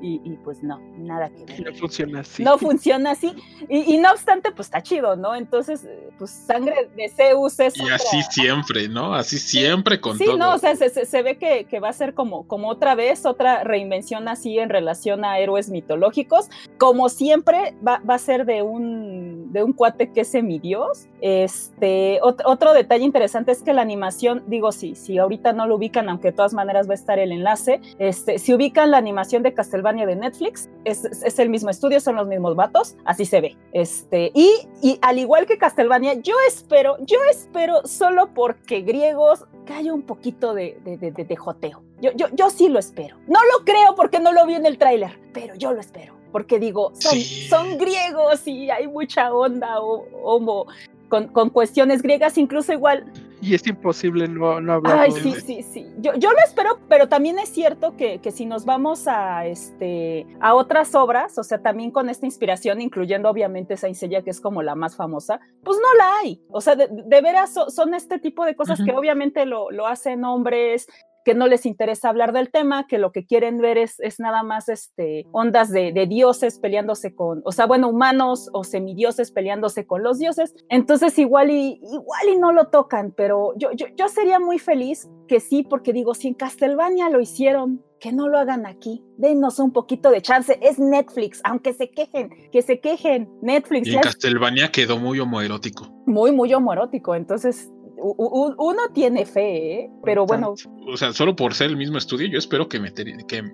Y, 0.00 0.20
y, 0.24 0.36
pues 0.44 0.62
no, 0.62 0.78
nada 0.98 1.30
que 1.30 1.44
ver. 1.44 1.72
No 1.72 1.74
funciona 1.74 2.20
así. 2.20 2.42
No 2.44 2.58
funciona 2.58 3.10
así. 3.12 3.34
Y, 3.68 3.96
no 3.98 4.12
obstante, 4.12 4.52
pues 4.52 4.68
está 4.68 4.82
chido, 4.82 5.16
¿no? 5.16 5.34
Entonces, 5.34 5.86
pues 6.18 6.30
sangre 6.30 6.88
de 6.96 7.08
Zeus 7.08 7.58
es... 7.60 7.76
Y 7.76 7.88
así 7.88 8.22
siempre, 8.30 8.88
¿no? 8.88 9.14
Así 9.14 9.38
siempre 9.38 10.00
con 10.00 10.18
sí, 10.18 10.24
todo. 10.24 10.34
Sí, 10.34 10.38
no, 10.38 10.54
o 10.54 10.58
sea, 10.58 10.76
se, 10.76 10.90
se, 10.90 11.22
ve 11.22 11.36
que, 11.36 11.64
que, 11.64 11.80
va 11.80 11.88
a 11.88 11.92
ser 11.92 12.14
como, 12.14 12.46
como 12.46 12.68
otra 12.68 12.94
vez, 12.94 13.26
otra 13.26 13.64
reinvención 13.64 14.28
así 14.28 14.58
en 14.58 14.68
relación 14.68 15.24
a 15.24 15.38
héroes 15.38 15.70
mitológicos. 15.70 16.48
Como 16.78 17.08
siempre, 17.08 17.74
va, 17.86 18.00
a 18.06 18.18
ser 18.18 18.44
de 18.46 18.62
un, 18.62 19.52
de 19.52 19.62
un 19.62 19.72
cuate 19.72 20.10
que 20.12 20.22
es 20.22 20.28
semidios. 20.28 21.08
Este, 21.20 22.18
otro 22.22 22.72
detalle 22.72 23.04
interesante 23.04 23.52
es 23.52 23.62
que 23.62 23.72
la 23.72 23.82
animación, 23.82 24.44
digo, 24.46 24.72
sí, 24.72 24.94
si 24.94 25.18
ahorita 25.18 25.52
no 25.52 25.66
lo 25.66 25.76
ubican, 25.76 26.08
aunque 26.08 26.28
de 26.28 26.32
todas 26.32 26.54
maneras 26.54 26.88
va 26.88 26.92
a 26.92 26.94
estar 26.94 27.18
el 27.18 27.32
enlace, 27.32 27.80
este, 27.98 28.38
si 28.38 28.54
ubican 28.54 28.90
la 28.90 28.98
animación 28.98 29.42
de 29.42 29.54
Castlevania 29.54 30.06
de 30.06 30.16
Netflix, 30.16 30.68
es, 30.84 31.04
es 31.04 31.38
el 31.38 31.48
mismo 31.48 31.70
estudio, 31.70 32.00
son 32.00 32.16
los 32.16 32.26
mismos 32.26 32.56
vatos, 32.56 32.96
así 33.04 33.24
se 33.24 33.40
ve. 33.40 33.56
Este, 33.72 34.30
y, 34.34 34.50
y 34.82 34.98
al 35.02 35.18
igual 35.18 35.46
que 35.46 35.58
Castlevania, 35.58 36.14
yo 36.14 36.34
espero, 36.48 36.96
yo 37.00 37.18
espero 37.30 37.86
solo 37.86 38.34
porque 38.34 38.80
griegos 38.80 39.44
que 39.64 39.74
haya 39.74 39.92
un 39.92 40.02
poquito 40.02 40.54
de, 40.54 40.78
de, 40.84 40.96
de, 40.96 41.10
de 41.10 41.36
joteo. 41.36 41.82
Yo, 42.00 42.12
yo, 42.12 42.26
yo 42.32 42.50
sí 42.50 42.68
lo 42.68 42.78
espero. 42.78 43.16
No 43.26 43.40
lo 43.52 43.64
creo 43.64 43.94
porque 43.94 44.20
no 44.20 44.32
lo 44.32 44.46
vi 44.46 44.54
en 44.54 44.66
el 44.66 44.78
tráiler, 44.78 45.18
pero 45.32 45.54
yo 45.54 45.72
lo 45.72 45.80
espero 45.80 46.15
porque 46.36 46.58
digo, 46.58 46.92
son, 46.92 47.18
son 47.48 47.78
griegos 47.78 48.46
y 48.46 48.68
hay 48.68 48.86
mucha 48.88 49.32
onda 49.32 49.80
o, 49.80 50.06
homo 50.22 50.66
con, 51.08 51.28
con, 51.28 51.48
cuestiones 51.48 52.02
griegas, 52.02 52.36
incluso 52.36 52.74
igual. 52.74 53.10
Y 53.40 53.54
es 53.54 53.66
imposible 53.66 54.28
no, 54.28 54.60
no 54.60 54.74
hablar. 54.74 54.98
Ay, 54.98 55.12
sí, 55.12 55.32
sí, 55.40 55.62
sí. 55.62 55.86
Yo, 55.96 56.12
yo 56.16 56.30
lo 56.30 56.38
espero, 56.44 56.78
pero 56.90 57.08
también 57.08 57.38
es 57.38 57.48
cierto 57.48 57.96
que, 57.96 58.18
que, 58.18 58.32
si 58.32 58.44
nos 58.44 58.66
vamos 58.66 59.08
a, 59.08 59.46
este, 59.46 60.26
a 60.40 60.52
otras 60.54 60.94
obras, 60.94 61.38
o 61.38 61.42
sea, 61.42 61.62
también 61.62 61.90
con 61.90 62.10
esta 62.10 62.26
inspiración, 62.26 62.82
incluyendo 62.82 63.30
obviamente 63.30 63.78
Saint 63.78 63.96
Seiya, 63.96 64.20
que 64.20 64.28
es 64.28 64.42
como 64.42 64.62
la 64.62 64.74
más 64.74 64.94
famosa, 64.94 65.40
pues 65.64 65.78
no 65.78 65.94
la 65.96 66.18
hay. 66.18 66.42
O 66.50 66.60
sea, 66.60 66.76
de, 66.76 67.20
veras 67.22 67.54
son 67.68 67.94
este 67.94 68.18
tipo 68.18 68.44
de 68.44 68.54
cosas 68.54 68.78
que 68.84 68.92
obviamente 68.92 69.46
lo, 69.46 69.70
lo 69.70 69.86
hacen 69.86 70.22
hombres 70.26 70.86
que 71.26 71.34
no 71.34 71.48
les 71.48 71.66
interesa 71.66 72.08
hablar 72.08 72.32
del 72.32 72.52
tema, 72.52 72.86
que 72.86 72.98
lo 72.98 73.10
que 73.10 73.26
quieren 73.26 73.58
ver 73.58 73.78
es, 73.78 73.98
es 73.98 74.20
nada 74.20 74.44
más 74.44 74.68
este, 74.68 75.26
ondas 75.32 75.72
de, 75.72 76.06
dioses 76.08 76.60
peleándose 76.60 77.16
con, 77.16 77.42
o 77.44 77.50
sea, 77.50 77.66
bueno, 77.66 77.88
humanos 77.88 78.48
o 78.52 78.62
semidioses 78.62 79.32
peleándose 79.32 79.88
con 79.88 80.04
los 80.04 80.20
dioses. 80.20 80.54
Entonces 80.68 81.18
igual 81.18 81.50
y, 81.50 81.80
igual 81.82 82.28
y 82.32 82.36
no 82.36 82.52
lo 82.52 82.68
tocan, 82.68 83.10
pero 83.10 83.54
yo, 83.56 83.72
yo, 83.72 83.86
yo 83.96 84.06
sería 84.08 84.38
muy 84.38 84.60
feliz 84.60 85.08
que 85.26 85.40
sí, 85.40 85.64
porque 85.64 85.92
digo, 85.92 86.14
si 86.14 86.28
en 86.28 86.34
Castlevania 86.34 87.10
lo 87.10 87.20
hicieron, 87.20 87.82
que 88.00 88.12
no 88.12 88.28
lo 88.28 88.38
hagan 88.38 88.66
aquí. 88.66 89.02
Denos 89.16 89.58
un 89.58 89.72
poquito 89.72 90.10
de 90.10 90.20
chance. 90.20 90.58
Es 90.62 90.78
Netflix, 90.78 91.40
aunque 91.44 91.72
se 91.72 91.90
quejen, 91.90 92.30
que 92.52 92.62
se 92.62 92.80
quejen. 92.80 93.28
Netflix. 93.42 93.88
Y 93.88 93.94
en 93.94 94.00
Castlevania 94.00 94.70
quedó 94.70 94.98
muy 94.98 95.18
homoerótico. 95.18 95.88
Muy, 96.06 96.30
muy 96.32 96.52
homoerótico. 96.52 97.14
Entonces, 97.14 97.70
uno 97.98 98.82
tiene 98.92 99.26
fe, 99.26 99.80
¿eh? 99.80 99.90
pero 100.04 100.26
bueno. 100.26 100.54
O 100.86 100.96
sea, 100.96 101.12
solo 101.12 101.34
por 101.34 101.54
ser 101.54 101.70
el 101.70 101.76
mismo 101.76 101.98
estudio, 101.98 102.28
yo 102.28 102.38
espero 102.38 102.68
que, 102.68 102.80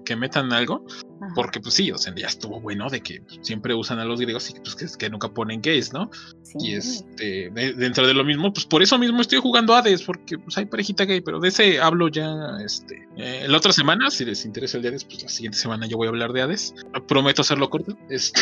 que, 0.05 0.17
metan 0.17 0.53
algo, 0.53 0.85
porque 1.35 1.61
pues 1.61 1.75
sí, 1.75 1.91
o 1.91 1.99
sea, 1.99 2.15
ya 2.15 2.27
estuvo 2.27 2.61
bueno 2.61 2.89
de 2.89 3.01
que 3.01 3.23
siempre 3.41 3.75
usan 3.75 3.99
a 3.99 4.05
los 4.05 4.21
griegos 4.21 4.51
y 4.51 4.55
pues 4.61 4.97
que, 4.97 5.11
nunca 5.11 5.29
ponen 5.29 5.61
gays, 5.63 5.93
¿no? 5.93 6.11
Y 6.59 6.75
este, 6.75 7.51
dentro 7.51 8.07
de 8.07 8.15
lo 8.15 8.25
mismo, 8.25 8.53
pues 8.53 8.67
por 8.67 8.83
eso 8.83 8.99
mismo 8.99 9.21
estoy 9.21 9.39
jugando 9.39 9.75
Hades, 9.75 10.03
porque 10.03 10.39
pues 10.39 10.59
hay 10.59 10.67
parejita 10.67 11.05
gay, 11.05 11.21
pero 11.21 11.41
de 11.41 11.49
ese 11.49 11.81
hablo 11.81 12.09
ya, 12.09 12.33
este, 12.65 13.09
eh, 13.17 13.47
la 13.49 13.57
otra 13.57 13.73
semana, 13.73 14.11
si 14.11 14.25
les 14.25 14.45
interesa 14.45 14.77
el 14.77 14.83
de 14.83 14.91
Hades, 14.91 15.05
pues 15.05 15.23
la 15.23 15.29
siguiente 15.29 15.59
semana 15.59 15.87
yo 15.87 15.97
voy 15.97 16.07
a 16.07 16.11
hablar 16.11 16.33
de 16.33 16.43
Hades. 16.43 16.75
Prometo 17.07 17.43
hacerlo 17.43 17.71
corto. 17.71 17.97
Este, 18.13 18.41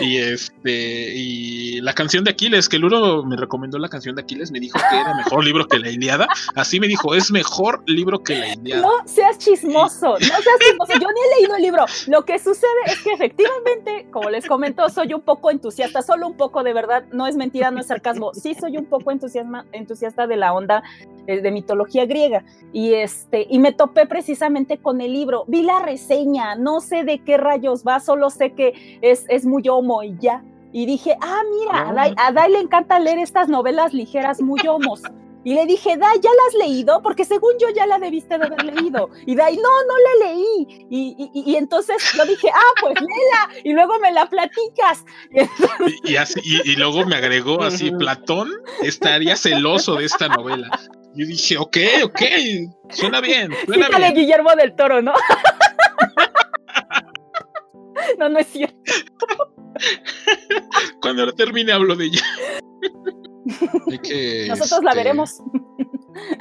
y 0.00 0.16
este, 0.16 1.14
y 1.14 1.80
la 1.80 1.92
canción 1.92 2.24
de 2.24 2.30
Aquiles, 2.30 2.68
que 2.68 2.78
Luro 2.78 3.22
me 3.24 3.36
recomendó 3.36 3.78
la 3.78 3.88
canción 3.88 4.16
de 4.16 4.22
Aquiles 4.22 4.43
me 4.50 4.60
dijo 4.60 4.78
que 4.90 4.96
era 4.96 5.14
mejor 5.14 5.44
libro 5.44 5.66
que 5.66 5.78
la 5.78 5.90
Iliada. 5.90 6.28
Así 6.54 6.80
me 6.80 6.86
dijo, 6.86 7.14
es 7.14 7.30
mejor 7.30 7.82
libro 7.86 8.22
que 8.22 8.36
la 8.36 8.48
Iliada. 8.48 8.82
No 8.82 8.92
seas 9.06 9.38
chismoso, 9.38 10.12
no 10.12 10.18
seas 10.18 10.58
chismoso. 10.60 10.92
Yo 10.94 11.08
ni 11.08 11.20
he 11.20 11.40
leído 11.40 11.56
el 11.56 11.62
libro. 11.62 11.84
Lo 12.06 12.24
que 12.24 12.38
sucede 12.38 12.68
es 12.86 13.02
que 13.02 13.12
efectivamente, 13.12 14.06
como 14.10 14.30
les 14.30 14.46
comento, 14.46 14.88
soy 14.88 15.14
un 15.14 15.22
poco 15.22 15.50
entusiasta, 15.50 16.02
solo 16.02 16.26
un 16.26 16.36
poco 16.36 16.62
de 16.62 16.72
verdad, 16.72 17.04
no 17.12 17.26
es 17.26 17.36
mentira, 17.36 17.70
no 17.70 17.80
es 17.80 17.86
sarcasmo. 17.86 18.32
Sí 18.34 18.54
soy 18.54 18.76
un 18.76 18.86
poco 18.86 19.10
entusiasta 19.10 20.26
de 20.26 20.36
la 20.36 20.52
onda 20.52 20.82
eh, 21.26 21.40
de 21.40 21.50
mitología 21.50 22.06
griega. 22.06 22.44
Y 22.72 22.94
este, 22.94 23.46
y 23.48 23.58
me 23.58 23.72
topé 23.72 24.06
precisamente 24.06 24.78
con 24.78 25.00
el 25.00 25.12
libro. 25.12 25.44
Vi 25.46 25.62
la 25.62 25.80
reseña, 25.80 26.54
no 26.54 26.80
sé 26.80 27.04
de 27.04 27.18
qué 27.18 27.36
rayos 27.36 27.84
va, 27.84 28.00
solo 28.00 28.30
sé 28.30 28.52
que 28.52 28.98
es, 29.02 29.24
es 29.28 29.44
muy 29.44 29.68
homo 29.68 30.02
y 30.02 30.16
ya 30.18 30.42
y 30.74 30.84
dije, 30.86 31.16
ah, 31.20 31.42
mira, 31.56 32.12
a 32.16 32.32
Dai, 32.32 32.50
le 32.50 32.58
encanta 32.58 32.98
leer 32.98 33.20
estas 33.20 33.48
novelas 33.48 33.94
ligeras 33.94 34.42
muy 34.42 34.58
homos. 34.66 35.02
Y 35.44 35.54
le 35.54 35.66
dije, 35.66 35.96
Dai, 35.96 36.18
¿ya 36.20 36.30
la 36.30 36.42
has 36.48 36.68
leído? 36.68 37.00
Porque 37.00 37.24
según 37.24 37.52
yo 37.60 37.68
ya 37.70 37.86
la 37.86 38.00
debiste 38.00 38.36
de 38.36 38.46
haber 38.46 38.64
leído. 38.64 39.08
Y 39.24 39.36
Dai, 39.36 39.56
no, 39.56 39.62
no 39.62 39.98
la 39.98 40.26
leí. 40.26 40.86
Y, 40.90 41.30
y, 41.32 41.54
entonces 41.54 42.02
yo 42.16 42.26
dije, 42.26 42.48
ah, 42.52 42.72
pues 42.80 42.94
léela. 42.94 43.50
Y 43.62 43.72
luego 43.72 44.00
me 44.00 44.10
la 44.10 44.26
platicas. 44.26 45.04
Y, 46.02 46.16
así, 46.16 46.40
y, 46.42 46.74
luego 46.74 47.06
me 47.06 47.14
agregó 47.14 47.62
así, 47.62 47.92
Platón 47.92 48.50
estaría 48.82 49.36
celoso 49.36 49.94
de 49.94 50.06
esta 50.06 50.26
novela. 50.26 50.68
Yo 51.14 51.24
dije, 51.24 51.56
ok, 51.56 51.76
ok, 52.02 52.20
suena 52.90 53.20
bien. 53.20 53.52
Suena 53.66 53.96
bien. 53.96 54.12
Guillermo 54.12 54.56
del 54.56 54.74
Toro, 54.74 55.00
¿no? 55.00 55.14
no, 58.18 58.28
no 58.28 58.40
es 58.40 58.48
cierto. 58.48 58.74
Cuando 61.00 61.32
termine 61.32 61.72
hablo 61.72 61.96
de 61.96 62.06
ella. 62.06 62.22
Nosotros 64.48 64.82
la 64.82 64.90
este, 64.90 65.02
veremos. 65.02 65.42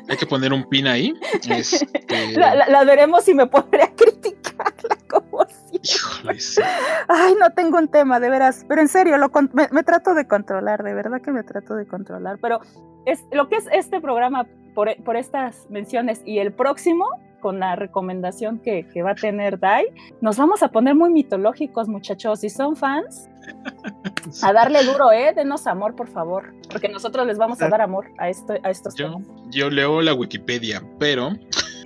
Hay 0.08 0.18
que 0.18 0.26
poner 0.26 0.54
un 0.54 0.68
pin 0.70 0.88
ahí. 0.88 1.14
Este, 1.50 1.86
la, 2.38 2.84
veremos 2.86 3.28
y 3.28 3.34
me 3.34 3.48
pondré 3.48 3.84
a 3.84 3.94
criticarla 3.94 4.98
como 5.10 5.46
si. 5.48 5.80
Ay, 7.08 7.36
no 7.40 7.50
tengo 7.52 7.78
un 7.78 7.88
tema, 7.88 8.20
de 8.20 8.30
veras. 8.30 8.66
Pero 8.68 8.82
en 8.82 8.88
serio, 8.88 9.18
lo, 9.18 9.32
me, 9.52 9.84
trato 9.84 10.14
de 10.14 10.28
controlar, 10.28 10.84
de 10.84 10.94
verdad 10.94 11.22
que 11.22 11.32
me 11.32 11.44
trato 11.44 11.76
de 11.76 11.86
controlar. 11.88 12.38
Pero 12.42 12.62
es, 13.06 13.20
lo 13.32 13.50
que 13.50 13.58
es 13.58 13.66
este 13.72 14.00
programa 14.00 14.48
por, 14.74 14.96
por 15.04 15.18
estas 15.18 15.70
menciones 15.70 16.22
y 16.26 16.40
el 16.40 16.54
próximo, 16.54 17.06
con 17.44 17.60
la 17.60 17.76
recomendación 17.76 18.60
que, 18.60 18.88
va 19.04 19.12
a 19.12 19.16
tener 19.16 19.60
Dai, 19.60 19.86
nos 20.22 20.38
vamos 20.38 20.64
a 20.64 20.70
poner 20.70 20.96
muy 20.96 21.12
mitológicos, 21.12 21.90
muchachos. 21.90 22.40
Si 22.40 22.50
son 22.50 22.76
fans, 22.78 23.30
a 24.41 24.54
darle 24.54 24.84
duro, 24.84 25.12
¿eh? 25.12 25.34
Denos 25.36 25.68
amor, 25.68 25.96
por 25.96 26.08
favor. 26.08 26.54
Porque 26.72 26.89
nosotros 26.89 27.26
les 27.28 27.38
vamos 27.38 27.62
a 27.62 27.70
dar 27.70 27.82
amor 27.82 28.10
a, 28.18 28.30
esto, 28.30 28.56
a 28.64 28.70
estos 28.70 28.96
yo, 28.96 29.22
Yo 29.50 29.70
leo 29.70 30.02
la 30.02 30.14
Wikipedia, 30.14 30.82
pero 31.00 31.32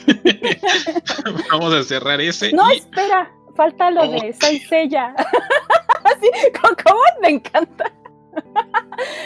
vamos 1.51 1.74
a 1.74 1.84
cerrar 1.84 2.22
ese. 2.22 2.51
No, 2.53 2.70
espera, 2.70 3.32
falta 3.55 3.91
lo 3.91 4.10
de 4.10 4.34
Saisella. 4.34 5.14
Así, 6.03 6.30
como 6.62 6.99
me 7.22 7.30
encanta. 7.30 7.91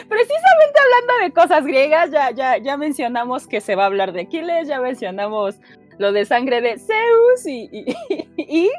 Precisamente 0.09 0.79
hablando 0.79 1.23
de 1.23 1.33
cosas 1.33 1.65
griegas, 1.65 2.11
ya, 2.11 2.31
ya, 2.31 2.57
ya 2.57 2.77
mencionamos 2.77 3.47
que 3.47 3.61
se 3.61 3.75
va 3.75 3.83
a 3.83 3.85
hablar 3.87 4.13
de 4.13 4.21
Aquiles, 4.21 4.67
ya 4.67 4.79
mencionamos 4.79 5.59
lo 6.01 6.11
de 6.11 6.25
sangre 6.25 6.59
de 6.61 6.77
Zeus 6.77 7.45
y, 7.45 8.69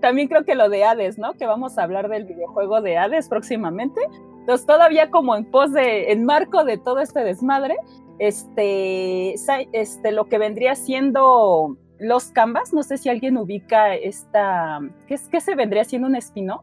también 0.00 0.28
creo 0.28 0.44
que 0.44 0.54
lo 0.54 0.68
de 0.68 0.84
Hades, 0.84 1.18
¿no? 1.18 1.32
Que 1.32 1.46
vamos 1.46 1.78
a 1.78 1.82
hablar 1.82 2.08
del 2.08 2.24
videojuego 2.24 2.80
de 2.80 2.98
Hades 2.98 3.28
próximamente. 3.28 4.00
Entonces, 4.40 4.66
todavía 4.66 5.10
como 5.10 5.34
en 5.34 5.44
pos 5.50 5.72
de, 5.72 6.12
en 6.12 6.24
marco 6.24 6.64
de 6.64 6.78
todo 6.78 7.00
este 7.00 7.24
desmadre, 7.24 7.74
este, 8.20 9.34
este, 9.72 10.12
lo 10.12 10.26
que 10.26 10.38
vendría 10.38 10.76
siendo 10.76 11.76
los 11.98 12.26
Canvas, 12.26 12.72
no 12.72 12.82
sé 12.82 12.98
si 12.98 13.08
alguien 13.08 13.38
ubica 13.38 13.94
esta, 13.94 14.80
¿qué, 15.08 15.14
es, 15.14 15.28
qué 15.28 15.40
se 15.40 15.54
vendría 15.54 15.84
siendo 15.84 16.06
un 16.06 16.14
espino? 16.14 16.62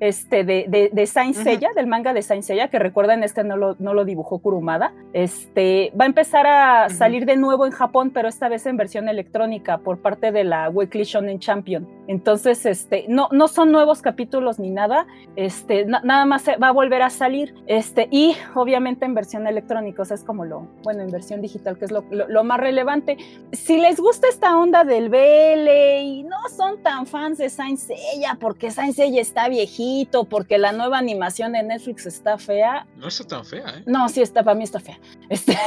Este, 0.00 0.44
de, 0.44 0.66
de, 0.68 0.90
de 0.92 1.06
Saint 1.06 1.34
Seiya, 1.34 1.70
del 1.74 1.86
manga 1.86 2.12
de 2.12 2.22
Saint 2.22 2.42
Seiya, 2.42 2.68
que 2.68 2.78
recuerden, 2.78 3.22
este 3.22 3.44
no 3.44 3.56
lo, 3.56 3.76
no 3.78 3.94
lo 3.94 4.04
dibujó 4.04 4.38
Kurumada, 4.38 4.92
este, 5.12 5.92
va 5.98 6.04
a 6.04 6.06
empezar 6.06 6.46
a 6.46 6.88
salir 6.90 7.24
de 7.26 7.36
nuevo 7.36 7.66
en 7.66 7.72
Japón, 7.72 8.10
pero 8.10 8.28
esta 8.28 8.48
vez 8.48 8.66
en 8.66 8.76
versión 8.76 9.08
electrónica 9.08 9.78
por 9.78 9.98
parte 9.98 10.32
de 10.32 10.44
la 10.44 10.68
Weekly 10.68 11.04
Shonen 11.04 11.38
Champion. 11.38 11.88
Entonces, 12.08 12.66
este, 12.66 13.06
no, 13.08 13.28
no 13.32 13.48
son 13.48 13.72
nuevos 13.72 14.02
capítulos 14.02 14.58
ni 14.58 14.70
nada, 14.70 15.06
este, 15.34 15.86
nada 15.86 16.24
más 16.24 16.44
va 16.62 16.68
a 16.68 16.72
volver 16.72 17.02
a 17.02 17.10
salir, 17.10 17.54
este, 17.66 18.08
y 18.10 18.36
obviamente 18.54 19.04
en 19.06 19.14
versión 19.14 19.46
electrónica, 19.46 20.02
o 20.02 20.04
sea, 20.04 20.14
es 20.14 20.24
como 20.24 20.44
lo, 20.44 20.68
bueno, 20.82 21.02
en 21.02 21.10
versión 21.10 21.40
digital, 21.40 21.78
que 21.78 21.86
es 21.86 21.90
lo, 21.90 22.04
lo, 22.10 22.44
más 22.44 22.60
relevante. 22.60 23.16
Si 23.52 23.80
les 23.80 23.98
gusta 23.98 24.28
esta 24.28 24.56
onda 24.56 24.84
del 24.84 25.08
BL 25.08 25.68
y 26.02 26.22
no 26.22 26.36
son 26.54 26.82
tan 26.82 27.06
fans 27.06 27.38
de 27.38 27.48
Saint 27.48 27.78
Seiya, 27.78 28.36
porque 28.40 28.70
Saint 28.70 28.94
Seiya 28.94 29.20
está 29.20 29.48
viejito, 29.48 29.85
porque 30.28 30.58
la 30.58 30.72
nueva 30.72 30.98
animación 30.98 31.52
de 31.52 31.62
Netflix 31.62 32.06
está 32.06 32.38
fea. 32.38 32.86
No 32.96 33.08
está 33.08 33.24
tan 33.24 33.44
fea, 33.44 33.78
¿eh? 33.78 33.82
No, 33.86 34.08
sí 34.08 34.22
está, 34.22 34.42
para 34.42 34.54
mí 34.54 34.64
está 34.64 34.80
fea. 34.80 34.98
Este... 35.28 35.52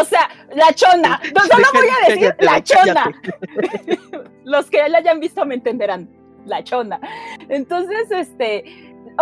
o 0.00 0.04
sea, 0.04 0.28
la 0.54 0.72
chona. 0.74 1.20
No, 1.34 1.42
no 1.46 1.58
lo 1.58 1.72
voy 1.72 1.88
a 1.88 2.08
decir, 2.08 2.36
la 2.40 2.62
chona. 2.62 3.12
Los 4.44 4.70
que 4.70 4.88
la 4.88 4.98
hayan 4.98 5.20
visto 5.20 5.44
me 5.44 5.54
entenderán. 5.54 6.08
La 6.46 6.64
chona. 6.64 7.00
Entonces, 7.48 8.10
este, 8.10 8.64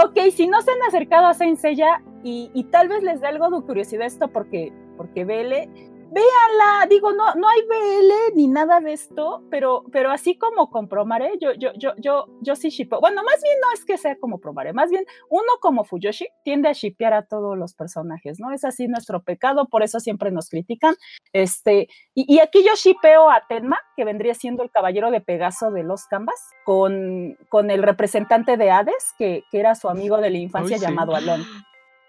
ok, 0.03 0.19
si 0.35 0.47
no 0.47 0.61
se 0.63 0.71
han 0.71 0.83
acercado 0.89 1.27
a 1.27 1.35
Saint 1.35 1.59
Seiya 1.59 2.03
y, 2.23 2.51
y 2.55 2.65
tal 2.65 2.89
vez 2.89 3.03
les 3.03 3.21
dé 3.21 3.27
algo 3.27 3.51
de 3.51 3.67
curiosidad 3.67 4.07
esto 4.07 4.29
porque, 4.29 4.73
porque 4.97 5.25
Vele 5.25 5.69
véanla, 6.11 6.87
digo, 6.89 7.13
no, 7.13 7.35
no 7.35 7.49
hay 7.49 7.63
BL 7.63 8.37
ni 8.37 8.49
nada 8.49 8.81
de 8.81 8.93
esto, 8.93 9.43
pero, 9.51 9.85
pero 9.93 10.11
así 10.11 10.39
como 10.39 10.71
con 10.71 10.89
Promare, 10.89 11.33
yo, 11.41 11.53
yo, 11.55 11.73
yo, 11.77 11.93
yo, 11.99 12.27
yo 12.41 12.57
sí 12.57 12.71
shipeo. 12.71 13.01
Bueno, 13.01 13.23
más 13.23 13.43
bien 13.43 13.57
no 13.61 13.73
es 13.73 13.85
que 13.85 13.99
sea 13.99 14.17
como 14.19 14.39
Promare, 14.39 14.73
más 14.73 14.91
bien 14.91 15.05
uno 15.29 15.53
como 15.61 15.85
Fuyoshi 15.85 16.27
tiende 16.45 16.69
a 16.69 16.73
shipear 16.73 17.13
a 17.13 17.23
todos 17.23 17.57
los 17.57 17.75
personajes, 17.75 18.39
¿no? 18.39 18.53
Es 18.53 18.65
así 18.65 18.89
nuestro 18.89 19.23
pecado, 19.23 19.67
por 19.69 19.83
eso 19.83 20.01
siempre 20.01 20.31
nos 20.31 20.49
critican. 20.49 20.95
Este, 21.33 21.89
y, 22.15 22.39
aquí 22.39 22.65
yo 22.65 22.75
shipeo 22.75 23.31
a 23.31 23.45
Tenma, 23.49 23.79
que 23.97 24.05
vendría 24.05 24.35
siendo 24.35 24.63
el 24.63 24.71
caballero 24.71 25.11
de 25.11 25.21
Pegaso 25.21 25.71
de 25.71 25.83
los 25.83 26.07
Canvas, 26.07 26.41
con, 26.65 27.37
con 27.49 27.71
el 27.71 27.83
representante 27.83 28.57
de 28.57 28.71
Hades, 28.71 29.15
que, 29.19 29.45
que 29.51 29.61
era 29.61 29.75
su 29.75 29.89
amigo 29.89 30.19
de 30.19 30.31
la 30.31 30.39
infancia 30.39 30.77
llamado 30.77 31.15
Alon. 31.15 31.45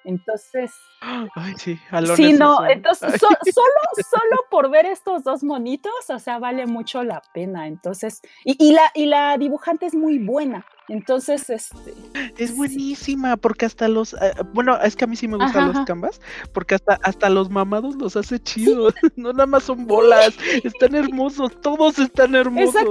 Entonces. 0.07 0.71
Ay, 1.01 1.53
sí, 1.57 1.77
sí, 2.15 2.31
no, 2.33 2.65
entonces 2.65 3.11
solo, 3.21 4.05
solo 4.09 4.37
por 4.49 4.71
ver 4.71 4.85
estos 4.85 5.23
dos 5.23 5.43
monitos, 5.43 5.91
o 6.09 6.17
sea, 6.17 6.39
vale 6.39 6.65
mucho 6.65 7.03
la 7.03 7.21
pena. 7.33 7.67
Entonces, 7.67 8.21
y, 8.45 8.55
y, 8.57 8.71
la, 8.71 8.89
y 8.95 9.05
la 9.05 9.37
dibujante 9.37 9.85
es 9.85 9.93
muy 9.93 10.17
buena. 10.17 10.65
Entonces, 10.89 11.49
este. 11.49 11.93
Es 12.37 12.55
buenísima, 12.55 13.35
porque 13.35 13.65
hasta 13.65 13.87
los. 13.87 14.13
Eh, 14.13 14.33
bueno, 14.53 14.79
es 14.81 14.95
que 14.95 15.03
a 15.03 15.07
mí 15.07 15.15
sí 15.15 15.27
me 15.27 15.37
gustan 15.37 15.73
los 15.73 15.85
canvas, 15.85 16.21
porque 16.53 16.75
hasta, 16.75 16.97
hasta 17.03 17.29
los 17.29 17.49
mamados 17.49 17.95
los 17.95 18.15
hace 18.15 18.39
chidos. 18.39 18.93
no 19.17 19.33
nada 19.33 19.45
más 19.45 19.63
son 19.63 19.85
bolas, 19.85 20.33
están 20.63 20.95
hermosos, 20.95 21.59
todos 21.61 21.99
están 21.99 22.35
hermosos. 22.35 22.85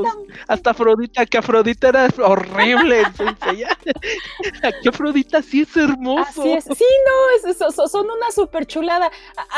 Hasta 0.47 0.71
Afrodita, 0.71 1.25
que 1.25 1.39
Afrodita 1.39 1.89
era 1.89 2.09
horrible. 2.23 3.03
Aquí 4.63 4.89
Afrodita 4.89 5.41
sí 5.41 5.63
es 5.63 5.77
hermoso. 5.77 6.43
Sí, 6.43 6.85
no, 7.07 7.51
es, 7.51 7.57
son 7.57 8.05
una 8.05 8.31
super 8.31 8.67
chulada. 8.67 9.11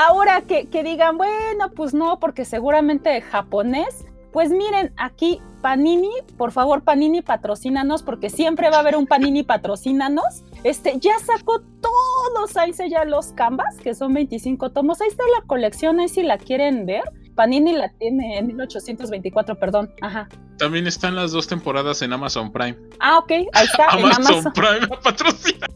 Ahora 0.08 0.42
que, 0.42 0.68
que 0.68 0.84
digan, 0.84 1.18
bueno, 1.18 1.70
pues 1.74 1.92
no, 1.92 2.20
porque 2.20 2.44
seguramente 2.44 3.20
japonés 3.20 4.04
pues 4.32 4.50
miren, 4.50 4.92
aquí 4.96 5.40
Panini, 5.62 6.10
por 6.36 6.52
favor, 6.52 6.82
Panini 6.84 7.22
patrocínanos, 7.22 8.02
porque 8.02 8.30
siempre 8.30 8.70
va 8.70 8.76
a 8.76 8.80
haber 8.80 8.96
un 8.96 9.06
Panini 9.06 9.42
patrocínanos. 9.42 10.44
Este, 10.64 10.98
ya 10.98 11.18
sacó 11.18 11.62
todos, 11.80 12.56
ahí 12.56 12.72
se 12.72 12.88
ya 12.88 13.04
los 13.04 13.32
canvas, 13.32 13.76
que 13.82 13.94
son 13.94 14.14
25 14.14 14.70
tomos. 14.70 15.00
Ahí 15.00 15.08
está 15.08 15.24
la 15.38 15.46
colección, 15.46 16.00
ahí 16.00 16.08
si 16.08 16.22
la 16.22 16.38
quieren 16.38 16.86
ver. 16.86 17.02
Panini 17.34 17.72
la 17.72 17.88
tiene 17.90 18.38
en 18.38 18.48
1824, 18.48 19.58
perdón. 19.58 19.92
Ajá. 20.02 20.28
También 20.58 20.86
están 20.86 21.14
las 21.14 21.32
dos 21.32 21.46
temporadas 21.46 22.02
en 22.02 22.12
Amazon 22.12 22.52
Prime. 22.52 22.76
Ah, 23.00 23.18
ok, 23.18 23.30
ahí 23.30 23.64
está. 23.64 23.86
Amazon, 23.90 24.26
Amazon. 24.26 24.52
Prime 24.52 24.88
patrocina. 25.02 25.66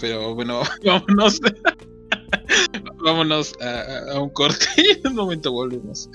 Pero 0.00 0.34
bueno, 0.34 0.62
vámonos. 0.84 1.40
vámonos 3.04 3.54
a, 3.60 4.12
a 4.14 4.20
un 4.20 4.30
corte 4.30 4.66
y 4.76 4.90
en 4.98 5.08
un 5.08 5.14
momento 5.14 5.52
volvemos. 5.52 6.08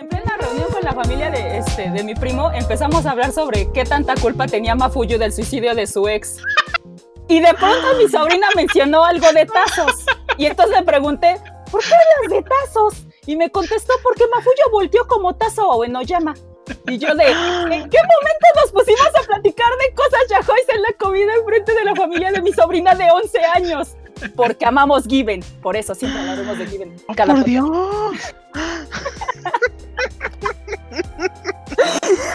En 0.00 0.08
plena 0.08 0.36
reunión 0.36 0.70
con 0.70 0.80
la 0.84 0.92
familia 0.92 1.28
de, 1.28 1.58
este, 1.58 1.90
de 1.90 2.04
mi 2.04 2.14
primo, 2.14 2.52
empezamos 2.52 3.04
a 3.04 3.10
hablar 3.10 3.32
sobre 3.32 3.68
qué 3.72 3.82
tanta 3.82 4.14
culpa 4.14 4.46
tenía 4.46 4.76
Mafuyu 4.76 5.18
del 5.18 5.32
suicidio 5.32 5.74
de 5.74 5.88
su 5.88 6.06
ex. 6.06 6.36
Y 7.26 7.40
de 7.40 7.52
pronto 7.54 7.96
mi 7.98 8.08
sobrina 8.08 8.46
mencionó 8.54 9.02
algo 9.02 9.32
de 9.32 9.44
tazos. 9.44 9.90
Y 10.36 10.46
entonces 10.46 10.76
le 10.78 10.84
pregunté, 10.84 11.40
¿por 11.72 11.80
qué 11.80 11.90
hablas 11.94 12.30
de 12.30 12.48
tazos? 12.48 13.06
Y 13.26 13.34
me 13.34 13.50
contestó, 13.50 13.92
porque 14.04 14.22
Mafuyo 14.32 14.70
volteó 14.70 15.04
como 15.08 15.34
tazo 15.34 15.68
o 15.68 15.84
llama. 15.84 16.32
Y 16.86 16.98
yo 16.98 17.12
de, 17.16 17.30
¿en 17.32 17.90
qué 17.90 17.98
momento 17.98 18.46
nos 18.54 18.70
pusimos 18.70 19.08
a 19.20 19.26
platicar 19.26 19.72
de 19.80 19.94
cosas 19.96 20.20
yahois 20.30 20.68
en 20.68 20.82
la 20.82 20.92
comida 20.96 21.34
en 21.34 21.44
frente 21.44 21.74
de 21.74 21.84
la 21.84 21.96
familia 21.96 22.30
de 22.30 22.40
mi 22.40 22.52
sobrina 22.52 22.94
de 22.94 23.10
11 23.10 23.38
años? 23.56 23.96
Porque 24.36 24.64
amamos 24.64 25.08
Given. 25.08 25.42
Por 25.60 25.76
eso 25.76 25.92
siempre 25.92 26.20
hablaremos 26.20 26.56
de 26.56 26.66
Given. 26.68 26.96
Oh, 27.08 27.14
¡Por 27.14 27.42
Dios! 27.42 28.16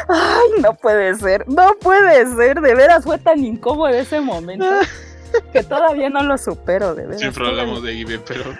Ay, 0.10 0.62
no 0.62 0.76
puede 0.76 1.16
ser, 1.16 1.48
no 1.48 1.74
puede 1.80 2.26
ser, 2.36 2.62
de 2.62 2.76
veras 2.76 3.04
fue 3.04 3.18
tan 3.18 3.44
incómodo 3.44 3.90
ese 3.90 4.22
momento 4.22 4.66
que 5.52 5.64
todavía 5.64 6.10
no 6.10 6.24
lo 6.24 6.38
supero, 6.38 6.96
de 6.96 7.06
veras. 7.06 7.22
Siempre 7.22 7.48
hablamos 7.48 7.84
de 7.84 7.96
Given, 7.96 8.22
pero... 8.28 8.44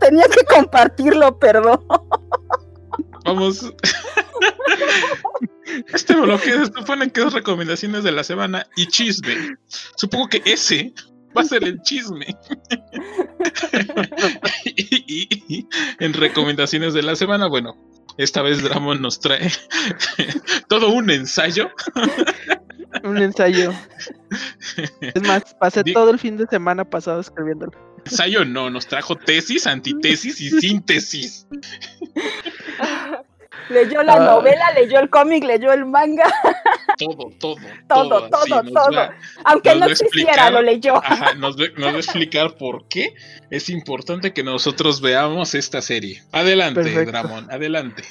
Tenía 0.00 0.24
que 0.24 0.54
compartirlo, 0.54 1.38
perdón. 1.38 1.84
Vamos. 3.24 3.72
Este 5.92 6.14
bloque 6.14 6.50
se 6.50 6.66
supone 6.66 7.10
que 7.10 7.22
es 7.22 7.32
recomendaciones 7.32 8.04
de 8.04 8.12
la 8.12 8.24
semana 8.24 8.66
y 8.76 8.86
chisme. 8.86 9.56
Supongo 9.96 10.28
que 10.28 10.42
ese 10.44 10.92
va 11.36 11.42
a 11.42 11.44
ser 11.44 11.64
el 11.64 11.82
chisme. 11.82 12.26
y, 14.64 15.66
en 15.98 16.12
recomendaciones 16.14 16.94
de 16.94 17.02
la 17.02 17.16
semana, 17.16 17.48
bueno, 17.48 17.76
esta 18.18 18.42
vez 18.42 18.62
Dramon 18.62 19.00
nos 19.00 19.20
trae 19.20 19.50
todo 20.68 20.90
un 20.90 21.08
ensayo. 21.08 21.70
un 23.04 23.16
ensayo. 23.18 23.72
Es 25.00 25.22
más, 25.22 25.54
pasé 25.54 25.84
todo 25.84 26.10
el 26.10 26.18
fin 26.18 26.36
de 26.36 26.46
semana 26.46 26.84
pasado 26.84 27.20
escribiéndolo. 27.20 27.72
Ensayo 28.04 28.44
no, 28.44 28.70
nos 28.70 28.86
trajo 28.86 29.16
tesis, 29.16 29.66
antitesis 29.66 30.40
y 30.40 30.50
síntesis. 30.50 31.46
Leyó 33.68 34.02
la 34.02 34.18
novela, 34.18 34.72
leyó 34.74 35.00
el 35.00 35.10
cómic, 35.10 35.44
leyó 35.44 35.72
el 35.72 35.86
manga. 35.86 36.32
Todo, 36.98 37.30
todo. 37.38 37.56
Todo, 37.88 38.28
todo, 38.28 38.62
todo. 38.62 39.10
Aunque 39.44 39.74
no 39.76 39.86
existiera, 39.86 40.50
lo 40.50 40.62
leyó. 40.62 40.96
Ajá, 40.96 41.34
nos, 41.34 41.56
va, 41.56 41.88
a 41.88 41.96
explicar 41.96 42.56
por 42.56 42.86
qué 42.88 43.14
es 43.50 43.68
importante 43.70 44.32
que 44.32 44.42
nosotros 44.42 45.00
veamos 45.00 45.54
esta 45.54 45.80
serie. 45.80 46.22
Adelante, 46.32 47.04
Dramón, 47.04 47.50
adelante. 47.50 48.04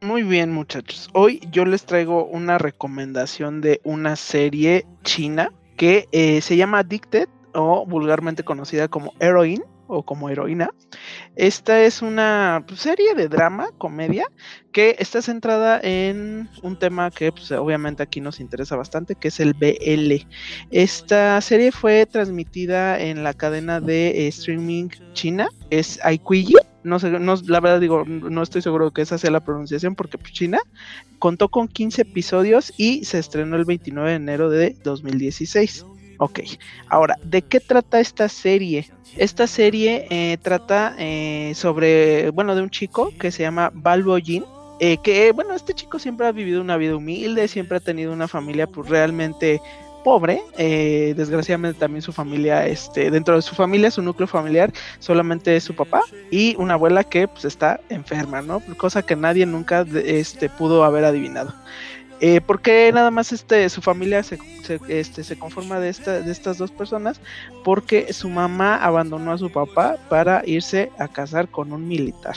Muy 0.00 0.22
bien, 0.22 0.50
muchachos. 0.50 1.10
Hoy 1.12 1.40
yo 1.50 1.66
les 1.66 1.84
traigo 1.84 2.24
una 2.24 2.56
recomendación 2.56 3.60
de 3.60 3.80
una 3.84 4.16
serie 4.16 4.86
china 5.04 5.52
que 5.76 6.08
eh, 6.12 6.40
se 6.40 6.56
llama 6.56 6.78
Addicted 6.78 7.28
o 7.52 7.84
vulgarmente 7.84 8.42
conocida 8.42 8.88
como 8.88 9.12
Heroine 9.20 9.62
o 9.90 10.04
como 10.04 10.30
heroína. 10.30 10.70
Esta 11.36 11.82
es 11.82 12.02
una 12.02 12.64
pues, 12.66 12.80
serie 12.80 13.14
de 13.14 13.28
drama, 13.28 13.70
comedia, 13.76 14.26
que 14.72 14.96
está 14.98 15.20
centrada 15.20 15.80
en 15.82 16.48
un 16.62 16.78
tema 16.78 17.10
que 17.10 17.32
pues, 17.32 17.50
obviamente 17.52 18.02
aquí 18.02 18.20
nos 18.20 18.40
interesa 18.40 18.76
bastante, 18.76 19.14
que 19.16 19.28
es 19.28 19.40
el 19.40 19.54
BL. 19.54 20.26
Esta 20.70 21.40
serie 21.40 21.72
fue 21.72 22.06
transmitida 22.06 23.00
en 23.00 23.24
la 23.24 23.34
cadena 23.34 23.80
de 23.80 24.28
streaming 24.28 24.88
china, 25.12 25.48
es 25.70 25.98
iQIYI. 26.04 26.54
No 26.82 26.98
sé, 26.98 27.10
no, 27.10 27.34
la 27.46 27.60
verdad 27.60 27.78
digo, 27.78 28.06
no 28.06 28.42
estoy 28.42 28.62
seguro 28.62 28.90
que 28.90 29.02
esa 29.02 29.18
sea 29.18 29.30
la 29.30 29.44
pronunciación 29.44 29.94
porque 29.94 30.16
pues, 30.16 30.32
China 30.32 30.58
contó 31.18 31.50
con 31.50 31.68
15 31.68 32.02
episodios 32.02 32.72
y 32.78 33.04
se 33.04 33.18
estrenó 33.18 33.56
el 33.56 33.66
29 33.66 34.08
de 34.08 34.16
enero 34.16 34.48
de 34.48 34.76
2016. 34.82 35.84
Ok, 36.22 36.40
ahora, 36.88 37.16
¿de 37.22 37.40
qué 37.40 37.60
trata 37.60 37.98
esta 37.98 38.28
serie? 38.28 38.90
Esta 39.16 39.46
serie 39.46 40.06
eh, 40.10 40.36
trata 40.42 40.94
eh, 40.98 41.52
sobre, 41.54 42.28
bueno, 42.28 42.54
de 42.54 42.60
un 42.60 42.68
chico 42.68 43.10
que 43.18 43.30
se 43.30 43.42
llama 43.42 43.70
Balbo 43.72 44.18
Jin, 44.18 44.44
eh, 44.80 44.98
que, 45.02 45.32
bueno, 45.32 45.54
este 45.54 45.72
chico 45.72 45.98
siempre 45.98 46.26
ha 46.26 46.32
vivido 46.32 46.60
una 46.60 46.76
vida 46.76 46.94
humilde, 46.94 47.48
siempre 47.48 47.78
ha 47.78 47.80
tenido 47.80 48.12
una 48.12 48.28
familia 48.28 48.66
pues 48.66 48.90
realmente 48.90 49.62
pobre, 50.04 50.42
eh, 50.58 51.14
desgraciadamente 51.16 51.78
también 51.78 52.02
su 52.02 52.12
familia, 52.12 52.66
este, 52.66 53.10
dentro 53.10 53.36
de 53.36 53.42
su 53.42 53.54
familia, 53.54 53.90
su 53.90 54.02
núcleo 54.02 54.26
familiar, 54.26 54.72
solamente 54.98 55.56
es 55.56 55.64
su 55.64 55.74
papá 55.74 56.02
y 56.30 56.54
una 56.58 56.74
abuela 56.74 57.04
que 57.04 57.28
pues 57.28 57.44
está 57.44 57.80
enferma, 57.88 58.42
¿no? 58.42 58.60
Cosa 58.76 59.02
que 59.02 59.16
nadie 59.16 59.46
nunca 59.46 59.86
este, 60.04 60.48
pudo 60.48 60.84
haber 60.84 61.04
adivinado. 61.04 61.54
Eh, 62.20 62.40
¿Por 62.42 62.60
qué 62.60 62.90
nada 62.92 63.10
más 63.10 63.32
este, 63.32 63.68
su 63.70 63.80
familia 63.80 64.22
se, 64.22 64.38
este, 64.88 65.24
se 65.24 65.38
conforma 65.38 65.80
de, 65.80 65.88
esta, 65.88 66.20
de 66.20 66.30
estas 66.30 66.58
dos 66.58 66.70
personas? 66.70 67.20
Porque 67.64 68.12
su 68.12 68.28
mamá 68.28 68.76
abandonó 68.76 69.32
a 69.32 69.38
su 69.38 69.50
papá 69.50 69.96
para 70.08 70.42
irse 70.44 70.90
a 70.98 71.08
casar 71.08 71.48
con 71.48 71.72
un 71.72 71.88
militar. 71.88 72.36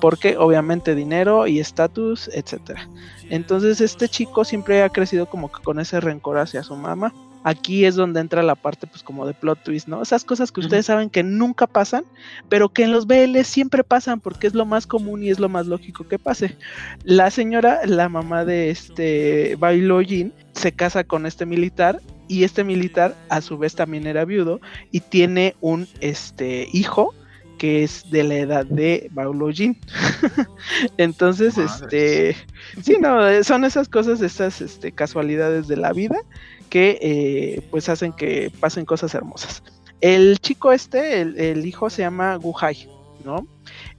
Porque 0.00 0.36
obviamente 0.36 0.94
dinero 0.94 1.46
y 1.46 1.60
estatus, 1.60 2.28
etcétera. 2.32 2.88
Entonces 3.30 3.80
este 3.80 4.08
chico 4.08 4.44
siempre 4.44 4.82
ha 4.82 4.90
crecido 4.90 5.26
como 5.26 5.50
que 5.50 5.62
con 5.62 5.80
ese 5.80 6.00
rencor 6.00 6.38
hacia 6.38 6.62
su 6.62 6.76
mamá 6.76 7.12
aquí 7.44 7.84
es 7.84 7.94
donde 7.94 8.20
entra 8.20 8.42
la 8.42 8.54
parte 8.54 8.86
pues 8.86 9.02
como 9.02 9.26
de 9.26 9.34
plot 9.34 9.62
twist, 9.62 9.88
¿no? 9.88 10.02
Esas 10.02 10.24
cosas 10.24 10.52
que 10.52 10.60
ustedes 10.60 10.86
saben 10.86 11.10
que 11.10 11.22
nunca 11.22 11.66
pasan, 11.66 12.04
pero 12.48 12.68
que 12.68 12.84
en 12.84 12.92
los 12.92 13.06
BL 13.06 13.40
siempre 13.44 13.84
pasan 13.84 14.20
porque 14.20 14.46
es 14.46 14.54
lo 14.54 14.66
más 14.66 14.86
común 14.86 15.22
y 15.22 15.30
es 15.30 15.38
lo 15.38 15.48
más 15.48 15.66
lógico 15.66 16.06
que 16.06 16.18
pase. 16.18 16.56
La 17.04 17.30
señora, 17.30 17.80
la 17.84 18.08
mamá 18.08 18.44
de 18.44 18.70
este 18.70 19.56
Bailojin, 19.56 20.32
se 20.52 20.72
casa 20.72 21.04
con 21.04 21.26
este 21.26 21.46
militar 21.46 22.00
y 22.28 22.44
este 22.44 22.64
militar 22.64 23.16
a 23.28 23.40
su 23.40 23.58
vez 23.58 23.74
también 23.74 24.06
era 24.06 24.24
viudo 24.24 24.60
y 24.90 25.00
tiene 25.00 25.56
un 25.60 25.88
este 26.00 26.68
hijo 26.72 27.14
que 27.58 27.84
es 27.84 28.10
de 28.10 28.24
la 28.24 28.36
edad 28.36 28.64
de 28.64 29.10
Bailojin. 29.12 29.78
Entonces, 30.96 31.58
este, 31.58 32.34
sí, 32.82 32.96
no, 32.98 33.44
son 33.44 33.66
esas 33.66 33.88
cosas, 33.88 34.22
esas 34.22 34.62
este, 34.62 34.92
casualidades 34.92 35.68
de 35.68 35.76
la 35.76 35.92
vida 35.92 36.16
que 36.70 36.98
eh, 37.02 37.66
pues 37.70 37.88
hacen 37.90 38.12
que 38.12 38.50
pasen 38.60 38.86
cosas 38.86 39.14
hermosas. 39.14 39.62
El 40.00 40.38
chico 40.38 40.72
este, 40.72 41.20
el, 41.20 41.66
hijo 41.66 41.90
se 41.90 42.00
llama 42.00 42.36
Guhai, 42.36 42.88
¿no? 43.22 43.46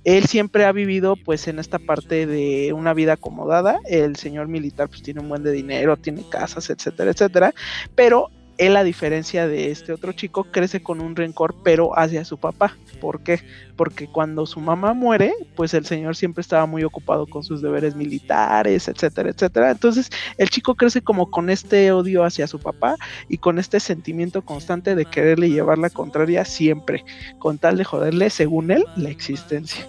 Él 0.03 0.25
siempre 0.25 0.65
ha 0.65 0.71
vivido 0.71 1.15
pues 1.15 1.47
en 1.47 1.59
esta 1.59 1.77
parte 1.77 2.25
de 2.25 2.73
una 2.73 2.95
vida 2.95 3.13
acomodada, 3.13 3.79
el 3.85 4.15
señor 4.15 4.47
militar 4.47 4.89
pues 4.89 5.03
tiene 5.03 5.19
un 5.19 5.29
buen 5.29 5.43
de 5.43 5.51
dinero, 5.51 5.95
tiene 5.97 6.27
casas, 6.27 6.71
etcétera, 6.71 7.11
etcétera, 7.11 7.53
pero 7.93 8.31
él 8.61 8.77
a 8.77 8.83
diferencia 8.83 9.47
de 9.47 9.71
este 9.71 9.91
otro 9.91 10.13
chico 10.13 10.45
crece 10.45 10.83
con 10.83 11.01
un 11.01 11.15
rencor 11.15 11.55
pero 11.63 11.97
hacia 11.97 12.23
su 12.25 12.37
papá. 12.37 12.77
¿Por 12.99 13.21
qué? 13.21 13.41
porque 13.81 14.05
cuando 14.05 14.45
su 14.45 14.59
mamá 14.59 14.93
muere, 14.93 15.33
pues 15.55 15.73
el 15.73 15.87
señor 15.87 16.15
siempre 16.15 16.41
estaba 16.41 16.67
muy 16.67 16.83
ocupado 16.83 17.25
con 17.25 17.43
sus 17.43 17.63
deberes 17.63 17.95
militares, 17.95 18.87
etcétera, 18.87 19.31
etcétera. 19.31 19.71
Entonces 19.71 20.11
el 20.37 20.51
chico 20.51 20.75
crece 20.75 21.01
como 21.01 21.31
con 21.31 21.49
este 21.49 21.91
odio 21.91 22.23
hacia 22.23 22.45
su 22.45 22.59
papá 22.59 22.95
y 23.27 23.39
con 23.39 23.57
este 23.57 23.79
sentimiento 23.79 24.43
constante 24.43 24.93
de 24.93 25.05
quererle 25.05 25.49
llevar 25.49 25.79
la 25.79 25.89
contraria 25.89 26.45
siempre, 26.45 27.03
con 27.39 27.57
tal 27.57 27.75
de 27.75 27.83
joderle, 27.83 28.29
según 28.29 28.69
él, 28.69 28.85
la 28.97 29.09
existencia. 29.09 29.87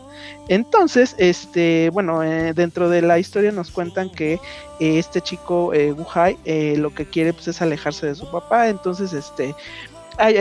Entonces, 0.49 1.15
este, 1.19 1.91
bueno, 1.91 2.23
eh, 2.23 2.53
dentro 2.55 2.89
de 2.89 3.03
la 3.03 3.19
historia 3.19 3.53
nos 3.53 3.71
cuentan 3.71 4.11
que 4.11 4.41
eh, 4.83 4.99
este 4.99 5.21
chico 5.21 5.73
eh, 5.73 5.93
Wuhai 5.93 6.37
eh, 6.45 6.75
lo 6.77 6.93
que 6.93 7.07
quiere 7.07 7.33
pues 7.33 7.47
es 7.47 7.63
alejarse 7.63 8.07
de 8.07 8.17
su 8.17 8.29
papá, 8.31 8.69
entonces 8.69 9.13
este 9.13 9.55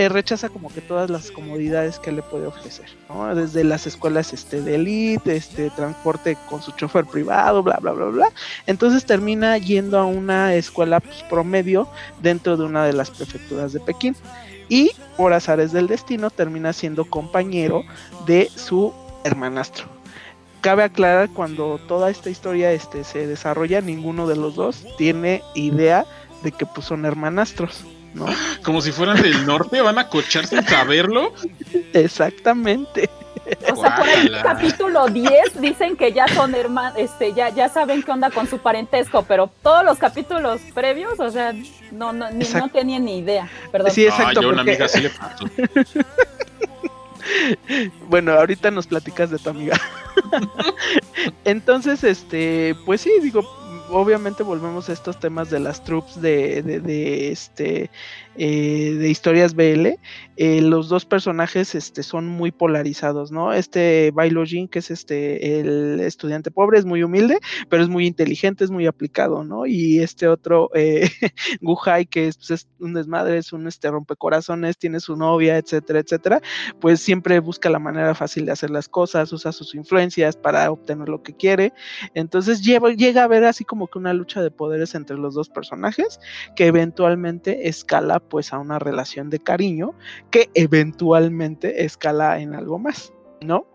rechaza 0.09 0.49
como 0.49 0.67
que 0.69 0.81
todas 0.81 1.09
las 1.09 1.31
comodidades 1.31 1.97
que 1.97 2.11
le 2.11 2.21
puede 2.21 2.45
ofrecer, 2.45 2.87
¿no? 3.07 3.33
Desde 3.33 3.63
las 3.63 3.87
escuelas 3.87 4.33
este, 4.33 4.61
de 4.61 4.75
elite, 4.75 5.35
este, 5.35 5.69
transporte 5.69 6.37
con 6.49 6.61
su 6.61 6.71
chofer 6.71 7.05
privado, 7.05 7.63
bla, 7.63 7.77
bla, 7.81 7.93
bla, 7.93 8.05
bla. 8.07 8.27
Entonces 8.67 9.05
termina 9.05 9.57
yendo 9.57 9.97
a 9.97 10.05
una 10.05 10.55
escuela 10.55 10.99
pues, 10.99 11.23
promedio 11.29 11.87
dentro 12.21 12.57
de 12.57 12.65
una 12.65 12.83
de 12.83 12.93
las 12.93 13.11
prefecturas 13.11 13.71
de 13.71 13.79
Pekín. 13.79 14.15
Y 14.67 14.91
por 15.17 15.33
azares 15.33 15.71
del 15.71 15.87
destino 15.87 16.29
termina 16.29 16.73
siendo 16.73 17.05
compañero 17.05 17.83
de 18.25 18.49
su 18.53 18.93
hermanastro. 19.23 19.85
Cabe 20.61 20.83
aclarar 20.83 21.29
cuando 21.29 21.79
toda 21.87 22.11
esta 22.11 22.29
historia 22.29 22.71
este, 22.71 23.03
se 23.03 23.25
desarrolla, 23.25 23.81
ninguno 23.81 24.27
de 24.27 24.35
los 24.35 24.55
dos 24.55 24.85
tiene 24.97 25.41
idea 25.55 26.05
de 26.43 26.51
que 26.51 26.65
pues, 26.65 26.85
son 26.85 27.05
hermanastros. 27.05 27.83
Como 28.63 28.81
si 28.81 28.91
fueran 28.91 29.21
del 29.21 29.45
norte, 29.45 29.81
van 29.81 29.97
a 29.97 30.07
cochar 30.07 30.45
sin 30.45 30.63
saberlo. 30.63 31.33
Exactamente. 31.93 33.09
O 33.71 33.75
sea, 33.75 33.95
por 33.95 34.07
el 34.07 34.41
capítulo 34.41 35.07
10 35.07 35.61
dicen 35.61 35.97
que 35.97 36.13
ya 36.13 36.27
son 36.27 36.53
hermanos, 36.53 36.93
este, 36.97 37.33
ya, 37.33 37.49
ya 37.49 37.69
saben 37.69 38.03
qué 38.03 38.11
onda 38.11 38.29
con 38.29 38.47
su 38.47 38.59
parentesco, 38.59 39.23
pero 39.23 39.49
todos 39.61 39.83
los 39.83 39.97
capítulos 39.97 40.61
previos, 40.73 41.19
o 41.19 41.29
sea, 41.31 41.53
no, 41.91 42.13
no, 42.13 42.29
ni, 42.31 42.45
no 42.45 42.69
tenían 42.69 43.05
ni 43.05 43.17
idea. 43.17 43.49
Perdón. 43.71 43.91
Sí, 43.91 44.05
exacto. 44.05 44.47
una 44.47 44.61
amiga 44.61 44.87
sí 44.87 45.01
le 45.01 45.11
bueno, 48.09 48.33
ahorita 48.33 48.71
nos 48.71 48.87
platicas 48.87 49.29
de 49.29 49.37
tu 49.37 49.49
amiga. 49.49 49.79
Entonces, 51.45 52.03
este, 52.03 52.75
pues 52.85 53.01
sí, 53.01 53.11
digo, 53.21 53.41
obviamente 53.91 54.43
volvemos 54.43 54.89
a 54.89 54.93
estos 54.93 55.19
temas 55.19 55.49
de 55.49 55.59
las 55.59 55.83
troops 55.83 56.21
de, 56.21 56.61
de, 56.61 57.31
este 57.31 57.89
eh, 58.35 58.95
de 58.97 59.09
historias 59.09 59.55
BL. 59.55 59.99
Eh, 60.37 60.61
los 60.61 60.89
dos 60.89 61.05
personajes 61.05 61.75
este, 61.75 62.01
son 62.01 62.27
muy 62.27 62.51
polarizados, 62.51 63.31
¿no? 63.31 63.53
Este 63.53 64.11
Bailojin, 64.11 64.67
que 64.67 64.79
es 64.79 64.89
este 64.89 65.59
el 65.59 65.99
estudiante 65.99 66.49
pobre, 66.49 66.79
es 66.79 66.85
muy 66.85 67.03
humilde, 67.03 67.39
pero 67.69 67.83
es 67.83 67.89
muy 67.89 68.07
inteligente, 68.07 68.63
es 68.63 68.71
muy 68.71 68.87
aplicado, 68.87 69.43
¿no? 69.43 69.65
Y 69.65 69.99
este 69.99 70.27
otro 70.27 70.69
eh, 70.73 71.09
Guhai, 71.61 72.05
que 72.05 72.27
es, 72.27 72.37
pues, 72.37 72.51
es, 72.51 72.67
un 72.79 72.93
desmadre, 72.93 73.37
es 73.37 73.53
un 73.53 73.67
este 73.67 73.91
rompecorazones, 73.91 74.77
tiene 74.77 74.99
su 74.99 75.15
novia, 75.15 75.57
etcétera, 75.57 75.99
etcétera, 75.99 76.41
pues 76.79 77.01
siempre 77.01 77.39
busca 77.39 77.69
la 77.69 77.79
manera 77.79 78.15
fácil 78.15 78.45
de 78.45 78.53
hacer 78.53 78.69
las 78.69 78.87
cosas, 78.89 79.31
usa 79.33 79.51
sus 79.51 79.75
influencias 79.75 80.37
para 80.37 80.71
obtener 80.71 81.09
lo 81.09 81.21
que 81.21 81.35
quiere. 81.35 81.73
Entonces 82.13 82.61
llega 82.63 83.21
a 83.21 83.25
haber 83.25 83.43
así 83.43 83.65
como 83.65 83.87
que 83.87 83.99
una 83.99 84.13
lucha 84.13 84.41
de 84.41 84.51
poderes 84.51 84.95
entre 84.95 85.17
los 85.17 85.33
dos 85.33 85.49
personajes 85.49 86.19
que 86.55 86.67
eventualmente 86.67 87.67
escala 87.67 88.20
pues 88.29 88.53
a 88.53 88.59
una 88.59 88.79
relación 88.79 89.29
de 89.29 89.39
cariño 89.39 89.93
que 90.29 90.49
eventualmente 90.53 91.85
escala 91.85 92.39
en 92.39 92.55
algo 92.55 92.79
más. 92.79 93.13
¿no? 93.41 93.65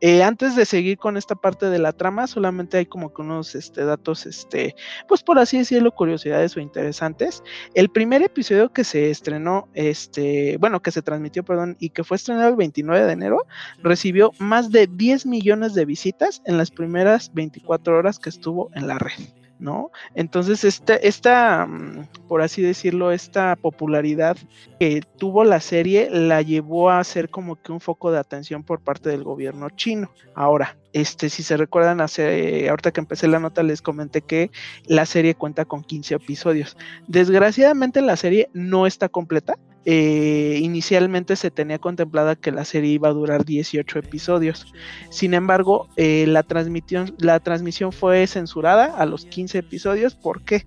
Eh, 0.00 0.22
antes 0.22 0.56
de 0.56 0.64
seguir 0.64 0.98
con 0.98 1.16
esta 1.16 1.34
parte 1.34 1.66
de 1.66 1.78
la 1.78 1.92
trama, 1.92 2.26
solamente 2.26 2.78
hay 2.78 2.86
como 2.86 3.14
que 3.14 3.22
unos 3.22 3.54
este, 3.54 3.84
datos, 3.84 4.26
este, 4.26 4.74
pues 5.06 5.22
por 5.22 5.38
así 5.38 5.58
decirlo, 5.58 5.92
curiosidades 5.92 6.56
o 6.56 6.60
interesantes. 6.60 7.42
El 7.74 7.88
primer 7.88 8.22
episodio 8.22 8.72
que 8.72 8.84
se 8.84 9.10
estrenó, 9.10 9.68
este, 9.74 10.56
bueno, 10.58 10.82
que 10.82 10.90
se 10.90 11.02
transmitió, 11.02 11.44
perdón, 11.44 11.76
y 11.78 11.90
que 11.90 12.04
fue 12.04 12.16
estrenado 12.16 12.48
el 12.48 12.56
29 12.56 13.06
de 13.06 13.12
enero, 13.12 13.46
recibió 13.78 14.32
más 14.38 14.70
de 14.70 14.88
10 14.88 15.26
millones 15.26 15.74
de 15.74 15.84
visitas 15.84 16.42
en 16.44 16.58
las 16.58 16.70
primeras 16.70 17.32
24 17.32 17.96
horas 17.96 18.18
que 18.18 18.30
estuvo 18.30 18.70
en 18.74 18.88
la 18.88 18.98
red. 18.98 19.41
¿No? 19.62 19.92
Entonces, 20.14 20.64
esta, 20.64 20.96
esta, 20.96 21.66
mm, 21.66 22.08
por 22.28 22.42
así 22.42 22.60
decirlo, 22.60 23.12
esta 23.12 23.56
popularidad 23.56 24.36
que 24.80 25.02
tuvo 25.18 25.44
la 25.44 25.60
serie 25.60 26.10
la 26.10 26.42
llevó 26.42 26.90
a 26.90 27.02
ser 27.04 27.30
como 27.30 27.62
que 27.62 27.72
un 27.72 27.80
foco 27.80 28.10
de 28.10 28.18
atención 28.18 28.64
por 28.64 28.80
parte 28.80 29.08
del 29.08 29.22
gobierno 29.22 29.70
chino. 29.70 30.10
Ahora, 30.34 30.76
este, 30.92 31.30
si 31.30 31.42
se 31.42 31.56
recuerdan, 31.56 32.00
hace, 32.00 32.68
ahorita 32.68 32.90
que 32.90 33.00
empecé 33.00 33.28
la 33.28 33.38
nota 33.38 33.62
les 33.62 33.80
comenté 33.80 34.20
que 34.22 34.50
la 34.86 35.06
serie 35.06 35.34
cuenta 35.34 35.64
con 35.64 35.84
15 35.84 36.16
episodios. 36.16 36.76
Desgraciadamente 37.06 38.02
la 38.02 38.16
serie 38.16 38.50
no 38.52 38.86
está 38.86 39.08
completa, 39.08 39.56
eh, 39.84 40.58
inicialmente 40.62 41.36
se 41.36 41.50
tenía 41.50 41.78
contemplada 41.78 42.36
que 42.36 42.52
la 42.52 42.64
serie 42.64 42.92
iba 42.92 43.08
a 43.08 43.12
durar 43.12 43.44
18 43.44 43.98
episodios. 43.98 44.72
Sin 45.10 45.34
embargo, 45.34 45.88
eh, 45.96 46.24
la, 46.28 46.42
transmisión, 46.42 47.14
la 47.18 47.40
transmisión 47.40 47.92
fue 47.92 48.26
censurada 48.26 48.96
a 48.96 49.06
los 49.06 49.24
15 49.26 49.58
episodios. 49.58 50.14
¿Por 50.14 50.42
qué? 50.42 50.66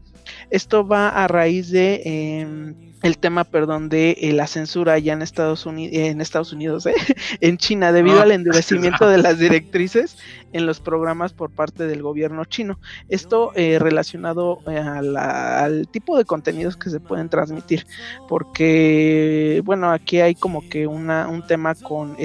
Esto 0.50 0.88
va 0.88 1.10
a 1.10 1.28
raíz 1.28 1.70
de 1.70 2.02
em, 2.06 2.76
el 3.06 3.18
tema, 3.20 3.44
perdón, 3.44 3.90
de 3.90 4.18
eh, 4.20 4.34
la 4.34 4.48
censura 4.48 4.94
allá 4.94 5.14
en 5.14 5.22
Estados 5.22 5.66
Unidos, 5.66 5.96
en 5.96 6.22
Estados 6.22 6.54
Unidos, 6.54 6.86
¿eh? 6.88 6.96
en 7.40 7.58
China, 7.58 7.92
debido 7.92 8.20
ah, 8.20 8.24
al 8.24 8.32
endurecimiento 8.32 9.08
de 9.08 9.20
las 9.20 9.38
directrices 9.38 10.18
en 10.54 10.66
los 10.66 10.80
programas 10.80 11.34
por 11.34 11.52
parte 11.52 11.86
del 11.86 12.02
gobierno 12.02 12.46
chino. 12.46 12.80
Esto 13.10 13.52
eh, 13.56 13.78
relacionado 13.80 14.60
al 14.66 15.88
tipo 15.90 16.18
de 16.18 16.26
contenidos 16.26 16.78
que 16.78 16.90
se 16.90 17.00
pueden 17.00 17.30
transmitir, 17.30 17.86
porque, 18.28 19.62
bueno, 19.66 19.92
aquí 19.92 20.22
hay 20.22 20.34
como 20.34 20.68
que 20.68 20.88
una, 20.88 21.28
un 21.28 21.46
tema 21.46 21.76
con 21.76 22.16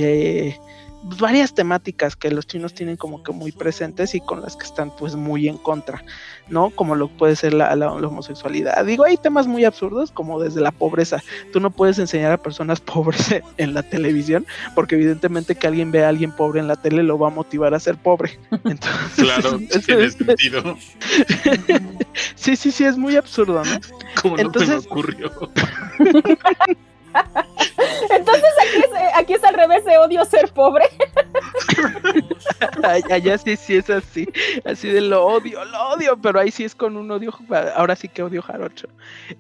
varias 1.03 1.55
temáticas 1.55 2.15
que 2.15 2.31
los 2.31 2.47
chinos 2.47 2.75
tienen 2.75 2.97
como 2.97 3.23
que 3.23 3.33
muy 3.33 3.53
presentes 3.53 4.15
y 4.15 4.21
con 4.21 4.43
las 4.43 4.57
que 4.57 4.65
están 4.65 4.95
pues 4.97 5.15
muy 5.17 5.49
en 5.49 5.57
contra, 5.57 6.05
¿no? 6.49 6.71
Como 6.71 6.95
lo 6.95 7.09
puede 7.09 7.37
ser 7.37 7.55
la, 7.55 7.73
homosexualidad. 7.91 8.85
Digo, 8.85 9.05
hay 9.05 9.17
temas 9.17 9.47
muy 9.47 9.65
absurdos 9.65 10.11
como 10.11 10.41
desde 10.41 10.61
la 10.61 10.73
pobreza. 10.73 11.23
Tú 11.53 11.61
no 11.61 11.71
puedes 11.71 11.99
enseñar 11.99 12.33
a 12.33 12.43
personas 12.43 12.81
pobres 12.81 13.35
en 13.57 13.75
la 13.75 13.83
televisión 13.83 14.47
porque 14.75 14.97
evidentemente 14.97 15.55
que 15.55 15.67
alguien 15.67 15.91
vea 15.91 16.07
a 16.07 16.09
alguien 16.11 16.33
pobre 16.33 16.61
en 16.61 16.69
la 16.69 16.77
tele 16.77 17.03
lo 17.03 17.19
va 17.19 17.29
a 17.29 17.31
motivar 17.31 17.75
a 17.75 17.81
ser 17.81 17.97
pobre. 17.97 18.39
claro, 19.17 19.59
tiene 19.87 20.11
sentido. 20.11 20.77
sí, 22.35 22.57
sí, 22.57 22.71
sí, 22.71 22.85
es 22.85 22.99
muy 22.99 23.17
absurdo, 23.17 23.63
¿no? 23.65 23.81
Como 24.21 24.37
no 24.37 24.43
Entonces- 24.43 24.83
se 24.83 24.89
me 24.89 24.93
ocurrió. 24.93 25.31
Entonces 28.11 28.51
aquí 28.61 28.79
es, 28.79 29.01
eh, 29.01 29.11
aquí 29.15 29.33
es 29.35 29.45
al 29.45 29.55
revés 29.55 29.85
de 29.85 29.99
odio 29.99 30.25
ser 30.25 30.53
pobre. 30.53 30.85
Allá 33.11 33.39
sí, 33.39 33.57
sí 33.57 33.77
es 33.77 33.91
así, 33.91 34.29
así 34.65 34.89
de 34.89 35.01
lo 35.01 35.25
odio, 35.25 35.65
lo 35.65 35.89
odio, 35.91 36.17
pero 36.21 36.41
ahí 36.41 36.51
sí 36.51 36.65
es 36.65 36.75
con 36.75 36.97
un 36.97 37.11
odio, 37.11 37.33
ahora 37.77 37.97
sí 37.97 38.09
que 38.09 38.23
odio 38.23 38.43
jarocho. 38.43 38.89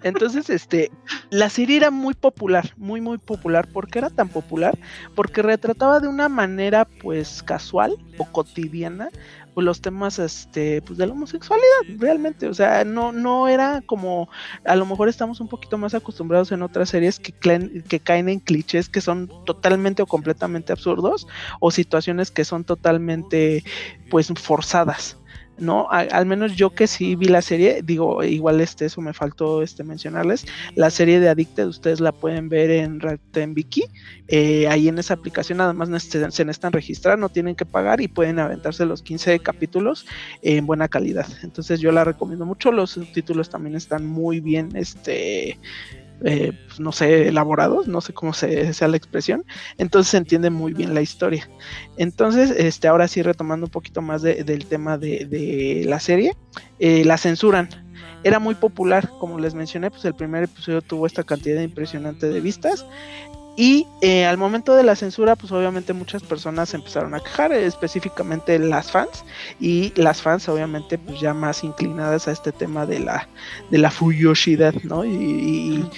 Entonces, 0.02 0.50
este, 0.50 0.90
la 1.30 1.48
serie 1.48 1.78
era 1.78 1.90
muy 1.90 2.14
popular, 2.14 2.72
muy, 2.76 3.00
muy 3.00 3.18
popular. 3.18 3.66
¿Por 3.68 3.88
qué 3.88 3.98
era 4.00 4.10
tan 4.10 4.28
popular? 4.28 4.78
Porque 5.14 5.42
retrataba 5.42 6.00
de 6.00 6.08
una 6.08 6.28
manera, 6.28 6.84
pues, 6.84 7.42
casual 7.42 7.96
o 8.18 8.24
cotidiana 8.26 9.10
pues, 9.54 9.64
los 9.64 9.80
temas, 9.80 10.18
este, 10.18 10.82
pues, 10.82 10.98
de 10.98 11.06
la 11.06 11.12
homosexualidad, 11.12 11.98
realmente. 11.98 12.48
O 12.48 12.54
sea, 12.54 12.84
no, 12.84 13.12
no 13.12 13.48
era 13.48 13.82
como, 13.82 14.28
a 14.64 14.76
lo 14.76 14.86
mejor 14.86 15.08
estamos 15.08 15.40
un 15.40 15.48
poquito 15.48 15.78
más 15.78 15.94
acostumbrados 15.94 16.52
en 16.52 16.62
otras 16.62 16.88
series 16.88 17.18
que, 17.18 17.32
que 17.32 18.00
caen 18.00 18.28
en 18.28 18.40
clichés 18.40 18.88
que 18.88 19.00
son 19.00 19.30
totalmente 19.44 20.02
o 20.02 20.06
completamente 20.06 20.72
absurdos 20.72 21.26
o 21.60 21.70
situaciones 21.70 22.30
que 22.30 22.44
son 22.44 22.64
totalmente 22.64 23.64
pues 24.10 24.32
forzadas. 24.36 25.19
¿No? 25.60 25.88
Al 25.90 26.26
menos 26.26 26.54
yo 26.56 26.70
que 26.70 26.86
sí 26.88 27.14
vi 27.16 27.26
la 27.26 27.42
serie, 27.42 27.82
digo, 27.84 28.24
igual 28.24 28.60
este, 28.60 28.86
eso 28.86 29.00
me 29.00 29.12
faltó 29.14 29.62
este, 29.62 29.84
mencionarles, 29.84 30.44
la 30.74 30.90
serie 30.90 31.20
de 31.20 31.28
Addicted 31.28 31.66
ustedes 31.66 32.00
la 32.00 32.12
pueden 32.12 32.48
ver 32.48 32.70
en 32.70 32.98
Rakuten 33.00 33.54
Viki, 33.54 33.84
eh, 34.28 34.66
ahí 34.68 34.88
en 34.88 34.98
esa 34.98 35.14
aplicación 35.14 35.58
nada 35.58 35.72
más 35.74 35.88
nece- 35.90 36.30
se 36.30 36.44
necesitan 36.44 36.72
registrar, 36.72 37.18
no 37.18 37.28
tienen 37.30 37.54
que 37.56 37.66
pagar 37.66 38.00
y 38.00 38.08
pueden 38.08 38.38
aventarse 38.40 38.86
los 38.86 39.02
15 39.02 39.40
capítulos 39.40 40.04
en 40.42 40.66
buena 40.66 40.88
calidad. 40.88 41.26
Entonces 41.42 41.80
yo 41.80 41.92
la 41.92 42.04
recomiendo 42.04 42.46
mucho, 42.46 42.72
los 42.72 42.90
subtítulos 42.92 43.48
también 43.50 43.76
están 43.76 44.06
muy 44.06 44.40
bien, 44.40 44.70
este, 44.74 45.60
eh, 46.24 46.52
pues, 46.66 46.80
no 46.80 46.92
sé, 46.92 47.28
elaborados, 47.28 47.88
no 47.88 48.00
sé 48.00 48.12
cómo 48.12 48.32
se, 48.32 48.72
sea 48.74 48.88
la 48.88 48.96
expresión, 48.96 49.44
entonces 49.78 50.10
se 50.10 50.16
entiende 50.18 50.50
muy 50.50 50.74
bien 50.74 50.94
la 50.94 51.02
historia. 51.02 51.50
Entonces, 51.96 52.50
este, 52.50 52.88
ahora 52.88 53.08
sí 53.08 53.22
retomando 53.22 53.66
un 53.66 53.70
poquito 53.70 54.02
más 54.02 54.22
de- 54.22 54.44
del 54.44 54.66
tema 54.66 54.98
de, 54.98 55.84
la 55.86 56.00
serie, 56.00 56.32
eh, 56.78 57.04
la 57.04 57.18
censuran. 57.18 57.68
Era 58.22 58.38
muy 58.38 58.54
popular, 58.54 59.10
como 59.16 59.38
les 59.38 59.54
mencioné, 59.54 59.90
pues 59.90 60.04
el 60.04 60.14
primer 60.14 60.44
episodio 60.44 60.82
tuvo 60.82 61.06
esta 61.06 61.24
cantidad 61.24 61.62
impresionante 61.62 62.28
de 62.28 62.40
vistas. 62.40 62.86
Y 63.60 63.86
eh, 64.00 64.24
al 64.24 64.38
momento 64.38 64.74
de 64.74 64.82
la 64.82 64.96
censura, 64.96 65.36
pues 65.36 65.52
obviamente 65.52 65.92
muchas 65.92 66.22
personas 66.22 66.72
empezaron 66.72 67.14
a 67.14 67.20
quejar, 67.20 67.52
específicamente 67.52 68.58
las 68.58 68.90
fans, 68.90 69.22
y 69.60 69.92
las 69.96 70.22
fans 70.22 70.48
obviamente 70.48 70.96
pues 70.96 71.20
ya 71.20 71.34
más 71.34 71.62
inclinadas 71.62 72.26
a 72.26 72.32
este 72.32 72.52
tema 72.52 72.86
de 72.86 73.00
la, 73.00 73.28
de 73.70 73.76
la 73.76 73.90
fuyosidad, 73.90 74.72
¿no? 74.84 75.04
Y, 75.04 75.10
y, 75.10 75.90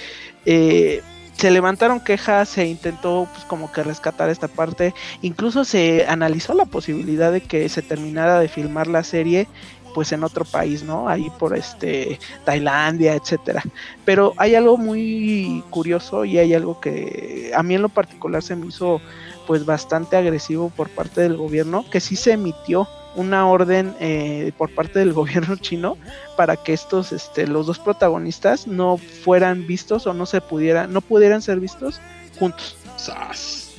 eh, 0.45 1.01
se 1.37 1.51
levantaron 1.51 2.01
quejas, 2.01 2.49
se 2.49 2.65
intentó 2.67 3.29
pues 3.31 3.45
como 3.45 3.71
que 3.71 3.81
rescatar 3.81 4.29
esta 4.29 4.49
parte, 4.49 4.93
incluso 5.21 5.63
se 5.63 6.05
analizó 6.05 6.53
la 6.55 6.65
posibilidad 6.65 7.31
de 7.31 7.39
que 7.39 7.69
se 7.69 7.81
terminara 7.81 8.41
de 8.41 8.49
filmar 8.49 8.87
la 8.87 9.05
serie 9.05 9.47
pues 9.93 10.11
en 10.11 10.23
otro 10.23 10.45
país, 10.45 10.83
¿no? 10.83 11.07
Ahí 11.07 11.31
por 11.39 11.55
este 11.55 12.19
Tailandia, 12.45 13.15
etcétera. 13.15 13.63
Pero 14.05 14.33
hay 14.37 14.55
algo 14.55 14.77
muy 14.77 15.63
curioso 15.69 16.25
y 16.25 16.37
hay 16.37 16.53
algo 16.53 16.79
que 16.79 17.51
a 17.55 17.63
mí 17.63 17.75
en 17.75 17.81
lo 17.81 17.89
particular 17.89 18.41
se 18.43 18.55
me 18.55 18.67
hizo 18.67 19.01
pues 19.47 19.65
bastante 19.65 20.15
agresivo 20.15 20.69
por 20.69 20.89
parte 20.89 21.21
del 21.21 21.37
gobierno, 21.37 21.85
que 21.89 21.99
sí 21.99 22.15
se 22.15 22.31
emitió 22.31 22.87
una 23.15 23.47
orden 23.47 23.95
eh, 23.99 24.51
por 24.57 24.73
parte 24.73 24.99
del 24.99 25.13
gobierno 25.13 25.55
chino 25.57 25.97
para 26.35 26.55
que 26.57 26.73
estos, 26.73 27.11
este, 27.11 27.47
los 27.47 27.67
dos 27.67 27.79
protagonistas 27.79 28.67
no 28.67 28.97
fueran 28.97 29.67
vistos 29.67 30.07
o 30.07 30.13
no 30.13 30.25
se 30.25 30.41
pudieran, 30.41 30.91
no 30.93 31.01
pudieran 31.01 31.41
ser 31.41 31.59
vistos 31.59 31.99
juntos. 32.39 32.77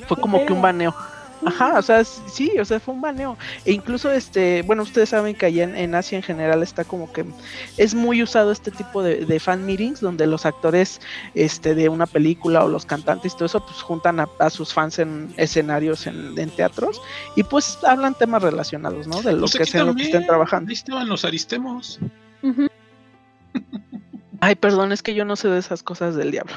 Fue 0.06 0.16
como 0.18 0.44
que 0.44 0.52
un 0.52 0.62
baneo. 0.62 0.94
Ajá, 1.46 1.78
o 1.78 1.82
sea, 1.82 2.04
sí, 2.04 2.52
o 2.58 2.64
sea, 2.64 2.80
fue 2.80 2.94
un 2.94 3.00
baneo. 3.00 3.36
E 3.64 3.72
incluso, 3.72 4.10
este, 4.10 4.62
bueno, 4.62 4.82
ustedes 4.82 5.10
saben 5.10 5.34
que 5.34 5.46
allá 5.46 5.64
en, 5.64 5.76
en 5.76 5.94
Asia 5.94 6.16
en 6.16 6.22
general 6.22 6.62
está 6.62 6.84
como 6.84 7.12
que 7.12 7.24
es 7.76 7.94
muy 7.94 8.22
usado 8.22 8.50
este 8.52 8.70
tipo 8.70 9.02
de, 9.02 9.24
de, 9.26 9.40
fan 9.40 9.64
meetings 9.64 10.00
donde 10.00 10.26
los 10.26 10.46
actores 10.46 11.00
este, 11.34 11.74
de 11.74 11.88
una 11.88 12.06
película 12.06 12.64
o 12.64 12.68
los 12.68 12.86
cantantes 12.86 13.32
y 13.32 13.36
todo 13.36 13.46
eso, 13.46 13.64
pues 13.64 13.82
juntan 13.82 14.20
a, 14.20 14.28
a 14.38 14.50
sus 14.50 14.72
fans 14.72 14.98
en 14.98 15.32
escenarios, 15.36 16.06
en, 16.06 16.38
en, 16.38 16.50
teatros, 16.50 17.00
y 17.36 17.42
pues 17.42 17.78
hablan 17.84 18.14
temas 18.14 18.42
relacionados, 18.42 19.06
¿no? 19.06 19.22
De 19.22 19.32
lo 19.32 19.40
Pues 19.40 19.56
que 19.56 19.66
sea, 19.66 19.84
lo 19.84 19.94
que 19.94 20.04
estén 20.04 20.26
trabajando. 20.26 20.70
Ahí 20.70 20.74
estaban 20.74 21.08
los 21.08 21.24
aristemos. 21.24 21.98
Uh 22.42 22.48
-huh. 22.48 22.70
Ay, 24.46 24.56
perdón, 24.56 24.92
es 24.92 25.02
que 25.02 25.14
yo 25.14 25.24
no 25.24 25.36
sé 25.36 25.48
de 25.48 25.58
esas 25.58 25.82
cosas 25.82 26.16
del 26.16 26.30
diablo. 26.30 26.52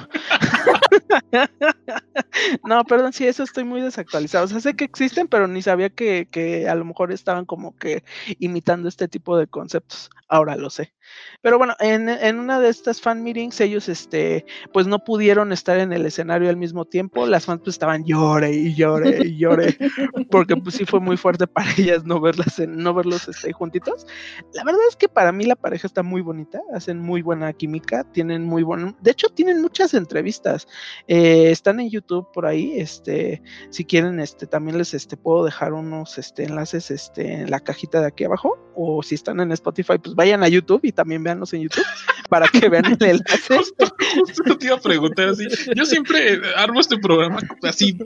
no, 2.65 2.83
perdón, 2.83 3.13
sí, 3.13 3.25
eso 3.25 3.43
estoy 3.43 3.63
muy 3.63 3.79
desactualizado. 3.79 4.43
O 4.43 4.47
sea, 4.49 4.59
sé 4.59 4.75
que 4.75 4.83
existen, 4.83 5.29
pero 5.29 5.47
ni 5.47 5.61
sabía 5.61 5.89
que, 5.89 6.27
que, 6.29 6.67
a 6.67 6.75
lo 6.75 6.83
mejor 6.83 7.13
estaban 7.13 7.45
como 7.45 7.77
que 7.77 8.03
imitando 8.39 8.89
este 8.89 9.07
tipo 9.07 9.37
de 9.37 9.47
conceptos. 9.47 10.09
Ahora 10.27 10.57
lo 10.57 10.69
sé. 10.69 10.93
Pero 11.41 11.57
bueno, 11.57 11.75
en, 11.79 12.09
en, 12.09 12.39
una 12.39 12.59
de 12.59 12.69
estas 12.69 13.01
fan 13.01 13.23
meetings, 13.23 13.61
ellos, 13.61 13.89
este, 13.89 14.45
pues 14.73 14.87
no 14.87 15.03
pudieron 15.03 15.51
estar 15.51 15.79
en 15.79 15.93
el 15.93 16.05
escenario 16.05 16.49
al 16.49 16.57
mismo 16.57 16.85
tiempo. 16.85 17.25
Las 17.25 17.45
fans 17.45 17.61
pues 17.63 17.75
estaban 17.75 18.05
llore 18.05 18.51
y 18.53 18.75
llore 18.75 19.19
y 19.25 19.37
llore, 19.37 19.77
porque 20.31 20.55
pues 20.57 20.75
sí 20.75 20.85
fue 20.85 20.99
muy 20.99 21.17
fuerte 21.17 21.47
para 21.47 21.71
ellas 21.77 22.03
no 22.05 22.19
verlas, 22.19 22.59
en, 22.59 22.77
no 22.77 22.93
verlos 22.93 23.27
este, 23.27 23.53
juntitos. 23.53 24.07
La 24.53 24.63
verdad 24.63 24.81
es 24.89 24.95
que 24.95 25.07
para 25.07 25.31
mí 25.31 25.45
la 25.45 25.55
pareja 25.55 25.87
está 25.87 26.03
muy 26.03 26.21
bonita, 26.21 26.61
hacen 26.73 26.99
muy 26.99 27.21
buena 27.21 27.53
química, 27.53 28.03
tienen 28.11 28.43
muy 28.45 28.63
buen, 28.63 28.95
de 29.01 29.11
hecho 29.11 29.29
tienen 29.29 29.61
muchas 29.61 29.93
entrevistas, 29.93 30.67
eh, 31.07 31.51
están 31.51 31.79
en 31.79 31.89
YouTube 31.89 32.31
por 32.31 32.45
ahí, 32.45 32.79
este, 32.79 33.41
si 33.69 33.85
quieren, 33.85 34.19
este, 34.19 34.47
también 34.47 34.77
les, 34.77 34.93
este, 34.93 35.17
puedo 35.17 35.45
dejar 35.45 35.73
unos, 35.73 36.17
este, 36.17 36.43
enlaces, 36.43 36.91
este, 36.91 37.33
en 37.41 37.51
la 37.51 37.59
cajita 37.59 38.01
de 38.01 38.07
aquí 38.07 38.23
abajo, 38.23 38.57
o 38.75 39.01
si 39.01 39.15
están 39.15 39.39
en 39.39 39.51
Spotify, 39.51 39.97
pues 39.97 40.15
vayan 40.15 40.43
a 40.43 40.47
YouTube 40.47 40.81
y 40.83 40.91
también 40.91 41.06
véanlos 41.07 41.53
en 41.53 41.63
YouTube 41.63 41.85
para 42.29 42.47
que 42.47 42.69
vean 42.69 42.85
el 42.85 42.97
enlace. 43.01 43.57
Justo, 43.57 43.95
justo 44.15 44.57
te 44.57 44.65
iba 44.67 44.75
a 44.75 44.81
preguntar 44.81 45.29
así. 45.29 45.47
Yo 45.75 45.85
siempre 45.85 46.41
armo 46.55 46.79
este 46.79 46.97
programa 46.97 47.39
así, 47.63 47.97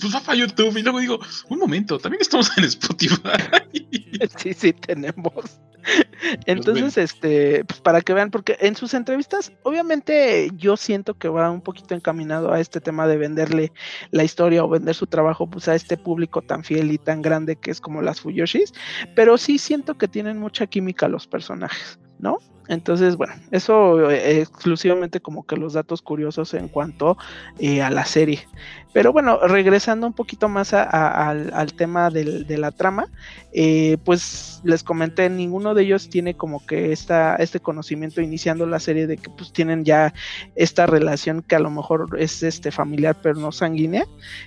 pues 0.00 0.14
va 0.14 0.20
para 0.20 0.38
YouTube 0.38 0.76
y 0.76 0.82
luego 0.82 1.00
digo, 1.00 1.20
un 1.48 1.58
momento, 1.58 1.98
también 1.98 2.22
estamos 2.22 2.50
en 2.56 2.64
Spotify. 2.64 3.18
Sí, 4.36 4.52
sí, 4.52 4.72
tenemos. 4.72 5.60
Entonces, 6.46 6.94
pues 6.94 6.98
este, 6.98 7.64
pues 7.64 7.80
para 7.80 8.00
que 8.00 8.12
vean, 8.12 8.30
porque 8.30 8.56
en 8.60 8.76
sus 8.76 8.94
entrevistas, 8.94 9.52
obviamente 9.62 10.50
yo 10.54 10.76
siento 10.76 11.14
que 11.14 11.28
va 11.28 11.50
un 11.50 11.60
poquito 11.60 11.94
encaminado 11.94 12.52
a 12.52 12.60
este 12.60 12.80
tema 12.80 13.06
de 13.06 13.16
venderle 13.16 13.72
la 14.10 14.24
historia 14.24 14.64
o 14.64 14.68
vender 14.68 14.94
su 14.94 15.06
trabajo 15.06 15.48
pues 15.48 15.68
a 15.68 15.74
este 15.74 15.96
público 15.96 16.42
tan 16.42 16.64
fiel 16.64 16.92
y 16.92 16.98
tan 16.98 17.22
grande 17.22 17.56
que 17.56 17.70
es 17.70 17.80
como 17.80 18.02
las 18.02 18.20
Fuyoshis, 18.20 18.72
pero 19.14 19.38
sí 19.38 19.58
siento 19.58 19.96
que 19.96 20.08
tienen 20.08 20.38
mucha 20.38 20.66
química 20.66 21.08
los 21.08 21.26
personajes, 21.26 21.98
¿no? 22.18 22.38
Entonces, 22.68 23.16
bueno, 23.16 23.32
eso 23.50 24.10
eh, 24.10 24.40
exclusivamente 24.40 25.20
como 25.20 25.46
que 25.46 25.56
los 25.56 25.72
datos 25.72 26.02
curiosos 26.02 26.52
en 26.54 26.68
cuanto 26.68 27.16
eh, 27.58 27.82
a 27.82 27.90
la 27.90 28.04
serie. 28.04 28.46
Pero 28.92 29.12
bueno, 29.12 29.38
regresando 29.46 30.06
un 30.06 30.12
poquito 30.12 30.48
más 30.48 30.72
a, 30.72 31.28
al, 31.28 31.72
tema 31.74 32.10
del, 32.10 32.46
de 32.46 32.58
la 32.58 32.72
trama, 32.72 33.08
eh, 33.52 33.98
pues 34.04 34.60
les 34.64 34.82
comenté, 34.82 35.28
ninguno 35.28 35.74
de 35.74 35.82
ellos 35.82 36.08
tiene 36.08 36.34
como 36.34 36.64
que 36.66 36.90
esta, 36.90 37.36
este 37.36 37.60
conocimiento 37.60 38.22
iniciando 38.22 38.66
la 38.66 38.80
serie 38.80 39.06
de 39.06 39.18
que 39.18 39.28
pues 39.30 39.52
tienen 39.52 39.84
ya 39.84 40.14
esta 40.56 40.86
relación 40.86 41.42
que 41.42 41.54
a 41.54 41.60
lo 41.60 41.70
mejor 41.70 42.16
es 42.18 42.42
este 42.42 42.70
familiar 42.70 43.16
pero 43.22 43.38
no 43.38 43.52
sanguínea. 43.52 44.04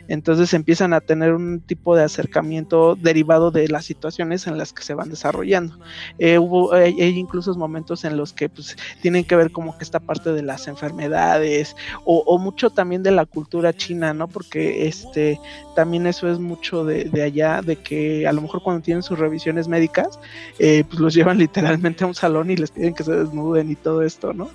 Entonces 0.07 0.53
empiezan 0.53 0.93
a 0.93 1.02
tener 1.02 1.34
un 1.34 1.61
tipo 1.61 1.95
de 1.95 2.03
acercamiento 2.03 2.95
derivado 2.95 3.52
de 3.52 3.68
las 3.68 3.85
situaciones 3.85 4.48
en 4.48 4.57
las 4.57 4.73
que 4.73 4.84
se 4.84 4.95
van 4.95 5.10
desarrollando. 5.10 5.77
Hubo 6.19 6.73
hay 6.73 6.99
incluso 6.99 7.53
momentos 7.56 8.03
en 8.06 8.10
los 8.11 8.33
que 8.33 8.49
pues 8.49 8.77
tienen 9.01 9.23
que 9.23 9.35
ver 9.35 9.51
como 9.51 9.77
que 9.77 9.83
esta 9.83 9.99
parte 9.99 10.31
de 10.31 10.41
las 10.41 10.67
enfermedades 10.67 11.75
o, 12.05 12.38
mucho 12.38 12.69
también 12.69 13.03
de 13.03 13.11
la 13.11 13.25
cultura 13.25 13.73
china, 13.73 14.13
¿no? 14.13 14.27
Porque 14.27 14.88
este 14.88 15.39
también 15.75 16.07
eso 16.07 16.29
es 16.29 16.39
mucho 16.39 16.83
de, 16.83 17.05
de, 17.05 17.23
allá, 17.23 17.61
de 17.61 17.77
que 17.77 18.27
a 18.27 18.33
lo 18.33 18.41
mejor 18.41 18.63
cuando 18.63 18.81
tienen 18.81 19.03
sus 19.03 19.19
revisiones 19.19 19.67
médicas, 19.67 20.19
eh, 20.59 20.83
pues 20.88 20.99
los 20.99 21.13
llevan 21.21 21.38
literalmente 21.38 22.03
a 22.03 22.07
un 22.07 22.15
salón 22.15 22.51
y 22.51 22.55
les 22.55 22.71
piden 22.71 22.93
que 22.93 23.03
se 23.03 23.13
desnuden 23.13 23.71
y 23.71 23.75
todo 23.75 24.01
esto, 24.01 24.33
¿no? 24.33 24.49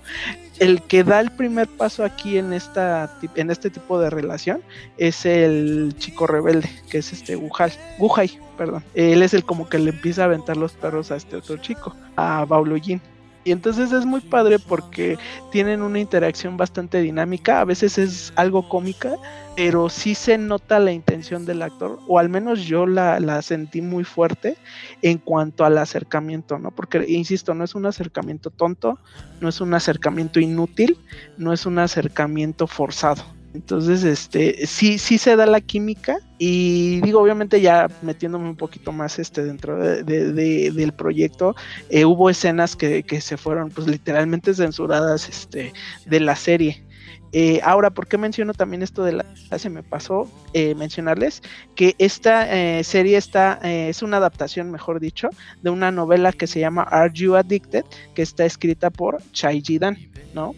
El 0.59 0.83
que 0.83 1.05
da 1.05 1.20
el 1.20 1.31
primer 1.31 1.69
paso 1.69 2.03
aquí 2.05 2.39
en 2.39 2.53
esta 2.53 3.19
en 3.35 3.51
este 3.51 3.69
tipo 3.69 4.01
de 4.01 4.09
relación 4.09 4.62
es 4.97 5.27
el 5.27 5.95
chico 5.99 6.27
rebelde, 6.27 6.69
que 6.91 6.99
es 6.99 7.12
este 7.12 7.37
Wuhai, 7.37 7.73
Wuhai, 7.99 8.31
perdón. 8.57 8.83
Él 8.95 9.23
es 9.23 9.35
el 9.35 9.45
como 9.45 9.69
que 9.69 9.78
le 9.78 9.91
empieza 9.91 10.23
a 10.23 10.24
aventar 10.27 10.57
los 10.57 10.73
perros 10.73 11.11
a 11.11 11.16
este 11.16 11.37
otro 11.37 11.59
chico, 11.59 11.95
a 12.16 12.45
Bauluyin. 12.47 13.01
Y 13.47 13.52
entonces 13.52 13.93
es 13.93 14.05
muy 14.05 14.20
padre 14.23 14.59
porque 14.59 15.16
tienen 15.52 15.81
una 15.81 16.01
interacción 16.01 16.56
bastante 16.56 17.01
dinámica, 17.01 17.60
a 17.60 17.64
veces 17.64 17.97
es 17.97 18.32
algo 18.35 18.68
cómica, 18.68 19.14
pero 19.55 19.89
sí 19.89 20.16
se 20.16 20.36
nota 20.36 20.81
la 20.81 20.90
intención 20.90 21.47
del 21.47 21.62
actor, 21.62 22.01
o 22.09 22.18
al 22.18 22.28
menos 22.28 22.64
yo 22.64 22.86
la, 22.86 23.20
la 23.20 23.40
sentí 23.43 23.82
muy 23.82 24.02
fuerte 24.02 24.56
en 25.01 25.18
cuanto 25.18 25.64
al 25.64 25.78
acercamiento, 25.78 26.59
¿no? 26.59 26.73
Porque, 26.73 27.05
insisto, 27.06 27.55
no 27.55 27.62
es 27.62 27.77
un 27.77 27.86
acercamiento 27.86 28.51
tonto, 28.51 28.98
no 29.40 29.48
es 29.48 29.60
un 29.60 29.74
acercamiento 29.74 30.40
inútil, 30.40 30.98
no 31.39 31.52
es 31.52 31.66
un 31.66 31.78
acercamiento 31.78 32.66
forzado. 32.66 33.36
Entonces, 33.57 34.05
este, 34.05 34.66
sí, 34.66 34.99
sí 34.99 35.16
se 35.16 35.35
da 35.35 35.47
la 35.47 35.62
química 35.62 36.19
y 36.37 37.01
digo, 37.01 37.23
obviamente 37.23 37.62
ya 37.62 37.89
metiéndome 38.03 38.51
un 38.51 38.57
poquito 38.57 38.93
más 38.93 39.19
este 39.19 39.43
dentro 39.43 39.78
de, 39.78 40.05
de, 40.05 40.70
del 40.70 40.93
proyecto, 40.93 41.57
eh, 41.89 42.05
hubo 42.05 42.28
escenas 42.28 42.77
que, 42.77 43.03
que, 43.03 43.23
se 43.23 43.39
fueron 43.39 43.70
pues 43.70 43.87
literalmente 43.87 44.53
censuradas 44.53 45.31
este, 45.31 45.73
de 46.05 46.20
la 46.20 46.37
serie. 46.37 46.85
Eh, 47.33 47.61
ahora, 47.65 47.89
¿por 47.89 48.07
qué 48.07 48.19
menciono 48.19 48.53
también 48.53 48.83
esto 48.83 49.05
de 49.05 49.12
la... 49.12 49.24
Se 49.59 49.70
me 49.70 49.83
pasó 49.83 50.31
eh, 50.53 50.74
mencionarles 50.74 51.43
que 51.74 51.95
esta 51.97 52.55
eh, 52.55 52.85
serie 52.85 53.16
está, 53.16 53.55
es 53.62 54.03
una 54.03 54.19
adaptación, 54.19 54.70
mejor 54.70 55.01
dicho, 55.01 55.31
de 55.62 55.70
una 55.70 55.91
novela 55.91 56.31
que 56.31 56.47
se 56.47 56.61
llama 56.61 56.83
Are 56.83 57.11
You 57.11 57.37
Addicted, 57.37 57.85
que 58.15 58.20
está 58.20 58.45
escrita 58.45 58.91
por 58.91 59.23
Chai 59.33 59.62
Jidan, 59.62 59.97
¿no? 60.35 60.55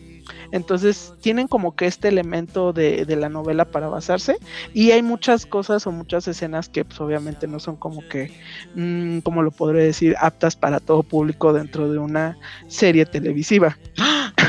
Entonces 0.53 1.15
tienen 1.21 1.49
como 1.49 1.75
que 1.77 1.87
este 1.87 2.09
elemento 2.09 2.73
de, 2.73 3.05
de, 3.05 3.17
la 3.17 3.29
novela 3.29 3.65
para 3.65 3.89
basarse 3.89 4.37
y 4.75 4.93
hay 4.93 5.03
muchas 5.03 5.47
cosas 5.47 5.87
o 5.87 5.93
muchas 5.93 6.29
escenas 6.29 6.69
que 6.69 6.85
pues 6.85 7.01
obviamente 7.01 7.47
no 7.47 7.61
son 7.61 7.77
como 7.77 8.07
que, 8.09 8.33
mmm, 8.75 9.19
como 9.21 9.43
lo 9.43 9.51
podré 9.51 9.85
decir, 9.85 10.15
aptas 10.21 10.57
para 10.57 10.81
todo 10.81 11.03
público 11.03 11.53
dentro 11.53 11.91
de 11.91 11.99
una 11.99 12.39
serie 12.69 13.07
televisiva. 13.07 13.79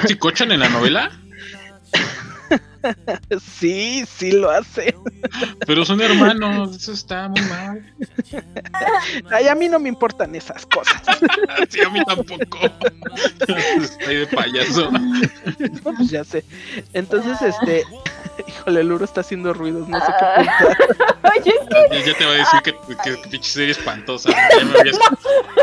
¿Se 0.08 0.18
cochan 0.18 0.52
en 0.52 0.62
la 0.62 0.70
novela? 0.70 1.12
Sí, 3.42 4.04
sí 4.08 4.32
lo 4.32 4.50
hace. 4.50 4.96
Pero 5.66 5.86
son 5.86 6.02
hermanos, 6.02 6.76
eso 6.76 6.94
está 6.94 7.28
muy 7.28 7.42
mal. 7.42 7.94
Ay, 9.32 9.48
a 9.48 9.56
mí 9.56 9.68
no 9.68 9.80
me 9.80 9.90
importan 9.90 10.36
esas 10.36 10.66
cosas. 10.66 11.02
sí, 11.70 11.82
a 11.82 11.90
mí 11.90 12.00
tampoco. 12.06 12.60
Estoy 13.82 14.16
de 14.16 14.28
payaso. 14.28 14.92
No, 14.92 15.94
pues 15.96 16.10
ya 16.10 16.24
sé. 16.24 16.44
Entonces, 16.94 17.42
este, 17.42 17.84
híjole, 18.48 18.84
Luro 18.84 19.06
está 19.06 19.22
haciendo 19.22 19.54
ruidos, 19.54 19.88
no 19.88 20.00
sé 20.00 20.06
qué 20.20 20.26
pensar. 20.36 20.78
Oye, 21.40 21.54
es 21.62 21.68
que... 21.68 22.00
Ya, 22.00 22.06
ya 22.06 22.18
te 22.18 22.26
va 22.26 22.32
a 22.32 22.36
decir 22.36 22.62
que, 22.64 22.74
que, 22.74 23.22
que 23.22 23.30
pinche 23.30 23.50
serie 23.50 23.72
espantosa. 23.72 24.30
Ya 24.30 24.66
me 24.66 24.80
habías, 24.80 25.00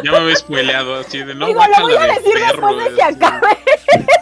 ya 0.02 0.10
me 0.12 0.16
habías 0.18 0.38
spoileado 0.40 0.96
así 0.96 1.18
de 1.18 1.34
no. 1.34 1.46
Digo, 1.46 1.60
lo 1.66 1.82
voy 1.82 1.96
a 1.96 2.00
de 2.00 2.08
decir 2.08 2.34
perro, 2.34 2.76
después 2.76 2.90
de 2.90 2.94
que 2.94 3.02
acabe. 3.02 3.58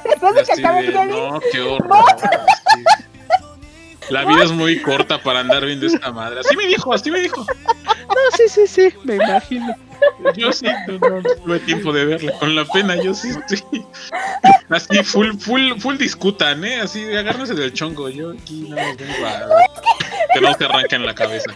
después 0.05 0.35
de 0.35 0.45
que 0.45 0.53
acabe 0.53 0.83
de, 0.83 0.89
el 0.89 1.09
No, 1.09 1.41
qué 1.53 1.61
horror. 1.61 2.05
La 4.11 4.25
vida 4.25 4.45
es 4.45 4.53
muy 4.53 4.81
corta 4.81 5.19
para 5.23 5.41
andar 5.41 5.65
viendo 5.65 5.87
esta 5.87 6.13
madre. 6.13 6.41
Así 6.41 6.57
me 6.57 6.67
dijo, 6.67 6.93
así 6.93 7.11
me 7.11 7.21
dijo. 7.21 7.45
No, 7.45 8.37
sí, 8.37 8.49
sí, 8.49 8.67
sí, 8.67 8.95
me 9.05 9.17
imagino. 9.17 9.75
Yo 10.37 10.53
sí, 10.53 10.67
no, 10.87 10.99
no, 10.99 11.21
no 11.21 11.35
tuve 11.43 11.61
tiempo 11.61 11.93
de 11.93 12.05
verla. 12.05 12.39
Con 12.39 12.55
la 12.55 12.65
pena, 12.67 12.97
yo 12.97 13.15
sí 13.15 13.31
estoy. 13.31 13.85
Así, 14.69 15.03
full, 15.03 15.37
full, 15.39 15.79
full 15.79 15.97
discutan, 15.97 16.65
¿eh? 16.65 16.81
Así, 16.81 17.05
agárrense 17.15 17.55
del 17.55 17.73
chongo. 17.73 18.09
Yo 18.09 18.33
aquí 18.33 18.69
no 18.69 18.77
nos 18.77 18.97
vengo 18.97 19.27
a. 19.27 19.49
Que 20.35 20.41
no 20.41 20.55
se 20.55 20.65
arranca 20.65 20.97
en 20.97 21.07
la 21.07 21.15
cabeza. 21.15 21.51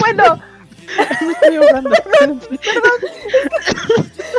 Bueno. 0.00 0.42
Me 1.20 1.32
estoy 1.32 1.56
ahogando. 1.56 1.90
Perdón. 1.90 2.40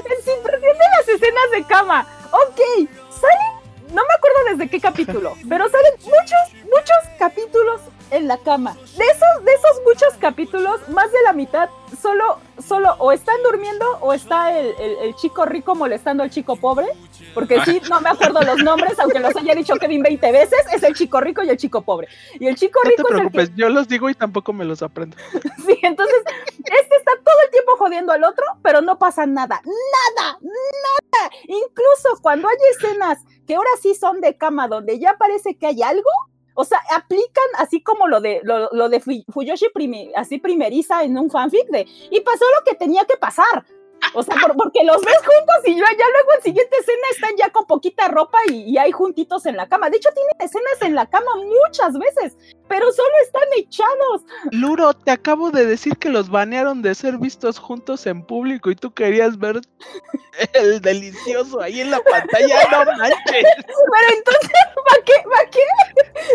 Es 0.06 0.28
impresión 0.28 0.62
de 0.62 0.88
las 0.98 1.08
escenas 1.08 1.52
de 1.52 1.64
cama. 1.68 2.08
Ok, 2.32 2.90
salen 3.10 3.55
no 3.96 4.02
me 4.06 4.14
acuerdo 4.14 4.40
desde 4.52 4.70
qué 4.70 4.80
capítulo, 4.82 5.36
pero 5.48 5.70
salen 5.70 5.94
muchos, 6.04 6.66
muchos 6.66 6.98
capítulos 7.18 7.82
en 8.12 8.28
la 8.28 8.38
cama. 8.38 8.76
De 8.98 9.04
esos, 9.04 9.46
de 9.46 9.54
esos 9.54 9.82
muchos 9.86 10.14
capítulos, 10.20 10.88
más 10.90 11.12
de 11.12 11.22
la 11.24 11.34
mitad 11.34 11.70
solo, 12.02 12.40
solo 12.66 12.96
o 13.00 13.12
están 13.12 13.36
durmiendo 13.44 13.86
o 14.02 14.14
está 14.14 14.58
el, 14.58 14.74
el, 14.80 14.98
el 15.04 15.16
chico 15.16 15.46
rico 15.46 15.76
molestando 15.76 16.24
al 16.24 16.30
chico 16.30 16.56
pobre. 16.56 16.88
Porque 17.34 17.60
sí, 17.66 17.82
no 17.90 18.00
me 18.00 18.10
acuerdo 18.10 18.42
los 18.42 18.64
nombres, 18.64 18.98
aunque 18.98 19.20
los 19.20 19.36
haya 19.36 19.54
dicho 19.56 19.76
Kevin 19.76 20.02
20 20.02 20.32
veces, 20.32 20.60
es 20.74 20.84
el 20.84 20.96
chico 20.96 21.20
rico 21.20 21.44
y 21.44 21.50
el 21.50 21.58
chico 21.58 21.82
pobre. 21.82 22.08
Y 22.40 22.48
el 22.48 22.56
chico 22.56 22.80
no 22.84 22.90
rico 22.90 23.04
te 23.04 23.10
preocupes, 23.10 23.44
es 23.44 23.50
el 23.50 23.56
que... 23.56 23.62
yo 23.62 23.70
los 23.70 23.88
digo 23.88 24.10
y 24.10 24.16
tampoco 24.16 24.54
me 24.54 24.66
los 24.66 24.82
aprendo. 24.82 25.18
Sí, 25.66 25.80
entonces, 25.82 26.22
este 26.58 26.96
está 26.96 27.12
todo 27.24 27.36
el 27.44 27.50
tiempo 27.50 27.76
jodiendo 27.78 28.14
al 28.14 28.24
otro, 28.24 28.46
pero 28.62 28.82
no 28.82 29.00
pasa 29.00 29.26
nada. 29.26 29.62
Nada, 29.66 30.38
nada. 30.42 31.32
Incluso 31.44 32.22
cuando 32.22 32.48
hay 32.48 32.56
escenas 32.72 33.18
que 33.48 33.56
ahora 33.56 33.70
sí 33.82 33.96
son 33.96 34.22
de 34.22 34.38
cama, 34.38 34.68
donde 34.68 35.00
ya 35.00 35.18
parece 35.18 35.56
que 35.56 35.66
hay 35.66 35.82
algo, 35.82 36.10
o 36.56 36.66
sea, 36.66 36.80
aplican 36.96 37.46
así 37.58 37.82
como 37.82 38.08
lo 38.08 38.20
de 38.20 38.42
lo, 38.44 38.70
lo 38.72 38.90
de 38.90 39.00
Fuyoshi 39.00 39.70
primi, 39.74 40.12
así 40.16 40.40
primeriza 40.40 41.04
en 41.04 41.18
un 41.18 41.30
fanfic 41.30 41.68
de 41.70 41.86
y 42.10 42.22
pasó 42.22 42.46
lo 42.58 42.64
que 42.66 42.76
tenía 42.76 43.06
que 43.06 43.18
pasar. 43.18 43.66
O 44.14 44.24
sea, 44.24 44.36
por, 44.36 44.56
porque 44.56 44.84
los 44.84 45.04
ves 45.04 45.18
juntos 45.18 45.56
y 45.66 45.76
ya, 45.76 45.86
ya 45.86 46.06
luego 46.12 46.34
en 46.36 46.42
siguiente 46.44 46.78
escena 46.78 47.08
están 47.12 47.32
ya 47.38 47.50
con 47.50 47.66
poquita 47.66 48.08
ropa 48.08 48.38
y, 48.50 48.72
y, 48.72 48.78
hay 48.78 48.92
juntitos 48.92 49.46
en 49.46 49.58
la 49.58 49.68
cama. 49.68 49.90
De 49.90 49.98
hecho, 49.98 50.10
tienen 50.14 50.34
escenas 50.40 50.82
en 50.82 50.96
la 50.96 51.06
cama 51.06 51.32
muchas 51.36 51.94
veces, 51.98 52.38
pero 52.68 52.92
solo 52.92 53.10
están 53.24 53.48
echados. 53.58 54.24
Luro, 54.52 54.94
te 54.94 55.12
acabo 55.12 55.52
de 55.52 55.66
decir 55.66 55.98
que 55.98 56.10
los 56.10 56.30
banearon 56.30 56.82
de 56.82 56.96
ser 56.96 57.18
vistos 57.18 57.60
juntos 57.60 58.06
en 58.06 58.24
público 58.24 58.72
y 58.72 58.76
tú 58.76 58.94
querías 58.94 59.38
ver 59.38 59.60
el 60.54 60.82
delicioso 60.82 61.62
ahí 61.62 61.82
en 61.82 61.92
la 61.92 62.00
pantalla. 62.02 62.70
No 62.72 62.86
manches. 62.98 63.18
Pero 63.26 64.18
entonces, 64.18 64.52
¿para 64.90 65.04
qué? 65.04 65.14
¿Para 65.30 65.50
qué? 65.50 65.60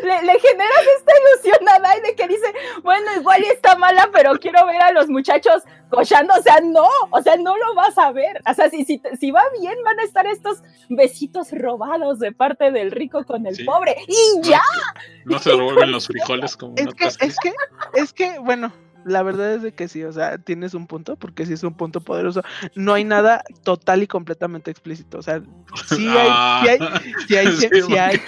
Le, 0.02 0.22
le, 0.22 0.40
generas 0.40 0.86
esta 0.98 1.12
ilusión 1.18 1.68
a 1.68 1.78
Dai 1.80 2.00
de 2.00 2.14
que 2.14 2.28
dice, 2.28 2.54
bueno, 2.82 3.06
igual 3.16 3.42
está 3.44 3.76
mala, 3.76 4.08
pero 4.12 4.32
quiero 4.38 4.64
ver 4.66 4.80
a 4.82 4.92
los 4.92 5.08
muchachos 5.08 5.62
cochando. 5.90 6.32
O 6.38 6.42
sea, 6.42 6.60
no, 6.60 6.88
o 7.10 7.22
sea, 7.22 7.36
no 7.36 7.56
lo 7.56 7.74
vas 7.74 7.98
a 7.98 8.12
ver. 8.12 8.40
O 8.48 8.54
sea, 8.54 8.70
si, 8.70 8.84
si, 8.84 9.00
si 9.18 9.30
va 9.30 9.42
bien, 9.60 9.74
van 9.84 9.98
a 10.00 10.04
estar 10.04 10.26
estos 10.26 10.62
besitos 10.88 11.52
robados 11.52 12.18
de 12.18 12.32
parte 12.32 12.70
del 12.70 12.90
rico 12.90 13.24
con 13.24 13.46
el 13.46 13.56
sí. 13.56 13.64
pobre. 13.64 13.96
¡Y 14.06 14.40
ya! 14.42 14.62
No, 15.24 15.34
no 15.34 15.38
se 15.38 15.50
revuelven 15.50 15.92
los 15.92 16.06
frijoles 16.06 16.56
como 16.56 16.74
es 16.76 16.94
que, 16.94 17.04
es 17.04 17.18
que, 17.18 17.52
es 17.94 18.12
que, 18.12 18.38
bueno, 18.38 18.72
la 19.04 19.22
verdad 19.22 19.54
es 19.54 19.62
de 19.62 19.72
que 19.72 19.88
sí, 19.88 20.02
o 20.04 20.12
sea, 20.12 20.38
tienes 20.38 20.74
un 20.74 20.86
punto, 20.86 21.16
porque 21.16 21.46
sí 21.46 21.54
es 21.54 21.62
un 21.62 21.74
punto 21.74 22.00
poderoso. 22.00 22.42
No 22.74 22.94
hay 22.94 23.04
nada 23.04 23.42
total 23.62 24.02
y 24.02 24.06
completamente 24.06 24.70
explícito. 24.70 25.18
O 25.18 25.22
sea, 25.22 25.42
sí 25.88 26.08
hay, 26.08 26.28
ah, 26.30 26.62
sí 26.62 26.68
hay, 26.68 26.78
sí 27.28 27.36
hay, 27.36 27.52
sí, 27.52 27.68
sí 27.86 27.96
hay, 27.96 28.20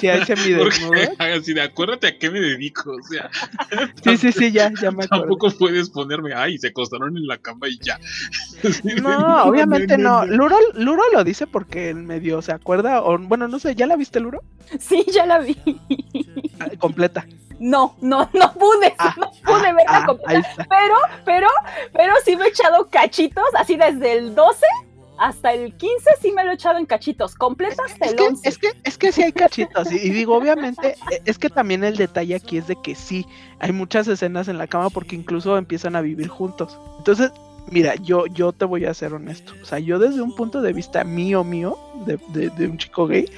sí 0.00 0.08
hay 0.08 0.24
semidesnudo. 0.24 0.92
Así 1.18 1.54
de 1.54 1.62
acuérdate 1.62 2.06
a 2.06 2.18
qué 2.18 2.30
me 2.30 2.40
dedico, 2.40 2.92
o 2.92 3.02
sea. 3.02 3.30
Sí, 4.02 4.16
sí, 4.16 4.32
sí, 4.32 4.52
ya, 4.52 4.72
ya 4.80 4.90
me 4.90 5.04
acuerdo. 5.04 5.26
Tampoco 5.26 5.50
puedes 5.58 5.90
ponerme, 5.90 6.34
ay, 6.34 6.58
se 6.58 6.68
acostaron 6.68 7.16
en 7.16 7.26
la 7.26 7.38
cama 7.38 7.68
y 7.68 7.78
ya. 7.78 7.98
No, 9.02 9.44
obviamente 9.44 9.98
no. 9.98 10.26
Luro, 10.26 10.56
Luro 10.74 11.02
lo 11.12 11.24
dice 11.24 11.46
porque 11.46 11.90
él 11.90 11.96
medio 11.96 12.42
se 12.42 12.52
acuerda, 12.52 13.02
o 13.02 13.18
bueno, 13.18 13.48
no 13.48 13.58
sé, 13.58 13.74
¿ya 13.74 13.86
la 13.86 13.96
viste, 13.96 14.20
Luro? 14.20 14.42
Sí, 14.78 15.04
ya 15.12 15.26
la 15.26 15.38
vi. 15.38 15.56
Completa. 16.78 17.26
No, 17.62 17.94
no, 18.00 18.28
no 18.34 18.52
pude, 18.54 18.92
ah, 18.98 19.14
no 19.16 19.30
pude 19.30 19.68
ah, 19.68 19.72
verla 19.72 19.98
ah, 19.98 20.06
completa. 20.06 20.66
Pero, 20.68 20.96
pero, 21.24 21.48
pero 21.92 22.12
sí 22.24 22.34
me 22.34 22.46
he 22.46 22.48
echado 22.48 22.90
cachitos, 22.90 23.44
así 23.54 23.76
desde 23.76 24.14
el 24.14 24.34
12 24.34 24.66
hasta 25.18 25.52
el 25.52 25.72
15 25.74 26.10
sí 26.20 26.32
me 26.32 26.42
lo 26.42 26.50
he 26.50 26.54
echado 26.54 26.78
en 26.78 26.86
cachitos, 26.86 27.36
completas 27.36 27.92
es 28.00 28.10
el 28.10 28.16
que, 28.16 28.22
11. 28.24 28.48
Es 28.48 28.58
que, 28.58 28.68
es 28.82 28.98
que 28.98 29.12
sí 29.12 29.22
hay 29.22 29.30
cachitos, 29.30 29.92
y, 29.92 29.96
y 29.96 30.10
digo, 30.10 30.34
obviamente, 30.34 30.96
es 31.24 31.38
que 31.38 31.48
también 31.48 31.84
el 31.84 31.96
detalle 31.96 32.34
aquí 32.34 32.58
es 32.58 32.66
de 32.66 32.74
que 32.82 32.96
sí, 32.96 33.24
hay 33.60 33.70
muchas 33.70 34.08
escenas 34.08 34.48
en 34.48 34.58
la 34.58 34.66
cama 34.66 34.90
porque 34.90 35.14
incluso 35.14 35.56
empiezan 35.56 35.94
a 35.94 36.00
vivir 36.00 36.26
juntos. 36.26 36.76
Entonces, 36.98 37.30
mira, 37.70 37.94
yo, 37.96 38.26
yo 38.26 38.52
te 38.52 38.64
voy 38.64 38.86
a 38.86 38.94
ser 38.94 39.14
honesto. 39.14 39.52
O 39.62 39.64
sea, 39.64 39.78
yo 39.78 40.00
desde 40.00 40.20
un 40.20 40.34
punto 40.34 40.60
de 40.60 40.72
vista 40.72 41.04
mío, 41.04 41.44
mío, 41.44 41.78
de, 42.06 42.18
de, 42.30 42.50
de 42.50 42.66
un 42.66 42.78
chico 42.78 43.06
gay, 43.06 43.30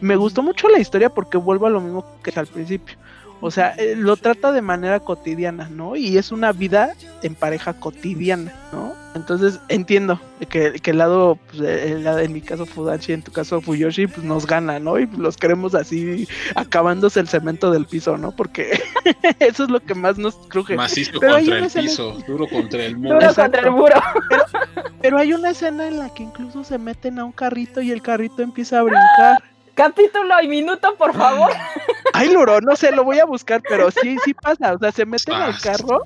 me 0.00 0.14
gustó 0.14 0.44
mucho 0.44 0.68
la 0.68 0.78
historia 0.78 1.10
porque 1.10 1.38
vuelvo 1.38 1.66
a 1.66 1.70
lo 1.70 1.80
mismo 1.80 2.04
que 2.22 2.38
al 2.38 2.46
principio. 2.46 2.96
O 3.44 3.50
sea, 3.50 3.74
eh, 3.76 3.96
lo 3.96 4.16
trata 4.16 4.52
de 4.52 4.62
manera 4.62 5.00
cotidiana, 5.00 5.68
¿no? 5.68 5.96
Y 5.96 6.16
es 6.16 6.30
una 6.30 6.52
vida 6.52 6.94
en 7.24 7.34
pareja 7.34 7.74
cotidiana, 7.74 8.54
¿no? 8.72 8.94
Entonces 9.16 9.58
entiendo 9.68 10.20
que, 10.48 10.74
que 10.74 10.92
el 10.92 10.98
lado, 10.98 11.38
pues, 11.48 11.60
el, 11.60 12.06
en 12.06 12.32
mi 12.32 12.40
caso 12.40 12.66
Fudachi, 12.66 13.12
en 13.12 13.22
tu 13.22 13.32
caso 13.32 13.60
Fuyoshi, 13.60 14.06
pues 14.06 14.24
nos 14.24 14.46
gana, 14.46 14.78
¿no? 14.78 14.96
Y 14.96 15.08
los 15.18 15.36
queremos 15.36 15.74
así 15.74 16.28
acabándose 16.54 17.18
el 17.18 17.26
cemento 17.26 17.72
del 17.72 17.86
piso, 17.86 18.16
¿no? 18.16 18.30
Porque 18.30 18.80
eso 19.40 19.64
es 19.64 19.70
lo 19.70 19.80
que 19.80 19.96
más 19.96 20.18
nos 20.18 20.36
cruje. 20.48 20.76
Macizo 20.76 21.18
pero 21.18 21.34
contra 21.34 21.58
el 21.58 21.68
piso, 21.68 22.14
en... 22.20 22.26
duro 22.26 22.46
contra 22.46 22.84
el 22.84 22.96
muro. 22.96 23.14
Duro 23.14 23.26
Exacto. 23.26 23.42
contra 23.42 23.60
el 23.62 23.70
muro. 23.72 23.94
Pero, 24.30 24.44
pero 25.02 25.18
hay 25.18 25.32
una 25.32 25.50
escena 25.50 25.88
en 25.88 25.98
la 25.98 26.14
que 26.14 26.22
incluso 26.22 26.62
se 26.62 26.78
meten 26.78 27.18
a 27.18 27.24
un 27.24 27.32
carrito 27.32 27.82
y 27.82 27.90
el 27.90 28.02
carrito 28.02 28.40
empieza 28.40 28.78
a 28.78 28.82
brincar. 28.82 29.51
Capítulo 29.74 30.40
y 30.42 30.48
minuto, 30.48 30.94
por 30.96 31.14
favor. 31.14 31.50
Ay, 32.12 32.30
Luro, 32.30 32.60
no 32.60 32.76
sé, 32.76 32.92
lo 32.92 33.04
voy 33.04 33.18
a 33.20 33.24
buscar, 33.24 33.62
pero 33.66 33.90
sí, 33.90 34.18
sí 34.24 34.34
pasa. 34.34 34.74
O 34.74 34.78
sea, 34.78 34.92
se 34.92 35.06
meten 35.06 35.34
al 35.34 35.58
carro 35.58 36.02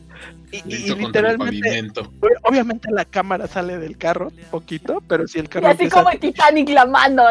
y, 0.53 0.75
y 0.75 0.95
literalmente. 0.95 2.03
Obviamente 2.43 2.91
la 2.91 3.05
cámara 3.05 3.47
sale 3.47 3.79
del 3.79 3.97
carro, 3.97 4.31
poquito, 4.51 5.03
pero 5.09 5.27
si 5.27 5.39
el 5.39 5.49
carro. 5.49 5.69
Y 5.69 5.71
así 5.71 5.89
como 5.89 6.11
el 6.11 6.19
Titanic 6.19 6.69
la 6.71 6.87
mano. 6.87 7.25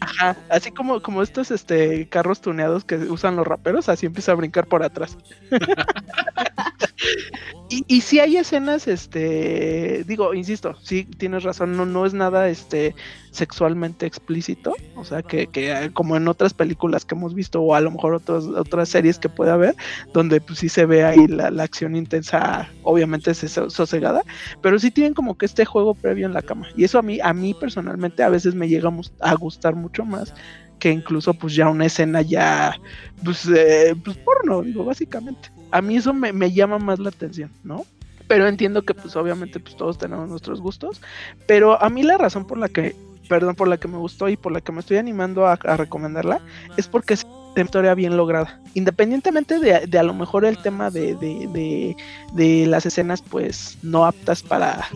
Ajá, 0.00 0.36
así 0.50 0.70
como, 0.70 1.00
como 1.00 1.22
estos 1.22 1.50
este, 1.50 2.08
carros 2.08 2.40
tuneados 2.40 2.84
que 2.84 2.96
usan 2.96 3.36
los 3.36 3.46
raperos, 3.46 3.88
así 3.88 4.06
empieza 4.06 4.32
a 4.32 4.36
brincar 4.36 4.66
por 4.66 4.82
atrás. 4.82 5.16
y, 7.70 7.84
y 7.88 8.00
si 8.00 8.20
hay 8.20 8.36
escenas, 8.36 8.88
este, 8.88 10.04
digo, 10.06 10.34
insisto, 10.34 10.74
sí, 10.82 11.04
tienes 11.04 11.42
razón, 11.42 11.76
no, 11.76 11.86
no 11.86 12.06
es 12.06 12.14
nada 12.14 12.48
este 12.48 12.94
sexualmente 13.34 14.06
explícito, 14.06 14.74
o 14.94 15.04
sea, 15.04 15.22
que, 15.22 15.48
que 15.48 15.90
como 15.92 16.16
en 16.16 16.28
otras 16.28 16.54
películas 16.54 17.04
que 17.04 17.16
hemos 17.16 17.34
visto, 17.34 17.60
o 17.60 17.74
a 17.74 17.80
lo 17.80 17.90
mejor 17.90 18.14
otras 18.14 18.44
otras 18.44 18.88
series 18.88 19.18
que 19.18 19.28
puede 19.28 19.50
haber, 19.50 19.74
donde 20.12 20.40
pues 20.40 20.60
sí 20.60 20.68
se 20.68 20.86
ve 20.86 21.04
ahí 21.04 21.26
la, 21.26 21.50
la 21.50 21.64
acción 21.64 21.96
intensa, 22.04 22.68
obviamente 22.82 23.34
sosegada, 23.34 24.22
pero 24.60 24.78
sí 24.78 24.90
tienen 24.90 25.14
como 25.14 25.36
que 25.36 25.46
este 25.46 25.64
juego 25.64 25.94
previo 25.94 26.26
en 26.26 26.32
la 26.32 26.42
cama. 26.42 26.68
Y 26.76 26.84
eso 26.84 26.98
a 26.98 27.02
mí, 27.02 27.18
a 27.22 27.32
mí 27.32 27.54
personalmente 27.54 28.22
a 28.22 28.28
veces 28.28 28.54
me 28.54 28.68
llega 28.68 28.90
a 29.20 29.34
gustar 29.34 29.74
mucho 29.74 30.04
más 30.04 30.34
que 30.78 30.90
incluso 30.90 31.32
pues 31.34 31.54
ya 31.54 31.68
una 31.68 31.86
escena 31.86 32.20
ya, 32.20 32.76
pues, 33.24 33.46
eh, 33.46 33.94
pues 34.04 34.16
porno, 34.18 34.62
digo, 34.62 34.84
básicamente. 34.84 35.50
A 35.70 35.80
mí 35.80 35.96
eso 35.96 36.12
me, 36.12 36.32
me 36.32 36.52
llama 36.52 36.78
más 36.78 36.98
la 36.98 37.08
atención, 37.08 37.50
¿no? 37.62 37.84
pero 38.26 38.48
entiendo 38.48 38.82
que 38.82 38.94
pues 38.94 39.16
obviamente 39.16 39.60
pues 39.60 39.76
todos 39.76 39.98
tenemos 39.98 40.28
nuestros 40.28 40.60
gustos, 40.60 41.00
pero 41.46 41.82
a 41.82 41.90
mí 41.90 42.02
la 42.02 42.18
razón 42.18 42.46
por 42.46 42.58
la 42.58 42.68
que, 42.68 42.96
perdón, 43.28 43.54
por 43.54 43.68
la 43.68 43.76
que 43.76 43.88
me 43.88 43.98
gustó 43.98 44.28
y 44.28 44.36
por 44.36 44.52
la 44.52 44.60
que 44.60 44.72
me 44.72 44.80
estoy 44.80 44.96
animando 44.96 45.46
a, 45.46 45.52
a 45.52 45.76
recomendarla 45.76 46.40
es 46.76 46.88
porque 46.88 47.14
una 47.62 47.64
historia 47.64 47.94
bien 47.94 48.16
lograda. 48.16 48.60
Independientemente 48.74 49.58
de, 49.58 49.86
de 49.86 49.98
a 49.98 50.02
lo 50.02 50.14
mejor 50.14 50.44
el 50.44 50.58
tema 50.58 50.90
de, 50.90 51.14
de, 51.14 51.48
de, 51.48 51.96
de 52.32 52.66
las 52.66 52.86
escenas 52.86 53.22
pues 53.22 53.78
no 53.82 54.04
aptas 54.04 54.42
para, 54.42 54.88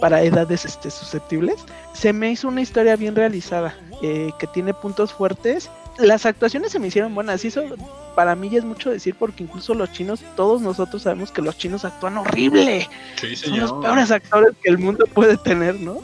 para 0.00 0.22
edades 0.22 0.64
este, 0.64 0.90
susceptibles, 0.90 1.56
se 1.92 2.12
me 2.12 2.30
hizo 2.30 2.48
una 2.48 2.60
historia 2.62 2.96
bien 2.96 3.14
realizada, 3.14 3.74
eh, 4.02 4.30
que 4.38 4.46
tiene 4.46 4.74
puntos 4.74 5.12
fuertes. 5.12 5.70
Las 5.98 6.26
actuaciones 6.26 6.72
se 6.72 6.78
me 6.78 6.88
hicieron 6.88 7.14
buenas, 7.14 7.44
y 7.44 7.48
eso 7.48 7.62
para 8.14 8.34
mí 8.34 8.48
ya 8.50 8.58
es 8.58 8.64
mucho 8.64 8.90
decir 8.90 9.14
porque 9.18 9.44
incluso 9.44 9.74
los 9.74 9.92
chinos, 9.92 10.20
todos 10.36 10.60
nosotros 10.62 11.02
sabemos 11.02 11.30
que 11.30 11.42
los 11.42 11.56
chinos 11.56 11.84
actúan 11.84 12.16
horrible. 12.18 12.88
Sí, 13.20 13.36
Son 13.36 13.58
los 13.58 13.72
peores 13.72 14.10
actores 14.10 14.52
que 14.62 14.70
el 14.70 14.78
mundo 14.78 15.06
puede 15.06 15.36
tener, 15.36 15.80
¿no? 15.80 16.00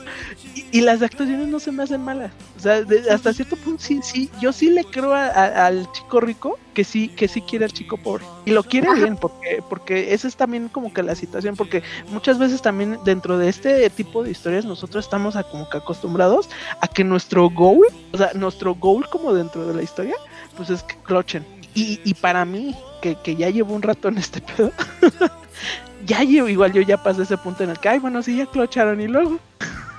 Y, 0.73 0.81
las 0.81 1.03
actuaciones 1.03 1.49
no 1.49 1.61
se 1.61 1.71
me 1.71 1.83
hacen 1.83 2.03
malas. 2.03 2.33
O 2.57 2.61
sea, 2.61 2.83
de, 2.83 3.11
hasta 3.11 3.33
cierto 3.33 3.57
punto 3.57 3.83
sí, 3.83 4.01
sí, 4.03 4.31
yo 4.41 4.53
sí 4.53 4.71
le 4.71 4.85
creo 4.85 5.15
a, 5.15 5.27
a, 5.27 5.67
al 5.67 5.91
chico 5.93 6.21
rico 6.21 6.59
que 6.75 6.83
sí, 6.85 7.09
que 7.09 7.29
sí 7.29 7.43
quiere 7.43 7.67
al 7.67 7.73
chico 7.73 7.97
pobre. 7.97 8.25
Y 8.45 8.51
lo 8.51 8.63
quiere 8.63 8.93
bien, 8.95 9.17
porque, 9.17 9.63
porque 9.69 10.15
esa 10.15 10.27
es 10.27 10.37
también 10.37 10.69
como 10.69 10.93
que 10.93 11.03
la 11.03 11.15
situación, 11.15 11.57
porque 11.57 11.83
muchas 12.11 12.39
veces 12.39 12.63
también 12.63 12.99
dentro 13.05 13.39
de 13.39 13.49
este 13.49 13.89
tipo 13.91 14.25
de 14.25 14.31
historias 14.31 14.65
nosotros 14.65 15.05
estamos 15.05 15.37
a, 15.37 15.45
como 15.45 15.69
que 15.69 15.79
acostumbrados 15.79 16.49
a 16.81 16.89
que 16.89 17.05
nuestro 17.05 17.51
goal, 17.51 17.87
o 18.13 18.19
sea, 18.19 18.33
nuestro 18.35 18.75
goal 18.75 19.09
como 19.11 19.35
dentro 19.35 19.67
de 19.67 19.75
la 19.75 19.83
historia, 19.83 20.17
pues 20.57 20.71
es 20.71 20.83
que 20.83 20.97
clochen 21.03 21.45
y, 21.75 22.01
y 22.05 22.15
para 22.15 22.45
mí, 22.45 22.75
que, 23.01 23.17
que, 23.17 23.35
ya 23.35 23.49
llevo 23.49 23.75
un 23.75 23.83
rato 23.83 24.09
en 24.09 24.19
este 24.19 24.41
pedo, 24.41 24.73
ya 26.07 26.23
llevo, 26.23 26.49
igual 26.49 26.73
yo 26.73 26.83
ya 26.83 27.03
pasé 27.03 27.23
ese 27.23 27.39
punto 27.39 27.65
en 27.65 27.71
el 27.71 27.79
que, 27.79 27.89
ay, 27.89 27.99
bueno, 27.99 28.23
sí, 28.23 28.37
ya 28.37 28.47
clocharon 28.47 29.01
y 29.01 29.09
luego. 29.09 29.39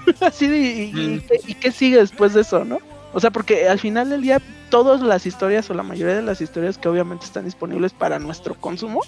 Así 0.21 0.47
de, 0.47 0.57
y, 0.57 0.91
y, 0.95 1.25
y, 1.47 1.53
qué 1.55 1.71
sigue 1.71 1.97
después 1.97 2.33
de 2.33 2.41
eso, 2.41 2.65
¿no? 2.65 2.79
O 3.13 3.19
sea, 3.19 3.31
porque 3.31 3.67
al 3.67 3.79
final 3.79 4.09
del 4.09 4.21
día 4.21 4.41
todas 4.73 5.01
las 5.01 5.27
historias 5.27 5.69
o 5.69 5.75
la 5.75 5.83
mayoría 5.83 6.15
de 6.15 6.23
las 6.23 6.41
historias 6.41 6.79
que 6.79 6.89
obviamente 6.89 7.25
están 7.25 7.45
disponibles 7.45 7.93
para 7.93 8.17
nuestro 8.17 8.55
consumo, 8.55 9.01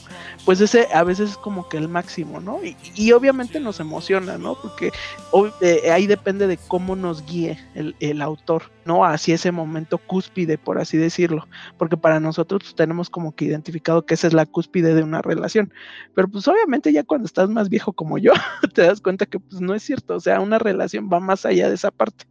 pues 0.46 0.62
ese 0.62 0.88
a 0.94 1.04
veces 1.04 1.32
es 1.32 1.38
como 1.38 1.68
que 1.70 1.78
el 1.78 1.88
máximo, 1.88 2.40
¿no? 2.40 2.60
Y, 2.64 3.12
obviamente 3.14 3.60
nos 3.60 3.80
emociona, 3.80 4.38
¿no? 4.38 4.54
Porque 4.62 4.92
eh, 5.62 5.90
ahí 5.92 6.06
depende 6.06 6.46
de 6.46 6.58
cómo 6.58 6.96
nos 6.96 7.26
guíe 7.26 7.58
el, 7.74 8.22
autor, 8.22 8.70
¿no? 8.86 9.06
Hacia 9.06 9.34
ese 9.34 9.52
momento 9.52 9.98
cúspide, 9.98 10.60
por 10.60 10.78
así 10.78 10.98
decirlo. 10.98 11.48
Porque 11.80 11.98
para 11.98 12.20
nosotros 12.20 12.76
tenemos 12.76 13.10
como 13.10 13.34
que 13.34 13.46
identificado 13.46 14.06
que 14.06 14.14
esa 14.14 14.28
es 14.28 14.34
la 14.34 14.46
cúspide 14.46 14.94
de 14.94 15.02
una 15.02 15.24
relación. 15.24 15.74
Pero 16.14 16.28
pues 16.28 16.48
obviamente 16.48 16.94
ya 16.94 17.04
cuando 17.04 17.26
estás 17.26 17.50
más 17.50 17.70
viejo 17.70 17.92
como 17.92 18.20
yo, 18.20 18.34
te 18.76 18.84
das 18.84 19.02
cuenta 19.02 19.26
que 19.26 19.40
pues 19.40 19.62
no 19.62 19.74
es 19.74 19.82
cierto. 19.82 20.14
O 20.14 20.20
sea, 20.20 20.42
una 20.42 20.60
relación 20.60 21.10
va 21.12 21.20
más 21.20 21.44
allá 21.44 21.70
de 21.70 21.74
esa 21.74 21.90
parte. 21.90 22.26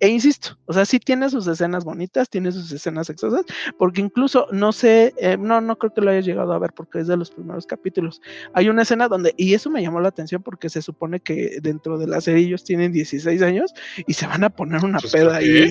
E 0.00 0.08
insisto, 0.08 0.58
o 0.66 0.72
sea, 0.72 0.84
sí 0.84 0.98
tiene 0.98 1.28
sus 1.30 1.46
escenas 1.46 1.84
bonitas, 1.84 2.28
tiene 2.28 2.52
sus 2.52 2.70
escenas 2.72 3.06
sexosas, 3.06 3.44
porque 3.78 4.00
incluso, 4.00 4.46
no 4.52 4.72
sé, 4.72 5.14
eh, 5.18 5.36
no, 5.38 5.60
no 5.60 5.76
creo 5.76 5.92
que 5.92 6.00
lo 6.00 6.10
hayas 6.10 6.24
llegado 6.24 6.52
a 6.52 6.58
ver 6.58 6.72
porque 6.74 7.00
es 7.00 7.06
de 7.06 7.16
los 7.16 7.30
primeros 7.30 7.66
capítulos. 7.66 8.20
Hay 8.52 8.68
una 8.68 8.82
escena 8.82 9.08
donde, 9.08 9.34
y 9.36 9.54
eso 9.54 9.70
me 9.70 9.82
llamó 9.82 10.00
la 10.00 10.08
atención 10.08 10.42
porque 10.42 10.68
se 10.68 10.82
supone 10.82 11.20
que 11.20 11.58
dentro 11.62 11.98
de 11.98 12.06
la 12.06 12.20
serie 12.20 12.46
ellos 12.46 12.64
tienen 12.64 12.92
16 12.92 13.42
años 13.42 13.74
y 14.06 14.12
se 14.14 14.26
van 14.26 14.44
a 14.44 14.50
poner 14.50 14.84
una 14.84 14.98
pues 14.98 15.12
peda 15.12 15.36
ahí. 15.36 15.70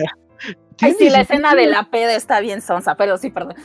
Ay, 0.82 0.96
sí, 0.98 1.10
la 1.10 1.22
escena 1.22 1.54
de 1.54 1.68
la 1.68 1.84
peda 1.84 2.16
está 2.16 2.40
bien 2.40 2.62
sonsa, 2.62 2.96
pero 2.96 3.18
sí, 3.18 3.30
perdón. 3.30 3.56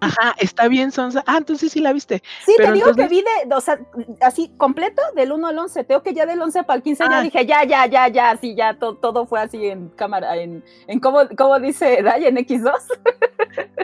Ajá, 0.00 0.34
está 0.38 0.68
bien 0.68 0.92
sonsa. 0.92 1.24
Ah, 1.26 1.38
entonces 1.38 1.72
sí 1.72 1.80
la 1.80 1.92
viste. 1.92 2.22
Sí, 2.44 2.52
pero 2.56 2.68
te 2.68 2.74
digo 2.74 2.88
entonces... 2.90 3.08
que 3.08 3.14
vi 3.14 3.22
de, 3.48 3.54
o 3.54 3.60
sea, 3.60 3.80
así 4.20 4.52
completo, 4.58 5.00
del 5.14 5.32
1 5.32 5.46
al 5.46 5.58
11. 5.58 5.84
Tengo 5.84 6.02
que 6.02 6.12
ya 6.12 6.26
del 6.26 6.42
11 6.42 6.64
para 6.64 6.76
el 6.76 6.82
15 6.82 7.04
ah. 7.04 7.08
ya 7.10 7.22
dije, 7.22 7.46
ya, 7.46 7.64
ya, 7.64 7.86
ya, 7.86 8.08
ya, 8.08 8.30
así, 8.30 8.54
ya, 8.54 8.74
to, 8.74 8.96
todo 8.96 9.26
fue 9.26 9.40
así 9.40 9.66
en 9.66 9.88
cámara, 9.90 10.36
en, 10.36 10.62
en 10.88 11.00
cómo, 11.00 11.20
cómo 11.38 11.58
dice 11.58 12.02
Day, 12.02 12.26
en 12.26 12.36
X2. 12.36 12.72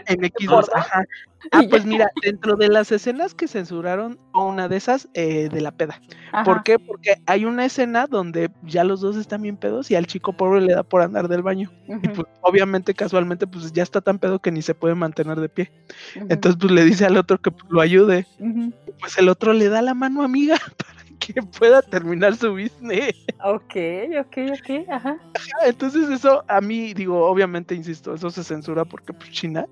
En 0.05 0.21
X2, 0.21 0.69
ajá. 0.73 1.05
Ah, 1.51 1.63
pues 1.69 1.85
mira, 1.85 2.09
dentro 2.23 2.55
de 2.55 2.67
las 2.67 2.91
escenas 2.91 3.33
que 3.33 3.47
censuraron, 3.47 4.19
una 4.33 4.67
de 4.67 4.77
esas 4.77 5.09
eh, 5.13 5.49
de 5.49 5.61
la 5.61 5.71
peda. 5.71 6.01
Ajá. 6.31 6.43
¿Por 6.43 6.63
qué? 6.63 6.79
Porque 6.79 7.15
hay 7.25 7.45
una 7.45 7.65
escena 7.65 8.07
donde 8.07 8.51
ya 8.63 8.83
los 8.83 9.01
dos 9.01 9.15
están 9.15 9.41
bien 9.41 9.57
pedos 9.57 9.89
y 9.91 9.95
al 9.95 10.05
chico 10.05 10.33
pobre 10.33 10.61
le 10.61 10.73
da 10.73 10.83
por 10.83 11.01
andar 11.01 11.27
del 11.27 11.41
baño. 11.41 11.71
Uh 11.87 11.95
-huh. 11.95 11.99
Y 12.03 12.07
pues 12.09 12.27
obviamente, 12.41 12.93
casualmente, 12.93 13.47
pues 13.47 13.71
ya 13.71 13.83
está 13.83 14.01
tan 14.01 14.19
pedo 14.19 14.39
que 14.39 14.51
ni 14.51 14.61
se 14.61 14.75
puede 14.75 14.95
mantener 14.95 15.39
de 15.39 15.49
pie. 15.49 15.71
Uh 16.15 16.19
-huh. 16.19 16.27
Entonces, 16.29 16.59
pues 16.59 16.71
le 16.71 16.83
dice 16.83 17.05
al 17.05 17.17
otro 17.17 17.37
que 17.39 17.51
lo 17.69 17.81
ayude. 17.81 18.27
Uh 18.39 18.45
-huh. 18.45 18.73
Pues 18.99 19.17
el 19.17 19.29
otro 19.29 19.53
le 19.53 19.69
da 19.69 19.81
la 19.81 19.93
mano 19.93 20.23
amiga 20.23 20.57
para 20.77 20.99
que 21.19 21.41
pueda 21.41 21.81
terminar 21.81 22.35
su 22.35 22.51
business. 22.51 23.15
Ok, 23.43 23.75
ok, 24.19 24.37
ok, 24.53 24.89
ajá. 24.89 25.09
ajá. 25.09 25.19
Entonces 25.65 26.09
eso 26.09 26.43
a 26.47 26.61
mí, 26.61 26.93
digo, 26.93 27.25
obviamente, 27.25 27.75
insisto, 27.75 28.13
eso 28.13 28.29
se 28.29 28.43
censura 28.43 28.85
porque 28.85 29.13
pues 29.13 29.29
China, 29.31 29.65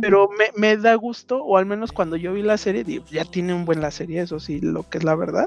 pero 0.00 0.28
me, 0.36 0.46
me, 0.56 0.76
da 0.76 0.94
gusto, 0.94 1.42
o 1.42 1.56
al 1.56 1.66
menos 1.66 1.92
cuando 1.92 2.16
yo 2.16 2.32
vi 2.32 2.42
la 2.42 2.56
serie, 2.56 2.84
digo, 2.84 3.04
ya 3.10 3.24
tiene 3.24 3.54
un 3.54 3.64
buen 3.64 3.80
la 3.80 3.90
serie, 3.90 4.20
eso 4.20 4.40
sí, 4.40 4.60
lo 4.60 4.88
que 4.88 4.98
es 4.98 5.04
la 5.04 5.14
verdad. 5.14 5.46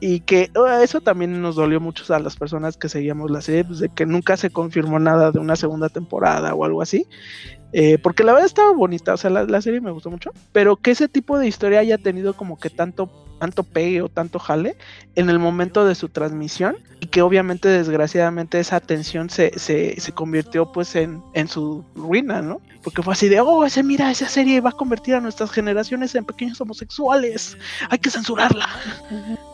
Y 0.00 0.20
que 0.20 0.50
oh, 0.54 0.68
eso 0.68 1.00
también 1.00 1.40
nos 1.42 1.56
dolió 1.56 1.80
mucho 1.80 2.12
a 2.14 2.18
las 2.18 2.36
personas 2.36 2.76
que 2.76 2.88
seguíamos 2.88 3.30
la 3.30 3.40
serie, 3.40 3.64
pues 3.64 3.80
de 3.80 3.88
que 3.88 4.06
nunca 4.06 4.36
se 4.36 4.50
confirmó 4.50 4.98
nada 4.98 5.32
de 5.32 5.38
una 5.38 5.56
segunda 5.56 5.88
temporada 5.88 6.54
o 6.54 6.64
algo 6.64 6.82
así. 6.82 7.06
Eh, 7.72 7.98
porque 7.98 8.22
la 8.22 8.32
verdad 8.32 8.46
estaba 8.46 8.72
bonita, 8.72 9.14
o 9.14 9.16
sea, 9.16 9.30
la, 9.30 9.44
la, 9.44 9.60
serie 9.60 9.80
me 9.80 9.90
gustó 9.90 10.08
mucho, 10.08 10.30
pero 10.52 10.76
que 10.76 10.92
ese 10.92 11.08
tipo 11.08 11.40
de 11.40 11.48
historia 11.48 11.80
haya 11.80 11.98
tenido 11.98 12.34
como 12.34 12.56
que 12.56 12.70
tanto, 12.70 13.10
tanto 13.38 13.62
pegue 13.62 14.02
o 14.02 14.08
tanto 14.08 14.38
jale 14.38 14.76
en 15.14 15.30
el 15.30 15.38
momento 15.38 15.84
de 15.86 15.94
su 15.94 16.08
transmisión 16.08 16.76
y 17.00 17.06
que 17.06 17.22
obviamente 17.22 17.68
desgraciadamente 17.68 18.58
esa 18.58 18.76
atención 18.76 19.30
se, 19.30 19.58
se, 19.58 20.00
se 20.00 20.12
convirtió 20.12 20.72
pues 20.72 20.96
en, 20.96 21.22
en 21.34 21.48
su 21.48 21.84
ruina, 21.94 22.42
¿no? 22.42 22.60
Porque 22.82 23.02
fue 23.02 23.12
así 23.12 23.28
de, 23.28 23.40
oh, 23.40 23.64
ese, 23.64 23.82
mira, 23.82 24.10
esa 24.10 24.28
serie 24.28 24.60
va 24.60 24.70
a 24.70 24.72
convertir 24.72 25.14
a 25.14 25.20
nuestras 25.20 25.50
generaciones 25.50 26.14
en 26.14 26.24
pequeños 26.24 26.60
homosexuales, 26.60 27.56
hay 27.90 27.98
que 27.98 28.10
censurarla. 28.10 28.68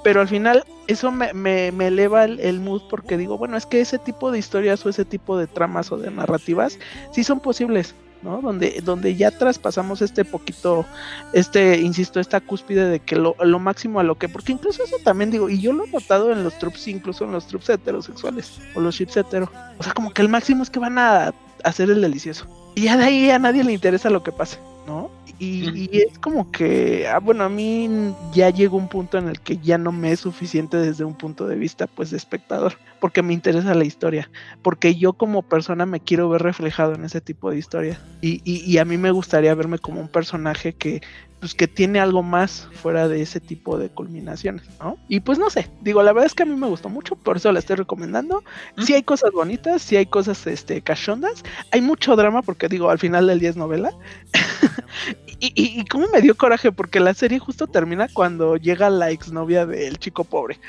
Pero 0.04 0.20
al 0.20 0.28
final 0.28 0.64
eso 0.86 1.10
me, 1.10 1.32
me, 1.32 1.72
me 1.72 1.88
eleva 1.88 2.24
el, 2.24 2.40
el, 2.40 2.60
mood 2.60 2.82
porque 2.88 3.16
digo, 3.16 3.38
bueno, 3.38 3.56
es 3.56 3.66
que 3.66 3.80
ese 3.80 3.98
tipo 3.98 4.30
de 4.30 4.38
historias 4.38 4.84
o 4.84 4.88
ese 4.88 5.04
tipo 5.04 5.38
de 5.38 5.46
tramas 5.46 5.92
o 5.92 5.96
de 5.96 6.10
narrativas 6.10 6.78
sí 7.12 7.24
son 7.24 7.40
posibles. 7.40 7.94
¿No? 8.22 8.40
Donde, 8.40 8.80
donde 8.82 9.14
ya 9.16 9.30
traspasamos 9.30 10.02
este 10.02 10.24
poquito, 10.24 10.84
este, 11.32 11.80
insisto, 11.80 12.20
esta 12.20 12.40
cúspide 12.40 12.88
de 12.88 13.00
que 13.00 13.16
lo, 13.16 13.34
lo, 13.42 13.58
máximo 13.58 14.00
a 14.00 14.02
lo 14.02 14.16
que, 14.16 14.28
porque 14.28 14.52
incluso 14.52 14.84
eso 14.84 14.96
también 15.04 15.30
digo, 15.30 15.48
y 15.48 15.60
yo 15.60 15.72
lo 15.72 15.84
he 15.84 15.90
notado 15.90 16.32
en 16.32 16.44
los 16.44 16.58
troops, 16.58 16.88
incluso 16.88 17.24
en 17.24 17.32
los 17.32 17.46
troops 17.46 17.70
heterosexuales, 17.70 18.58
o 18.74 18.80
los 18.80 18.96
chips 18.96 19.16
hetero, 19.16 19.50
o 19.78 19.82
sea, 19.82 19.92
como 19.92 20.12
que 20.12 20.22
el 20.22 20.28
máximo 20.28 20.62
es 20.62 20.70
que 20.70 20.78
van 20.78 20.98
a 20.98 21.32
hacer 21.64 21.90
el 21.90 22.00
delicioso, 22.00 22.46
y 22.74 22.82
ya 22.82 22.96
de 22.96 23.04
ahí 23.04 23.30
a 23.30 23.38
nadie 23.38 23.64
le 23.64 23.72
interesa 23.72 24.10
lo 24.10 24.22
que 24.22 24.32
pase, 24.32 24.58
¿no? 24.90 25.10
Y, 25.38 25.88
y 25.90 26.02
es 26.02 26.18
como 26.18 26.50
que, 26.50 27.06
ah, 27.08 27.20
bueno, 27.20 27.44
a 27.44 27.48
mí 27.48 27.88
ya 28.32 28.50
llegó 28.50 28.76
un 28.76 28.88
punto 28.88 29.18
en 29.18 29.28
el 29.28 29.40
que 29.40 29.56
ya 29.56 29.78
no 29.78 29.92
me 29.92 30.10
es 30.10 30.20
suficiente 30.20 30.76
desde 30.76 31.04
un 31.04 31.14
punto 31.14 31.46
de 31.46 31.54
vista, 31.54 31.86
pues, 31.86 32.10
de 32.10 32.16
espectador, 32.16 32.74
porque 33.00 33.22
me 33.22 33.32
interesa 33.32 33.74
la 33.74 33.84
historia, 33.84 34.28
porque 34.62 34.96
yo 34.96 35.12
como 35.12 35.42
persona 35.42 35.86
me 35.86 36.00
quiero 36.00 36.28
ver 36.28 36.42
reflejado 36.42 36.94
en 36.94 37.04
ese 37.04 37.20
tipo 37.20 37.50
de 37.50 37.58
historia. 37.58 38.00
Y, 38.20 38.42
y, 38.44 38.64
y 38.70 38.78
a 38.78 38.84
mí 38.84 38.98
me 38.98 39.12
gustaría 39.12 39.54
verme 39.54 39.78
como 39.78 40.00
un 40.00 40.08
personaje 40.08 40.74
que 40.74 41.00
pues 41.40 41.54
que 41.54 41.66
tiene 41.66 41.98
algo 42.00 42.22
más 42.22 42.68
fuera 42.72 43.08
de 43.08 43.22
ese 43.22 43.40
tipo 43.40 43.78
de 43.78 43.88
culminaciones, 43.88 44.66
¿no? 44.78 44.98
Y 45.08 45.20
pues 45.20 45.38
no 45.38 45.48
sé, 45.48 45.70
digo, 45.80 46.02
la 46.02 46.12
verdad 46.12 46.26
es 46.26 46.34
que 46.34 46.42
a 46.42 46.46
mí 46.46 46.54
me 46.54 46.66
gustó 46.66 46.90
mucho, 46.90 47.16
por 47.16 47.38
eso 47.38 47.50
la 47.50 47.58
estoy 47.58 47.76
recomendando. 47.76 48.44
Sí 48.78 48.92
hay 48.92 49.02
cosas 49.02 49.32
bonitas, 49.32 49.80
sí 49.80 49.96
hay 49.96 50.06
cosas 50.06 50.46
este 50.46 50.82
cachondas, 50.82 51.42
hay 51.72 51.80
mucho 51.80 52.14
drama 52.14 52.42
porque 52.42 52.68
digo, 52.68 52.90
al 52.90 52.98
final 52.98 53.26
del 53.26 53.40
día 53.40 53.50
es 53.50 53.56
novela. 53.56 53.92
y, 55.40 55.46
y, 55.46 55.80
y 55.80 55.84
cómo 55.86 56.06
me 56.08 56.20
dio 56.20 56.36
coraje 56.36 56.72
porque 56.72 57.00
la 57.00 57.14
serie 57.14 57.38
justo 57.38 57.66
termina 57.66 58.08
cuando 58.12 58.56
llega 58.56 58.90
la 58.90 59.10
exnovia 59.10 59.64
del 59.64 59.98
chico 59.98 60.24
pobre. 60.24 60.60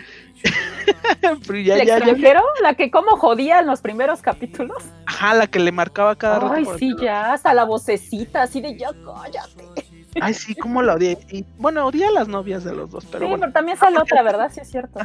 Pero 1.21 1.59
ya, 1.59 1.77
¿El 1.77 1.87
ya, 1.87 1.97
extranjero? 1.97 2.39
Ya... 2.39 2.63
¿La 2.63 2.73
que 2.75 2.89
como 2.89 3.17
jodía 3.17 3.59
en 3.59 3.67
los 3.67 3.81
primeros 3.81 4.21
capítulos? 4.21 4.83
Ajá, 5.05 5.33
la 5.33 5.47
que 5.47 5.59
le 5.59 5.71
marcaba 5.71 6.15
cada 6.15 6.39
rato. 6.39 6.53
Ay, 6.55 6.65
sí, 6.79 6.95
ya, 6.99 7.33
hasta 7.33 7.53
la 7.53 7.65
vocecita, 7.65 8.43
así 8.43 8.61
de 8.61 8.77
ya 8.77 8.89
cállate. 9.05 9.90
Ay, 10.19 10.33
sí, 10.33 10.55
cómo 10.55 10.81
la 10.81 10.95
odié. 10.95 11.17
Y, 11.31 11.45
bueno, 11.57 11.85
odié 11.85 12.05
a 12.05 12.11
las 12.11 12.27
novias 12.27 12.63
de 12.63 12.73
los 12.73 12.91
dos, 12.91 13.05
pero 13.05 13.25
sí, 13.25 13.29
bueno. 13.29 13.41
pero 13.41 13.53
también 13.53 13.77
sale 13.77 13.97
otra, 13.97 14.21
¿verdad? 14.23 14.51
Sí, 14.53 14.59
es 14.61 14.69
cierto. 14.69 14.99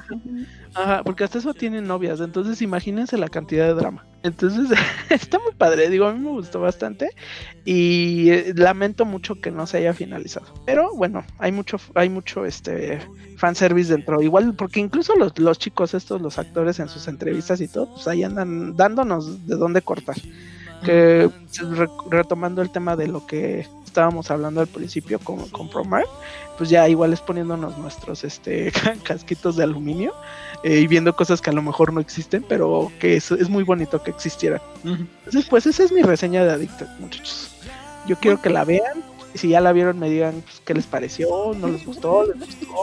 Ajá, 0.75 1.03
porque 1.05 1.25
hasta 1.25 1.39
eso 1.39 1.55
tienen 1.55 1.87
novias, 1.87 2.21
entonces 2.21 2.61
imagínense 2.61 3.17
la 3.17 3.29
cantidad 3.29 3.67
de 3.67 3.75
drama. 3.75 4.05
Entonces, 4.23 4.77
está 5.11 5.39
muy 5.39 5.53
padre, 5.53 5.89
digo, 5.89 6.07
a 6.07 6.13
mí 6.13 6.19
me 6.19 6.31
gustó 6.31 6.61
bastante 6.61 7.11
y 7.65 8.31
eh, 8.31 8.53
lamento 8.57 9.05
mucho 9.05 9.41
que 9.41 9.53
no 9.53 9.67
se 9.67 9.79
haya 9.79 9.95
finalizado. 9.95 10.47
Pero 10.65 10.93
bueno, 10.95 11.25
hay 11.39 11.53
mucho, 11.53 11.79
hay 11.95 12.09
mucho 12.09 12.45
este 12.45 13.01
fanservice 13.37 13.93
dentro. 13.93 14.21
Igual, 14.21 14.55
porque 14.55 14.81
incluso 14.81 15.15
los, 15.17 15.39
los 15.39 15.59
chicos 15.59 15.95
estos, 15.95 16.21
los 16.21 16.39
actores 16.39 16.81
en 16.81 16.89
sus 16.89 17.07
entrevistas 17.07 17.61
y 17.61 17.69
todo, 17.69 17.93
pues 17.95 18.09
ahí 18.09 18.25
andan 18.25 18.77
dándonos 18.77 19.47
de 19.47 19.57
dónde 19.57 19.83
cortar. 19.83 20.17
Que 20.85 21.31
re, 21.59 21.89
retomando 22.11 22.63
el 22.63 22.71
tema 22.71 22.97
de 22.97 23.07
lo 23.09 23.27
que 23.27 23.67
estábamos 23.97 24.31
hablando 24.31 24.61
al 24.61 24.67
principio 24.67 25.19
con, 25.19 25.49
con 25.49 25.71
Promar, 25.71 26.05
pues 26.59 26.69
ya 26.69 26.87
igual 26.87 27.15
es 27.15 27.23
poniéndonos 27.23 27.79
nuestros 27.79 28.25
este 28.25 28.71
casquitos 29.03 29.57
de 29.57 29.65
aluminio 29.65 30.13
eh, 30.63 30.81
y 30.81 30.87
viendo 30.87 31.17
cosas 31.17 31.41
que 31.41 31.49
a 31.49 31.55
lo 31.55 31.63
mejor 31.63 31.95
no 31.95 32.01
existen, 32.01 32.45
pero 32.47 32.93
que 33.01 33.17
es, 33.17 33.31
es 33.31 33.49
muy 33.49 33.65
bonito 33.65 34.03
que 34.03 34.11
existieran. 34.11 34.61
Uh 34.85 34.89
-huh. 34.89 35.07
Entonces, 35.25 35.47
pues 35.49 35.65
esa 35.65 35.83
es 35.83 35.93
mi 35.93 36.03
reseña 36.03 36.45
de 36.45 36.53
Addicted, 36.53 36.89
muchachos. 36.99 37.51
Yo 38.07 38.17
quiero 38.17 38.39
que 38.43 38.51
la 38.51 38.65
vean, 38.65 39.03
y 39.35 39.39
si 39.39 39.49
ya 39.49 39.63
la 39.63 39.73
vieron 39.73 39.99
me 39.99 40.11
digan 40.11 40.43
pues, 40.43 40.61
qué 40.61 40.75
les 40.75 40.87
pareció, 40.87 41.55
no 41.55 41.69
les 41.69 41.87
gustó, 41.87 42.27
les 42.27 42.37
gustó. 42.39 42.83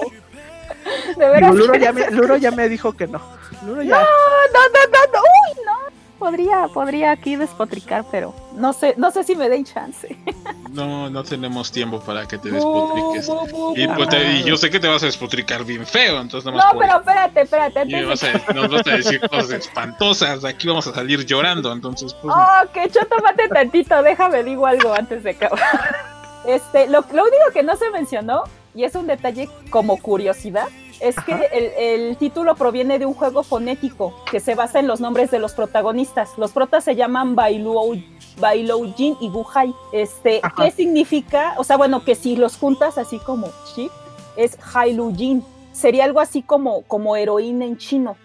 De 1.17 1.29
veras. 1.29 1.53
Digo, 1.53 1.67
Luro, 1.67 1.75
ya 1.75 1.93
me, 1.93 2.09
Luro 2.09 2.37
ya 2.37 2.49
me 2.49 2.67
dijo 2.69 2.93
que 2.93 3.05
no. 3.05 3.21
Luro 3.67 3.83
ya... 3.83 3.97
No, 3.97 4.01
no, 4.01 4.61
no, 4.73 4.81
no, 4.91 5.13
no. 5.13 5.19
Uy, 5.19 5.63
no 5.63 6.02
podría, 6.23 6.69
podría 6.73 7.11
aquí 7.11 7.35
despotricar, 7.35 8.05
pero 8.09 8.33
no 8.55 8.71
sé, 8.71 8.93
no 8.95 9.11
sé 9.11 9.25
si 9.25 9.35
me 9.35 9.49
den 9.49 9.65
chance. 9.65 10.15
No, 10.73 11.07
no 11.07 11.23
tenemos 11.23 11.71
tiempo 11.71 11.99
para 11.99 12.27
que 12.27 12.39
te 12.39 12.49
despotriques. 12.49 13.29
y, 13.75 13.87
pues 13.89 14.09
te, 14.09 14.31
y, 14.31 14.43
yo 14.43 14.57
sé 14.57 14.71
que 14.71 14.79
te 14.79 14.87
vas 14.87 15.03
a 15.03 15.05
despotricar 15.05 15.63
bien 15.63 15.85
feo, 15.85 16.19
entonces 16.19 16.51
no 16.51 16.57
No, 16.57 16.79
pero 16.79 16.97
espérate, 16.97 17.41
espérate. 17.41 17.83
Y 17.87 18.03
vas 18.03 18.23
a, 18.23 18.53
nos 18.53 18.71
vas 18.71 18.87
a 18.87 18.89
decir 18.89 19.21
cosas 19.29 19.51
espantosas, 19.51 20.43
aquí 20.43 20.67
vamos 20.67 20.87
a 20.87 20.95
salir 20.95 21.23
llorando, 21.27 21.71
entonces 21.71 22.15
pues. 22.15 22.33
Oh, 22.35 22.67
que 22.73 22.89
yo 22.89 23.01
tómate 23.05 23.47
tantito, 23.49 24.01
déjame 24.01 24.43
digo 24.43 24.65
algo 24.65 24.95
antes 24.95 25.23
de 25.23 25.31
acabar. 25.31 25.59
Este, 26.45 26.87
lo, 26.87 27.05
lo 27.13 27.23
único 27.23 27.51
que 27.53 27.63
no 27.63 27.77
se 27.77 27.89
mencionó, 27.91 28.43
y 28.75 28.83
es 28.83 28.95
un 28.95 29.07
detalle 29.07 29.47
como 29.69 29.95
curiosidad, 30.01 30.67
es 31.03 31.17
Ajá. 31.17 31.25
que 31.25 31.45
el, 31.51 32.01
el, 32.01 32.17
título 32.17 32.55
proviene 32.55 32.97
de 32.97 33.05
un 33.05 33.13
juego 33.13 33.43
fonético 33.43 34.13
que 34.31 34.39
se 34.39 34.55
basa 34.55 34.79
en 34.79 34.87
los 34.87 35.01
nombres 35.01 35.29
de 35.31 35.37
los 35.37 35.53
protagonistas. 35.53 36.29
Los 36.37 36.51
protas 36.51 36.85
se 36.85 36.95
llaman 36.95 37.35
Bailuo, 37.35 37.95
Bailoujin 38.39 39.17
y 39.19 39.29
Guhai. 39.29 39.75
Este, 39.91 40.39
Ajá. 40.41 40.63
¿Qué 40.63 40.71
significa? 40.71 41.55
O 41.57 41.65
sea, 41.65 41.75
bueno, 41.75 42.05
que 42.05 42.15
si 42.15 42.37
los 42.37 42.55
juntas 42.55 42.97
así 42.97 43.19
como 43.19 43.49
Ship, 43.75 43.91
es 44.37 44.57
Hailujin. 44.73 45.43
Sería 45.73 46.05
algo 46.05 46.21
así 46.21 46.41
como, 46.41 46.83
como 46.83 47.17
heroína 47.17 47.65
en 47.65 47.77
chino. 47.77 48.15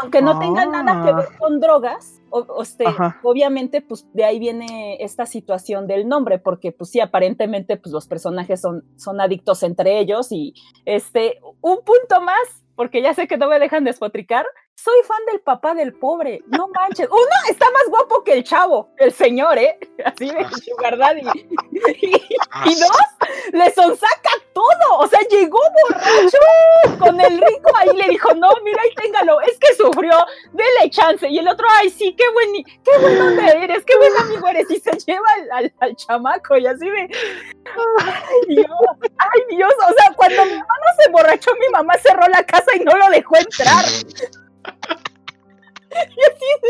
Aunque 0.00 0.20
no 0.20 0.40
tenga 0.40 0.62
ah. 0.62 0.66
nada 0.66 1.04
que 1.04 1.12
ver 1.12 1.38
con 1.38 1.60
drogas, 1.60 2.20
o, 2.30 2.40
o 2.40 2.62
este, 2.62 2.84
obviamente, 3.22 3.80
pues 3.80 4.08
de 4.12 4.24
ahí 4.24 4.40
viene 4.40 4.96
esta 4.98 5.24
situación 5.24 5.86
del 5.86 6.08
nombre, 6.08 6.40
porque 6.40 6.72
pues 6.72 6.90
sí, 6.90 6.98
aparentemente, 6.98 7.76
pues 7.76 7.92
los 7.92 8.08
personajes 8.08 8.60
son, 8.60 8.84
son 8.96 9.20
adictos 9.20 9.62
entre 9.62 10.00
ellos 10.00 10.32
y 10.32 10.54
este, 10.84 11.40
un 11.60 11.76
punto 11.84 12.20
más, 12.20 12.64
porque 12.74 13.02
ya 13.02 13.14
sé 13.14 13.28
que 13.28 13.36
no 13.36 13.48
me 13.48 13.60
dejan 13.60 13.84
despotricar, 13.84 14.44
soy 14.76 15.02
fan 15.06 15.24
del 15.30 15.40
papá 15.40 15.74
del 15.74 15.94
pobre, 15.94 16.42
no 16.46 16.68
manches. 16.68 17.08
Uno 17.10 17.36
está 17.48 17.70
más 17.70 17.84
guapo 17.88 18.22
que 18.22 18.34
el 18.34 18.44
chavo, 18.44 18.90
el 18.98 19.12
señor, 19.12 19.56
¿eh? 19.58 19.78
Así 20.04 20.26
de 20.28 20.46
Sugar 20.62 20.98
Daddy. 20.98 21.22
Y, 22.02 22.06
y 22.06 22.80
dos, 22.80 23.50
le 23.52 23.70
sonsaca 23.72 24.30
todo. 24.52 24.98
O 24.98 25.06
sea, 25.06 25.20
llegó 25.30 25.58
borracho 25.88 26.38
con 26.98 27.20
el 27.20 27.40
rico 27.40 27.72
ahí 27.76 27.96
le 27.96 28.08
dijo, 28.08 28.34
no, 28.34 28.50
mira, 28.62 28.82
ahí 28.82 28.94
téngalo, 28.94 29.40
es 29.42 29.58
que 29.58 29.74
sufrió, 29.74 30.16
dele 30.52 30.90
chance. 30.90 31.28
Y 31.28 31.38
el 31.38 31.48
otro, 31.48 31.66
ay, 31.70 31.90
sí, 31.90 32.14
qué 32.16 32.24
buen, 32.32 32.64
qué 32.84 32.98
buen 33.00 33.20
hombre 33.20 33.64
eres, 33.64 33.84
qué 33.84 33.96
buen 33.96 34.16
amigo 34.18 34.48
eres. 34.48 34.70
Y 34.70 34.80
se 34.80 34.90
lleva 35.06 35.26
al, 35.34 35.64
al, 35.64 35.74
al 35.80 35.96
chamaco 35.96 36.56
y 36.56 36.66
así 36.66 36.88
de, 36.88 37.08
ay 38.00 38.40
Dios, 38.48 38.68
ay 39.18 39.56
Dios. 39.56 39.72
O 39.88 39.92
sea, 39.92 40.14
cuando 40.14 40.44
mi 40.44 40.52
hermano 40.52 40.86
se 41.02 41.10
borrachó, 41.10 41.52
mi 41.58 41.68
mamá 41.70 41.94
cerró 41.98 42.26
la 42.28 42.44
casa 42.44 42.76
y 42.76 42.80
no 42.80 42.92
lo 42.96 43.08
dejó 43.10 43.36
entrar. 43.36 43.84
Y 45.94 46.20
así 46.30 46.48
de... 46.62 46.68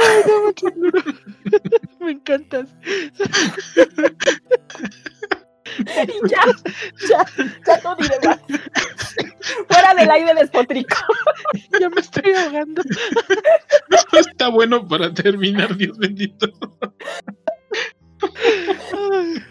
Ay, 0.00 0.22
no, 0.26 0.42
mucho 0.46 0.66
Me 2.00 2.12
encantas. 2.12 2.68
Y 5.78 6.28
ya, 6.28 6.44
ya, 7.08 7.24
ya 7.66 7.80
no 7.82 7.96
diré 7.96 8.16
más. 8.24 8.38
Fuera 9.68 9.94
del 9.94 10.10
aire 10.10 10.34
despotrico. 10.34 10.96
Ya 11.80 11.88
me 11.88 12.00
estoy 12.00 12.32
ahogando. 12.34 12.82
No 14.12 14.18
está 14.18 14.48
bueno 14.48 14.86
para 14.86 15.12
terminar, 15.12 15.74
Dios 15.76 15.96
bendito. 15.98 16.46
Ay, 18.20 19.42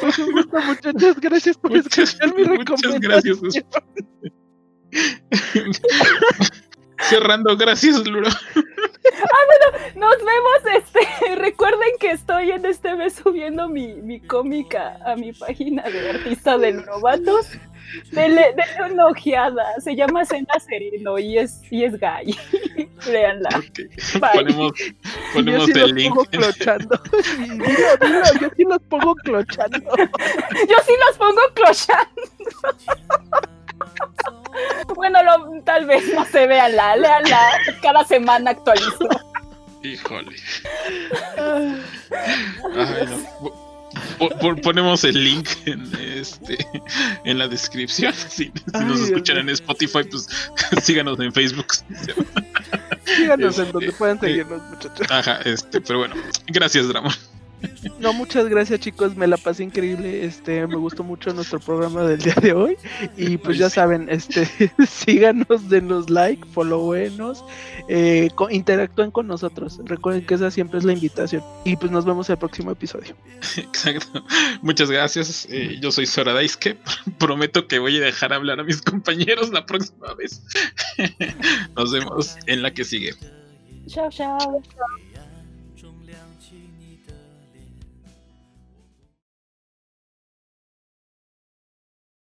pues 0.00 0.18
un 0.18 0.32
gusto, 0.32 0.60
muchachos. 0.60 1.20
Gracias 1.20 1.56
por 1.56 1.70
muchas, 1.70 1.98
escuchar 1.98 2.34
mi 2.34 2.44
recomendación. 2.44 3.40
Muchas 3.40 3.64
gracias. 3.70 3.78
Cerrando, 7.00 7.56
gracias, 7.56 8.06
Luro. 8.06 8.28
Ah, 8.28 9.40
bueno, 9.46 10.08
nos 10.08 10.16
vemos. 10.18 10.82
Este, 10.82 11.34
recuerden 11.36 11.90
que 12.00 12.10
estoy 12.10 12.50
en 12.50 12.64
este 12.66 12.94
mes 12.94 13.14
subiendo 13.14 13.68
mi, 13.68 13.94
mi 13.94 14.20
cómica 14.20 14.98
a 15.04 15.16
mi 15.16 15.32
página 15.32 15.82
de 15.82 16.10
artista 16.10 16.58
de 16.58 16.72
novatos. 16.72 17.52
Dele, 18.12 18.54
dele 18.54 18.92
una 18.92 19.06
ojeada. 19.06 19.64
Se 19.80 19.96
llama 19.96 20.24
Cena 20.24 20.54
Sereno 20.60 21.18
y 21.18 21.38
es, 21.38 21.60
y 21.70 21.84
es 21.84 21.98
gay. 21.98 22.36
Leanla. 23.06 23.48
Okay. 23.48 23.88
Ponemos, 24.34 24.72
ponemos 25.32 25.66
yo 25.66 25.72
sí 25.72 25.72
el 25.72 25.80
los 25.80 25.92
link. 25.92 26.14
Pongo 26.14 26.24
clochando. 26.26 27.00
dilo, 27.38 27.96
dilo, 28.00 28.40
yo 28.40 28.48
sí 28.56 28.64
los 28.64 28.82
pongo 28.82 29.14
clochando. 29.14 29.96
Yo 29.96 30.76
sí 30.86 30.92
los 31.06 31.16
pongo 31.16 31.40
clochando. 31.54 32.22
Bueno, 34.94 35.22
lo, 35.22 35.62
tal 35.62 35.86
vez 35.86 36.02
no 36.14 36.24
se 36.24 36.46
veanla, 36.46 36.96
leanla. 36.96 37.40
Cada 37.82 38.04
semana 38.04 38.50
actualizo. 38.50 39.08
Híjole. 39.82 40.36
Ay, 41.36 43.06
no. 43.06 43.68
Ponemos 44.62 45.04
el 45.04 45.24
link 45.24 45.48
en, 45.66 45.90
este, 46.00 46.58
en 47.24 47.38
la 47.38 47.48
descripción. 47.48 48.12
Si, 48.28 48.44
si 48.44 48.52
Ay, 48.74 48.84
nos 48.84 49.00
escuchan 49.00 49.36
Dios 49.36 49.46
en 49.46 49.50
Spotify, 49.50 50.04
pues 50.10 50.28
síganos 50.82 51.18
en 51.20 51.32
Facebook. 51.32 51.66
Síganos 53.04 53.50
este, 53.50 53.62
en 53.62 53.72
donde 53.72 53.92
puedan 53.92 54.20
seguirnos, 54.20 54.62
muchachos. 54.62 55.06
Ajá, 55.10 55.40
este, 55.44 55.80
pero 55.80 56.00
bueno, 56.00 56.16
gracias, 56.48 56.88
Dramón. 56.88 57.14
No, 57.98 58.12
muchas 58.12 58.48
gracias 58.48 58.80
chicos, 58.80 59.16
me 59.16 59.26
la 59.26 59.36
pasé 59.36 59.64
increíble, 59.64 60.24
este, 60.24 60.66
me 60.66 60.76
gustó 60.76 61.02
mucho 61.02 61.32
nuestro 61.34 61.58
programa 61.58 62.02
del 62.02 62.20
día 62.20 62.34
de 62.40 62.52
hoy 62.52 62.76
y 63.16 63.36
pues 63.36 63.58
ya 63.58 63.68
saben, 63.68 64.08
este, 64.08 64.48
síganos, 64.88 65.68
denos 65.68 66.08
like, 66.08 66.46
followenos, 66.52 67.44
eh, 67.88 68.28
interactúen 68.50 69.10
con 69.10 69.26
nosotros, 69.26 69.80
recuerden 69.84 70.24
que 70.24 70.34
esa 70.34 70.50
siempre 70.50 70.78
es 70.78 70.84
la 70.84 70.92
invitación 70.92 71.42
y 71.64 71.76
pues 71.76 71.90
nos 71.90 72.04
vemos 72.04 72.28
en 72.28 72.34
el 72.34 72.38
próximo 72.38 72.70
episodio. 72.70 73.16
Exacto, 73.56 74.24
muchas 74.62 74.90
gracias, 74.90 75.48
eh, 75.50 75.78
yo 75.80 75.90
soy 75.90 76.06
Sora 76.06 76.32
Daisuke, 76.32 76.76
prometo 77.18 77.66
que 77.66 77.80
voy 77.80 77.96
a 77.96 78.00
dejar 78.00 78.32
hablar 78.32 78.60
a 78.60 78.64
mis 78.64 78.80
compañeros 78.80 79.50
la 79.50 79.66
próxima 79.66 80.14
vez, 80.14 80.42
nos 81.76 81.92
vemos 81.92 82.36
en 82.46 82.62
la 82.62 82.72
que 82.72 82.84
sigue. 82.84 83.14
Chao, 83.88 84.10
chao. 84.10 84.62